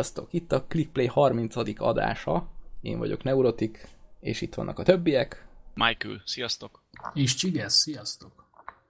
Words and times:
Sziasztok! 0.00 0.32
Itt 0.32 0.52
a 0.52 0.64
ClickPlay 0.68 1.06
30. 1.06 1.56
adása. 1.80 2.48
Én 2.80 2.98
vagyok 2.98 3.22
Neurotik, 3.22 3.88
és 4.20 4.40
itt 4.40 4.54
vannak 4.54 4.78
a 4.78 4.82
többiek. 4.82 5.46
Michael, 5.74 6.22
sziasztok! 6.24 6.82
És 7.14 7.34
Csigesz, 7.34 7.74
sziasztok! 7.74 8.44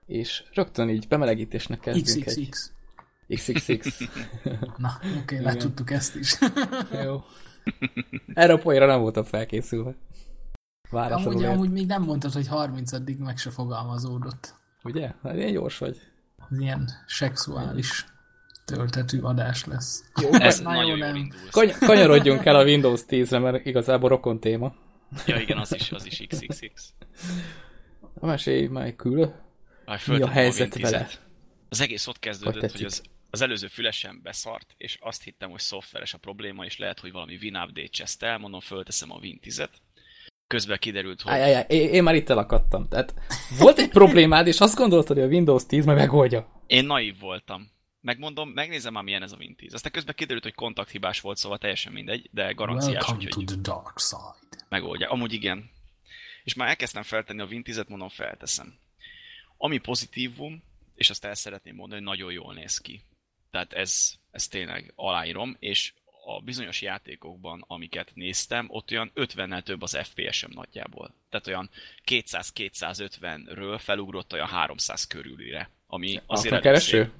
És 0.05 0.43
rögtön 0.53 0.89
így 0.89 1.07
bemelegítésnek 1.07 1.79
kezdünk 1.79 2.25
XXX. 2.25 2.71
egy... 3.27 3.37
XXX. 3.37 3.99
Na, 4.77 4.99
oké, 5.01 5.19
okay, 5.21 5.39
letudtuk 5.39 5.91
ezt 5.91 6.15
is. 6.15 6.37
Jó. 7.03 7.23
Erre 8.33 8.53
a 8.53 8.57
poénra 8.57 8.85
nem 8.85 9.01
voltam 9.01 9.23
felkészülve. 9.23 9.95
Amúgy, 10.91 11.43
amúgy 11.43 11.71
még 11.71 11.85
nem 11.85 12.03
mondtad, 12.03 12.33
hogy 12.33 12.47
30 12.47 12.91
meg 13.17 13.37
se 13.37 13.49
fogalmazódott. 13.49 14.55
Ugye? 14.83 15.13
Hát 15.23 15.35
ilyen 15.35 15.51
gyors 15.51 15.77
vagy. 15.77 16.01
Ilyen 16.49 16.89
szexuális 17.07 18.10
töltetű 18.75 19.19
adás 19.19 19.65
lesz. 19.65 20.03
Jó, 20.21 20.33
ez 20.33 20.59
nagyon 20.59 20.85
jó 20.85 20.95
nem. 20.95 21.33
Kany- 21.51 21.77
kanyarodjunk 21.79 22.45
el 22.45 22.55
a 22.55 22.63
Windows 22.63 23.01
10-re, 23.07 23.39
mert 23.39 23.65
igazából 23.65 24.09
rokon 24.09 24.39
téma. 24.39 24.73
Ja, 25.25 25.39
igen, 25.39 25.57
az 25.57 25.75
is, 25.75 25.91
az 25.91 26.05
is 26.05 26.23
XXX. 26.27 26.93
A 28.19 28.25
mesélj, 28.25 28.67
Michael. 28.67 29.49
Mi 30.07 30.21
a 30.21 30.27
helyzet 30.27 30.75
a 30.75 30.79
vele? 30.79 31.07
Az 31.69 31.81
egész 31.81 32.07
ott 32.07 32.19
kezdődött, 32.19 32.61
hogy, 32.61 32.71
hogy 32.71 32.83
az, 32.83 33.01
az 33.29 33.41
előző 33.41 33.67
fülesen 33.67 34.19
beszart, 34.23 34.73
és 34.77 34.97
azt 35.01 35.23
hittem, 35.23 35.49
hogy 35.49 35.59
szoftveres 35.59 36.13
a 36.13 36.17
probléma, 36.17 36.65
és 36.65 36.77
lehet, 36.77 36.99
hogy 36.99 37.11
valami 37.11 37.37
Win 37.41 37.55
update 37.55 37.87
cseszt 37.87 38.23
el, 38.23 38.37
mondom, 38.37 38.59
fölteszem 38.59 39.11
a 39.11 39.17
Win 39.21 39.39
10-et. 39.43 39.69
Közben 40.47 40.77
kiderült, 40.79 41.21
hogy... 41.21 41.33
Ajajaj, 41.33 41.65
én, 41.67 41.89
én 41.89 42.03
már 42.03 42.15
itt 42.15 42.29
elakadtam. 42.29 42.87
Tehát 42.87 43.13
volt 43.59 43.79
egy 43.79 43.89
problémád, 43.89 44.47
és 44.47 44.59
azt 44.59 44.75
gondoltad, 44.75 45.17
hogy 45.17 45.25
a 45.25 45.29
Windows 45.29 45.65
10 45.65 45.85
majd 45.85 45.97
megoldja. 45.97 46.63
Én 46.67 46.85
naív 46.85 47.19
voltam. 47.19 47.71
Megmondom, 48.01 48.49
megnézem 48.49 48.93
már 48.93 49.03
milyen 49.03 49.23
ez 49.23 49.31
a 49.31 49.37
Win 49.37 49.55
10. 49.55 49.73
Aztán 49.73 49.91
közben 49.91 50.15
kiderült, 50.15 50.43
hogy 50.43 50.53
kontakthibás 50.53 51.19
volt, 51.19 51.37
szóval 51.37 51.57
teljesen 51.57 51.93
mindegy, 51.93 52.29
de 52.31 52.51
garanciás, 52.51 53.07
Welcome 53.07 53.29
to 53.29 53.43
the 53.43 53.55
dark 53.55 53.99
side. 53.99 54.65
Megoldja. 54.69 55.09
Amúgy 55.09 55.33
igen. 55.33 55.69
És 56.43 56.53
már 56.53 56.67
elkezdtem 56.67 57.03
feltenni 57.03 57.41
a 57.41 57.45
Win 57.45 57.61
10-et, 57.65 57.87
mondom, 57.87 58.09
felteszem. 58.09 58.77
Ami 59.57 59.77
pozitívum, 59.77 60.63
és 60.95 61.09
azt 61.09 61.25
el 61.25 61.35
szeretném 61.35 61.75
mondani, 61.75 62.01
hogy 62.01 62.09
nagyon 62.09 62.31
jól 62.31 62.53
néz 62.53 62.77
ki. 62.77 63.01
Tehát 63.51 63.73
ez, 63.73 64.13
ez 64.31 64.47
tényleg 64.47 64.93
aláírom, 64.95 65.55
és 65.59 65.93
a 66.25 66.41
bizonyos 66.41 66.81
játékokban, 66.81 67.63
amiket 67.67 68.11
néztem, 68.13 68.65
ott 68.69 68.91
olyan 68.91 69.11
50-nel 69.15 69.63
több 69.63 69.81
az 69.81 69.97
FPS-em 70.03 70.51
nagyjából. 70.53 71.13
Tehát 71.29 71.47
olyan 71.47 71.69
200-250-ről 72.05 73.79
felugrott 73.83 74.33
olyan 74.33 74.47
300 74.47 75.07
körülire. 75.07 75.69
Ami 75.87 76.21
azért... 76.25 76.55
A 76.55 76.59
kereső? 76.59 77.11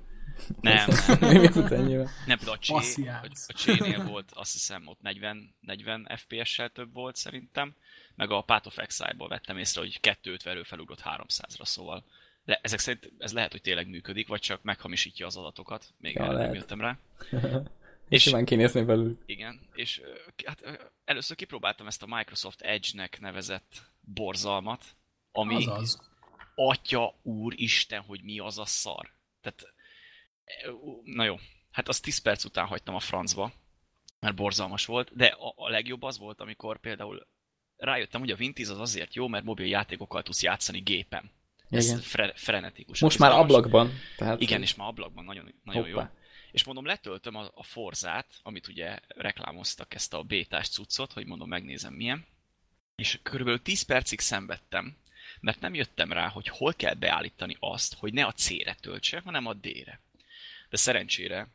Nem, 0.61 0.89
nem. 1.19 1.37
Mi 1.41 1.51
fut 1.51 1.71
ennyivel? 1.71 2.09
Nem, 2.25 2.37
de 2.43 2.51
a, 2.51 2.57
csé, 2.57 2.73
a, 3.07 3.21
a 3.47 3.53
csénél 3.53 4.03
volt, 4.03 4.31
azt 4.33 4.51
hiszem, 4.51 4.87
ott 4.87 5.01
40, 5.01 5.55
40 5.59 6.09
FPS-sel 6.15 6.69
több 6.69 6.93
volt 6.93 7.15
szerintem, 7.15 7.75
meg 8.15 8.31
a 8.31 8.41
Path 8.41 8.67
of 8.67 8.77
Exile-ból 8.77 9.27
vettem 9.27 9.57
észre, 9.57 9.81
hogy 9.81 9.99
250-ről 10.01 10.63
felugrott 10.65 11.01
300-ra, 11.03 11.65
szóval 11.65 12.05
le, 12.45 12.59
ezek 12.61 12.79
szerint 12.79 13.11
ez 13.17 13.33
lehet, 13.33 13.51
hogy 13.51 13.61
tényleg 13.61 13.87
működik, 13.87 14.27
vagy 14.27 14.39
csak 14.39 14.63
meghamisítja 14.63 15.25
az 15.25 15.37
adatokat, 15.37 15.93
még 15.97 16.15
ja, 16.15 16.31
nem 16.31 16.53
jöttem 16.53 16.81
rá. 16.81 16.97
és 18.09 18.21
simán 18.21 18.45
kinézni 18.45 18.83
belül. 18.83 19.19
Igen, 19.25 19.59
és 19.73 20.01
hát 20.45 20.63
először 21.05 21.35
kipróbáltam 21.35 21.87
ezt 21.87 22.03
a 22.03 22.15
Microsoft 22.15 22.61
Edge-nek 22.61 23.19
nevezett 23.19 23.81
borzalmat, 23.99 24.85
ami 25.31 25.55
Azaz. 25.55 26.11
atya 26.55 27.15
úr 27.21 27.53
Isten, 27.55 28.01
hogy 28.01 28.21
mi 28.23 28.39
az 28.39 28.59
a 28.59 28.65
szar. 28.65 29.13
Tehát 29.41 29.73
na 31.03 31.23
jó, 31.23 31.39
hát 31.71 31.87
azt 31.87 32.03
10 32.03 32.17
perc 32.17 32.43
után 32.43 32.65
hagytam 32.65 32.95
a 32.95 32.99
francba, 32.99 33.53
mert 34.19 34.35
borzalmas 34.35 34.85
volt, 34.85 35.15
de 35.15 35.25
a, 35.25 35.53
a 35.55 35.69
legjobb 35.69 36.03
az 36.03 36.17
volt, 36.17 36.41
amikor 36.41 36.79
például 36.79 37.27
rájöttem, 37.77 38.19
hogy 38.19 38.31
a 38.31 38.35
Windows 38.39 38.69
az 38.69 38.79
azért 38.79 39.15
jó, 39.15 39.27
mert 39.27 39.43
mobil 39.43 39.65
játékokkal 39.65 40.23
tudsz 40.23 40.43
játszani 40.43 40.79
gépen. 40.79 41.31
Ez 41.69 41.85
igen. 41.85 41.99
Fre- 41.99 42.39
frenetikus. 42.39 42.99
Most 42.99 43.19
már 43.19 43.31
ablakban. 43.31 43.91
Tehát 44.17 44.41
igen, 44.41 44.61
és 44.61 44.75
már 44.75 44.87
ablakban 44.87 45.23
nagyon, 45.23 45.53
nagyon 45.63 45.87
jó. 45.87 46.01
És 46.51 46.63
mondom, 46.63 46.85
letöltöm 46.85 47.35
a, 47.35 47.51
a 47.53 47.63
Forzát, 47.63 48.39
amit 48.43 48.67
ugye 48.67 48.99
reklámoztak 49.07 49.93
ezt 49.93 50.13
a 50.13 50.23
bétás 50.23 50.69
cuccot, 50.69 51.13
hogy 51.13 51.25
mondom, 51.25 51.49
megnézem 51.49 51.93
milyen. 51.93 52.25
És 52.95 53.19
körülbelül 53.23 53.61
10 53.61 53.81
percig 53.81 54.19
szenvedtem, 54.19 54.97
mert 55.39 55.59
nem 55.59 55.73
jöttem 55.73 56.11
rá, 56.11 56.27
hogy 56.27 56.47
hol 56.47 56.73
kell 56.73 56.93
beállítani 56.93 57.57
azt, 57.59 57.93
hogy 57.93 58.13
ne 58.13 58.25
a 58.25 58.31
C-re 58.31 58.73
töltse, 58.73 59.21
hanem 59.23 59.45
a 59.45 59.53
D-re 59.53 60.01
de 60.71 60.77
szerencsére 60.77 61.47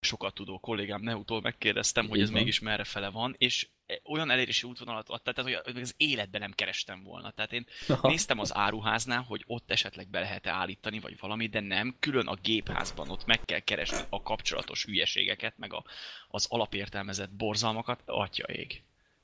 sokat 0.00 0.34
tudó 0.34 0.58
kollégám 0.58 1.02
Neutól 1.02 1.40
megkérdeztem, 1.40 2.08
hogy 2.08 2.20
ez 2.20 2.30
van. 2.30 2.38
mégis 2.38 2.60
merre 2.60 2.84
fele 2.84 3.10
van, 3.10 3.34
és 3.38 3.68
olyan 4.04 4.30
elérési 4.30 4.66
útvonalat 4.66 5.08
adta, 5.08 5.32
tehát 5.32 5.62
hogy 5.64 5.80
az 5.80 5.94
életben 5.96 6.40
nem 6.40 6.52
kerestem 6.52 7.02
volna. 7.02 7.30
Tehát 7.30 7.52
én 7.52 7.66
Aha. 7.88 8.08
néztem 8.08 8.38
az 8.38 8.54
áruháznál, 8.54 9.22
hogy 9.22 9.44
ott 9.46 9.70
esetleg 9.70 10.08
be 10.08 10.20
lehet-e 10.20 10.50
állítani, 10.50 11.00
vagy 11.00 11.16
valami, 11.20 11.46
de 11.46 11.60
nem. 11.60 11.96
Külön 11.98 12.26
a 12.26 12.34
gépházban 12.34 13.10
ott 13.10 13.26
meg 13.26 13.40
kell 13.44 13.58
keresni 13.58 13.98
a 14.08 14.22
kapcsolatos 14.22 14.84
hülyeségeket, 14.84 15.58
meg 15.58 15.72
a, 15.72 15.84
az 16.28 16.46
alapértelmezett 16.48 17.30
borzalmakat. 17.30 18.02
Atya 18.06 18.44
ég. 18.44 18.82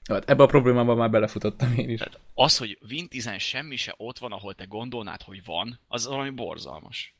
Hát 0.08 0.30
ebbe 0.30 0.42
a 0.42 0.46
problémában 0.46 0.96
már 0.96 1.10
belefutottam 1.10 1.74
én 1.74 1.88
is. 1.88 1.98
Tehát 1.98 2.20
az, 2.34 2.56
hogy 2.58 2.78
10 3.08 3.30
semmi 3.38 3.76
se 3.76 3.94
ott 3.96 4.18
van, 4.18 4.32
ahol 4.32 4.54
te 4.54 4.64
gondolnád, 4.64 5.22
hogy 5.22 5.44
van, 5.44 5.80
az 5.88 6.06
valami 6.06 6.30
borzalmas. 6.30 7.14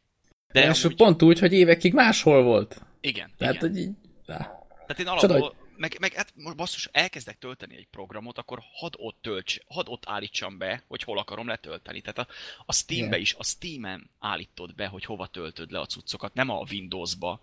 De 0.53 0.69
és 0.69 0.85
amúgy... 0.85 0.97
pont 0.97 1.23
úgy, 1.23 1.39
hogy 1.39 1.53
évekig 1.53 1.93
máshol 1.93 2.43
volt. 2.43 2.83
Igen. 3.01 3.31
Tehát, 3.39 3.55
igen. 3.55 3.69
hogy 3.69 3.79
így... 3.79 3.91
Tehát 4.27 4.99
én 4.99 5.07
alapból, 5.07 5.29
Csoda, 5.29 5.41
hogy... 5.41 5.53
meg, 5.77 5.97
meg 6.01 6.13
hát 6.13 6.33
most 6.35 6.57
basszus, 6.57 6.89
elkezdek 6.93 7.39
tölteni 7.39 7.77
egy 7.77 7.89
programot, 7.91 8.39
akkor 8.39 8.63
hadd 8.73 8.93
ott 8.97 9.19
tölts, 9.21 9.61
hadd 9.69 9.89
ott 9.89 10.03
állítsam 10.07 10.59
be, 10.59 10.83
hogy 10.89 11.03
hol 11.03 11.19
akarom 11.19 11.47
letölteni. 11.47 12.01
Tehát 12.01 12.19
a, 12.19 12.27
a 12.67 12.73
Steam-be 12.73 13.19
is, 13.19 13.35
a 13.39 13.45
Steam-en 13.45 14.11
állítod 14.19 14.75
be, 14.75 14.87
hogy 14.87 15.05
hova 15.05 15.27
töltöd 15.27 15.71
le 15.71 15.81
a 15.81 15.87
cuccokat, 15.87 16.35
nem 16.35 16.49
a 16.49 16.65
Windows-ba. 16.71 17.41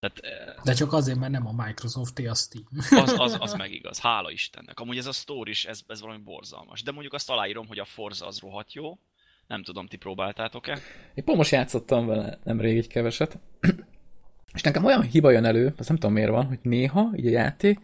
Tehát, 0.00 0.62
De 0.64 0.72
csak 0.72 0.92
azért, 0.92 1.18
mert 1.18 1.32
nem 1.32 1.46
a 1.46 1.64
Microsoft 1.64 2.18
a 2.18 2.34
Steam. 2.34 2.66
Az, 2.90 3.14
az, 3.18 3.36
az 3.40 3.54
meg 3.54 3.72
igaz, 3.72 4.00
hála 4.00 4.30
Istennek. 4.30 4.80
Amúgy 4.80 4.96
ez 4.96 5.06
a 5.06 5.12
store 5.12 5.50
is, 5.50 5.64
ez, 5.64 5.80
ez 5.86 6.00
valami 6.00 6.22
borzalmas. 6.22 6.82
De 6.82 6.92
mondjuk 6.92 7.12
azt 7.12 7.30
aláírom, 7.30 7.66
hogy 7.66 7.78
a 7.78 7.84
Forza 7.84 8.26
az 8.26 8.38
rohadt 8.38 8.72
jó, 8.72 8.98
nem 9.46 9.62
tudom, 9.62 9.86
ti 9.86 9.96
próbáltátok-e? 9.96 10.78
Én 11.14 11.24
pont 11.24 11.38
most 11.38 11.50
játszottam 11.50 12.06
vele 12.06 12.38
nemrég 12.44 12.76
egy 12.76 12.86
keveset. 12.86 13.38
És 14.54 14.62
nekem 14.62 14.84
olyan 14.84 15.02
hiba 15.02 15.30
jön 15.30 15.44
elő, 15.44 15.74
azt 15.76 15.88
nem 15.88 15.96
tudom 15.96 16.14
miért 16.14 16.30
van, 16.30 16.46
hogy 16.46 16.58
néha 16.62 17.10
így 17.16 17.26
a 17.26 17.30
játék, 17.30 17.78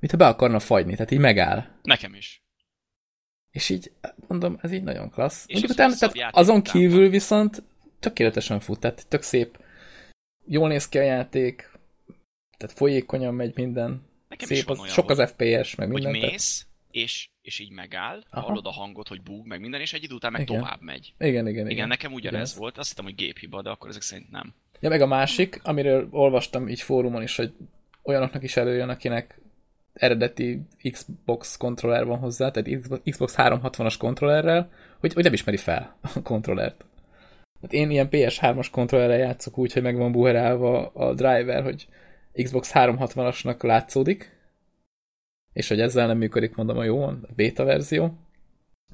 mintha 0.00 0.16
be 0.18 0.26
akarna 0.26 0.58
fagyni, 0.58 0.92
tehát 0.92 1.10
így 1.10 1.18
megáll. 1.18 1.64
Nekem 1.82 2.14
is. 2.14 2.42
És 3.50 3.68
így, 3.68 3.92
mondom, 4.28 4.58
ez 4.62 4.72
így 4.72 4.82
nagyon 4.82 5.10
klassz. 5.10 5.44
És 5.46 5.62
utána, 5.62 5.94
tehát 5.94 6.34
azon 6.34 6.62
kívül 6.62 6.98
után. 6.98 7.10
viszont 7.10 7.62
tökéletesen 8.00 8.60
fut, 8.60 8.80
tehát 8.80 9.08
tök 9.08 9.22
szép. 9.22 9.58
Jól 10.46 10.68
néz 10.68 10.88
ki 10.88 10.98
a 10.98 11.02
játék, 11.02 11.70
tehát 12.56 12.76
folyékonyan 12.76 13.34
megy 13.34 13.52
minden. 13.56 14.02
Nekem 14.28 14.48
szép, 14.48 14.70
az, 14.70 14.90
sok 14.90 15.10
az 15.10 15.30
FPS, 15.30 15.74
meg 15.74 15.88
minden. 15.88 16.12
Hogy 16.12 16.20
mész, 16.20 16.66
és, 16.94 17.28
és 17.42 17.58
így 17.58 17.70
megáll, 17.70 18.22
Aha. 18.30 18.46
hallod 18.46 18.66
a 18.66 18.70
hangot, 18.70 19.08
hogy 19.08 19.22
búg, 19.22 19.46
meg 19.46 19.60
minden, 19.60 19.80
és 19.80 19.92
egy 19.92 20.02
idő 20.02 20.14
után 20.14 20.32
meg 20.32 20.40
igen. 20.40 20.56
tovább 20.56 20.80
megy. 20.80 21.14
Igen, 21.18 21.28
igen, 21.28 21.48
igen. 21.48 21.70
Igen, 21.70 21.88
nekem 21.88 22.12
ugyanez 22.12 22.48
igen. 22.48 22.60
volt, 22.60 22.78
azt 22.78 22.88
hittem, 22.88 23.04
hogy 23.04 23.14
géphiba, 23.14 23.62
de 23.62 23.70
akkor 23.70 23.88
ezek 23.88 24.02
szerint 24.02 24.30
nem. 24.30 24.54
Ja, 24.80 24.88
meg 24.88 25.00
a 25.00 25.06
másik, 25.06 25.60
amiről 25.62 26.08
olvastam 26.10 26.68
így 26.68 26.80
fórumon 26.80 27.22
is, 27.22 27.36
hogy 27.36 27.52
olyanoknak 28.02 28.42
is 28.42 28.56
előjön, 28.56 28.88
akinek 28.88 29.40
eredeti 29.92 30.60
Xbox 30.90 31.56
kontroller 31.56 32.04
van 32.04 32.18
hozzá, 32.18 32.50
tehát 32.50 32.80
Xbox 33.10 33.34
360-as 33.36 33.94
kontrollerrel, 33.98 34.70
hogy, 34.98 35.12
hogy 35.12 35.24
nem 35.24 35.32
ismeri 35.32 35.56
fel 35.56 35.96
a 36.14 36.22
kontrollert. 36.22 36.84
Hát 37.62 37.72
én 37.72 37.90
ilyen 37.90 38.08
PS3-as 38.10 38.66
kontrollerrel 38.70 39.18
játszok 39.18 39.58
úgy, 39.58 39.72
hogy 39.72 39.82
meg 39.82 39.96
van 39.96 40.12
buherálva 40.12 40.86
a 40.86 41.14
driver, 41.14 41.62
hogy 41.62 41.86
Xbox 42.32 42.70
360-asnak 42.74 43.62
látszódik, 43.62 44.33
és 45.54 45.68
hogy 45.68 45.80
ezzel 45.80 46.06
nem 46.06 46.18
működik, 46.18 46.54
mondom, 46.54 46.78
a 46.78 46.84
jó, 46.84 47.02
a 47.02 47.18
beta 47.36 47.64
verzió. 47.64 48.18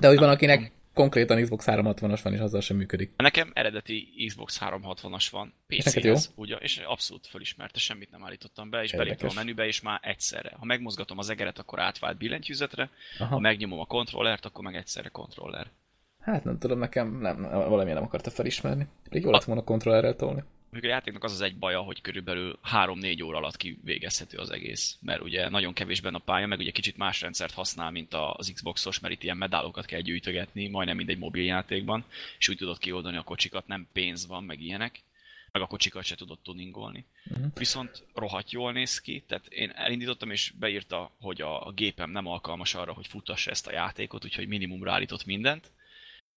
De 0.00 0.08
hogy 0.08 0.18
van, 0.18 0.28
akinek 0.28 0.72
konkrétan 0.94 1.42
Xbox 1.42 1.64
360-as 1.68 2.20
van, 2.22 2.32
és 2.32 2.38
azzal 2.38 2.60
sem 2.60 2.76
működik. 2.76 3.12
Nekem 3.16 3.50
eredeti 3.54 4.24
Xbox 4.26 4.58
360-as 4.60 5.26
van, 5.30 5.54
PC-hez, 5.66 6.32
ugye, 6.34 6.56
és 6.56 6.76
abszolút 6.76 7.26
fölismerte, 7.26 7.78
semmit 7.78 8.10
nem 8.10 8.24
állítottam 8.24 8.70
be, 8.70 8.82
és 8.82 8.92
beléptem 8.92 9.28
a 9.28 9.34
menübe, 9.34 9.66
és 9.66 9.80
már 9.80 10.00
egyszerre. 10.02 10.52
Ha 10.58 10.64
megmozgatom 10.64 11.18
az 11.18 11.30
egeret, 11.30 11.58
akkor 11.58 11.80
átvált 11.80 12.18
billentyűzetre, 12.18 12.90
Aha. 13.18 13.34
ha 13.34 13.38
megnyomom 13.38 13.78
a 13.78 13.86
kontrollert, 13.86 14.44
akkor 14.44 14.64
meg 14.64 14.74
egyszerre 14.74 15.08
kontroller. 15.08 15.70
Hát 16.20 16.44
nem 16.44 16.58
tudom, 16.58 16.78
nekem 16.78 17.18
nem, 17.20 17.42
valami 17.42 17.92
nem 17.92 18.02
akarta 18.02 18.30
felismerni. 18.30 18.86
Pedig 19.08 19.22
jó 19.22 19.30
lett 19.30 19.44
volna 19.44 19.64
kontrollerrel 19.64 20.16
tolni 20.16 20.42
a 20.72 20.86
játéknak 20.86 21.24
az 21.24 21.32
az 21.32 21.40
egy 21.40 21.56
baja, 21.56 21.80
hogy 21.80 22.00
körülbelül 22.00 22.58
3-4 22.72 23.24
óra 23.24 23.36
alatt 23.36 23.56
kivégezhető 23.56 24.38
az 24.38 24.50
egész, 24.50 24.96
mert 25.00 25.22
ugye 25.22 25.48
nagyon 25.48 25.72
kevés 25.72 26.00
benne 26.00 26.16
a 26.16 26.22
pálya, 26.24 26.46
meg 26.46 26.58
ugye 26.58 26.70
kicsit 26.70 26.96
más 26.96 27.20
rendszert 27.20 27.52
használ, 27.52 27.90
mint 27.90 28.14
az 28.14 28.50
Xboxos, 28.54 29.00
mert 29.00 29.14
itt 29.14 29.22
ilyen 29.22 29.36
medálokat 29.36 29.84
kell 29.84 30.00
gyűjtögetni, 30.00 30.68
majdnem 30.68 30.96
mindegy 30.96 31.18
mobiljátékban, 31.18 32.04
és 32.38 32.48
úgy 32.48 32.56
tudod 32.56 32.78
kioldani 32.78 33.16
a 33.16 33.22
kocsikat, 33.22 33.66
nem 33.66 33.88
pénz 33.92 34.26
van, 34.26 34.44
meg 34.44 34.60
ilyenek. 34.60 35.02
meg 35.52 35.62
a 35.62 35.66
kocsikat 35.66 36.04
se 36.04 36.14
tudott 36.14 36.42
tuningolni. 36.42 37.04
Uh-huh. 37.30 37.46
Viszont 37.54 38.04
rohadt 38.14 38.50
jól 38.50 38.72
néz 38.72 39.00
ki, 39.00 39.24
tehát 39.26 39.46
én 39.46 39.70
elindítottam 39.74 40.30
és 40.30 40.52
beírta, 40.58 41.10
hogy 41.20 41.40
a, 41.40 41.66
a 41.66 41.72
gépem 41.72 42.10
nem 42.10 42.26
alkalmas 42.26 42.74
arra, 42.74 42.92
hogy 42.92 43.06
futassa 43.06 43.50
ezt 43.50 43.66
a 43.66 43.72
játékot, 43.72 44.24
úgyhogy 44.24 44.48
minimumra 44.48 44.92
állított 44.92 45.24
mindent. 45.24 45.70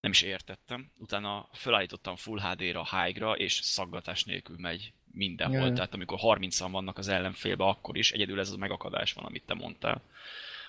Nem 0.03 0.11
is 0.11 0.21
értettem. 0.21 0.91
Utána 0.97 1.49
felállítottam 1.51 2.15
Full 2.15 2.39
HD-ra, 2.39 2.87
high-ra, 2.91 3.33
és 3.33 3.53
szaggatás 3.53 4.23
nélkül 4.23 4.55
megy 4.59 4.93
mindenhol. 5.11 5.57
Jaj. 5.57 5.73
Tehát 5.73 5.93
amikor 5.93 6.19
30-an 6.21 6.67
vannak 6.71 6.97
az 6.97 7.07
ellenfélbe, 7.07 7.63
akkor 7.63 7.97
is 7.97 8.11
egyedül 8.11 8.39
ez 8.39 8.51
a 8.51 8.57
megakadás 8.57 9.13
van, 9.13 9.25
amit 9.25 9.45
te 9.45 9.53
mondtál 9.53 10.01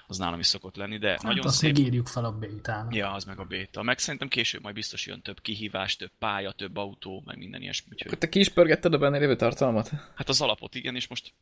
az 0.07 0.19
nálam 0.19 0.39
is 0.39 0.47
szokott 0.47 0.77
lenni, 0.77 0.99
de 0.99 1.09
hát 1.09 1.23
nagyon 1.23 1.47
azt 1.47 1.57
szép. 1.57 1.79
írjuk 1.79 2.07
fel 2.07 2.25
a 2.25 2.33
bétának. 2.33 2.95
Ja, 2.95 3.13
az 3.13 3.25
meg 3.25 3.39
a 3.39 3.45
béta. 3.45 3.83
Meg 3.83 3.99
szerintem 3.99 4.29
később 4.29 4.63
majd 4.63 4.75
biztos 4.75 5.07
jön 5.07 5.23
több 5.23 5.41
kihívás, 5.41 5.97
több 5.97 6.13
pálya, 6.19 6.53
több 6.53 6.77
autó, 6.77 7.23
meg 7.25 7.39
minden 7.39 7.63
ilyesmi. 7.63 7.89
Úgyhogy... 7.93 8.07
Akkor 8.07 8.19
te 8.19 8.29
ki 8.29 8.39
is 8.39 8.49
pörgetted 8.49 8.95
a 8.95 8.99
benne 8.99 9.19
lévő 9.19 9.37
tartalmat? 9.37 9.91
Hát 10.15 10.29
az 10.29 10.41
alapot 10.41 10.75
igen, 10.75 10.95
és 10.95 11.07
most 11.07 11.35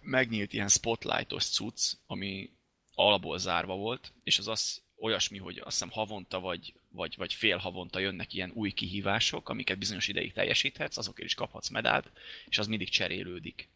megnyílt 0.00 0.52
ilyen 0.52 0.68
spotlightos 0.68 1.44
cucc, 1.44 1.92
ami 2.06 2.50
alapból 2.94 3.38
zárva 3.38 3.76
volt, 3.76 4.12
és 4.22 4.38
az 4.38 4.48
az 4.48 4.82
olyasmi, 5.00 5.38
hogy 5.38 5.58
azt 5.58 5.70
hiszem 5.70 5.90
havonta 5.90 6.40
vagy, 6.40 6.74
vagy, 6.90 7.14
vagy 7.16 7.32
fél 7.32 7.56
havonta 7.56 7.98
jönnek 7.98 8.32
ilyen 8.32 8.50
új 8.54 8.70
kihívások, 8.70 9.48
amiket 9.48 9.78
bizonyos 9.78 10.08
ideig 10.08 10.32
teljesíthetsz, 10.32 10.96
azokért 10.96 11.28
is 11.28 11.34
kaphatsz 11.34 11.68
medált, 11.68 12.10
és 12.48 12.58
az 12.58 12.66
mindig 12.66 12.88
cserélődik. 12.88 13.68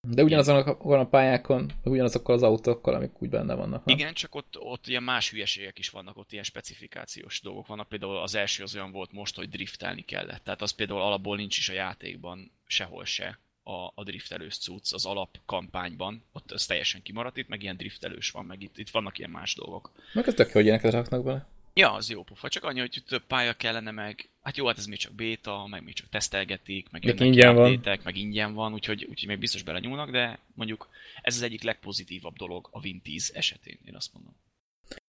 De 0.00 0.22
ugyanazon 0.22 0.56
a, 0.56 0.98
a 1.00 1.06
pályákon, 1.06 1.72
ugyanazokkal 1.84 2.34
az 2.34 2.42
autókkal, 2.42 2.94
amik 2.94 3.22
úgy 3.22 3.28
benne 3.28 3.54
vannak. 3.54 3.84
Nem? 3.84 3.96
Igen, 3.96 4.14
csak 4.14 4.34
ott, 4.34 4.56
ott 4.58 4.86
ilyen 4.86 5.02
más 5.02 5.30
hülyeségek 5.30 5.78
is 5.78 5.88
vannak, 5.88 6.16
ott 6.16 6.32
ilyen 6.32 6.44
specifikációs 6.44 7.40
dolgok 7.40 7.66
vannak. 7.66 7.88
Például 7.88 8.16
az 8.16 8.34
első 8.34 8.62
az 8.62 8.74
olyan 8.74 8.90
volt 8.90 9.12
most, 9.12 9.36
hogy 9.36 9.48
driftelni 9.48 10.02
kellett. 10.02 10.44
Tehát 10.44 10.62
az 10.62 10.70
például 10.70 11.00
alapból 11.00 11.36
nincs 11.36 11.58
is 11.58 11.68
a 11.68 11.72
játékban 11.72 12.50
sehol 12.66 13.04
se 13.04 13.38
a, 13.66 13.92
a 13.94 14.04
driftelős 14.04 14.58
cucc 14.58 14.92
az 14.92 15.06
alapkampányban. 15.06 16.22
Ott 16.32 16.52
ez 16.52 16.66
teljesen 16.66 17.02
kimaradt, 17.02 17.36
itt 17.36 17.48
meg 17.48 17.62
ilyen 17.62 17.76
driftelős 17.76 18.30
van, 18.30 18.44
meg 18.44 18.62
itt, 18.62 18.78
itt 18.78 18.90
vannak 18.90 19.18
ilyen 19.18 19.30
más 19.30 19.54
dolgok. 19.54 19.92
Meg 20.12 20.28
ez 20.28 20.34
tök 20.34 20.46
jó, 20.46 20.52
hogy 20.52 20.64
ilyeneket 20.64 20.92
raknak 20.92 21.24
bele. 21.24 21.46
Ja, 21.74 21.92
az 21.92 22.10
jó 22.10 22.22
pofa, 22.22 22.48
csak 22.48 22.64
annyi, 22.64 22.80
hogy 22.80 23.02
több 23.06 23.22
pálya 23.26 23.52
kellene 23.52 23.90
meg, 23.90 24.28
hát 24.42 24.56
jó, 24.56 24.66
hát 24.66 24.78
ez 24.78 24.86
még 24.86 24.98
csak 24.98 25.12
béta, 25.12 25.66
meg 25.66 25.84
még 25.84 25.94
csak 25.94 26.08
tesztelgetik, 26.08 26.90
meg 26.90 27.04
jönnek 27.04 27.20
ingyen 27.20 27.54
van. 27.54 27.80
meg 28.04 28.16
ingyen 28.16 28.54
van, 28.54 28.72
úgyhogy, 28.72 29.04
úgyhogy 29.04 29.28
még 29.28 29.38
biztos 29.38 29.62
belenyúlnak, 29.62 30.10
de 30.10 30.38
mondjuk 30.54 30.88
ez 31.22 31.34
az 31.34 31.42
egyik 31.42 31.62
legpozitívabb 31.62 32.36
dolog 32.36 32.68
a 32.70 32.80
Win 32.80 33.00
10 33.02 33.32
esetén, 33.34 33.78
én 33.84 33.94
azt 33.94 34.12
mondom. 34.12 34.36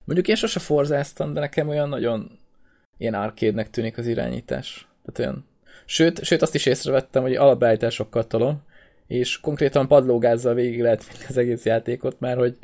Mondjuk 0.03 0.27
én 0.27 0.35
sose 0.35 0.59
forzáztam, 0.59 1.33
de 1.33 1.39
nekem 1.39 1.67
olyan 1.67 1.89
nagyon 1.89 2.39
ilyen 2.97 3.13
arcade 3.13 3.63
tűnik 3.63 3.97
az 3.97 4.07
irányítás. 4.07 4.87
Tehát 5.05 5.19
olyan... 5.19 5.45
Sőt, 5.85 6.23
sőt 6.23 6.41
azt 6.41 6.55
is 6.55 6.65
észrevettem, 6.65 7.21
hogy 7.21 7.35
alapbeállításokkal 7.35 8.27
tolom, 8.27 8.63
és 9.07 9.39
konkrétan 9.39 9.87
padlógázzal 9.87 10.53
végig 10.53 10.81
lehet 10.81 11.25
az 11.29 11.37
egész 11.37 11.65
játékot, 11.65 12.19
mert 12.19 12.37
hogy, 12.37 12.57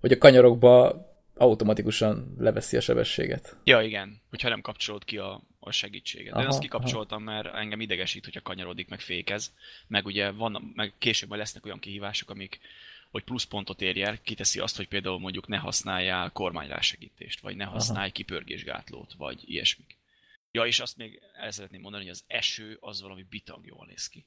hogy 0.00 0.12
a 0.12 0.18
kanyarokba 0.18 1.04
automatikusan 1.36 2.34
leveszi 2.38 2.76
a 2.76 2.80
sebességet. 2.80 3.56
Ja, 3.64 3.80
igen, 3.80 4.20
hogyha 4.30 4.48
nem 4.48 4.60
kapcsolod 4.60 5.04
ki 5.04 5.18
a, 5.18 5.40
a 5.60 5.70
segítséget. 5.70 6.26
De 6.26 6.32
aha, 6.32 6.42
én 6.42 6.48
azt 6.48 6.60
kikapcsoltam, 6.60 7.26
aha. 7.26 7.34
mert 7.34 7.54
engem 7.54 7.80
idegesít, 7.80 8.24
hogyha 8.24 8.40
kanyarodik, 8.40 8.88
meg 8.88 9.00
fékez. 9.00 9.52
Meg 9.86 10.06
ugye 10.06 10.30
van, 10.30 10.72
meg 10.74 10.92
később 10.98 11.28
majd 11.28 11.40
lesznek 11.40 11.64
olyan 11.64 11.78
kihívások, 11.78 12.30
amik 12.30 12.58
hogy 13.10 13.24
pluszpontot 13.24 13.82
érj 13.82 14.02
el, 14.02 14.18
kiteszi 14.22 14.58
azt, 14.58 14.76
hogy 14.76 14.88
például 14.88 15.18
mondjuk 15.18 15.46
ne 15.46 15.56
használjál 15.56 16.30
kormányrásegítést, 16.30 17.40
vagy 17.40 17.56
ne 17.56 17.64
használj 17.64 18.06
aha. 18.06 18.12
kipörgésgátlót, 18.12 19.12
vagy 19.18 19.42
ilyesmik. 19.46 19.96
Ja, 20.56 20.66
és 20.66 20.80
azt 20.80 20.96
még 20.96 21.20
el 21.32 21.50
szeretném 21.50 21.80
mondani, 21.80 22.02
hogy 22.02 22.12
az 22.12 22.24
eső 22.26 22.76
az 22.80 23.00
valami 23.00 23.22
bitag 23.22 23.66
jól 23.66 23.86
néz 23.86 24.08
ki. 24.08 24.26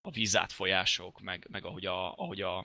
A 0.00 0.10
vízátfolyások, 0.10 1.20
meg, 1.20 1.46
meg 1.50 1.64
ahogy, 1.64 1.86
a, 1.86 2.14
ahogy 2.14 2.40
a, 2.40 2.58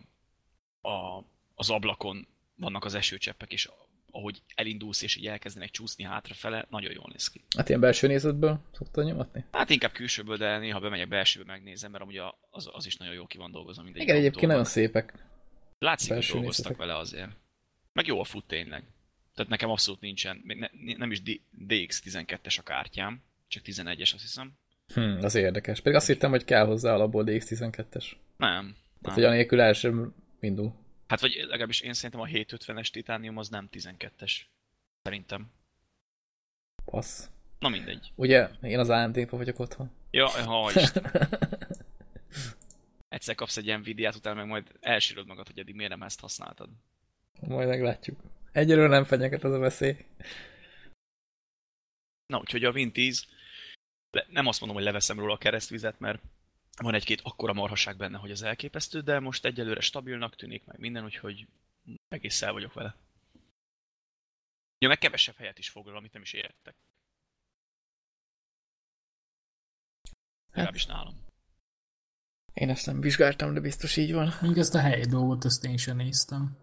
a, 0.81 1.25
az 1.55 1.69
ablakon 1.69 2.27
vannak 2.55 2.85
az 2.85 2.93
esőcseppek, 2.93 3.51
és 3.51 3.69
ahogy 4.11 4.41
elindulsz 4.55 5.01
és 5.01 5.15
így 5.15 5.27
elkezdenek 5.27 5.69
csúszni 5.69 6.03
hátrafele, 6.03 6.65
nagyon 6.69 6.91
jól 6.91 7.09
néz 7.11 7.27
ki. 7.27 7.43
Hát 7.57 7.69
ilyen 7.69 7.81
belső 7.81 8.07
nézetből 8.07 8.59
szoktad 8.71 9.05
nyomatni? 9.05 9.45
Hát 9.51 9.69
inkább 9.69 9.91
külsőből, 9.91 10.37
de 10.37 10.57
néha 10.57 10.79
bemegyek 10.79 11.07
belsőbe 11.07 11.51
megnézem, 11.51 11.91
mert 11.91 12.03
amúgy 12.03 12.17
az, 12.49 12.69
az 12.71 12.85
is 12.85 12.95
nagyon 12.95 13.13
jó 13.13 13.25
ki 13.25 13.37
van 13.37 13.51
dolgozva. 13.51 13.83
Igen, 13.93 14.15
egyébként 14.15 14.47
nagyon 14.47 14.65
szépek. 14.65 15.13
Látszik, 15.79 16.13
hogy 16.13 16.25
dolgoztak 16.31 16.65
nézetek. 16.65 16.77
vele 16.77 16.97
azért. 16.97 17.31
Meg 17.93 18.05
jó 18.05 18.19
a 18.19 18.23
fut 18.23 18.45
tényleg. 18.45 18.92
Tehát 19.35 19.51
nekem 19.51 19.69
abszolút 19.69 20.01
nincsen, 20.01 20.41
ne, 20.43 20.95
nem 20.97 21.11
is 21.11 21.21
DX12-es 21.67 22.59
a 22.59 22.63
kártyám, 22.63 23.21
csak 23.47 23.63
11-es 23.65 24.13
azt 24.13 24.21
hiszem. 24.21 24.51
Hm, 24.93 25.23
az 25.23 25.35
érdekes. 25.35 25.81
Pedig 25.81 25.97
azt 25.97 26.07
hittem, 26.07 26.29
hogy 26.29 26.45
kell 26.45 26.65
hozzá 26.65 26.93
alapból 26.93 27.23
DX12-es. 27.27 28.05
Nem. 28.37 28.75
Tehát, 28.97 29.01
nem. 29.01 29.13
hogy 29.13 29.23
anélkül 29.23 29.61
el 29.61 29.73
sem 29.73 30.13
indul. 30.39 30.75
Hát 31.07 31.21
vagy 31.21 31.45
legalábbis 31.47 31.81
én 31.81 31.93
szerintem 31.93 32.19
a 32.19 32.25
750-es 32.25 32.87
titánium 32.87 33.37
az 33.37 33.49
nem 33.49 33.69
12-es. 33.71 34.31
Szerintem. 35.03 35.51
Passz. 36.85 37.29
Na 37.59 37.69
mindegy. 37.69 38.11
Ugye, 38.15 38.49
én 38.61 38.79
az 38.79 38.89
amd 38.89 39.29
vagyok 39.29 39.59
otthon. 39.59 39.91
Ja, 40.11 40.27
ha 40.45 40.71
Egyszer 43.09 43.35
kapsz 43.35 43.57
egy 43.57 43.79
Nvidia-t, 43.79 44.15
utána 44.15 44.35
meg 44.35 44.47
majd 44.47 44.67
elsírod 44.79 45.27
magad, 45.27 45.47
hogy 45.47 45.59
eddig 45.59 45.75
miért 45.75 45.91
nem 45.91 46.03
ezt 46.03 46.19
használtad. 46.19 46.69
Majd 47.39 47.67
meglátjuk. 47.67 48.19
Egyelőre 48.53 48.87
nem 48.87 49.03
fenyeget 49.03 49.43
az 49.43 49.53
a 49.53 49.57
veszély. 49.57 50.05
Na, 52.25 52.39
úgyhogy 52.39 52.63
a 52.63 52.71
Win 52.71 52.91
10 52.91 53.27
nem 54.27 54.47
azt 54.47 54.59
mondom, 54.59 54.77
hogy 54.77 54.87
leveszem 54.87 55.19
róla 55.19 55.33
a 55.33 55.37
keresztvizet, 55.37 55.99
mert 55.99 56.21
van 56.77 56.93
egy-két 56.93 57.21
akkora 57.23 57.53
marhaság 57.53 57.97
benne, 57.97 58.17
hogy 58.17 58.31
az 58.31 58.41
elképesztő, 58.41 59.01
de 59.01 59.19
most 59.19 59.45
egyelőre 59.45 59.79
stabilnak 59.79 60.35
tűnik 60.35 60.65
meg 60.65 60.79
minden, 60.79 61.03
úgyhogy 61.03 61.47
egész 62.07 62.41
el 62.41 62.53
vagyok 62.53 62.73
vele. 62.73 62.95
Ja, 64.77 64.87
meg 64.87 64.97
kevesebb 64.97 65.35
helyet 65.35 65.59
is 65.59 65.69
foglal, 65.69 65.95
amit 65.95 66.13
nem 66.13 66.21
is 66.21 66.33
értek. 66.33 66.75
Legalábbis 70.51 70.85
nálam. 70.85 71.25
Én 72.53 72.69
ezt 72.69 72.85
nem 72.85 73.01
vizsgáltam, 73.01 73.53
de 73.53 73.59
biztos 73.59 73.97
így 73.97 74.13
van. 74.13 74.33
Még 74.41 74.57
ezt 74.57 74.75
a 74.75 74.79
helyi 74.79 75.05
dolgot, 75.05 75.45
ezt 75.45 75.63
én 75.63 75.77
sem 75.77 75.97
néztem. 75.97 76.62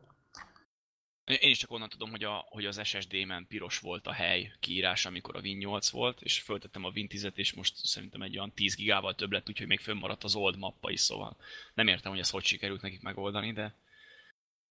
Én 1.30 1.50
is 1.50 1.58
csak 1.58 1.70
onnan 1.70 1.88
tudom, 1.88 2.10
hogy, 2.10 2.24
a, 2.24 2.46
hogy 2.48 2.64
az 2.64 2.80
SSD-men 2.84 3.46
piros 3.48 3.78
volt 3.78 4.06
a 4.06 4.12
hely 4.12 4.52
kiírás, 4.60 5.06
amikor 5.06 5.36
a 5.36 5.40
Win 5.40 5.56
8 5.56 5.88
volt, 5.88 6.22
és 6.22 6.38
föltettem 6.38 6.84
a 6.84 6.90
Win 6.94 7.06
10-et, 7.10 7.36
és 7.36 7.52
most 7.52 7.74
szerintem 7.76 8.22
egy 8.22 8.36
olyan 8.36 8.52
10 8.54 8.74
gigával 8.74 9.14
több 9.14 9.32
lett, 9.32 9.48
úgyhogy 9.48 9.66
még 9.66 9.80
fönnmaradt 9.80 10.24
az 10.24 10.34
old 10.34 10.58
mappa 10.58 10.90
is, 10.90 11.00
szóval 11.00 11.36
nem 11.74 11.86
értem, 11.86 12.10
hogy 12.10 12.20
ezt 12.20 12.30
hogy 12.30 12.44
sikerült 12.44 12.82
nekik 12.82 13.02
megoldani, 13.02 13.52
de 13.52 13.74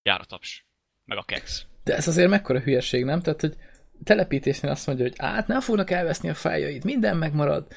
jár 0.03 0.19
a 0.19 0.25
taps, 0.25 0.65
meg 1.05 1.17
a 1.17 1.23
kex. 1.23 1.65
De 1.83 1.95
ez 1.95 2.07
azért 2.07 2.29
mekkora 2.29 2.59
hülyeség, 2.59 3.03
nem? 3.03 3.21
Tehát, 3.21 3.41
hogy 3.41 3.55
telepítésnél 4.03 4.71
azt 4.71 4.87
mondja, 4.87 5.05
hogy 5.05 5.15
át 5.17 5.47
nem 5.47 5.61
fognak 5.61 5.89
elveszni 5.89 6.29
a 6.29 6.33
fájait, 6.33 6.83
minden 6.83 7.17
megmarad, 7.17 7.67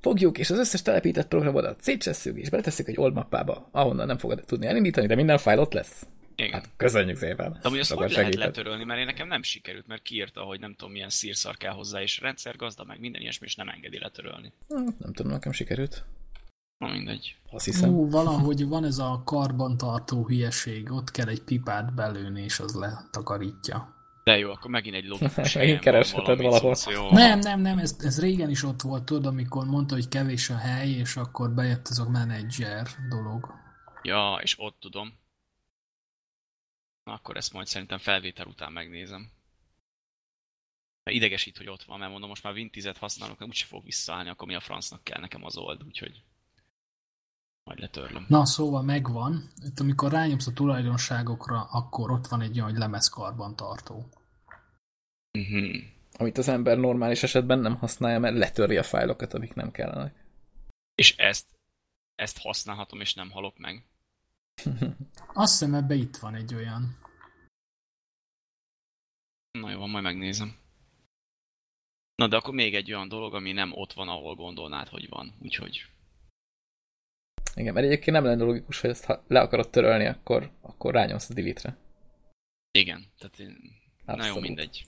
fogjuk, 0.00 0.38
és 0.38 0.50
az 0.50 0.58
összes 0.58 0.82
telepített 0.82 1.28
programodat 1.28 1.82
szétsesszük, 1.82 2.38
és 2.38 2.50
betesszük 2.50 2.88
egy 2.88 2.98
old 2.98 3.14
mappába, 3.14 3.68
ahonnan 3.72 4.06
nem 4.06 4.18
fogod 4.18 4.44
tudni 4.46 4.66
elindítani, 4.66 5.06
de 5.06 5.14
minden 5.14 5.38
fájl 5.38 5.58
ott 5.58 5.72
lesz. 5.72 6.06
Igen. 6.46 6.52
Hát 6.52 6.70
köszönjük 6.76 7.16
szépen. 7.16 7.52
De 7.52 7.68
amúgy 7.68 7.78
azt 7.78 7.92
hogy 7.92 8.12
lehet 8.12 8.34
letörölni, 8.34 8.84
mert 8.84 9.00
én 9.00 9.06
nekem 9.06 9.28
nem 9.28 9.42
sikerült, 9.42 9.86
mert 9.86 10.02
kiírta, 10.02 10.40
hogy 10.40 10.60
nem 10.60 10.74
tudom 10.74 10.92
milyen 10.92 11.08
szírszar 11.08 11.56
kell 11.56 11.72
hozzá, 11.72 12.02
és 12.02 12.20
rendszergazda, 12.20 12.84
meg 12.84 13.00
minden 13.00 13.20
ilyesmi, 13.20 13.46
és 13.46 13.54
nem 13.54 13.68
engedi 13.68 13.98
letörölni. 13.98 14.52
Hát, 14.68 14.98
nem 14.98 15.12
tudom, 15.12 15.32
nekem 15.32 15.52
sikerült. 15.52 16.04
Na 16.78 16.88
mindegy. 16.88 17.36
Azt 17.50 17.64
hiszem. 17.64 17.90
Ú, 17.90 18.10
valahogy 18.10 18.66
van 18.66 18.84
ez 18.84 18.98
a 18.98 19.22
karbantartó 19.24 20.26
hülyeség, 20.26 20.92
ott 20.92 21.10
kell 21.10 21.28
egy 21.28 21.42
pipát 21.42 21.94
belőni, 21.94 22.42
és 22.42 22.60
az 22.60 22.74
letakarítja. 22.74 23.94
De 24.24 24.38
jó, 24.38 24.50
akkor 24.50 24.70
megint 24.70 24.94
egy 24.94 25.06
logikus 25.06 25.54
Megint 25.54 25.78
keresheted 25.78 26.40
valahol. 26.40 26.74
Jó. 26.92 27.10
Nem, 27.10 27.38
nem, 27.38 27.60
nem, 27.60 27.78
ez, 27.78 27.96
ez 27.98 28.20
régen 28.20 28.50
is 28.50 28.64
ott 28.64 28.80
volt, 28.80 29.04
tudod, 29.04 29.26
amikor 29.26 29.64
mondta, 29.64 29.94
hogy 29.94 30.08
kevés 30.08 30.50
a 30.50 30.56
hely, 30.56 30.90
és 30.90 31.16
akkor 31.16 31.50
bejött 31.50 31.88
ez 31.88 31.98
a 31.98 32.08
menedzser 32.08 32.86
dolog. 33.08 33.54
Ja, 34.02 34.38
és 34.42 34.54
ott 34.58 34.76
tudom. 34.80 35.18
Na, 37.04 37.12
akkor 37.12 37.36
ezt 37.36 37.52
majd 37.52 37.66
szerintem 37.66 37.98
felvétel 37.98 38.46
után 38.46 38.72
megnézem. 38.72 39.30
Mert 41.02 41.16
idegesít, 41.16 41.56
hogy 41.56 41.68
ott 41.68 41.82
van, 41.82 41.98
mert 41.98 42.10
mondom, 42.10 42.28
most 42.28 42.42
már 42.42 42.52
Win 42.52 42.70
10-et 42.72 42.96
használok, 42.98 43.42
úgyse 43.42 43.66
fog 43.66 43.84
visszaállni, 43.84 44.28
akkor 44.28 44.48
mi 44.48 44.54
a 44.54 44.60
francnak 44.60 45.04
kell 45.04 45.20
nekem 45.20 45.44
az 45.44 45.56
old, 45.56 45.84
úgyhogy 45.84 46.22
majd 47.64 47.78
letörlöm. 47.78 48.24
Na, 48.28 48.44
szóval 48.44 48.82
megvan. 48.82 49.50
Itt 49.64 49.80
amikor 49.80 50.10
rányomsz 50.10 50.46
a 50.46 50.52
tulajdonságokra, 50.52 51.62
akkor 51.62 52.10
ott 52.10 52.26
van 52.26 52.40
egy 52.40 52.54
olyan, 52.54 52.70
hogy 52.70 52.78
lemezkarban 52.78 53.56
tartó. 53.56 54.08
Uh-huh. 55.38 55.82
Amit 56.12 56.38
az 56.38 56.48
ember 56.48 56.78
normális 56.78 57.22
esetben 57.22 57.58
nem 57.58 57.76
használja, 57.76 58.18
mert 58.18 58.36
letörri 58.36 58.76
a 58.76 58.82
fájlokat, 58.82 59.34
amik 59.34 59.54
nem 59.54 59.70
kellenek. 59.70 60.24
És 60.94 61.16
ezt, 61.16 61.46
ezt 62.14 62.38
használhatom, 62.38 63.00
és 63.00 63.14
nem 63.14 63.30
halok 63.30 63.58
meg. 63.58 63.84
Azt 65.32 65.58
hiszem 65.58 65.74
ebbe 65.74 65.94
itt 65.94 66.16
van 66.16 66.34
egy 66.34 66.54
olyan. 66.54 66.98
Na 69.58 69.70
jó, 69.70 69.86
majd 69.86 70.04
megnézem. 70.04 70.58
Na 72.14 72.28
de 72.28 72.36
akkor 72.36 72.54
még 72.54 72.74
egy 72.74 72.92
olyan 72.92 73.08
dolog, 73.08 73.34
ami 73.34 73.52
nem 73.52 73.72
ott 73.72 73.92
van, 73.92 74.08
ahol 74.08 74.34
gondolnád, 74.34 74.88
hogy 74.88 75.08
van. 75.08 75.34
Úgyhogy... 75.42 75.86
Igen, 77.54 77.74
mert 77.74 77.86
egyébként 77.86 78.16
nem 78.16 78.24
lenne 78.24 78.44
logikus, 78.44 78.80
hogy 78.80 78.90
ezt 78.90 79.04
ha 79.04 79.24
le 79.26 79.40
akarod 79.40 79.70
törölni, 79.70 80.06
akkor, 80.06 80.50
akkor 80.60 80.94
rányomsz 80.94 81.30
a 81.30 81.34
delete-re. 81.34 81.76
Igen, 82.70 83.06
tehát 83.18 83.38
én... 83.38 83.78
Na 84.04 84.26
jó, 84.26 84.40
mindegy. 84.40 84.86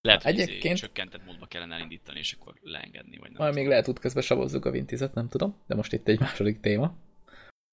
Lehet, 0.00 0.22
hogy 0.22 0.32
izé 0.32 0.42
Egyébként... 0.42 0.78
csökkentett 0.78 1.24
módba 1.24 1.46
kellene 1.46 1.74
elindítani, 1.74 2.18
és 2.18 2.32
akkor 2.32 2.58
leengedni, 2.60 3.16
vagy 3.16 3.30
nem. 3.30 3.42
Majd 3.42 3.54
még 3.54 3.66
lehet 3.66 3.88
útközben 3.88 4.22
savozzuk 4.22 4.64
a 4.64 4.70
Wintizet, 4.70 5.14
nem 5.14 5.28
tudom, 5.28 5.56
de 5.66 5.74
most 5.74 5.92
itt 5.92 6.08
egy 6.08 6.20
második 6.20 6.60
téma, 6.60 6.96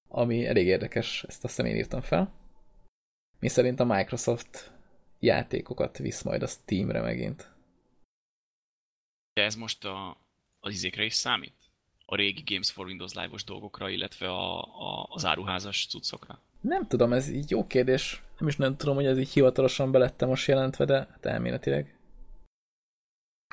ami 0.08 0.46
elég 0.46 0.66
érdekes, 0.66 1.24
ezt 1.28 1.44
azt 1.44 1.56
hiszem 1.56 1.70
én 1.70 1.76
írtam 1.76 2.00
fel. 2.00 2.32
Mi 3.38 3.48
szerint 3.48 3.80
a 3.80 3.84
Microsoft 3.84 4.72
játékokat 5.18 5.98
visz 5.98 6.22
majd 6.22 6.42
a 6.42 6.46
Steamre 6.46 7.00
megint. 7.00 7.50
De 9.32 9.42
ez 9.42 9.54
most 9.54 9.84
a, 9.84 10.16
az 10.60 10.72
izékre 10.72 11.04
is 11.04 11.14
számít? 11.14 11.54
A 12.04 12.16
régi 12.16 12.42
Games 12.46 12.70
for 12.70 12.86
Windows 12.86 13.12
Live-os 13.12 13.44
dolgokra, 13.44 13.88
illetve 13.88 14.28
a, 14.28 14.60
a, 14.62 15.08
az 15.10 15.24
áruházas 15.24 15.86
cuccokra? 15.86 16.42
Nem 16.60 16.86
tudom, 16.86 17.12
ez 17.12 17.28
így 17.28 17.50
jó 17.50 17.66
kérdés. 17.66 18.22
Nem 18.38 18.48
is 18.48 18.56
nem 18.56 18.76
tudom, 18.76 18.94
hogy 18.94 19.06
ez 19.06 19.18
így 19.18 19.32
hivatalosan 19.32 19.90
belette 19.90 20.26
most 20.26 20.48
jelentve, 20.48 20.84
de 20.84 20.94
hát 20.94 21.26
elméletileg. 21.26 21.98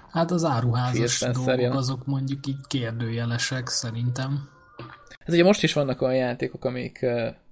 Hát 0.09 0.31
az 0.31 0.43
áruházas 0.43 1.19
dolgok 1.19 1.45
jelen. 1.45 1.71
azok 1.71 2.05
mondjuk 2.05 2.47
így 2.47 2.67
kérdőjelesek 2.67 3.67
szerintem. 3.67 4.54
Ez 5.25 5.33
ugye 5.33 5.43
most 5.43 5.63
is 5.63 5.73
vannak 5.73 6.01
olyan 6.01 6.15
játékok, 6.15 6.65
amik 6.65 7.05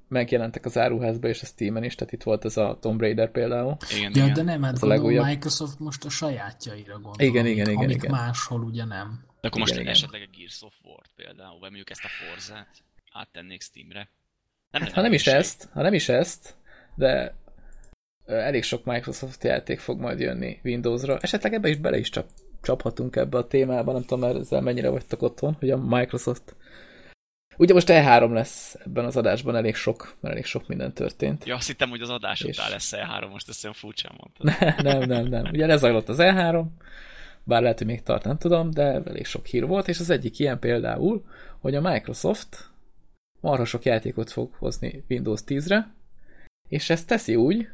megjelentek 0.07 0.65
az 0.65 0.77
áruházba 0.77 1.27
és 1.27 1.41
a 1.41 1.45
Steam-en 1.45 1.83
is, 1.83 1.95
tehát 1.95 2.13
itt 2.13 2.23
volt 2.23 2.45
ez 2.45 2.57
a 2.57 2.77
Tomb 2.81 3.01
Raider 3.01 3.31
például. 3.31 3.77
Igen, 3.97 4.11
ja, 4.15 4.23
igen. 4.23 4.33
de 4.33 4.41
nem, 4.41 4.63
hát 4.63 4.83
a, 4.83 4.91
a 4.91 5.25
Microsoft 5.25 5.79
most 5.79 6.05
a 6.05 6.09
sajátjaira 6.09 6.93
gondol, 6.93 7.13
igen, 7.17 7.45
igen, 7.45 7.69
igen, 7.69 7.83
amik 7.83 7.95
igen. 7.95 8.11
máshol 8.11 8.63
ugye 8.63 8.85
nem. 8.85 9.23
De 9.41 9.47
akkor 9.47 9.59
most 9.59 9.73
igen, 9.73 9.87
esetleg 9.87 10.21
a 10.21 10.37
Gears 10.37 10.61
of 10.61 10.73
War 10.83 11.01
például, 11.15 11.59
vagy 11.59 11.69
mondjuk 11.69 11.89
ezt 11.89 12.03
a 12.03 12.07
Forza-t 12.07 12.83
áttennék 13.11 13.61
Steamre. 13.61 14.09
Nem 14.71 14.81
hát, 14.81 14.91
ha 14.91 15.01
nem 15.01 15.13
is 15.13 15.27
ezt, 15.27 15.69
ha 15.73 15.81
nem 15.81 15.93
is 15.93 16.09
ezt, 16.09 16.55
de 16.95 17.35
elég 18.25 18.63
sok 18.63 18.85
Microsoft 18.85 19.43
játék 19.43 19.79
fog 19.79 19.99
majd 19.99 20.19
jönni 20.19 20.59
Windowsra. 20.63 21.17
Esetleg 21.17 21.53
ebbe 21.53 21.69
is 21.69 21.77
bele 21.77 21.97
is 21.97 22.09
csap, 22.09 22.29
csaphatunk 22.61 23.15
ebbe 23.15 23.37
a 23.37 23.47
témába, 23.47 23.91
nem 23.91 24.01
tudom, 24.01 24.19
mert 24.19 24.39
ezzel 24.39 24.61
mennyire 24.61 24.89
vagytok 24.89 25.21
otthon, 25.21 25.55
hogy 25.59 25.69
a 25.69 25.77
Microsoft 25.77 26.55
Ugye 27.57 27.73
most 27.73 27.87
E3 27.91 28.31
lesz 28.31 28.77
ebben 28.85 29.05
az 29.05 29.17
adásban 29.17 29.55
elég 29.55 29.75
sok, 29.75 30.15
mert 30.19 30.33
elég 30.33 30.45
sok 30.45 30.67
minden 30.67 30.93
történt. 30.93 31.45
Ja, 31.45 31.55
azt 31.55 31.67
hittem, 31.67 31.89
hogy 31.89 32.01
az 32.01 32.09
adás 32.09 32.41
és... 32.41 32.57
után 32.57 32.69
lesz 32.69 32.91
E3, 32.95 33.31
most 33.31 33.49
ezt 33.49 33.63
olyan 33.63 33.75
furcsán 33.75 34.11
mondtad. 34.17 34.59
Ne, 34.59 34.91
nem, 34.91 35.07
nem, 35.07 35.25
nem. 35.25 35.51
Ugye 35.51 35.65
lezajlott 35.65 36.09
az 36.09 36.17
E3, 36.19 36.65
bár 37.43 37.61
lehet, 37.61 37.77
hogy 37.77 37.87
még 37.87 38.03
tart, 38.03 38.23
nem 38.23 38.37
tudom, 38.37 38.71
de 38.71 39.01
elég 39.05 39.25
sok 39.25 39.45
hír 39.45 39.67
volt, 39.67 39.87
és 39.87 39.99
az 39.99 40.09
egyik 40.09 40.39
ilyen 40.39 40.59
például, 40.59 41.25
hogy 41.59 41.75
a 41.75 41.81
Microsoft 41.81 42.71
marha 43.39 43.65
sok 43.65 43.83
játékot 43.83 44.31
fog 44.31 44.53
hozni 44.57 45.03
Windows 45.09 45.41
10-re, 45.47 45.93
és 46.69 46.89
ezt 46.89 47.07
teszi 47.07 47.35
úgy, 47.35 47.69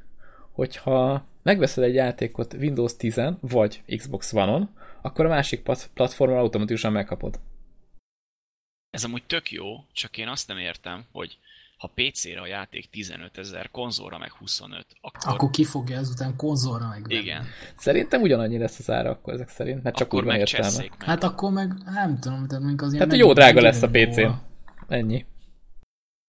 hogyha 0.52 1.26
megveszel 1.44 1.84
egy 1.84 1.94
játékot 1.94 2.54
Windows 2.54 2.94
10-en, 3.00 3.34
vagy 3.40 3.84
Xbox 3.98 4.34
One-on, 4.34 4.70
akkor 5.02 5.26
a 5.26 5.30
másik 5.30 5.62
platformon 5.94 6.38
automatikusan 6.38 6.92
megkapod. 6.92 7.40
Ez 8.90 9.04
amúgy 9.04 9.24
tök 9.24 9.52
jó, 9.52 9.86
csak 9.94 10.18
én 10.18 10.28
azt 10.28 10.48
nem 10.48 10.58
értem, 10.58 11.06
hogy 11.12 11.38
ha 11.78 11.92
PC-re 11.96 12.42
a 12.42 12.48
játék 12.48 12.90
15 12.90 13.38
ezer, 13.38 13.72
konzolra 13.72 14.18
meg 14.18 14.32
25, 14.32 14.86
akkor... 15.02 15.34
Akkor 15.34 15.50
ki 15.50 15.64
fogja 15.64 15.98
ezután 15.98 16.36
konzolra 16.36 16.88
meg 16.88 17.06
Igen. 17.08 17.46
Szerintem 17.78 18.22
ugyanannyi 18.22 18.58
lesz 18.58 18.80
az 18.80 18.90
ára 18.90 19.10
akkor 19.10 19.34
ezek 19.34 19.50
szerint, 19.50 19.84
mert 19.84 19.96
csak 19.96 20.08
akkor 20.08 20.26
úgy 20.28 20.36
értelme. 20.36 20.78
Meg. 20.78 20.94
Hát 20.98 21.24
akkor 21.24 21.52
meg 21.52 21.74
nem 21.86 22.20
tudom, 22.20 22.48
tehát 22.48 22.64
mondjuk 22.64 22.82
az 22.82 22.94
ilyen... 22.94 23.10
Hát 23.10 23.20
jó 23.20 23.34
drága 23.34 23.62
lesz 23.62 23.82
a 23.82 23.90
PC-n. 23.90 24.32
Ennyi. 24.88 25.26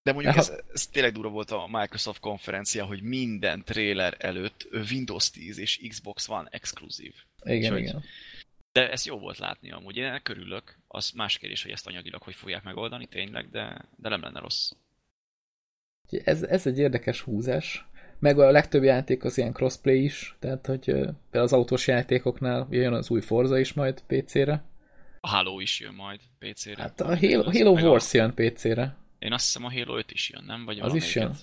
De 0.03 0.13
mondjuk 0.13 0.35
ez, 0.35 0.51
ez 0.73 0.87
tényleg 0.87 1.13
durva 1.13 1.29
volt 1.29 1.51
a 1.51 1.67
Microsoft 1.71 2.19
konferencia, 2.19 2.85
hogy 2.85 3.01
minden 3.01 3.63
trailer 3.63 4.15
előtt 4.17 4.67
Windows 4.91 5.29
10 5.29 5.59
és 5.59 5.79
Xbox 5.87 6.29
One 6.29 6.47
exkluzív. 6.51 7.13
Igen, 7.43 7.73
Úgyhogy, 7.73 7.87
igen. 7.87 8.03
De 8.71 8.91
ez 8.91 9.05
jó 9.05 9.19
volt 9.19 9.37
látni 9.37 9.71
amúgy. 9.71 9.95
Én 9.95 10.03
ennek 10.03 10.21
körülök. 10.21 10.77
Az 10.87 11.11
más 11.11 11.37
kérdés, 11.37 11.63
hogy 11.63 11.71
ezt 11.71 11.87
anyagilag 11.87 12.21
hogy 12.21 12.35
fogják 12.35 12.63
megoldani 12.63 13.05
tényleg, 13.05 13.49
de, 13.49 13.85
de 13.95 14.09
nem 14.09 14.21
lenne 14.21 14.39
rossz. 14.39 14.71
Ez, 16.23 16.43
ez 16.43 16.67
egy 16.67 16.77
érdekes 16.77 17.21
húzás. 17.21 17.85
Meg 18.19 18.39
a 18.39 18.51
legtöbb 18.51 18.83
játék 18.83 19.23
az 19.23 19.37
ilyen 19.37 19.53
crossplay 19.53 20.03
is, 20.03 20.35
tehát 20.39 20.65
hogy 20.65 20.83
például 20.85 21.13
az 21.31 21.53
autós 21.53 21.87
játékoknál 21.87 22.67
jön 22.69 22.93
az 22.93 23.09
új 23.09 23.21
Forza 23.21 23.59
is 23.59 23.73
majd 23.73 24.03
PC-re. 24.07 24.63
A 25.19 25.27
Halo 25.27 25.59
is 25.59 25.79
jön 25.79 25.93
majd 25.93 26.19
PC-re. 26.39 26.81
Hát 26.81 27.01
a 27.01 27.17
Halo, 27.17 27.43
Halo 27.43 27.71
Wars 27.71 28.13
a... 28.13 28.17
jön 28.17 28.33
PC-re. 28.33 28.95
Én 29.19 29.33
azt 29.33 29.45
hiszem 29.45 29.65
a 29.65 29.71
Halo 29.71 29.97
5 29.97 30.11
is 30.11 30.29
jön, 30.29 30.43
nem? 30.43 30.65
Vagy 30.65 30.79
az 30.79 30.95
is 30.95 31.15
jön. 31.15 31.33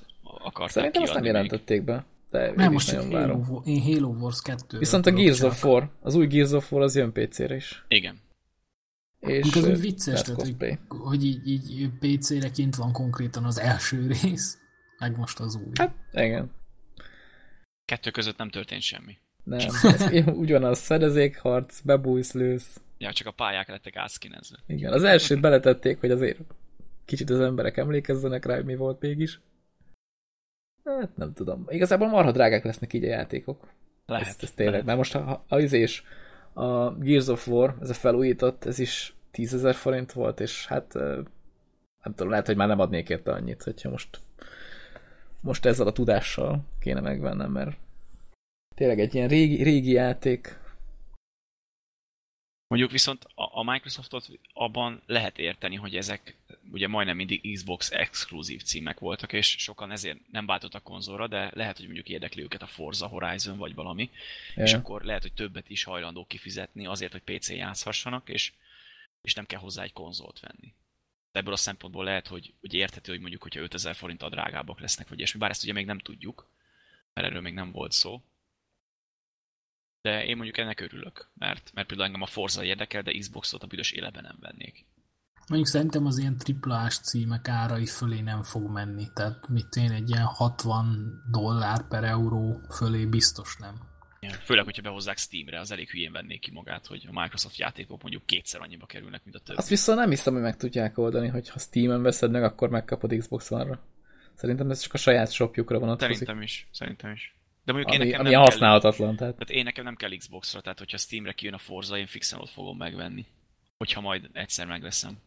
Szerintem 0.55 1.03
azt 1.03 1.15
nem 1.15 1.25
jelentették 1.25 1.83
be. 1.83 2.05
De 2.31 2.53
nem, 2.57 2.73
most 2.73 2.93
nagyon 2.93 3.11
várom. 3.11 3.45
Halo, 3.45 3.63
én 3.65 3.83
Halo 3.83 4.09
Wars 4.09 4.41
2 4.43 4.79
Viszont 4.79 5.07
a 5.07 5.11
Gears 5.11 5.41
of 5.41 5.65
War, 5.65 5.91
az 6.01 6.15
új 6.15 6.27
Gears 6.27 6.51
of 6.51 6.73
War 6.73 6.83
az 6.83 6.97
jön 6.97 7.13
PC-re 7.13 7.55
is. 7.55 7.85
Igen. 7.89 8.21
És 9.21 9.55
az 9.55 9.65
úgy 9.65 9.81
vicces, 9.81 10.23
tehát, 10.23 10.41
hogy, 10.41 10.79
hogy 10.89 11.25
így, 11.25 11.47
így 11.47 11.91
PC-re 11.99 12.51
kint 12.51 12.77
van 12.77 12.93
konkrétan 12.93 13.45
az 13.45 13.61
első 13.61 14.07
rész, 14.23 14.59
meg 14.99 15.17
most 15.17 15.41
az 15.41 15.57
új. 15.57 15.73
Hát, 15.75 15.95
igen. 16.13 16.51
Kettő 17.85 18.11
között 18.11 18.37
nem 18.37 18.51
történt 18.51 18.83
semmi. 18.83 19.17
Nem, 19.45 19.59
ez 19.83 20.27
ugyanaz, 20.27 20.81
fedezékharc, 20.81 21.81
bebújsz, 21.81 22.33
lősz. 22.33 22.81
Ja, 22.99 23.13
csak 23.13 23.27
a 23.27 23.31
pályák 23.31 23.69
lettek 23.69 23.97
átszkinezve. 23.97 24.57
Igen, 24.67 24.93
az 24.93 25.03
elsőt 25.03 25.41
beletették, 25.41 26.01
hogy 26.01 26.11
azért 26.11 26.39
kicsit 27.05 27.31
az 27.31 27.41
emberek 27.41 27.77
emlékezzenek 27.77 28.45
rá, 28.45 28.55
hogy 28.55 28.65
mi 28.65 28.77
volt 28.77 29.01
mégis. 29.01 29.41
Hát 30.85 31.17
nem 31.17 31.33
tudom. 31.33 31.65
Igazából 31.69 32.09
marha 32.09 32.33
drágák 32.33 32.65
lesznek 32.65 32.93
így 32.93 33.05
a 33.05 33.09
játékok. 33.09 33.69
Lehet. 34.07 34.27
Ez, 34.27 34.37
ez 34.41 34.51
tényleg. 34.53 34.85
Mert 34.85 34.99
most 34.99 35.15
a, 35.15 35.45
a, 35.49 35.57
a, 36.55 36.61
a 36.63 36.95
Gears 36.95 37.29
of 37.29 37.49
War, 37.49 37.77
ez 37.81 37.91
a 37.91 37.95
felújított, 37.95 38.65
ez 38.65 38.79
is 38.79 39.15
10 39.31 39.55
ezer 39.55 39.75
forint 39.75 40.13
volt, 40.13 40.41
és 40.41 40.67
hát 40.67 40.95
nem 42.03 42.15
tudom, 42.15 42.31
lehet, 42.31 42.47
hogy 42.47 42.57
már 42.57 42.69
nem 42.69 42.81
adnék 42.81 43.09
érte 43.09 43.33
annyit, 43.33 43.63
hogyha 43.63 43.91
most 43.91 44.21
most 45.43 45.65
ezzel 45.65 45.87
a 45.87 45.93
tudással 45.93 46.65
kéne 46.81 47.01
megvennem, 47.01 47.51
mert 47.51 47.77
tényleg 48.75 49.01
egy 49.01 49.15
ilyen 49.15 49.29
régi, 49.29 49.63
régi 49.63 49.93
játék, 49.93 50.59
Mondjuk 52.69 52.91
viszont 52.91 53.27
a 53.35 53.73
Microsoftot 53.73 54.27
abban 54.53 55.03
lehet 55.07 55.39
érteni, 55.39 55.77
hogy 55.77 55.97
ezek 55.97 56.37
ugye 56.71 56.89
majdnem 56.89 57.17
mindig 57.17 57.53
Xbox 57.53 57.91
exkluzív 57.91 58.63
címek 58.63 58.99
voltak, 58.99 59.33
és 59.33 59.49
sokan 59.59 59.91
ezért 59.91 60.19
nem 60.31 60.47
váltottak 60.47 60.83
konzolra, 60.83 61.27
de 61.27 61.51
lehet, 61.55 61.77
hogy 61.77 61.85
mondjuk 61.85 62.09
érdekli 62.09 62.43
őket 62.43 62.63
a 62.63 62.67
Forza 62.67 63.07
Horizon 63.07 63.57
vagy 63.59 63.75
valami, 63.75 64.11
yeah. 64.55 64.69
és 64.69 64.75
akkor 64.75 65.03
lehet, 65.03 65.23
hogy 65.23 65.33
többet 65.33 65.71
is 65.71 65.85
hajlandó 65.85 66.25
kifizetni 66.27 66.87
azért, 66.87 67.13
hogy 67.13 67.23
PC 67.23 67.51
játszhassanak, 67.51 68.29
és, 68.29 68.53
és 69.23 69.35
nem 69.35 69.47
kell 69.47 69.61
hozzá 69.61 69.83
egy 69.83 69.93
konzolt 69.93 70.41
venni. 70.41 70.75
De 71.33 71.39
ebből 71.39 71.53
a 71.53 71.57
szempontból 71.57 72.05
lehet, 72.05 72.27
hogy, 72.27 72.53
hogy 72.61 72.75
érthető, 72.75 73.13
hogy 73.13 73.21
mondjuk, 73.21 73.43
hogyha 73.43 73.61
5000 73.61 73.97
a 74.19 74.29
drágábbak 74.29 74.81
lesznek, 74.81 75.09
vagy 75.09 75.19
ilyesmi, 75.19 75.39
bár 75.39 75.51
ezt 75.51 75.63
ugye 75.63 75.73
még 75.73 75.87
nem 75.87 75.99
tudjuk, 75.99 76.51
mert 77.15 77.27
erről 77.27 77.41
még 77.41 77.55
nem 77.55 77.73
volt 77.73 77.93
szó. 77.93 78.23
De 80.01 80.25
én 80.25 80.37
mondjuk 80.37 80.59
ennek 80.59 80.81
örülök, 80.81 81.31
mert, 81.35 81.71
mert 81.75 81.87
például 81.87 82.09
engem 82.09 82.23
a 82.23 82.27
Forza 82.27 82.65
érdekel, 82.65 83.03
de 83.03 83.19
Xboxot 83.19 83.63
a 83.63 83.67
büdös 83.67 83.91
életben 83.91 84.23
nem 84.23 84.37
vennék. 84.41 84.85
Mondjuk 85.49 85.71
szerintem 85.71 86.07
az 86.07 86.19
ilyen 86.19 86.37
triplás 86.37 86.99
címek 86.99 87.49
árai 87.49 87.87
fölé 87.87 88.21
nem 88.21 88.43
fog 88.43 88.71
menni. 88.71 89.07
Tehát 89.15 89.49
mit 89.49 89.77
én 89.77 89.91
egy 89.91 90.11
ilyen 90.11 90.25
60 90.25 91.23
dollár 91.31 91.89
per 91.89 92.05
euró 92.05 92.61
fölé 92.71 93.05
biztos 93.05 93.57
nem. 93.57 93.87
Főleg, 94.45 94.65
hogyha 94.65 94.83
behozzák 94.83 95.19
Steamre, 95.19 95.61
az 95.61 95.71
elég 95.71 95.91
hülyén 95.91 96.13
vennék 96.13 96.41
ki 96.41 96.51
magát, 96.51 96.87
hogy 96.87 97.09
a 97.11 97.21
Microsoft 97.21 97.59
játékok 97.59 98.03
mondjuk 98.03 98.27
kétszer 98.27 98.61
annyiba 98.61 98.87
kerülnek, 98.87 99.25
mint 99.25 99.37
a 99.37 99.39
többi. 99.39 99.59
Azt 99.59 99.69
viszont 99.69 99.99
nem 99.99 100.11
hiszem, 100.11 100.33
hogy 100.33 100.43
meg 100.43 100.57
tudják 100.57 100.99
oldani, 100.99 101.29
hogy 101.29 101.49
ha 101.49 101.59
Steam-en 101.59 102.03
veszed 102.03 102.31
meg, 102.31 102.43
akkor 102.43 102.69
megkapod 102.69 103.15
Xbox 103.19 103.51
One-ra. 103.51 103.81
Szerintem 104.35 104.71
ez 104.71 104.81
csak 104.81 104.95
a 104.95 104.99
saját 104.99 105.33
shopjukra 105.33 105.79
vonatkozik. 105.79 106.17
Szerintem 106.17 106.43
is, 106.43 106.69
szerintem 106.73 107.13
is. 107.13 107.37
De 107.65 107.73
mondjuk 107.73 107.95
ami, 107.95 108.05
én 108.05 108.07
nekem 108.07 108.21
ami 108.21 108.35
nem 108.35 108.43
használhatatlan. 108.43 109.09
Kell, 109.09 109.17
tehát. 109.17 109.35
tehát 109.35 109.51
én 109.51 109.65
nekem 109.65 109.85
nem 109.85 109.97
kell 109.97 110.17
Xbox-ra, 110.17 110.61
tehát 110.61 110.79
hogyha 110.79 110.97
Steamre 110.97 111.33
kijön 111.33 111.55
a 111.55 111.59
Forza, 111.59 111.99
én 111.99 112.07
fixen 112.07 112.41
ott 112.41 112.51
fogom 112.51 112.77
megvenni. 112.77 113.27
Hogyha 113.79 114.01
majd 114.01 114.29
egyszer 114.33 114.67
megveszem. 114.67 115.19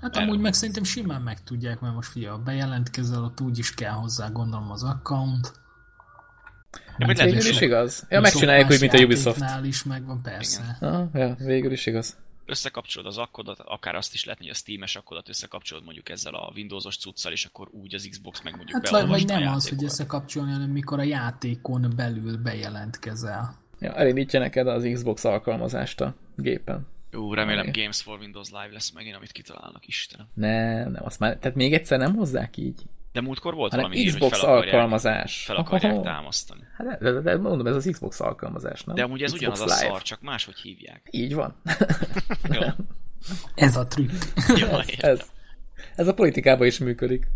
Hát 0.00 0.16
Erről 0.16 0.28
amúgy 0.28 0.40
meg 0.40 0.52
szerintem 0.52 0.84
simán 0.84 1.22
meg 1.22 1.42
tudják, 1.42 1.80
mert 1.80 1.94
most 1.94 2.10
fia, 2.10 2.38
bejelentkezel, 2.38 3.24
ott 3.24 3.40
úgy 3.40 3.58
is 3.58 3.74
kell 3.74 3.92
hozzá 3.92 4.28
gondolom 4.28 4.70
az 4.70 4.82
account. 4.82 5.52
Ja, 6.98 7.06
hát 7.06 7.22
végül 7.22 7.38
is 7.38 7.60
igaz. 7.60 8.06
Ja, 8.08 8.20
megcsinálják 8.20 8.70
úgy, 8.70 8.80
mint 8.80 8.92
a 8.92 8.98
Ubisoft. 8.98 9.44
is 9.62 9.82
megvan, 9.82 10.22
persze. 10.22 10.76
Ah, 10.80 11.08
ja, 11.14 11.34
végül 11.38 11.72
is 11.72 11.86
igaz 11.86 12.16
összekapcsolod 12.48 13.08
az 13.08 13.18
akkodat, 13.18 13.58
akár 13.64 13.94
azt 13.94 14.14
is 14.14 14.24
lehetni, 14.24 14.46
hogy 14.46 14.54
a 14.54 14.58
Steam-es 14.58 14.96
akkodat 14.96 15.28
összekapcsolod 15.28 15.84
mondjuk 15.84 16.08
ezzel 16.08 16.34
a 16.34 16.52
Windows-os 16.54 16.98
cuccal, 16.98 17.32
és 17.32 17.44
akkor 17.44 17.68
úgy 17.70 17.94
az 17.94 18.06
Xbox 18.10 18.42
meg 18.42 18.56
mondjuk 18.56 18.76
hát 18.76 18.90
vagy, 18.90 19.08
vagy 19.08 19.26
nem 19.26 19.52
az, 19.52 19.68
hogy 19.68 19.84
összekapcsolni, 19.84 20.52
hanem 20.52 20.70
mikor 20.70 20.98
a 20.98 21.02
játékon 21.02 21.92
belül 21.96 22.36
bejelentkezel. 22.36 23.56
Ja, 23.80 23.94
elindítja 23.94 24.40
neked 24.40 24.66
az 24.66 24.88
Xbox 24.92 25.24
alkalmazást 25.24 26.00
a 26.00 26.14
gépen. 26.36 26.86
Ú, 27.12 27.34
remélem 27.34 27.66
Ami... 27.66 27.70
Games 27.70 28.02
for 28.02 28.18
Windows 28.18 28.48
Live 28.50 28.72
lesz 28.72 28.90
megint, 28.90 29.16
amit 29.16 29.32
kitalálnak, 29.32 29.86
Istenem. 29.86 30.28
Nem, 30.34 30.92
nem, 30.92 31.04
azt 31.04 31.18
már, 31.18 31.36
tehát 31.36 31.56
még 31.56 31.72
egyszer 31.72 31.98
nem 31.98 32.14
hozzák 32.14 32.56
így. 32.56 32.82
De 33.12 33.20
múltkor 33.20 33.54
volt 33.54 33.70
hanem 33.70 33.90
valami 33.90 34.04
Xbox 34.06 34.20
hír, 34.22 34.30
hogy 34.30 34.38
fel 34.38 34.50
akarják, 34.50 34.74
alkalmazás. 34.74 35.44
fel 35.44 35.56
akarják 35.56 35.94
oh, 35.94 36.02
támasztani. 36.02 36.60
Hát 36.76 36.98
de, 36.98 37.12
de, 37.12 37.20
de, 37.20 37.36
mondom, 37.36 37.66
ez 37.66 37.74
az 37.74 37.88
Xbox 37.92 38.20
alkalmazás, 38.20 38.84
nem? 38.84 38.94
De 38.94 39.02
amúgy 39.02 39.22
ez 39.22 39.32
Xbox 39.32 39.42
ugyanaz 39.42 39.80
Live. 39.80 39.90
a 39.90 39.92
szar, 39.92 40.02
csak 40.02 40.20
máshogy 40.20 40.56
hívják. 40.56 41.08
Így 41.10 41.34
van. 41.34 41.54
Jó. 42.52 42.60
Ez 43.54 43.76
a 43.76 43.86
trükk. 43.86 44.10
Jó, 44.56 44.66
ez, 44.66 44.88
ez, 44.98 45.30
ez 45.96 46.08
a 46.08 46.14
politikában 46.14 46.66
is 46.66 46.78
működik. 46.78 47.26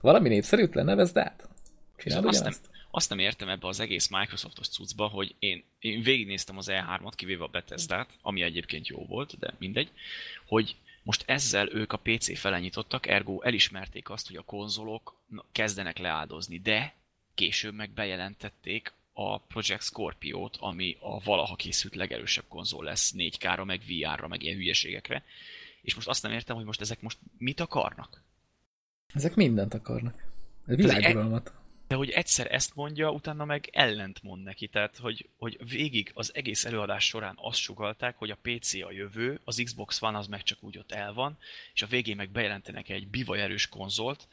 Valami 0.00 0.28
népszerűtlen, 0.28 0.84
nevezd 0.84 1.16
át. 1.16 1.48
Csináld 1.96 2.24
azt, 2.24 2.44
nem. 2.44 2.52
Azt 2.94 3.08
nem 3.08 3.18
értem 3.18 3.48
ebbe 3.48 3.66
az 3.66 3.80
egész 3.80 4.08
Microsoftos 4.08 4.68
cuccba, 4.68 5.06
hogy 5.06 5.34
én, 5.38 5.64
én 5.78 6.02
végignéztem 6.02 6.56
az 6.56 6.68
E3-at, 6.70 7.12
kivéve 7.14 7.44
a 7.44 7.48
Bethesda-t, 7.48 8.10
ami 8.22 8.42
egyébként 8.42 8.88
jó 8.88 9.06
volt, 9.06 9.38
de 9.38 9.54
mindegy, 9.58 9.90
hogy 10.46 10.76
most 11.02 11.24
ezzel 11.26 11.68
ők 11.72 11.92
a 11.92 12.00
PC 12.02 12.38
fele 12.38 12.60
nyitottak, 12.60 13.06
ergo 13.06 13.40
elismerték 13.40 14.10
azt, 14.10 14.26
hogy 14.26 14.36
a 14.36 14.42
konzolok 14.42 15.14
kezdenek 15.52 15.98
leáldozni, 15.98 16.58
de 16.58 16.94
később 17.34 17.74
meg 17.74 17.90
bejelentették 17.90 18.92
a 19.12 19.38
Project 19.38 19.82
Scorpio-t, 19.82 20.56
ami 20.60 20.96
a 21.00 21.20
valaha 21.20 21.56
készült 21.56 21.94
legerősebb 21.94 22.44
konzol 22.48 22.84
lesz 22.84 23.14
4K-ra, 23.16 23.64
meg 23.64 23.80
VR-ra, 23.86 24.28
meg 24.28 24.42
ilyen 24.42 24.56
hülyeségekre. 24.56 25.24
És 25.82 25.94
most 25.94 26.08
azt 26.08 26.22
nem 26.22 26.32
értem, 26.32 26.56
hogy 26.56 26.64
most 26.64 26.80
ezek 26.80 27.00
most 27.00 27.18
mit 27.38 27.60
akarnak. 27.60 28.22
Ezek 29.14 29.34
mindent 29.34 29.74
akarnak. 29.74 30.24
Világuralmat. 30.64 31.52
De 31.86 31.94
hogy 31.94 32.10
egyszer 32.10 32.52
ezt 32.52 32.74
mondja, 32.74 33.10
utána 33.10 33.44
meg 33.44 33.68
ellent 33.72 34.22
mond 34.22 34.42
neki. 34.42 34.68
Tehát, 34.68 34.96
hogy, 34.96 35.28
hogy 35.36 35.68
végig 35.68 36.10
az 36.14 36.34
egész 36.34 36.64
előadás 36.64 37.04
során 37.04 37.34
azt 37.36 37.58
sugalták, 37.58 38.16
hogy 38.16 38.30
a 38.30 38.38
PC 38.42 38.74
a 38.74 38.92
jövő, 38.92 39.40
az 39.44 39.60
Xbox 39.64 40.02
One 40.02 40.18
az 40.18 40.26
meg 40.26 40.42
csak 40.42 40.62
úgy 40.62 40.78
ott 40.78 40.92
el 40.92 41.12
van, 41.12 41.38
és 41.74 41.82
a 41.82 41.86
végén 41.86 42.16
meg 42.16 42.30
bejelentenek 42.30 42.88
egy 42.88 43.08
bivaj 43.08 43.40
erős 43.40 43.68
konzolt, 43.68 44.28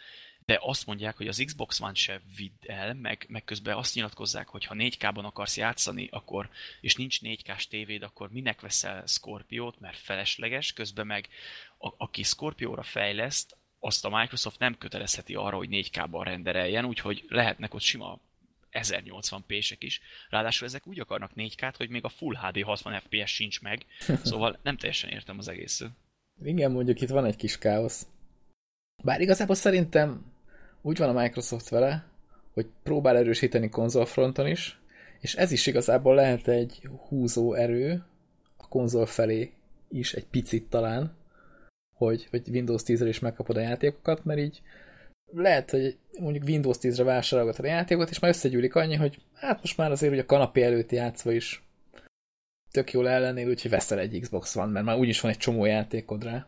de 0.46 0.60
azt 0.62 0.86
mondják, 0.86 1.18
hogy 1.18 1.28
az 1.28 1.44
Xbox 1.46 1.80
One 1.80 1.94
se 1.94 2.22
vidd 2.36 2.70
el, 2.70 2.94
meg, 2.94 3.26
meg 3.30 3.44
közben 3.44 3.78
azt 3.78 3.96
nyilatkozzák, 3.96 4.48
hogy 4.48 4.66
ha 4.66 4.76
4K-ban 4.78 5.24
akarsz 5.24 5.58
játszani, 5.58 6.08
akkor, 6.12 6.50
és 6.82 6.96
nincs 6.96 7.20
4K-s 7.22 7.68
tévéd, 7.68 8.04
akkor 8.04 8.32
minek 8.32 8.62
veszel 8.62 9.06
Scorpio-t, 9.06 9.80
mert 9.80 9.98
felesleges, 9.98 10.74
közben 10.74 11.08
meg 11.08 11.30
a, 11.78 11.94
aki 11.98 12.24
Scorpio-ra 12.24 12.84
fejleszt, 12.84 13.58
azt 13.84 14.06
a 14.06 14.10
Microsoft 14.10 14.60
nem 14.60 14.78
kötelezheti 14.78 15.36
arra, 15.36 15.58
hogy 15.58 15.70
4K-ban 15.72 16.22
rendereljen, 16.24 16.86
úgyhogy 16.86 17.26
lehetnek 17.28 17.74
ott 17.74 17.82
sima 17.82 18.20
1080p-sek 18.72 19.78
is. 19.80 20.02
Ráadásul 20.30 20.68
ezek 20.68 20.88
úgy 20.88 21.00
akarnak 21.00 21.32
4K-t, 21.36 21.74
hogy 21.78 21.90
még 21.90 22.04
a 22.04 22.10
Full 22.10 22.36
HD 22.36 22.64
60 22.64 23.00
FPS 23.00 23.32
sincs 23.32 23.62
meg, 23.62 23.86
szóval 24.24 24.60
nem 24.64 24.78
teljesen 24.78 25.10
értem 25.10 25.38
az 25.38 25.48
egészet. 25.48 25.92
Igen, 26.44 26.72
mondjuk 26.72 27.02
itt 27.02 27.10
van 27.10 27.26
egy 27.26 27.36
kis 27.36 27.58
káosz. 27.58 28.08
Bár 29.04 29.22
igazából 29.22 29.56
szerintem 29.56 30.26
úgy 30.82 30.98
van 30.98 31.16
a 31.16 31.22
Microsoft 31.22 31.70
vele, 31.70 32.06
hogy 32.54 32.68
próbál 32.84 33.18
erősíteni 33.18 33.70
konzolfronton 33.70 34.48
is, 34.48 34.80
és 35.20 35.36
ez 35.36 35.52
is 35.52 35.68
igazából 35.68 36.16
lehet 36.16 36.48
egy 36.48 36.90
húzó 37.08 37.54
erő 37.54 38.06
a 38.58 38.68
konzol 38.68 39.06
felé 39.06 39.54
is 39.90 40.14
egy 40.14 40.26
picit 40.26 40.70
talán, 40.70 41.16
hogy, 42.06 42.28
hogy 42.30 42.50
Windows 42.50 42.82
10-re 42.86 43.08
is 43.08 43.20
megkapod 43.20 43.58
a 43.58 43.62
játékokat, 43.62 44.26
mert 44.26 44.40
így 44.40 44.62
lehet, 45.34 45.72
hogy 45.72 45.98
mondjuk 46.20 46.44
Windows 46.44 46.78
10-re 46.82 47.04
vásárolgatod 47.04 47.66
a 47.66 47.68
játékot, 47.68 48.10
és 48.10 48.20
már 48.20 48.32
összegyűlik 48.32 48.76
annyi, 48.76 48.96
hogy 48.96 49.22
hát 49.34 49.60
most 49.62 49.78
már 49.78 49.92
azért 49.92 50.12
hogy 50.12 50.22
a 50.22 50.26
kanapé 50.26 50.64
előtt 50.64 50.92
játszva 50.92 51.32
is 51.32 51.64
tök 52.72 52.92
jól 52.92 53.10
ellennél, 53.10 53.50
úgyhogy 53.50 53.72
veszel 53.72 54.00
egy 54.00 54.20
Xbox 54.22 54.56
One, 54.56 54.72
mert 54.72 54.86
már 54.86 54.98
úgyis 54.98 55.22
van 55.22 55.32
egy 55.32 55.38
csomó 55.38 55.66
játékod 55.66 56.24
rá. 56.24 56.48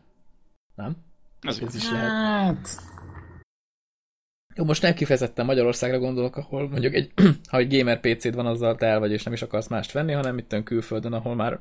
Nem? 0.74 0.96
Ez 1.40 1.60
Ez 1.66 1.74
is 1.74 1.90
lehet. 1.90 2.10
Hát, 2.10 2.68
Jó, 4.54 4.64
most 4.64 4.82
nem 4.82 4.94
kifejezetten 4.94 5.46
Magyarországra 5.46 5.98
gondolok, 5.98 6.36
ahol 6.36 6.68
mondjuk 6.68 6.94
egy, 6.94 7.12
ha 7.50 7.58
egy 7.58 7.76
gamer 7.76 8.00
PC-d 8.00 8.34
van, 8.34 8.46
azzal 8.46 8.76
te 8.76 8.86
el 8.86 8.98
vagy, 8.98 9.12
és 9.12 9.22
nem 9.22 9.32
is 9.32 9.42
akarsz 9.42 9.68
mást 9.68 9.92
venni, 9.92 10.12
hanem 10.12 10.38
itt 10.38 10.62
külföldön, 10.64 11.12
ahol 11.12 11.34
már 11.34 11.60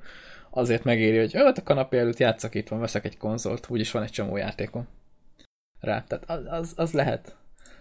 azért 0.53 0.83
megéri, 0.83 1.17
hogy 1.17 1.31
öt 1.33 1.57
a 1.57 1.63
kanapé 1.63 1.97
előtt 1.97 2.17
játszak, 2.17 2.55
itt 2.55 2.67
van, 2.67 2.79
veszek 2.79 3.05
egy 3.05 3.17
konzolt, 3.17 3.69
úgyis 3.69 3.91
van 3.91 4.03
egy 4.03 4.11
csomó 4.11 4.37
játékom 4.37 4.87
rá. 5.79 6.03
Tehát 6.07 6.29
az, 6.29 6.45
az, 6.49 6.73
az 6.75 6.91
lehet. 6.91 7.35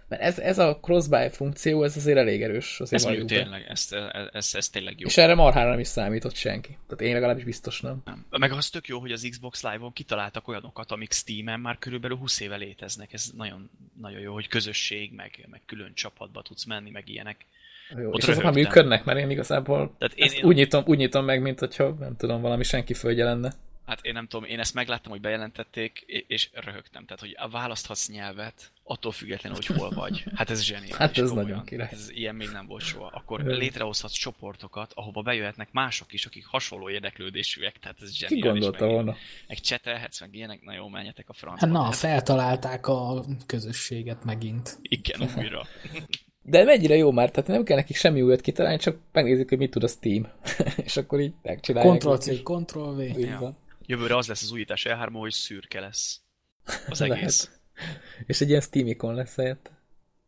Mert 0.09 0.23
ez, 0.23 0.39
ez 0.39 0.59
a 0.59 0.79
cross-buy 0.81 1.29
funkció, 1.31 1.83
ez 1.83 1.97
azért 1.97 2.19
elég 2.19 2.43
erős. 2.43 2.81
Azért 2.81 3.03
Ez 3.03 3.09
mondjuk 3.09 3.29
tényleg, 3.29 3.67
ez, 3.69 3.89
ez, 4.33 4.51
ez 4.55 4.69
tényleg 4.69 5.01
jó. 5.01 5.07
És 5.07 5.17
erre 5.17 5.35
marhára 5.35 5.71
nem 5.71 5.79
is 5.79 5.87
számított 5.87 6.35
senki. 6.35 6.79
Tehát 6.87 7.01
én 7.01 7.13
legalábbis 7.13 7.45
biztos 7.45 7.81
nem. 7.81 8.03
Nem. 8.05 8.27
Meg 8.31 8.53
az 8.53 8.71
tök 8.71 8.89
jó, 8.89 8.99
hogy 8.99 9.13
az 9.13 9.27
Xbox 9.31 9.63
Live-on 9.63 9.93
kitaláltak 9.93 10.49
olyanokat, 10.49 10.91
amik 10.91 11.13
Steam-en 11.13 11.61
már 11.61 11.79
körülbelül 11.79 12.17
20 12.17 12.41
éve 12.41 12.57
léteznek. 12.57 13.13
Ez 13.13 13.31
nagyon, 13.37 13.71
nagyon 14.01 14.21
jó, 14.21 14.33
hogy 14.33 14.49
közösség, 14.49 15.13
meg, 15.13 15.47
meg 15.51 15.63
külön 15.67 15.95
csapatba 15.95 16.43
tudsz 16.43 16.65
menni, 16.65 16.91
meg 16.91 17.09
ilyenek. 17.09 17.47
Jó, 17.97 18.09
Ott 18.09 18.17
és 18.19 18.29
azok 18.29 18.43
már 18.43 18.53
röhögtem. 18.53 18.63
működnek, 18.83 19.05
mert 19.05 19.19
én 19.19 19.31
igazából 19.31 19.95
Tehát 19.99 20.15
én- 20.17 20.31
én- 20.31 20.45
Úgy, 20.45 20.57
nyitom, 20.57 20.83
úgy 20.87 20.99
nyitom 20.99 21.25
meg, 21.25 21.43
mint 21.43 21.59
hogyha 21.59 21.91
nem 21.91 22.17
tudom, 22.17 22.41
valami 22.41 22.63
senki 22.63 22.95
földje 22.95 23.25
lenne. 23.25 23.53
Hát 23.87 23.99
én 24.03 24.13
nem 24.13 24.27
tudom, 24.27 24.45
én 24.49 24.59
ezt 24.61 24.75
megláttam, 24.75 25.11
hogy 25.13 25.21
bejelentették, 25.21 26.05
és- 26.27 26.51
röhögtem. 26.53 27.05
Tehát, 27.05 27.21
hogy 27.21 27.37
választhatsz 27.51 28.09
nyelvet, 28.09 28.73
attól 28.85 29.13
függetlenül, 29.13 29.59
hogy 29.67 29.77
hol 29.77 29.91
vagy. 29.91 30.25
Hát 30.35 30.51
ez 30.51 30.63
zseniális. 30.63 30.95
Hát 30.95 31.19
ez 31.19 31.29
komolyan. 31.29 31.49
nagyon 31.49 31.65
király. 31.65 31.89
Ez 31.93 32.11
ilyen 32.11 32.35
még 32.35 32.49
nem 32.53 32.67
volt 32.67 32.83
soha. 32.83 33.11
Akkor 33.15 33.41
létrehozhatsz 33.45 34.13
csoportokat, 34.13 34.93
ahova 34.95 35.23
bejöhetnek 35.23 35.69
mások 35.73 36.13
is, 36.13 36.27
akik 36.27 36.47
hasonló 36.47 36.91
érdeklődésűek. 36.91 37.79
Tehát 37.79 37.97
ez 38.03 38.09
Ki 38.11 38.15
zseniális. 38.17 38.51
gondolta 38.51 38.85
meg, 38.85 38.95
volna? 38.95 39.17
meg 39.49 39.59
csetelhetsz, 39.61 40.21
meg 40.21 40.35
ilyenek, 40.35 40.63
na 40.63 40.73
jó, 40.75 40.89
menjetek 40.89 41.29
a 41.29 41.33
francba. 41.33 41.67
hát 41.67 41.75
na, 41.75 41.91
feltalálták 41.93 42.87
a 42.87 43.25
közösséget 43.47 44.25
megint. 44.25 44.79
Igen, 44.83 45.29
újra. 45.39 45.67
De 46.43 46.65
mennyire 46.65 46.97
jó 46.97 47.11
már, 47.11 47.31
tehát 47.31 47.49
nem 47.49 47.65
kell 47.65 47.77
nekik 47.77 47.97
semmi 47.97 48.23
újat 48.23 48.41
kitalálni, 48.41 48.79
csak 48.79 48.99
megnézik, 49.13 49.49
hogy 49.49 49.59
mit 49.59 49.71
tud 49.71 49.83
a 49.83 49.89
Steam. 49.89 50.29
és 50.85 50.97
akkor 50.97 51.21
így 51.21 51.33
megcsinálják. 51.43 52.01
Ctrl-C, 52.01 52.43
Ctrl-V. 52.43 53.19
Ja. 53.19 53.39
van. 53.39 53.57
Jövőre 53.87 54.17
az 54.17 54.27
lesz 54.27 54.43
az 54.43 54.53
újítás 54.53 54.87
E3 54.89 55.09
hogy 55.13 55.33
szürke 55.33 55.81
lesz. 55.81 56.21
Az 56.89 57.01
egész. 57.11 57.51
És 58.27 58.41
egy 58.41 58.49
ilyen 58.49 58.61
Steam 58.61 58.87
ikon 58.87 59.15
lesz 59.15 59.37
helyett. 59.37 59.71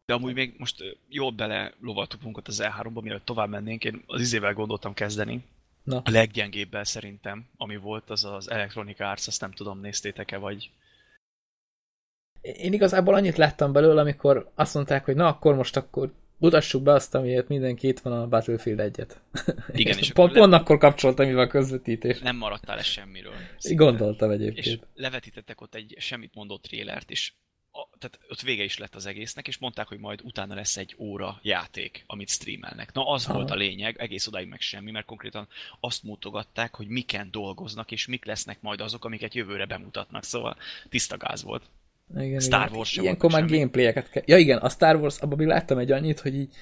De 0.06 0.14
amúgy 0.14 0.34
még 0.34 0.54
most 0.58 0.82
jól 1.08 1.30
bele 1.30 1.74
lovaltuk 1.80 2.20
magunkat 2.20 2.48
az 2.48 2.62
E3-ba, 2.62 3.02
mielőtt 3.02 3.24
tovább 3.24 3.48
mennénk. 3.48 3.84
Én 3.84 4.02
az 4.06 4.20
izével 4.20 4.52
gondoltam 4.52 4.94
kezdeni. 4.94 5.44
Na, 5.82 6.00
A 6.04 6.10
leggyengébbel 6.10 6.84
szerintem, 6.84 7.46
ami 7.56 7.76
volt, 7.76 8.10
az 8.10 8.24
az 8.24 8.50
Electronic 8.50 9.00
Arts, 9.00 9.26
azt 9.26 9.40
nem 9.40 9.52
tudom, 9.52 9.80
néztétek-e, 9.80 10.36
vagy... 10.36 10.70
én 12.44 12.72
igazából 12.72 13.14
annyit 13.14 13.36
láttam 13.36 13.72
belőle, 13.72 14.00
amikor 14.00 14.50
azt 14.54 14.74
mondták, 14.74 15.04
hogy 15.04 15.14
na 15.14 15.26
akkor 15.26 15.54
most 15.54 15.76
akkor 15.76 16.12
mutassuk 16.38 16.82
be 16.82 16.92
azt, 16.92 17.14
amiért 17.14 17.48
mindenki 17.48 17.88
itt 17.88 18.00
van 18.00 18.12
a 18.12 18.26
Battlefield 18.26 18.80
egyet. 18.80 19.20
Igen, 19.72 19.98
és 19.98 20.12
pont, 20.12 20.30
akkor 20.30 20.40
pont 20.40 20.52
akkor 20.52 20.78
kapcsoltam, 20.78 21.26
mivel 21.26 21.44
a 21.44 21.46
közvetítés. 21.46 22.18
Nem 22.18 22.36
maradtál 22.36 22.76
le 22.76 22.82
semmiről. 22.82 23.34
Így 23.68 23.76
gondoltam 23.76 24.30
És 24.30 24.36
egyébként. 24.38 24.86
levetítettek 24.94 25.60
ott 25.60 25.74
egy 25.74 25.94
semmit 25.98 26.34
mondó 26.34 26.58
trélert, 26.58 27.10
és 27.10 27.32
a, 27.76 27.98
tehát 27.98 28.18
ott 28.28 28.40
vége 28.40 28.62
is 28.62 28.78
lett 28.78 28.94
az 28.94 29.06
egésznek, 29.06 29.48
és 29.48 29.58
mondták, 29.58 29.88
hogy 29.88 29.98
majd 29.98 30.20
utána 30.22 30.54
lesz 30.54 30.76
egy 30.76 30.94
óra 30.98 31.38
játék, 31.42 32.04
amit 32.06 32.28
streamelnek. 32.28 32.92
Na 32.92 33.08
az 33.08 33.24
Aha. 33.24 33.34
volt 33.34 33.50
a 33.50 33.54
lényeg, 33.54 33.98
egész 33.98 34.26
odáig 34.26 34.48
meg 34.48 34.60
semmi, 34.60 34.90
mert 34.90 35.06
konkrétan 35.06 35.48
azt 35.80 36.02
mutogatták, 36.02 36.74
hogy 36.74 36.86
miken 36.86 37.28
dolgoznak, 37.30 37.90
és 37.90 38.06
mik 38.06 38.24
lesznek 38.24 38.60
majd 38.60 38.80
azok, 38.80 39.04
amiket 39.04 39.34
jövőre 39.34 39.66
bemutatnak. 39.66 40.24
Szóval 40.24 40.56
tiszta 40.88 41.16
gáz 41.16 41.42
volt. 41.42 41.70
Igen, 42.16 42.40
Star 42.40 42.64
igen. 42.64 42.76
Wars 42.76 42.90
sem 42.90 43.02
Ilyenkor 43.04 43.30
már 43.30 43.46
gameplayeket 43.46 44.10
kell. 44.10 44.22
Ja 44.26 44.36
igen, 44.36 44.58
a 44.58 44.68
Star 44.68 44.96
Wars, 44.96 45.18
abban 45.18 45.38
még 45.38 45.46
láttam 45.46 45.78
egy 45.78 45.92
annyit, 45.92 46.20
hogy 46.20 46.34
így 46.34 46.54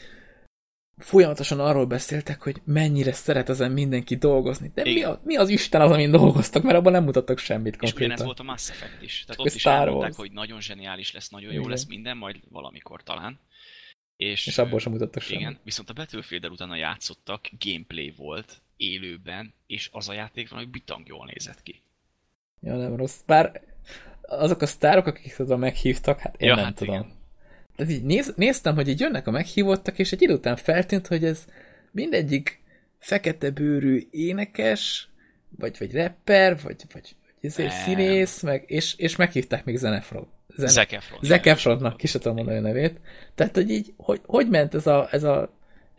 folyamatosan 0.97 1.61
arról 1.61 1.87
beszéltek, 1.87 2.43
hogy 2.43 2.61
mennyire 2.65 3.13
szeret 3.13 3.49
ezen 3.49 3.73
mindenki 3.73 4.17
dolgozni. 4.17 4.71
De 4.75 4.83
mi, 4.83 4.91
Igen. 4.91 5.11
a, 5.11 5.21
mi 5.25 5.37
az 5.37 5.49
Isten 5.49 5.81
az, 5.81 5.91
amin 5.91 6.11
dolgoztak, 6.11 6.63
mert 6.63 6.77
abban 6.77 6.93
nem 6.93 7.05
mutattak 7.05 7.39
semmit 7.39 7.73
És 7.73 7.79
konkrétan. 7.79 8.05
ugyanez 8.05 8.25
volt 8.25 8.41
a 8.41 8.43
Mass 8.43 8.71
Effect 8.71 9.03
is. 9.03 9.21
Tehát 9.21 9.37
Csak 9.37 9.47
ott 9.47 9.55
is 9.55 9.61
Star 9.61 9.73
elmondták, 9.75 10.09
Wars. 10.09 10.17
hogy 10.17 10.33
nagyon 10.33 10.61
zseniális 10.61 11.13
lesz, 11.13 11.29
nagyon 11.29 11.53
jó 11.53 11.59
Igen. 11.59 11.71
lesz 11.71 11.87
minden, 11.87 12.17
majd 12.17 12.37
valamikor 12.51 13.03
talán. 13.03 13.39
És, 14.17 14.47
És 14.47 14.59
abból 14.59 14.79
sem 14.79 14.93
mutattak 14.93 15.23
semmit. 15.23 15.41
Igen, 15.41 15.59
viszont 15.65 15.91
a 15.91 15.93
battlefield 15.93 16.47
utána 16.47 16.77
játszottak, 16.77 17.49
gameplay 17.59 18.15
volt, 18.17 18.61
élőben, 18.77 19.55
és 19.67 19.89
az 19.93 20.09
a 20.09 20.13
játék 20.13 20.49
van, 20.49 20.59
hogy 20.59 20.69
bitang 20.69 21.07
jól 21.07 21.27
nézett 21.27 21.63
ki. 21.63 21.81
Ja, 22.61 22.77
nem 22.77 22.97
rossz. 22.97 23.21
Bár 23.27 23.63
azok 24.39 24.63
a 24.63 24.67
sztárok, 24.67 25.07
akik 25.07 25.35
oda 25.39 25.57
meghívtak, 25.57 26.19
hát 26.19 26.35
én 26.39 26.49
Ja, 26.49 26.55
nem 26.55 26.65
hát 26.65 26.75
tudom. 26.75 26.95
igen. 26.95 27.11
Tehát 27.77 27.93
így 27.93 28.03
néz, 28.03 28.33
néztem, 28.37 28.75
hogy 28.75 28.89
így 28.89 29.01
jönnek 29.01 29.27
a 29.27 29.31
meghívottak, 29.31 29.99
és 29.99 30.13
egy 30.13 30.23
idő 30.23 30.35
után 30.35 30.57
feltűnt, 30.57 31.07
hogy 31.07 31.25
ez 31.25 31.45
mindegyik 31.91 32.61
fekete 32.99 33.51
bőrű 33.51 34.07
énekes, 34.11 35.09
vagy, 35.59 35.77
vagy 35.79 35.95
rapper, 35.95 36.53
vagy, 36.53 36.63
vagy, 36.65 36.87
vagy 36.93 37.15
izé, 37.41 37.69
színész, 37.69 38.43
meg, 38.43 38.65
és, 38.67 38.95
és 38.97 39.17
meghívták 39.17 39.65
még 39.65 39.77
Zenefron. 39.77 40.29
Zen- 40.57 40.69
Zac 40.69 40.93
Efron. 40.93 41.19
Zac 41.23 41.47
Efronnak, 41.47 41.97
ki 41.97 42.07
sem 42.07 42.21
tudom 42.21 42.37
mondani 42.37 42.59
a 42.59 42.61
nevét. 42.61 43.01
Tehát, 43.35 43.55
hogy 43.55 43.71
így, 43.71 43.93
hogy, 43.97 44.21
hogy 44.27 44.49
ment 44.49 44.75
ez 44.75 44.87
a, 44.87 45.09
ez 45.11 45.23
a 45.23 45.53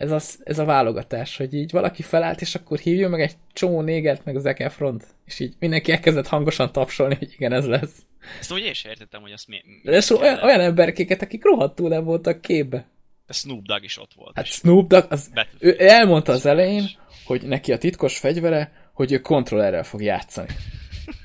ez 0.03 0.11
a, 0.11 0.41
ez 0.43 0.59
a 0.59 0.65
válogatás, 0.65 1.37
hogy 1.37 1.53
így 1.53 1.71
valaki 1.71 2.01
felállt, 2.01 2.41
és 2.41 2.55
akkor 2.55 2.79
hívjon 2.79 3.09
meg 3.09 3.21
egy 3.21 3.35
csomó 3.53 3.81
négert, 3.81 4.25
meg 4.25 4.35
az 4.35 4.45
Ekefront, 4.45 5.05
és 5.25 5.39
így 5.39 5.53
mindenki 5.59 5.91
elkezdett 5.91 6.27
hangosan 6.27 6.71
tapsolni, 6.71 7.15
hogy 7.15 7.31
igen, 7.33 7.53
ez 7.53 7.65
lesz. 7.65 8.05
Ezt 8.39 8.51
úgy 8.51 8.63
én 8.63 8.73
sem 8.73 8.91
értettem, 8.91 9.21
hogy 9.21 9.31
azt 9.31 9.47
mi... 9.47 9.61
De 9.83 9.91
ez 9.91 10.11
olyan, 10.11 10.43
olyan 10.43 10.59
emberkéket, 10.59 11.21
akik 11.21 11.43
rohadtul 11.43 11.89
le 11.89 11.99
voltak 11.99 12.41
képbe. 12.41 12.87
De 13.27 13.33
Snoop 13.33 13.65
Dogg 13.65 13.83
is 13.83 13.99
ott 13.99 14.13
volt. 14.15 14.35
Hát 14.35 14.45
Snoop 14.45 14.87
Dogg, 14.87 15.03
az, 15.09 15.31
ő 15.59 15.75
elmondta 15.77 16.31
az 16.31 16.45
elején, 16.45 16.89
hogy 17.25 17.43
neki 17.43 17.71
a 17.71 17.77
titkos 17.77 18.17
fegyvere, 18.17 18.71
hogy 18.93 19.11
ő 19.11 19.19
kontrollerrel 19.19 19.83
fog 19.83 20.01
játszani. 20.01 20.49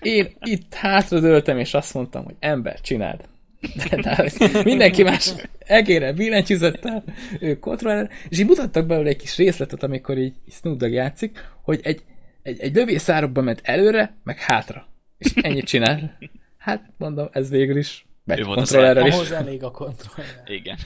Én 0.00 0.36
itt 0.40 0.74
hátradőltem, 0.74 1.58
és 1.58 1.74
azt 1.74 1.94
mondtam, 1.94 2.24
hogy 2.24 2.36
ember, 2.38 2.80
csináld. 2.80 3.28
De, 3.90 3.96
de, 3.96 4.30
mindenki 4.64 5.02
más 5.02 5.34
egére 5.58 6.12
billentyűzettel, 6.12 7.04
ő 7.40 7.58
kontroller, 7.58 8.10
és 8.28 8.38
így 8.38 8.46
mutattak 8.46 8.86
belőle 8.86 9.08
egy 9.08 9.16
kis 9.16 9.36
részletet, 9.36 9.82
amikor 9.82 10.18
így 10.18 10.34
Snoop 10.50 10.78
Dogg 10.78 10.90
játszik, 10.90 11.44
hogy 11.62 11.80
egy, 11.82 12.02
egy, 12.42 12.60
egy 12.60 12.74
lövészárokba 12.74 13.42
ment 13.42 13.60
előre, 13.62 14.16
meg 14.24 14.38
hátra. 14.38 14.88
És 15.18 15.32
ennyit 15.34 15.64
csinál. 15.64 16.18
Hát 16.58 16.90
mondom, 16.96 17.28
ez 17.32 17.50
végül 17.50 17.76
is 17.76 18.06
megy 18.24 18.40
kontrollerrel 18.40 19.06
is. 19.06 19.14
Ahhoz 19.14 19.32
elég 19.32 19.62
a 19.62 19.70
kontroller. 19.70 20.42
Igen. 20.46 20.76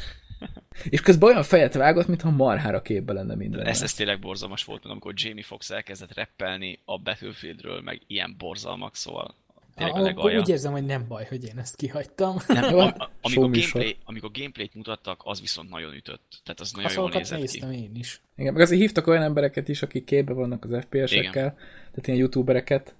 És 0.89 1.01
közben 1.01 1.31
olyan 1.31 1.43
fejet 1.43 1.75
vágott, 1.75 2.07
mintha 2.07 2.31
marhára 2.31 2.83
képbe 2.83 3.13
lenne 3.13 3.35
minden. 3.35 3.67
Ez, 3.67 3.83
ez 3.83 3.95
tényleg 3.95 4.19
borzalmas 4.19 4.65
volt, 4.65 4.85
amikor 4.85 5.13
Jamie 5.17 5.43
Foxx 5.43 5.71
elkezdett 5.71 6.15
reppelni 6.15 6.79
a 6.85 6.99
Battlefieldről, 6.99 7.81
meg 7.81 8.01
ilyen 8.07 8.35
borzalmak, 8.39 8.97
szóval 8.97 9.35
tényleg 9.75 10.19
a, 10.19 10.23
a 10.23 10.39
Úgy 10.39 10.49
érzem, 10.49 10.73
hogy 10.73 10.85
nem 10.85 11.05
baj, 11.09 11.27
hogy 11.29 11.45
én 11.45 11.59
ezt 11.59 11.77
kihagytam. 11.77 12.37
Nem, 12.47 12.75
a, 12.79 12.87
a, 12.87 13.11
amikor, 13.21 13.51
gameplay, 13.51 13.97
amikor 14.05 14.31
gameplayt 14.33 14.75
mutattak, 14.75 15.21
az 15.25 15.41
viszont 15.41 15.71
nagyon 15.71 15.95
ütött. 15.95 16.41
Tehát 16.45 16.61
az 16.61 16.73
nagyon 16.73 16.93
jól 16.95 17.11
nézett 17.11 17.39
néztem 17.39 17.71
ki. 17.71 17.77
én 17.77 17.91
is. 17.95 18.21
Igen, 18.37 18.53
meg 18.53 18.63
azért 18.63 18.81
hívtak 18.81 19.07
olyan 19.07 19.23
embereket 19.23 19.69
is, 19.69 19.83
akik 19.83 20.05
képbe 20.05 20.33
vannak 20.33 20.65
az 20.65 20.85
FPS-ekkel, 20.85 21.55
tehát 21.55 22.07
ilyen 22.07 22.19
youtubereket, 22.19 22.95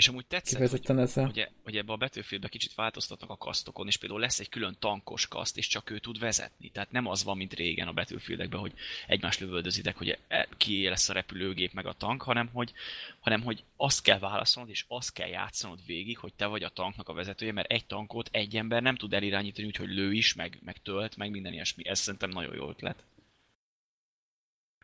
és 0.00 0.08
amúgy 0.08 0.26
tetszett, 0.26 0.70
hogy, 0.70 0.98
ezzel. 0.98 1.24
Hogy, 1.24 1.48
hogy 1.62 1.76
ebbe 1.76 1.92
a 1.92 1.96
battlefield 1.96 2.48
kicsit 2.48 2.74
változtatnak 2.74 3.30
a 3.30 3.36
kasztokon, 3.36 3.86
és 3.86 3.96
például 3.96 4.20
lesz 4.20 4.40
egy 4.40 4.48
külön 4.48 4.76
tankos 4.78 5.26
kaszt, 5.28 5.56
és 5.56 5.66
csak 5.66 5.90
ő 5.90 5.98
tud 5.98 6.18
vezetni. 6.18 6.70
Tehát 6.70 6.90
nem 6.90 7.06
az 7.06 7.24
van, 7.24 7.36
mint 7.36 7.54
régen 7.54 7.88
a 7.88 7.92
battlefield 7.92 8.54
hogy 8.54 8.72
egymás 9.06 9.38
lövöldözitek, 9.38 9.96
hogy 9.96 10.18
e- 10.28 10.48
ki 10.56 10.88
lesz 10.88 11.08
a 11.08 11.12
repülőgép 11.12 11.72
meg 11.72 11.86
a 11.86 11.92
tank, 11.92 12.22
hanem 12.22 12.48
hogy, 12.52 12.72
hanem 13.20 13.42
hogy 13.42 13.62
azt 13.76 14.02
kell 14.02 14.18
válaszolnod, 14.18 14.72
és 14.72 14.84
azt 14.88 15.12
kell 15.12 15.28
játszanod 15.28 15.78
végig, 15.86 16.18
hogy 16.18 16.32
te 16.36 16.46
vagy 16.46 16.62
a 16.62 16.68
tanknak 16.68 17.08
a 17.08 17.12
vezetője, 17.12 17.52
mert 17.52 17.70
egy 17.70 17.86
tankot 17.86 18.28
egy 18.32 18.56
ember 18.56 18.82
nem 18.82 18.96
tud 18.96 19.14
elirányítani, 19.14 19.66
úgyhogy 19.66 19.88
lő 19.88 20.12
is, 20.12 20.34
meg, 20.34 20.58
meg 20.64 20.76
tölt, 20.82 21.16
meg 21.16 21.30
minden 21.30 21.52
ilyesmi. 21.52 21.88
Ez 21.88 21.98
szerintem 21.98 22.30
nagyon 22.30 22.54
jó 22.54 22.68
ötlet. 22.68 23.04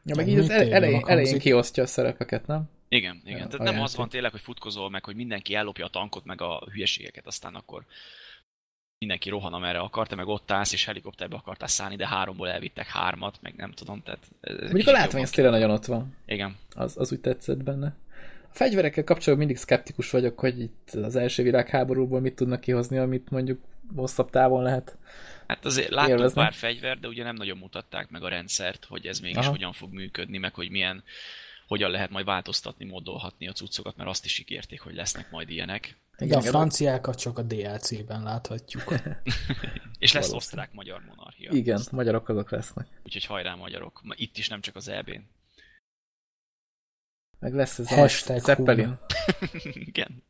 Ja, 0.04 0.14
meg 0.14 0.28
így 0.28 0.38
az 0.38 0.50
elején, 0.50 1.02
elején 1.06 1.38
kiosztja 1.38 1.82
a 1.82 1.86
szerepeket, 1.86 2.46
nem? 2.46 2.74
Igen, 2.88 3.20
igen. 3.24 3.36
Tehát 3.36 3.58
nem 3.58 3.66
játék. 3.66 3.82
az 3.82 3.96
van 3.96 4.08
tényleg, 4.08 4.30
hogy 4.30 4.40
futkozol 4.40 4.90
meg, 4.90 5.04
hogy 5.04 5.16
mindenki 5.16 5.54
ellopja 5.54 5.84
a 5.84 5.88
tankot, 5.88 6.24
meg 6.24 6.40
a 6.40 6.68
hülyeségeket, 6.72 7.26
aztán 7.26 7.54
akkor 7.54 7.84
mindenki 8.98 9.28
rohan, 9.28 9.52
amerre 9.52 9.78
akar, 9.78 10.06
te 10.06 10.14
meg 10.14 10.26
ott 10.26 10.50
állsz, 10.50 10.72
és 10.72 10.84
helikopterbe 10.84 11.36
akartál 11.36 11.68
szállni, 11.68 11.96
de 11.96 12.08
háromból 12.08 12.48
elvittek 12.48 12.86
hármat, 12.86 13.38
meg 13.42 13.54
nem 13.56 13.72
tudom, 13.72 14.02
tehát... 14.02 14.28
Mondjuk 14.60 14.88
a 14.88 14.92
látvány 14.92 15.24
tényleg 15.24 15.52
nagyon 15.52 15.70
ott 15.70 15.84
van. 15.84 16.16
Igen. 16.26 16.56
Az, 16.74 16.96
az 16.96 17.12
úgy 17.12 17.20
tetszett 17.20 17.62
benne. 17.62 17.94
A 18.50 18.54
fegyverekkel 18.54 19.04
kapcsolatban 19.04 19.46
mindig 19.46 19.56
szkeptikus 19.56 20.10
vagyok, 20.10 20.38
hogy 20.38 20.60
itt 20.60 20.90
az 20.90 21.16
első 21.16 21.42
világháborúból 21.42 22.20
mit 22.20 22.34
tudnak 22.34 22.60
kihozni, 22.60 22.98
amit 22.98 23.30
mondjuk 23.30 23.60
hosszabb 23.96 24.30
távon 24.30 24.62
lehet. 24.62 24.96
Hát 25.46 25.64
azért 25.64 25.90
láttunk 25.90 26.32
pár 26.32 26.52
fegyver, 26.52 26.98
de 26.98 27.08
ugye 27.08 27.22
nem 27.22 27.34
nagyon 27.34 27.58
mutatták 27.58 28.10
meg 28.10 28.22
a 28.22 28.28
rendszert, 28.28 28.84
hogy 28.84 29.06
ez 29.06 29.20
mégis 29.20 29.36
Aha. 29.36 29.50
hogyan 29.50 29.72
fog 29.72 29.92
működni, 29.92 30.38
meg 30.38 30.54
hogy 30.54 30.70
milyen 30.70 31.02
hogyan 31.66 31.90
lehet 31.90 32.10
majd 32.10 32.26
változtatni, 32.26 32.84
modolhatni 32.84 33.48
a 33.48 33.52
cuccokat, 33.52 33.96
mert 33.96 34.08
azt 34.08 34.24
is 34.24 34.38
ígérték, 34.38 34.80
hogy 34.80 34.94
lesznek 34.94 35.30
majd 35.30 35.50
ilyenek. 35.50 35.96
De 36.18 36.36
a 36.36 36.40
franciákat 36.40 37.18
csak 37.18 37.38
a 37.38 37.42
DLC-ben 37.42 38.22
láthatjuk. 38.22 38.94
És 39.98 40.12
lesz 40.12 40.32
osztrák-magyar 40.32 41.02
monarchia. 41.08 41.50
Igen, 41.52 41.76
Azt. 41.76 41.92
magyarok 41.92 42.28
azok 42.28 42.50
lesznek. 42.50 42.86
Úgyhogy 43.04 43.24
hajrá 43.24 43.54
magyarok. 43.54 44.02
Itt 44.14 44.36
is 44.36 44.48
nem 44.48 44.60
csak 44.60 44.76
az 44.76 44.88
EB-n. 44.88 45.20
Meg 47.38 47.54
lesz 47.54 47.78
ez 47.78 47.88
Hashtag 47.88 48.36
a 48.36 48.38
Zeppelin. 48.38 48.98
Igen. 49.88 50.24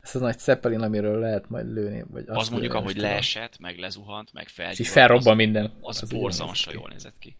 Ez 0.00 0.14
a 0.14 0.18
nagy 0.18 0.38
Zeppelin, 0.38 0.80
amiről 0.80 1.18
lehet 1.18 1.48
majd 1.48 1.72
lőni. 1.72 2.04
Vagy 2.08 2.24
azt 2.26 2.40
az 2.40 2.48
mondjuk, 2.48 2.74
ahogy 2.74 2.96
leesett, 2.96 3.58
meg 3.58 3.78
lezuhant, 3.78 4.32
meg 4.32 4.48
felgyújt. 4.48 4.78
És 4.78 4.90
felrobban 4.90 5.36
minden. 5.36 5.76
Az, 5.80 6.02
az 6.02 6.10
borzalmasan 6.10 6.72
jól 6.72 6.88
nézett 6.88 7.18
ki. 7.18 7.36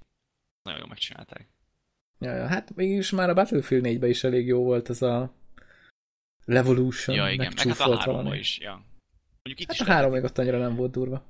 Nagyon 0.62 0.78
jól 0.78 0.88
megcsinálták. 0.88 1.48
Ja, 2.20 2.34
ja, 2.34 2.46
hát 2.46 2.74
mégis 2.74 3.10
már 3.10 3.28
a 3.28 3.34
Battlefield 3.34 3.84
4-ben 3.86 4.10
is 4.10 4.24
elég 4.24 4.46
jó 4.46 4.62
volt 4.62 4.90
ez 4.90 5.02
a 5.02 5.34
Revolution. 6.44 7.16
Ja, 7.16 7.30
igen, 7.30 7.52
meg 7.56 7.76
hát 7.76 8.06
a 8.06 8.34
is, 8.34 8.58
ja. 8.58 8.72
Mondjuk 9.42 9.60
itt 9.60 9.66
hát 9.66 9.74
is 9.74 9.80
a 9.80 9.84
három 9.84 10.12
még 10.12 10.24
ott 10.24 10.38
annyira 10.38 10.58
nem 10.58 10.74
volt 10.74 10.90
durva. 10.90 11.22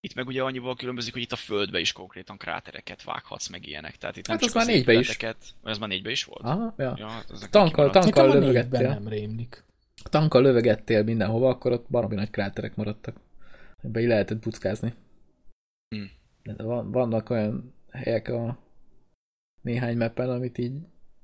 Itt 0.00 0.14
meg 0.14 0.26
ugye 0.26 0.42
annyival 0.42 0.76
különbözik, 0.76 1.12
hogy 1.12 1.22
itt 1.22 1.32
a 1.32 1.36
földbe 1.36 1.80
is 1.80 1.92
konkrétan 1.92 2.36
krátereket 2.36 3.02
vághatsz, 3.02 3.48
meg 3.48 3.66
ilyenek. 3.66 3.96
Tehát 3.96 4.16
itt 4.16 4.26
nem 4.26 4.36
hát 4.36 4.46
csak 4.46 4.56
az 4.56 4.66
már 4.66 4.74
négybe 4.74 4.92
is. 4.92 5.18
Az 5.62 5.78
már 5.78 5.88
négybe 5.88 6.10
is 6.10 6.24
volt? 6.24 6.44
Aha, 6.44 6.74
ja. 6.76 6.94
ja 6.96 7.08
hát 7.08 7.48
tankkal, 7.50 7.90
tankkal 7.90 8.28
lövögettél. 8.28 8.88
nem 8.88 9.08
rémlik. 9.08 9.64
Tankkal 10.02 10.42
lövegettél 10.42 11.02
mindenhova, 11.02 11.48
akkor 11.48 11.72
ott 11.72 11.90
baromi 11.90 12.14
nagy 12.14 12.30
kráterek 12.30 12.76
maradtak. 12.76 13.16
Ebbe 13.82 14.00
így 14.00 14.06
lehetett 14.06 14.38
buckázni. 14.38 14.94
Hmm. 15.88 16.10
De 16.42 16.62
van, 16.62 16.90
vannak 16.90 17.30
olyan 17.30 17.74
helyek 17.90 18.28
a 18.28 18.58
néhány 19.62 19.96
mappen, 19.96 20.30
amit 20.30 20.58
így, 20.58 20.72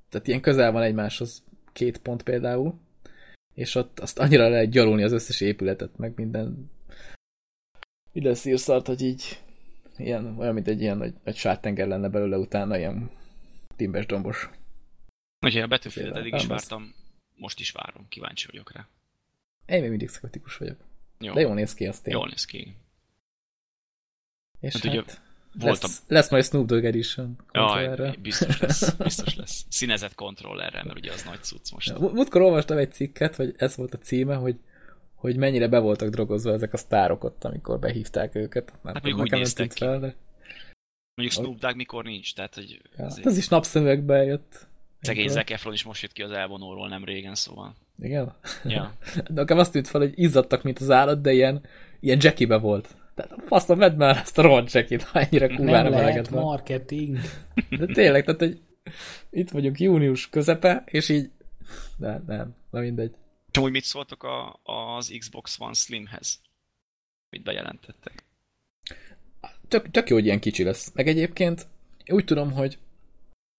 tehát 0.09 0.27
ilyen 0.27 0.41
közel 0.41 0.71
van 0.71 0.81
egymáshoz 0.81 1.43
két 1.73 1.97
pont 1.97 2.23
például, 2.23 2.79
és 3.53 3.75
ott 3.75 3.99
azt 3.99 4.19
annyira 4.19 4.49
lehet 4.49 4.69
gyalulni 4.69 5.03
az 5.03 5.11
összes 5.11 5.41
épületet, 5.41 5.97
meg 5.97 6.13
minden 6.15 6.69
minden 8.11 8.35
szírszart, 8.35 8.87
hogy 8.87 9.01
így 9.01 9.43
ilyen, 9.97 10.37
olyan, 10.37 10.53
mint 10.53 10.67
egy 10.67 10.81
ilyen 10.81 10.97
nagy, 10.97 11.13
nagy 11.23 11.35
sártenger 11.35 11.87
lenne 11.87 12.09
belőle 12.09 12.37
utána, 12.37 12.77
ilyen 12.77 13.11
timbes 13.75 14.05
dombos. 14.05 14.49
Úgyhogy 15.39 15.61
a 15.61 15.67
betűfélet 15.67 16.15
eddig 16.15 16.33
is 16.33 16.45
vártam, 16.45 16.95
most 17.35 17.59
is 17.59 17.71
várom, 17.71 18.07
kíváncsi 18.07 18.47
vagyok 18.47 18.71
rá. 18.71 18.87
Én 19.65 19.81
még 19.81 19.89
mindig 19.89 20.09
szkeptikus 20.09 20.57
vagyok. 20.57 20.77
Jó. 21.19 21.33
De 21.33 21.41
jól 21.41 21.53
néz 21.53 21.73
ki 21.73 21.87
azt 21.87 22.07
én. 22.07 22.13
Jól 22.13 22.27
néz 22.27 22.45
ki. 22.45 22.75
És 24.59 24.73
hát, 24.73 24.83
hát 24.83 24.93
ugye, 24.93 25.13
volt 25.53 25.81
lesz, 25.81 25.99
a... 25.99 26.13
lesz 26.13 26.29
majd 26.29 26.43
Snoop 26.43 26.65
Dogg 26.65 26.83
Edition 26.83 27.35
Jaj, 27.51 28.17
biztos 28.21 28.59
lesz, 28.59 28.93
biztos 29.03 29.35
lesz. 29.35 29.65
Színezett 29.69 30.15
kontrollerrel, 30.15 30.83
mert 30.83 30.97
ugye 30.97 31.11
az 31.11 31.23
nagy 31.23 31.43
cucc 31.43 31.71
most. 31.71 31.99
Múltkor 31.99 32.41
olvastam 32.41 32.77
egy 32.77 32.91
cikket, 32.91 33.35
hogy 33.35 33.53
ez 33.57 33.75
volt 33.75 33.93
a 33.93 33.97
címe, 33.97 34.35
hogy 34.35 34.55
hogy 35.19 35.35
mennyire 35.35 35.67
be 35.67 35.79
voltak 35.79 36.09
drogozva 36.09 36.51
ezek 36.51 36.73
a 36.73 36.77
sztárok 36.77 37.23
ott, 37.23 37.43
amikor 37.43 37.79
behívták 37.79 38.35
őket. 38.35 38.73
Már 38.81 38.93
hát 38.93 39.03
mondjuk 39.03 39.25
úgy 39.25 39.31
néztek 39.31 39.71
fel, 39.71 39.99
de... 39.99 40.15
Mondjuk 41.15 41.39
Snoop 41.39 41.59
Dogg 41.59 41.75
mikor 41.75 42.03
nincs, 42.03 42.33
tehát 42.33 42.55
hogy... 42.55 42.81
Ja, 42.97 43.05
azért... 43.05 43.27
Ez 43.27 43.37
is 43.37 43.47
napszemüvegbe 43.47 44.23
jött. 44.23 44.67
Szegény 45.01 45.27
Zac 45.27 45.51
Efron 45.51 45.73
is 45.73 45.83
most 45.83 46.01
jött 46.01 46.11
ki 46.11 46.21
az 46.21 46.31
elvonóról 46.31 46.87
nem 46.87 47.03
régen, 47.03 47.35
szóval. 47.35 47.75
Igen? 47.97 48.33
Ja. 48.63 48.93
de 49.15 49.23
nekem 49.33 49.57
azt 49.57 49.71
tűnt 49.71 49.87
fel, 49.87 50.01
hogy 50.01 50.13
izzadtak, 50.15 50.63
mint 50.63 50.79
az 50.79 50.89
állat, 50.89 51.21
de 51.21 51.31
ilyen, 51.31 51.61
ilyen 51.99 52.17
Jackie-be 52.21 52.57
volt. 52.57 52.95
Tehát 53.19 53.43
faszom, 53.47 53.77
vedd 53.77 53.95
már 53.95 54.17
ezt 54.17 54.37
a 54.37 54.41
rohadt 54.41 54.71
jacket, 54.71 55.03
ha 55.03 55.19
ennyire 55.19 55.47
kurvára 55.47 55.89
lehet 55.89 56.27
van. 56.27 56.43
marketing. 56.43 57.17
De 57.69 57.85
tényleg, 57.85 58.23
tehát 58.23 58.39
hogy 58.39 58.61
itt 59.29 59.49
vagyunk 59.49 59.79
június 59.79 60.29
közepe, 60.29 60.83
és 60.85 61.09
így 61.09 61.29
nem, 61.97 62.23
nem, 62.27 62.55
na 62.69 62.79
mindegy. 62.79 63.13
És 63.51 63.59
úgy 63.59 63.71
mit 63.71 63.83
szóltok 63.83 64.23
a, 64.23 64.59
az 64.63 65.15
Xbox 65.19 65.59
One 65.59 65.73
Slimhez? 65.73 66.41
Mit 67.29 67.43
bejelentettek? 67.43 68.23
Tök, 69.67 69.91
tök 69.91 70.09
jó, 70.09 70.15
hogy 70.15 70.25
ilyen 70.25 70.39
kicsi 70.39 70.63
lesz. 70.63 70.91
Meg 70.93 71.07
egyébként 71.07 71.67
úgy 72.07 72.25
tudom, 72.25 72.51
hogy 72.51 72.77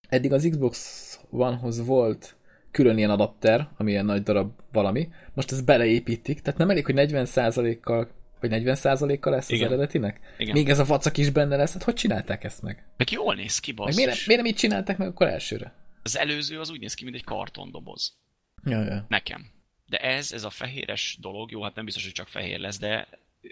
eddig 0.09 0.33
az 0.33 0.49
Xbox 0.51 1.18
One-hoz 1.31 1.87
volt 1.87 2.37
külön 2.70 2.99
ilyen 2.99 3.11
adapter, 3.11 3.68
ami 3.77 3.90
ilyen 3.90 4.05
nagy 4.05 4.23
darab 4.23 4.53
valami. 4.73 5.09
Most 5.35 5.53
ezt 5.53 5.64
beleépítik, 5.64 6.40
tehát 6.40 6.59
nem 6.59 6.70
elég, 6.70 6.85
hogy 6.85 6.94
40%-kal 6.96 8.09
vagy 8.40 8.50
40%-kal 8.53 9.33
lesz 9.33 9.48
Igen. 9.48 9.66
az 9.66 9.72
eredetinek? 9.72 10.20
Igen. 10.38 10.55
Még 10.55 10.68
ez 10.68 10.79
a 10.79 10.85
vacak 10.85 11.16
is 11.16 11.31
benne 11.31 11.57
lesz, 11.57 11.72
hát 11.72 11.83
hogy 11.83 11.94
csinálták 11.94 12.44
ezt 12.44 12.62
meg? 12.62 12.85
Meg 12.96 13.11
jól 13.11 13.35
néz 13.35 13.59
ki, 13.59 13.72
basszus. 13.72 13.96
Meg 13.96 14.05
miért, 14.05 14.26
miért 14.26 14.42
nem 14.42 14.50
így 14.50 14.59
csinálták 14.59 14.98
meg 14.98 15.09
akkor 15.09 15.26
elsőre? 15.29 15.74
Az 16.03 16.18
előző 16.18 16.61
az 16.61 16.70
úgy 16.70 16.81
néz 16.81 16.94
ki, 16.94 17.05
mint 17.05 17.16
egy 17.16 17.24
kartondoboz. 17.24 18.16
Ja, 18.64 18.85
ja. 18.85 19.05
Nekem. 19.09 19.50
De 19.87 19.98
ez, 19.98 20.33
ez 20.33 20.44
a 20.44 20.50
fehéres 20.50 21.16
dolog, 21.20 21.50
jó, 21.50 21.62
hát 21.62 21.74
nem 21.74 21.85
biztos, 21.85 22.05
hogy 22.05 22.12
csak 22.12 22.29
fehér 22.29 22.59
lesz, 22.59 22.79
de 22.79 23.09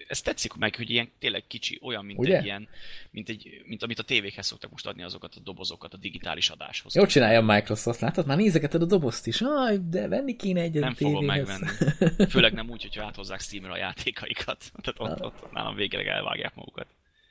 ez 0.09 0.21
tetszik 0.21 0.55
meg, 0.55 0.77
hogy 0.77 0.91
ilyen 0.91 1.11
tényleg 1.19 1.45
kicsi, 1.47 1.79
olyan, 1.83 2.05
mint 2.05 2.19
Ugye? 2.19 2.39
egy 2.39 2.45
ilyen, 2.45 2.69
mint, 3.11 3.29
egy, 3.29 3.63
mint 3.67 3.83
amit 3.83 3.99
a 3.99 4.03
tévékhez 4.03 4.47
szoktak 4.47 4.71
most 4.71 4.87
adni 4.87 5.03
azokat 5.03 5.35
a 5.35 5.41
dobozokat 5.41 5.95
a 5.95 5.97
digitális 5.97 6.51
adáshoz. 6.51 6.95
Jó 6.95 7.07
csinálja 7.07 7.39
a 7.39 7.43
Microsoft, 7.43 8.01
látod? 8.01 8.27
Már 8.27 8.37
nézegeted 8.37 8.83
a 8.83 8.85
dobozt 8.85 9.27
is. 9.27 9.41
Aj, 9.41 9.79
de 9.91 10.09
venni 10.09 10.37
kéne 10.37 10.61
egyet 10.61 10.83
Nem 10.83 10.95
fogom 10.95 11.25
megvenni. 11.25 11.67
Főleg 12.31 12.53
nem 12.53 12.71
úgy, 12.71 12.83
hogyha 12.83 13.05
áthozzák 13.05 13.41
Steamre 13.41 13.73
a 13.73 13.77
játékaikat. 13.77 14.65
Tehát 14.83 15.13
ott, 15.13 15.25
ott, 15.25 15.43
ott 15.43 15.53
nálam 15.53 15.75
végre 15.75 16.13
elvágják 16.13 16.55
magukat. 16.55 16.87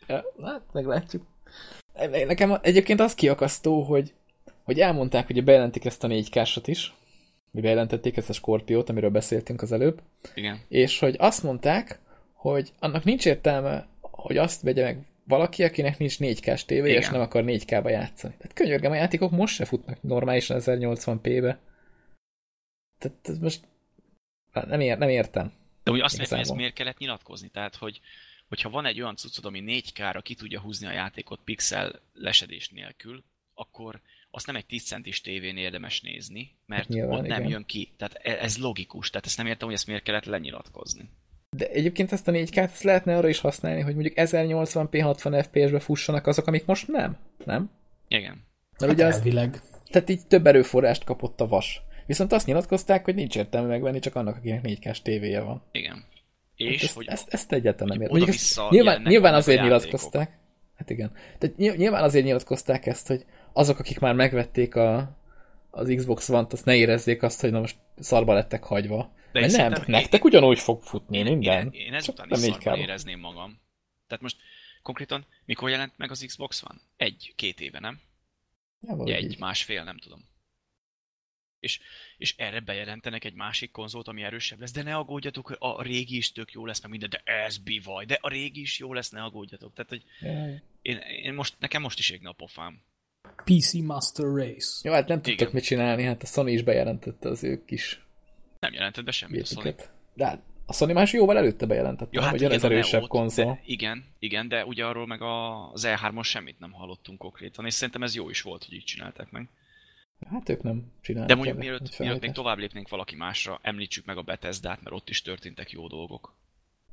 Ja, 0.08 0.24
hát 0.44 0.62
meglátjuk. 0.72 1.26
nekem 2.28 2.58
egyébként 2.62 3.00
az 3.00 3.16
kiakasztó, 3.16 3.82
hogy, 3.82 4.14
hogy 4.64 4.80
elmondták, 4.80 5.28
hogy 5.28 5.44
bejelentik 5.44 5.86
ezt 5.86 6.04
a 6.04 6.08
4 6.08 6.30
k 6.30 6.68
is, 6.68 6.94
mi 7.52 7.62
bejelentették 7.62 8.18
ezt 8.18 8.30
a 8.30 8.34
Scorpiót, 8.34 8.90
amiről 8.90 9.10
beszéltünk 9.10 9.62
az 9.62 9.72
előbb. 9.72 10.02
Igen. 10.36 10.60
És 10.68 11.00
hogy 11.00 11.16
azt 11.20 11.44
mondták, 11.44 12.00
hogy 12.52 12.74
annak 12.80 13.04
nincs 13.04 13.26
értelme, 13.26 13.88
hogy 14.02 14.38
azt 14.38 14.62
vegye 14.62 14.84
meg 14.84 15.06
valaki, 15.24 15.64
akinek 15.64 15.98
nincs 15.98 16.16
4K-s 16.20 16.66
tévé, 16.66 16.94
és 16.94 17.10
nem 17.10 17.22
akar 17.22 17.44
4K-ba 17.46 17.90
játszani. 17.90 18.34
Tehát 18.38 18.54
könyörgem, 18.54 18.92
a 18.92 18.96
játékok 18.96 19.32
most 19.32 19.56
se 19.56 19.66
futnak 19.66 20.02
normálisan 20.02 20.58
1080p-be. 20.62 21.60
Tehát 22.98 23.42
most 23.42 23.68
nem, 24.52 24.80
ér, 24.80 24.98
nem 24.98 25.10
értem. 25.10 25.54
De 25.84 25.92
úgy 25.92 26.00
azt 26.00 26.20
értem, 26.20 26.38
hogy 26.38 26.48
ezt 26.48 26.56
miért 26.56 26.74
kellett 26.74 26.98
nyilatkozni? 26.98 27.50
Tehát, 27.50 27.76
hogy 27.76 28.02
hogyha 28.48 28.70
van 28.70 28.86
egy 28.86 29.02
olyan 29.02 29.16
cuccod, 29.16 29.46
ami 29.46 29.64
4K-ra 29.66 30.20
ki 30.24 30.36
tudja 30.36 30.60
húzni 30.60 30.88
a 30.88 30.92
játékot 30.92 31.40
pixel 31.44 32.02
lesedés 32.14 32.70
nélkül, 32.70 33.24
akkor 33.54 34.02
azt 34.32 34.46
nem 34.46 34.56
egy 34.56 34.66
10 34.66 34.84
centis 34.84 35.22
tévén 35.22 35.58
érdemes 35.58 36.02
nézni, 36.02 36.58
mert 36.66 36.82
hát 36.82 36.92
nyilván, 36.92 37.20
ott 37.20 37.28
nem 37.28 37.40
igen. 37.40 37.52
jön 37.52 37.66
ki. 37.66 37.94
Tehát 37.98 38.14
e- 38.14 38.44
ez 38.44 38.58
logikus, 38.58 39.10
tehát 39.10 39.26
ezt 39.26 39.38
nem 39.38 39.48
értem, 39.48 39.68
hogy 39.68 39.76
ezt 39.76 39.88
miért 39.88 40.04
kellett 40.04 40.26
lenyilatkozni. 40.26 41.10
De 41.50 41.68
egyébként 41.68 42.12
ezt 42.12 42.28
a 42.28 42.32
4 42.32 42.52
k 42.52 42.56
ezt 42.56 42.84
lehetne 42.84 43.18
arra 43.18 43.28
is 43.28 43.40
használni, 43.40 43.82
hogy 43.82 43.94
mondjuk 43.94 44.14
1080p 44.18 45.00
60 45.02 45.44
fps-be 45.44 45.80
fussanak 45.80 46.28
azok, 46.28 46.48
amik 46.48 46.66
most 46.66 46.88
nem, 46.88 47.18
nem? 47.46 47.70
Igen. 48.08 48.46
Mert 48.80 48.82
hát 48.82 48.92
ugye 48.92 49.06
az, 49.06 49.22
tehát 49.90 50.10
így 50.10 50.28
több 50.28 50.48
erőforrást 50.48 51.04
kapott 51.04 51.42
a 51.42 51.48
vas. 51.48 51.82
Viszont 52.06 52.34
azt 52.34 52.46
nyilatkozták, 52.46 53.06
hogy 53.06 53.16
nincs 53.16 53.36
értelme 53.36 53.68
megvenni 53.68 54.00
csak 54.00 54.16
annak, 54.16 54.36
akinek 54.36 54.62
4K-s 54.64 55.02
tévéje 55.02 55.42
van. 55.42 55.64
Igen. 55.72 56.04
És 56.56 56.74
hát 56.74 56.84
ezt, 56.84 56.96
hogy 56.96 57.08
ezt, 57.08 57.34
ezt 57.34 57.52
egyáltalán 57.52 57.98
nem 57.98 58.02
értem. 58.02 58.68
Nyilván, 58.70 59.02
nyilván 59.02 59.34
azért 59.34 59.62
nyilatkozták. 59.62 60.38
Hát 60.76 60.90
igen. 60.90 61.12
Tehát 61.38 61.58
nyilván 61.58 62.04
azért 62.04 62.26
nyilatkozták 62.26 62.86
ezt, 62.86 63.08
hogy 63.08 63.26
azok, 63.54 63.80
akik 63.80 64.00
már 64.00 64.16
megvették 64.16 64.76
a, 64.76 65.18
az 65.72 65.94
Xbox 65.96 66.30
One-t, 66.30 66.54
azt 66.54 66.66
ne 66.66 66.76
érezzék 66.76 67.24
azt, 67.24 67.42
hogy 67.42 67.52
na 67.52 67.60
most 67.60 67.76
szarba 68.00 68.34
lettek 68.34 68.64
hagyva. 68.64 69.12
De 69.32 69.40
Mert 69.40 69.54
nem, 69.54 69.84
nektek 69.88 70.20
én, 70.20 70.26
ugyanúgy 70.26 70.60
fog 70.60 70.82
futni 70.82 71.18
én, 71.18 71.24
minden. 71.24 71.72
Én, 71.72 71.82
én 71.82 71.94
ezután 71.94 72.30
is 72.32 72.38
szarban 72.38 72.80
érezném 72.80 73.20
magam. 73.20 73.60
Tehát 74.08 74.24
most 74.24 74.38
konkrétan 74.82 75.26
mikor 75.46 75.70
jelent 75.70 75.94
meg 75.98 76.12
az 76.12 76.24
Xbox 76.28 76.64
One? 76.64 76.80
Egy, 76.98 77.34
két 77.36 77.62
éve, 77.62 77.80
nem? 77.80 78.00
Ja, 78.82 79.16
egy, 79.16 79.32
így. 79.32 79.40
másfél, 79.40 79.84
nem 79.84 79.98
tudom. 79.98 80.26
És, 81.60 81.80
és 82.18 82.36
erre 82.38 82.60
bejelentenek 82.60 83.24
egy 83.24 83.34
másik 83.34 83.72
konzolt, 83.72 84.08
ami 84.08 84.24
erősebb 84.24 84.60
lesz, 84.60 84.72
de 84.72 84.84
ne 84.84 84.96
aggódjatok, 84.96 85.48
hogy 85.48 85.58
a 85.60 85.82
régi 85.82 86.18
is 86.18 86.32
tök 86.32 86.52
jó 86.52 86.66
lesz, 86.66 86.82
meg 86.82 86.92
minden, 86.92 87.10
de 87.10 87.22
ez 87.26 87.58
bivaj, 87.58 88.06
de 88.06 88.18
a 88.22 88.30
régi 88.30 88.62
is 88.62 88.80
jó 88.80 88.94
lesz, 88.94 89.10
ne 89.10 89.24
aggódjatok. 89.24 89.74
Tehát, 89.74 89.90
hogy 89.90 90.04
én, 90.82 90.98
én 90.98 91.34
most, 91.34 91.56
nekem 91.60 91.82
most 91.82 92.00
is 92.00 92.10
égne 92.10 92.30
a 92.30 92.34
pofám. 92.34 92.82
PC 93.44 93.74
Master 93.74 94.26
Race. 94.26 94.80
Jó, 94.84 94.94
hát 94.94 95.08
nem 95.08 95.22
tudtak 95.22 95.52
mit 95.52 95.64
csinálni, 95.64 96.04
hát 96.04 96.24
a 96.24 96.26
Sony 96.26 96.48
is 96.48 96.62
bejelentette 96.62 97.30
az 97.30 97.44
ők 97.44 97.72
is. 97.72 98.07
Nem 98.60 98.74
jelentett 98.74 99.06
be 99.06 99.12
semmit 99.12 99.42
a 99.42 99.46
Sony. 99.46 99.76
De 100.14 100.26
hát 100.26 100.42
a 100.66 100.74
Sony 100.74 100.94
más 100.94 101.14
jóval 101.14 101.38
előtte 101.38 101.66
bejelentette, 101.66 102.10
Jó, 102.12 102.22
hát 102.22 102.32
hogy 102.32 102.42
igen, 102.42 102.52
az 102.52 102.64
erősebb 102.64 103.02
ott, 103.02 103.10
konzol. 103.10 103.46
De, 103.46 103.62
igen, 103.66 104.06
igen, 104.20 104.48
de 104.48 104.66
ugye 104.66 104.86
arról 104.86 105.08
meg 105.08 105.22
az 105.22 105.88
E3-on 105.88 106.24
semmit 106.24 106.60
nem 106.60 106.72
hallottunk 106.72 107.18
konkrétan, 107.18 107.66
és 107.66 107.74
szerintem 107.74 108.04
ez 108.04 108.16
jó 108.16 108.30
is 108.30 108.42
volt, 108.42 108.64
hogy 108.64 108.74
így 108.74 108.84
csinálták 108.84 109.32
meg. 109.32 109.50
Hát 110.32 110.50
ők 110.50 110.64
nem 110.64 110.92
csinálták. 111.02 111.30
De 111.30 111.36
mondjuk 111.36 111.58
mielőtt, 111.58 112.00
mielőtt 112.00 112.22
még 112.22 112.32
tovább 112.32 112.58
lépnénk 112.58 112.90
valaki 112.90 113.16
másra, 113.16 113.60
említsük 113.62 114.06
meg 114.06 114.18
a 114.18 114.22
Bethesda-t, 114.22 114.84
mert 114.84 114.96
ott 114.96 115.10
is 115.10 115.22
történtek 115.22 115.72
jó 115.72 115.88
dolgok. 115.88 116.36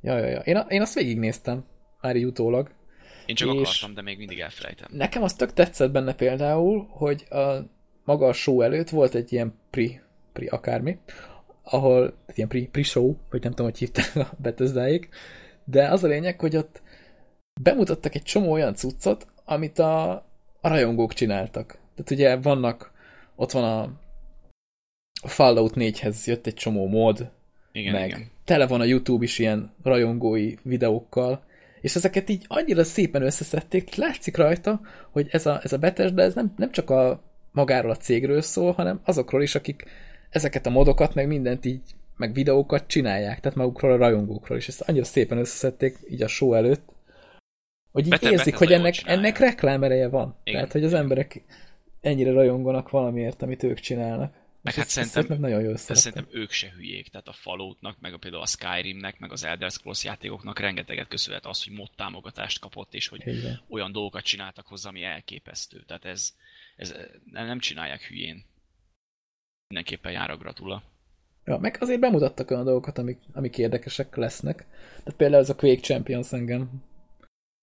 Ja, 0.01 0.17
ja, 0.17 0.25
ja. 0.25 0.39
Én, 0.39 0.55
a, 0.55 0.59
én 0.69 0.81
azt 0.81 0.93
végignéztem, 0.93 1.65
már 2.01 2.15
így 2.15 2.25
utólag. 2.25 2.71
Én 3.25 3.35
csak 3.35 3.53
és 3.53 3.61
akartam, 3.61 3.93
de 3.93 4.01
még 4.01 4.17
mindig 4.17 4.39
elfelejtem. 4.39 4.87
Nekem 4.91 5.23
az 5.23 5.33
tök 5.33 5.53
tetszett 5.53 5.91
benne 5.91 6.13
például, 6.13 6.87
hogy 6.89 7.25
a 7.29 7.69
maga 8.03 8.27
a 8.27 8.33
show 8.33 8.61
előtt 8.61 8.89
volt 8.89 9.15
egy 9.15 9.33
ilyen 9.33 9.59
pri, 9.69 10.01
pri 10.33 10.47
akármi, 10.47 10.97
ahol, 11.65 12.13
ilyen 12.33 12.47
pre, 12.47 12.59
pre-show, 12.71 13.15
vagy 13.29 13.41
nem 13.41 13.51
tudom, 13.51 13.65
hogy 13.65 13.79
hívták 13.79 14.15
a 14.15 14.35
bethesda 14.37 14.85
de 15.63 15.89
az 15.89 16.03
a 16.03 16.07
lényeg, 16.07 16.39
hogy 16.39 16.55
ott 16.55 16.81
bemutattak 17.61 18.15
egy 18.15 18.23
csomó 18.23 18.51
olyan 18.51 18.75
cuccot, 18.75 19.27
amit 19.45 19.79
a, 19.79 20.11
a 20.61 20.67
rajongók 20.67 21.13
csináltak. 21.13 21.77
Tehát 21.95 22.11
ugye 22.11 22.35
vannak, 22.35 22.91
ott 23.35 23.51
van 23.51 23.63
a, 23.63 23.81
a 25.21 25.27
Fallout 25.27 25.73
4-hez 25.75 26.25
jött 26.25 26.47
egy 26.47 26.53
csomó 26.53 26.87
mod, 26.87 27.31
igen, 27.71 27.93
meg 27.93 28.07
igen. 28.07 28.31
tele 28.43 28.67
van 28.67 28.81
a 28.81 28.83
YouTube 28.83 29.23
is 29.23 29.39
ilyen 29.39 29.73
rajongói 29.83 30.53
videókkal, 30.61 31.43
és 31.81 31.95
ezeket 31.95 32.29
így 32.29 32.45
annyira 32.47 32.83
szépen 32.83 33.21
összeszedték, 33.21 33.95
látszik 33.95 34.37
rajta, 34.37 34.81
hogy 35.11 35.27
ez 35.31 35.45
a, 35.45 35.59
ez 35.63 35.73
a 35.73 35.77
Bethesda, 35.77 36.21
ez 36.21 36.33
nem, 36.33 36.53
nem 36.57 36.71
csak 36.71 36.89
a 36.89 37.21
magáról 37.51 37.91
a 37.91 37.97
cégről 37.97 38.41
szól, 38.41 38.71
hanem 38.71 38.99
azokról 39.03 39.41
is, 39.41 39.55
akik 39.55 39.85
ezeket 40.35 40.65
a 40.65 40.69
modokat, 40.69 41.13
meg 41.13 41.27
mindent 41.27 41.65
így, 41.65 41.81
meg 42.17 42.33
videókat 42.33 42.87
csinálják, 42.87 43.39
tehát 43.39 43.57
magukról 43.57 43.91
a 43.91 43.97
rajongókról, 43.97 44.57
és 44.57 44.67
ezt 44.67 44.81
annyira 44.81 45.05
szépen 45.05 45.37
összeszedték 45.37 45.97
így 46.09 46.21
a 46.21 46.27
show 46.27 46.53
előtt, 46.53 46.93
hogy 47.91 48.03
így 48.03 48.09
Bete, 48.09 48.31
érzik, 48.31 48.55
hogy 48.55 48.71
ennek, 48.71 48.95
ennek 49.05 49.37
reklámereje 49.37 50.07
van. 50.07 50.39
Igen. 50.43 50.59
Tehát, 50.59 50.71
hogy 50.71 50.83
az 50.83 50.93
emberek 50.93 51.43
ennyire 52.01 52.31
rajonganak 52.31 52.89
valamiért, 52.89 53.41
amit 53.41 53.63
ők 53.63 53.79
csinálnak. 53.79 54.33
Meg 54.61 54.73
hát 54.73 54.87
szerintem, 54.87 55.25
meg 55.27 55.39
nagyon 55.39 55.61
jó 55.61 55.75
szerintem 55.75 56.27
ők 56.31 56.51
se 56.51 56.71
hülyék, 56.75 57.07
tehát 57.07 57.27
a 57.27 57.33
Falloutnak, 57.33 57.99
meg 57.99 58.13
a, 58.13 58.17
például 58.17 58.41
a 58.41 58.45
Skyrimnek, 58.45 59.19
meg 59.19 59.31
az 59.31 59.43
Elder 59.43 59.71
Scrolls 59.71 60.03
játékoknak 60.03 60.59
rengeteget 60.59 61.07
köszönhet 61.07 61.45
az, 61.45 61.63
hogy 61.63 61.73
mod 61.73 61.89
támogatást 61.95 62.59
kapott, 62.59 62.93
és 62.93 63.07
hogy 63.07 63.27
Igen. 63.27 63.61
olyan 63.69 63.91
dolgokat 63.91 64.23
csináltak 64.23 64.67
hozzá, 64.67 64.89
ami 64.89 65.03
elképesztő. 65.03 65.83
Tehát 65.87 66.05
ez, 66.05 66.33
ez 66.75 66.95
nem 67.31 67.59
csinálják 67.59 68.01
hülyén. 68.01 68.45
Mindenképpen 69.67 70.11
jár 70.11 70.29
a 70.29 70.37
gratula. 70.37 70.83
Ja, 71.45 71.57
meg 71.57 71.77
azért 71.79 71.99
bemutattak 71.99 72.51
olyan 72.51 72.63
dolgokat, 72.63 72.97
amik, 72.97 73.19
amik 73.33 73.57
érdekesek 73.57 74.15
lesznek. 74.15 74.65
Tehát 74.97 75.17
például 75.17 75.41
ez 75.41 75.49
a 75.49 75.55
Quake 75.55 75.81
Champions 75.81 76.31
engem 76.33 76.69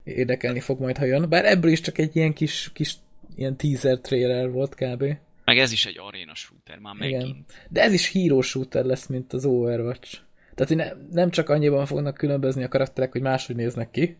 érdekelni 0.05 0.61
fog 0.61 0.81
majd, 0.81 0.97
ha 0.97 1.05
jön. 1.05 1.29
Bár 1.29 1.45
ebből 1.45 1.71
is 1.71 1.81
csak 1.81 1.99
egy 1.99 2.17
ilyen 2.17 2.33
kis, 2.33 2.71
kis 2.73 2.97
ilyen 3.37 3.57
teaser 3.57 3.99
trailer 3.99 4.51
volt 4.51 4.75
kb. 4.75 5.05
Meg 5.45 5.59
ez 5.59 5.73
is 5.73 5.87
egy 5.87 5.99
arena 5.99 6.35
shooter, 6.35 6.79
már 6.79 6.95
megint. 6.95 7.23
Igen. 7.23 7.45
De 7.69 7.83
ez 7.83 7.93
is 7.93 8.13
hero 8.13 8.41
shooter 8.41 8.85
lesz, 8.85 9.07
mint 9.07 9.33
az 9.33 9.45
Overwatch. 9.45 10.21
Tehát 10.55 10.75
ne, 10.75 11.05
nem 11.13 11.31
csak 11.31 11.49
annyiban 11.49 11.87
fognak 11.87 12.15
különbözni 12.15 12.63
a 12.63 12.69
karakterek, 12.69 13.13
hogy 13.13 13.21
máshogy 13.21 13.57
néznek 13.57 13.91
ki, 13.91 14.17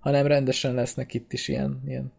hanem 0.00 0.26
rendesen 0.26 0.74
lesznek 0.74 1.14
itt 1.14 1.32
is 1.32 1.48
ilyen, 1.48 1.82
ilyen, 1.86 2.12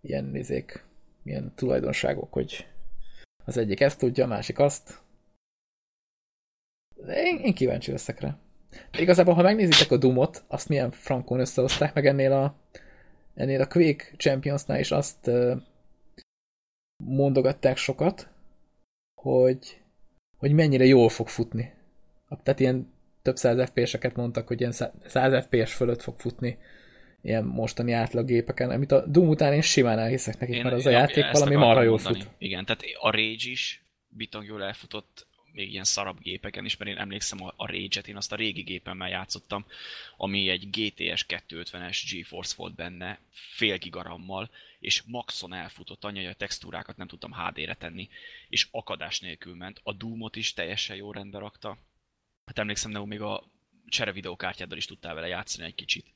ilyen 0.00 0.24
nézék, 0.24 0.84
ilyen 1.24 1.52
tulajdonságok, 1.54 2.32
hogy 2.32 2.66
az 3.44 3.56
egyik 3.56 3.80
ezt 3.80 3.98
tudja, 3.98 4.24
a 4.24 4.28
másik 4.28 4.58
azt. 4.58 5.02
Én, 7.06 7.38
én 7.38 7.54
kíváncsi 7.54 7.90
leszek 7.90 8.20
rá. 8.20 8.38
De 8.90 9.00
igazából, 9.00 9.34
ha 9.34 9.42
megnézitek 9.42 9.90
a 9.90 9.96
Doomot, 9.96 10.44
azt 10.48 10.68
milyen 10.68 10.90
frankon 10.90 11.40
összehozták, 11.40 11.94
meg 11.94 12.06
ennél 12.06 12.32
a, 12.32 12.54
ennél 13.34 13.60
a 13.60 13.66
Quake 13.66 14.04
Championsnál 14.16 14.78
is 14.78 14.90
azt 14.90 15.30
mondogatták 17.04 17.76
sokat, 17.76 18.28
hogy, 19.14 19.80
hogy 20.36 20.52
mennyire 20.52 20.84
jól 20.84 21.08
fog 21.08 21.28
futni. 21.28 21.72
Tehát 22.42 22.60
ilyen 22.60 22.92
több 23.22 23.36
száz 23.36 23.68
FPS-eket 23.68 24.16
mondtak, 24.16 24.46
hogy 24.46 24.60
ilyen 24.60 24.72
100 25.06 25.44
FPS 25.44 25.74
fölött 25.74 26.02
fog 26.02 26.18
futni 26.18 26.58
ilyen 27.24 27.44
mostani 27.44 27.92
átlaggépeken, 27.92 28.70
amit 28.70 28.92
a 28.92 29.06
Doom 29.06 29.28
után 29.28 29.52
én 29.52 29.62
simán 29.62 29.98
elhiszek 29.98 30.38
nekik, 30.38 30.54
én, 30.54 30.62
mert 30.62 30.74
az 30.74 30.86
a 30.86 30.90
játék 30.90 31.30
valami 31.32 31.54
marha 31.54 31.82
jól 31.82 31.98
fut. 31.98 32.28
Igen, 32.38 32.64
tehát 32.64 32.82
a 33.00 33.10
Rage 33.10 33.50
is 33.50 33.84
bitang 34.08 34.46
jól 34.46 34.62
elfutott 34.62 35.26
még 35.54 35.70
ilyen 35.70 35.84
szarabb 35.84 36.20
gépeken 36.20 36.64
is, 36.64 36.76
mert 36.76 36.90
én 36.90 36.96
emlékszem 36.96 37.42
a, 37.42 37.52
a 37.56 37.66
Rage-et, 37.66 38.08
én 38.08 38.16
azt 38.16 38.32
a 38.32 38.36
régi 38.36 38.62
gépemmel 38.62 39.08
játszottam, 39.08 39.66
ami 40.16 40.48
egy 40.48 40.70
GTS 40.70 41.26
250-es 41.28 42.02
GeForce 42.10 42.54
volt 42.56 42.74
benne, 42.74 43.18
fél 43.30 43.78
gigarammal, 43.78 44.50
és 44.78 45.02
maxon 45.06 45.52
elfutott 45.52 46.04
annyi, 46.04 46.18
hogy 46.18 46.26
a 46.26 46.34
textúrákat 46.34 46.96
nem 46.96 47.06
tudtam 47.06 47.32
HD-re 47.32 47.74
tenni, 47.74 48.08
és 48.48 48.68
akadás 48.70 49.20
nélkül 49.20 49.54
ment. 49.54 49.80
A 49.82 49.92
Doom-ot 49.92 50.36
is 50.36 50.52
teljesen 50.52 50.96
jó 50.96 51.12
rendbe 51.12 51.38
rakta. 51.38 51.78
Hát 52.46 52.58
emlékszem, 52.58 52.92
de 52.92 53.04
még 53.04 53.20
a 53.20 53.44
csere 53.86 54.12
videókártyáddal 54.12 54.78
is 54.78 54.86
tudtál 54.86 55.14
vele 55.14 55.26
játszani 55.26 55.66
egy 55.66 55.74
kicsit. 55.74 56.06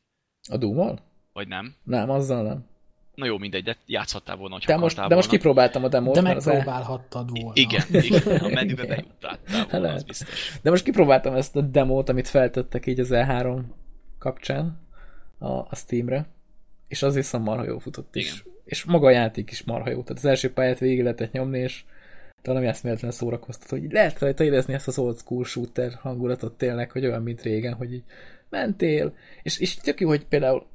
A 0.48 0.56
doom 0.56 0.98
Vagy 1.32 1.48
nem? 1.48 1.74
Nem, 1.84 2.10
azzal 2.10 2.42
nem. 2.42 2.66
Na 3.14 3.26
jó, 3.26 3.38
mindegy, 3.38 3.62
de 3.62 3.76
játszhattál 3.86 4.36
volna, 4.36 4.54
hogy 4.54 4.64
de 4.64 4.76
most, 4.76 4.94
volna. 4.94 5.10
De 5.10 5.14
most 5.14 5.28
kipróbáltam 5.28 5.84
a 5.84 5.88
demót. 5.88 6.14
De 6.14 6.20
megpróbálhattad 6.20 7.30
volna. 7.30 7.52
Igen, 7.54 7.82
igen 7.90 8.36
a 8.46 8.48
menübe 8.48 8.86
bejuttál 8.86 9.38
volna, 9.70 9.92
az 9.92 10.02
biztos. 10.02 10.58
De 10.62 10.70
most 10.70 10.84
kipróbáltam 10.84 11.34
ezt 11.34 11.56
a 11.56 11.60
demót, 11.60 12.08
amit 12.08 12.28
feltettek 12.28 12.86
így 12.86 13.00
az 13.00 13.08
E3 13.12 13.60
kapcsán 14.18 14.80
a, 15.38 15.48
a 15.48 15.70
Steamre, 15.72 16.26
és 16.88 17.02
az 17.02 17.14
viszont 17.14 17.44
marha 17.44 17.64
jó 17.64 17.78
futott 17.78 18.16
is. 18.16 18.30
Igen. 18.30 18.54
És 18.64 18.84
maga 18.84 19.06
a 19.06 19.10
játék 19.10 19.50
is 19.50 19.62
marha 19.62 19.90
jó. 19.90 20.02
Tehát 20.02 20.22
az 20.22 20.24
első 20.24 20.52
pályát 20.52 20.78
végig 20.78 21.02
lehetett 21.02 21.32
nyomni, 21.32 21.58
és 21.58 21.84
valami 22.42 22.66
eszméletlen 22.66 23.10
szórakoztató, 23.10 23.76
hogy 23.76 23.92
lehet 23.92 24.18
rajta 24.18 24.44
érezni 24.44 24.74
ezt 24.74 24.88
az 24.88 24.98
old 24.98 25.18
school 25.18 25.44
shooter 25.44 25.92
hangulatot 26.00 26.58
tényleg, 26.58 26.90
hogy 26.90 27.06
olyan, 27.06 27.22
mint 27.22 27.42
régen, 27.42 27.74
hogy 27.74 27.92
így 27.92 28.04
mentél, 28.50 29.14
és, 29.42 29.58
és 29.58 29.74
tök 29.74 30.00
jó, 30.00 30.08
hogy 30.08 30.24
például 30.24 30.66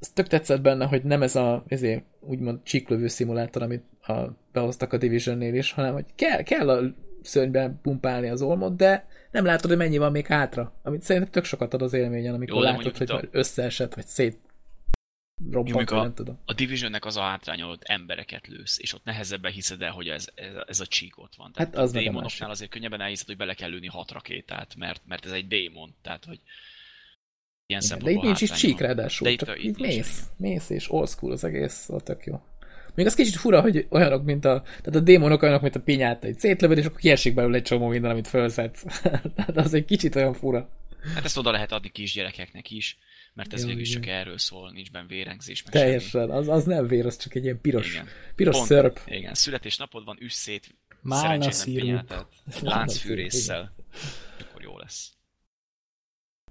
az 0.00 0.08
tök 0.08 0.26
tetszett 0.26 0.60
benne, 0.60 0.86
hogy 0.86 1.04
nem 1.04 1.22
ez 1.22 1.36
a 1.36 1.64
ezért, 1.66 2.04
úgymond 2.20 2.62
csíklövő 2.62 3.06
szimulátor, 3.06 3.62
amit 3.62 3.84
a, 4.00 4.12
behoztak 4.52 4.92
a 4.92 4.96
Division-nél 4.96 5.54
is, 5.54 5.72
hanem 5.72 5.92
hogy 5.92 6.06
kell, 6.14 6.42
kell 6.42 6.70
a 6.70 6.94
szörnyben 7.22 7.78
pumpálni 7.82 8.28
az 8.28 8.42
olmot, 8.42 8.76
de 8.76 9.06
nem 9.30 9.44
látod, 9.44 9.70
hogy 9.70 9.78
mennyi 9.78 9.98
van 9.98 10.10
még 10.10 10.26
hátra. 10.26 10.72
Amit 10.82 11.02
szerintem 11.02 11.30
tök 11.30 11.44
sokat 11.44 11.74
ad 11.74 11.82
az 11.82 11.92
élményen, 11.92 12.34
amikor 12.34 12.56
Jó, 12.56 12.62
látod, 12.62 12.96
hogy 12.96 13.10
a... 13.10 13.22
összeesett, 13.30 13.94
vagy 13.94 14.06
szét 14.06 14.38
robbant, 15.50 15.90
a, 15.90 16.02
nem 16.02 16.14
tudom. 16.14 16.38
A 16.44 16.52
Divisionnek 16.52 17.04
az 17.04 17.16
a 17.16 17.20
hátránya, 17.20 17.66
hogy 17.66 17.78
embereket 17.80 18.46
lősz, 18.46 18.78
és 18.78 18.94
ott 18.94 19.04
nehezebben 19.04 19.52
hiszed 19.52 19.82
el, 19.82 19.90
hogy 19.90 20.08
ez, 20.08 20.28
ez, 20.34 20.54
ez 20.66 20.80
a 20.80 20.86
csík 20.86 21.18
ott 21.18 21.34
van. 21.36 21.52
Tehát 21.52 21.74
hát 21.74 21.82
az 21.82 21.94
a 21.94 21.98
démonoknál 21.98 22.50
azért 22.50 22.70
könnyebben 22.70 23.00
elhiszed, 23.00 23.26
hogy 23.26 23.36
bele 23.36 23.54
kell 23.54 23.70
lőni 23.70 23.86
hat 23.86 24.10
rakétát, 24.10 24.74
mert, 24.76 25.02
mert 25.06 25.26
ez 25.26 25.32
egy 25.32 25.46
démon. 25.46 25.94
Tehát, 26.02 26.24
hogy 26.24 26.40
ilyen 27.66 27.82
Igen, 27.84 27.98
De 27.98 28.10
itt 28.10 28.22
nincs 28.22 28.40
is 28.40 28.50
csík 28.50 28.80
ráadásul, 28.80 29.26
de 29.26 29.32
itt, 29.32 29.38
csak 29.38 29.58
itt, 29.58 29.64
itt 29.64 29.78
mész, 29.78 30.22
mész, 30.36 30.70
és 30.70 30.90
old 30.90 31.08
school 31.08 31.32
az 31.32 31.44
egész, 31.44 31.72
szóval 31.72 32.02
tök 32.02 32.24
jó. 32.24 32.40
Még 32.94 33.06
az 33.06 33.14
kicsit 33.14 33.34
fura, 33.34 33.60
hogy 33.60 33.86
olyanok, 33.90 34.24
mint 34.24 34.44
a, 34.44 34.62
tehát 34.62 34.94
a 34.94 35.00
démonok 35.00 35.42
olyanok, 35.42 35.62
mint 35.62 35.76
a 35.76 35.80
pinyát, 35.80 36.24
egy 36.24 36.38
szétlövöd, 36.38 36.78
és 36.78 36.84
akkor 36.84 37.00
kiesik 37.00 37.34
belőle 37.34 37.56
egy 37.56 37.62
csomó 37.62 37.88
minden, 37.88 38.10
amit 38.10 38.28
felszedsz. 38.28 38.84
tehát 39.36 39.56
az 39.56 39.74
egy 39.74 39.84
kicsit 39.84 40.14
olyan 40.14 40.32
fura. 40.32 40.68
Hát 41.14 41.24
ezt 41.24 41.38
oda 41.38 41.50
lehet 41.50 41.72
adni 41.72 41.88
kisgyerekeknek 41.88 42.70
is, 42.70 42.98
mert 43.34 43.52
ez 43.52 43.66
végül 43.66 43.80
is 43.80 43.90
csak 43.90 44.06
erről 44.06 44.38
szól, 44.38 44.70
nincs 44.70 44.90
benne 44.90 45.06
vérengzés. 45.06 45.62
Meg 45.62 45.72
Teljesen, 45.72 46.30
az, 46.30 46.48
az 46.48 46.64
nem 46.64 46.86
vér, 46.86 47.06
az 47.06 47.16
csak 47.16 47.34
egy 47.34 47.44
ilyen 47.44 47.60
piros, 47.60 47.90
igen. 47.90 48.08
piros 48.34 48.54
Pont, 48.54 48.66
szörp. 48.66 49.00
Igen, 49.06 49.34
születésnapod 49.34 50.04
van, 50.04 50.16
üss 50.20 50.32
szét, 50.32 50.74
szerencsétlen 51.04 51.74
pinyátát, 51.74 52.26
láncfűrészsel, 52.60 53.74
akkor 54.40 54.62
jó 54.62 54.78
lesz. 54.78 55.12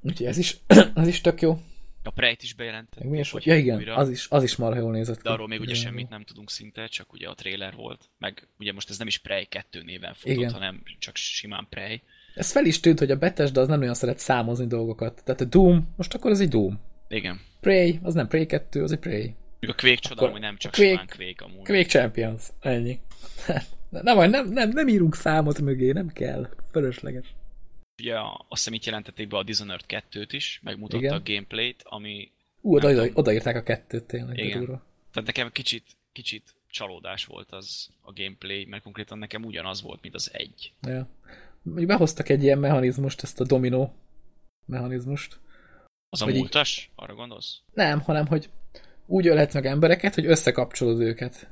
Úgyhogy 0.02 0.26
ez 0.26 0.38
is, 0.38 0.58
az 0.94 1.08
is 1.08 1.22
tök 1.22 1.42
jó. 1.42 1.62
A 2.04 2.10
Prey-t 2.10 2.44
is 2.44 2.54
bejelentett. 2.54 3.04
Mi 3.04 3.20
is, 3.20 3.34
ja 3.40 3.56
igen, 3.56 3.78
újra. 3.78 3.96
az 3.96 4.10
is, 4.10 4.28
az 4.30 4.44
is 4.44 4.56
marha 4.56 4.80
jól 4.80 4.92
nézett 4.92 5.22
De 5.22 5.30
arról 5.30 5.48
még 5.48 5.60
ugye 5.60 5.74
semmit 5.74 6.10
nem 6.10 6.24
tudunk 6.24 6.50
szinte, 6.50 6.88
csak 6.88 7.14
ugye 7.14 7.30
a 7.30 7.34
trailer 7.34 7.76
volt. 7.76 8.10
Meg 8.18 8.48
ugye 8.60 8.74
most 8.74 8.90
ez 8.90 8.98
nem 8.98 9.08
is 9.08 9.18
Prey 9.18 9.46
2 9.46 9.84
néven 9.84 10.14
futott, 10.14 10.36
igen. 10.38 10.52
hanem 10.52 10.84
csak 11.00 11.16
simán 11.16 11.68
Prey. 11.70 12.02
Ez 12.36 12.52
fel 12.52 12.66
is 12.66 12.80
tűnt, 12.80 13.00
hogy 13.00 13.12
a 13.12 13.18
Bethesda 13.18 13.62
az 13.62 13.68
nem 13.68 13.82
olyan 13.82 13.94
szeret 13.94 14.20
számozni 14.20 14.68
dolgokat. 14.68 15.22
Tehát 15.24 15.42
a 15.42 15.46
Doom, 15.46 15.94
most 15.98 16.14
akkor 16.14 16.32
az 16.32 16.40
egy 16.40 16.50
Doom. 16.50 16.80
Igen. 17.08 17.40
Prey, 17.60 18.00
az 18.04 18.14
nem 18.14 18.28
Prey 18.28 18.46
2, 18.46 18.84
az 18.84 18.92
egy 18.92 19.00
Prey. 19.00 19.36
A 19.60 19.76
Quake 19.76 19.96
csoda, 19.96 20.28
hogy 20.28 20.42
nem 20.42 20.58
csak 20.58 20.72
Quake, 20.72 21.06
Quake 21.16 21.46
amúgy. 21.46 21.66
Quake 21.66 21.86
Champions, 21.86 22.44
ennyi. 22.60 23.00
nem, 23.90 24.30
nem, 24.30 24.48
nem, 24.48 24.70
nem 24.70 24.88
írunk 24.88 25.16
számot 25.16 25.62
mögé, 25.62 25.92
nem 25.92 26.08
kell. 26.08 26.50
Fölösleges 26.72 27.34
ugye 28.02 28.16
azt 28.20 28.46
hiszem 28.50 28.74
itt 28.74 28.86
jelentették 28.86 29.28
be 29.28 29.38
a 29.38 29.44
Dishonored 29.44 29.86
2-t 29.88 30.28
is, 30.30 30.60
megmutatta 30.64 31.04
Igen. 31.04 31.14
a 31.14 31.22
gameplayt, 31.24 31.84
ami... 31.84 32.32
Ú, 32.62 32.76
oda, 32.76 32.90
oda, 32.90 33.08
odaírták 33.14 33.56
a 33.56 33.64
kettőt 33.64 34.04
tényleg. 34.04 34.38
Igen. 34.38 34.66
Tehát 35.12 35.26
nekem 35.26 35.52
kicsit, 35.52 35.86
kicsit 36.12 36.56
csalódás 36.70 37.26
volt 37.26 37.52
az 37.52 37.90
a 38.02 38.14
gameplay, 38.14 38.66
mert 38.66 38.84
konkrétan 38.84 39.18
nekem 39.18 39.44
ugyanaz 39.44 39.82
volt, 39.82 40.02
mint 40.02 40.16
az 40.16 40.30
egy. 40.34 40.74
Ja. 40.82 41.08
Behoztak 41.64 42.30
egy 42.30 42.44
ilyen 42.44 42.58
mechanizmust, 42.58 43.24
ezt 43.24 43.40
a 43.40 43.46
dominó 43.46 43.94
mechanizmust. 44.66 45.40
Az 46.10 46.22
a 46.22 46.26
múltas? 46.26 46.78
Így... 46.78 46.90
Arra 46.96 47.14
gondolsz? 47.14 47.62
Nem, 47.74 48.02
hanem, 48.02 48.28
hogy 48.28 48.50
úgy 49.06 49.28
ölhet 49.28 49.54
meg 49.54 49.66
embereket, 49.66 50.16
hogy 50.16 50.26
összekapcsolod 50.26 51.02
őket. 51.02 51.48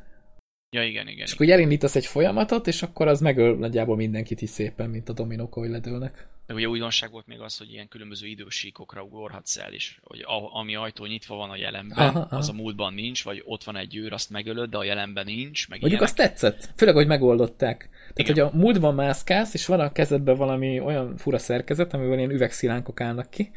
Ja, 0.71 0.83
igen, 0.83 1.07
igen. 1.07 1.25
És 1.25 1.33
akkor 1.33 1.49
elindítasz 1.49 1.95
egy 1.95 2.05
folyamatot, 2.05 2.67
és 2.67 2.81
akkor 2.81 3.07
az 3.07 3.19
megöl 3.19 3.57
nagyjából 3.57 3.95
mindenkit 3.95 4.41
is 4.41 4.49
szépen, 4.49 4.89
mint 4.89 5.09
a 5.09 5.13
dominók, 5.13 5.55
ahogy 5.55 5.69
ledőlnek. 5.69 6.27
De 6.47 6.53
ugye 6.53 6.67
újdonság 6.67 7.11
volt 7.11 7.27
még 7.27 7.39
az, 7.39 7.57
hogy 7.57 7.71
ilyen 7.71 7.87
különböző 7.87 8.27
idősíkokra 8.27 9.03
ugorhatsz 9.03 9.57
el, 9.57 9.73
és 9.73 9.99
hogy 10.03 10.19
a, 10.19 10.55
ami 10.59 10.75
ajtó 10.75 11.05
nyitva 11.05 11.35
van 11.35 11.49
a 11.49 11.55
jelenben, 11.55 11.97
aha, 11.97 12.19
aha. 12.19 12.37
az 12.37 12.49
a 12.49 12.53
múltban 12.53 12.93
nincs, 12.93 13.23
vagy 13.23 13.41
ott 13.45 13.63
van 13.63 13.77
egy 13.77 13.95
űr, 13.95 14.13
azt 14.13 14.29
megölöd, 14.29 14.69
de 14.69 14.77
a 14.77 14.83
jelenben 14.83 15.25
nincs. 15.25 15.69
Meg 15.69 15.79
Mondjuk 15.79 16.01
ilyenek. 16.01 16.07
azt 16.07 16.39
tetszett, 16.39 16.69
főleg, 16.75 16.95
hogy 16.95 17.07
megoldották. 17.07 17.89
Tehát, 17.89 18.19
Igen. 18.19 18.33
hogy 18.33 18.39
a 18.39 18.57
múltban 18.57 18.95
mászkálsz, 18.95 19.53
és 19.53 19.65
van 19.65 19.79
a 19.79 19.91
kezedben 19.91 20.37
valami 20.37 20.79
olyan 20.79 21.17
fura 21.17 21.37
szerkezet, 21.37 21.93
amivel 21.93 22.17
ilyen 22.17 22.31
üvegszilánkok 22.31 23.01
állnak 23.01 23.29
ki, 23.29 23.51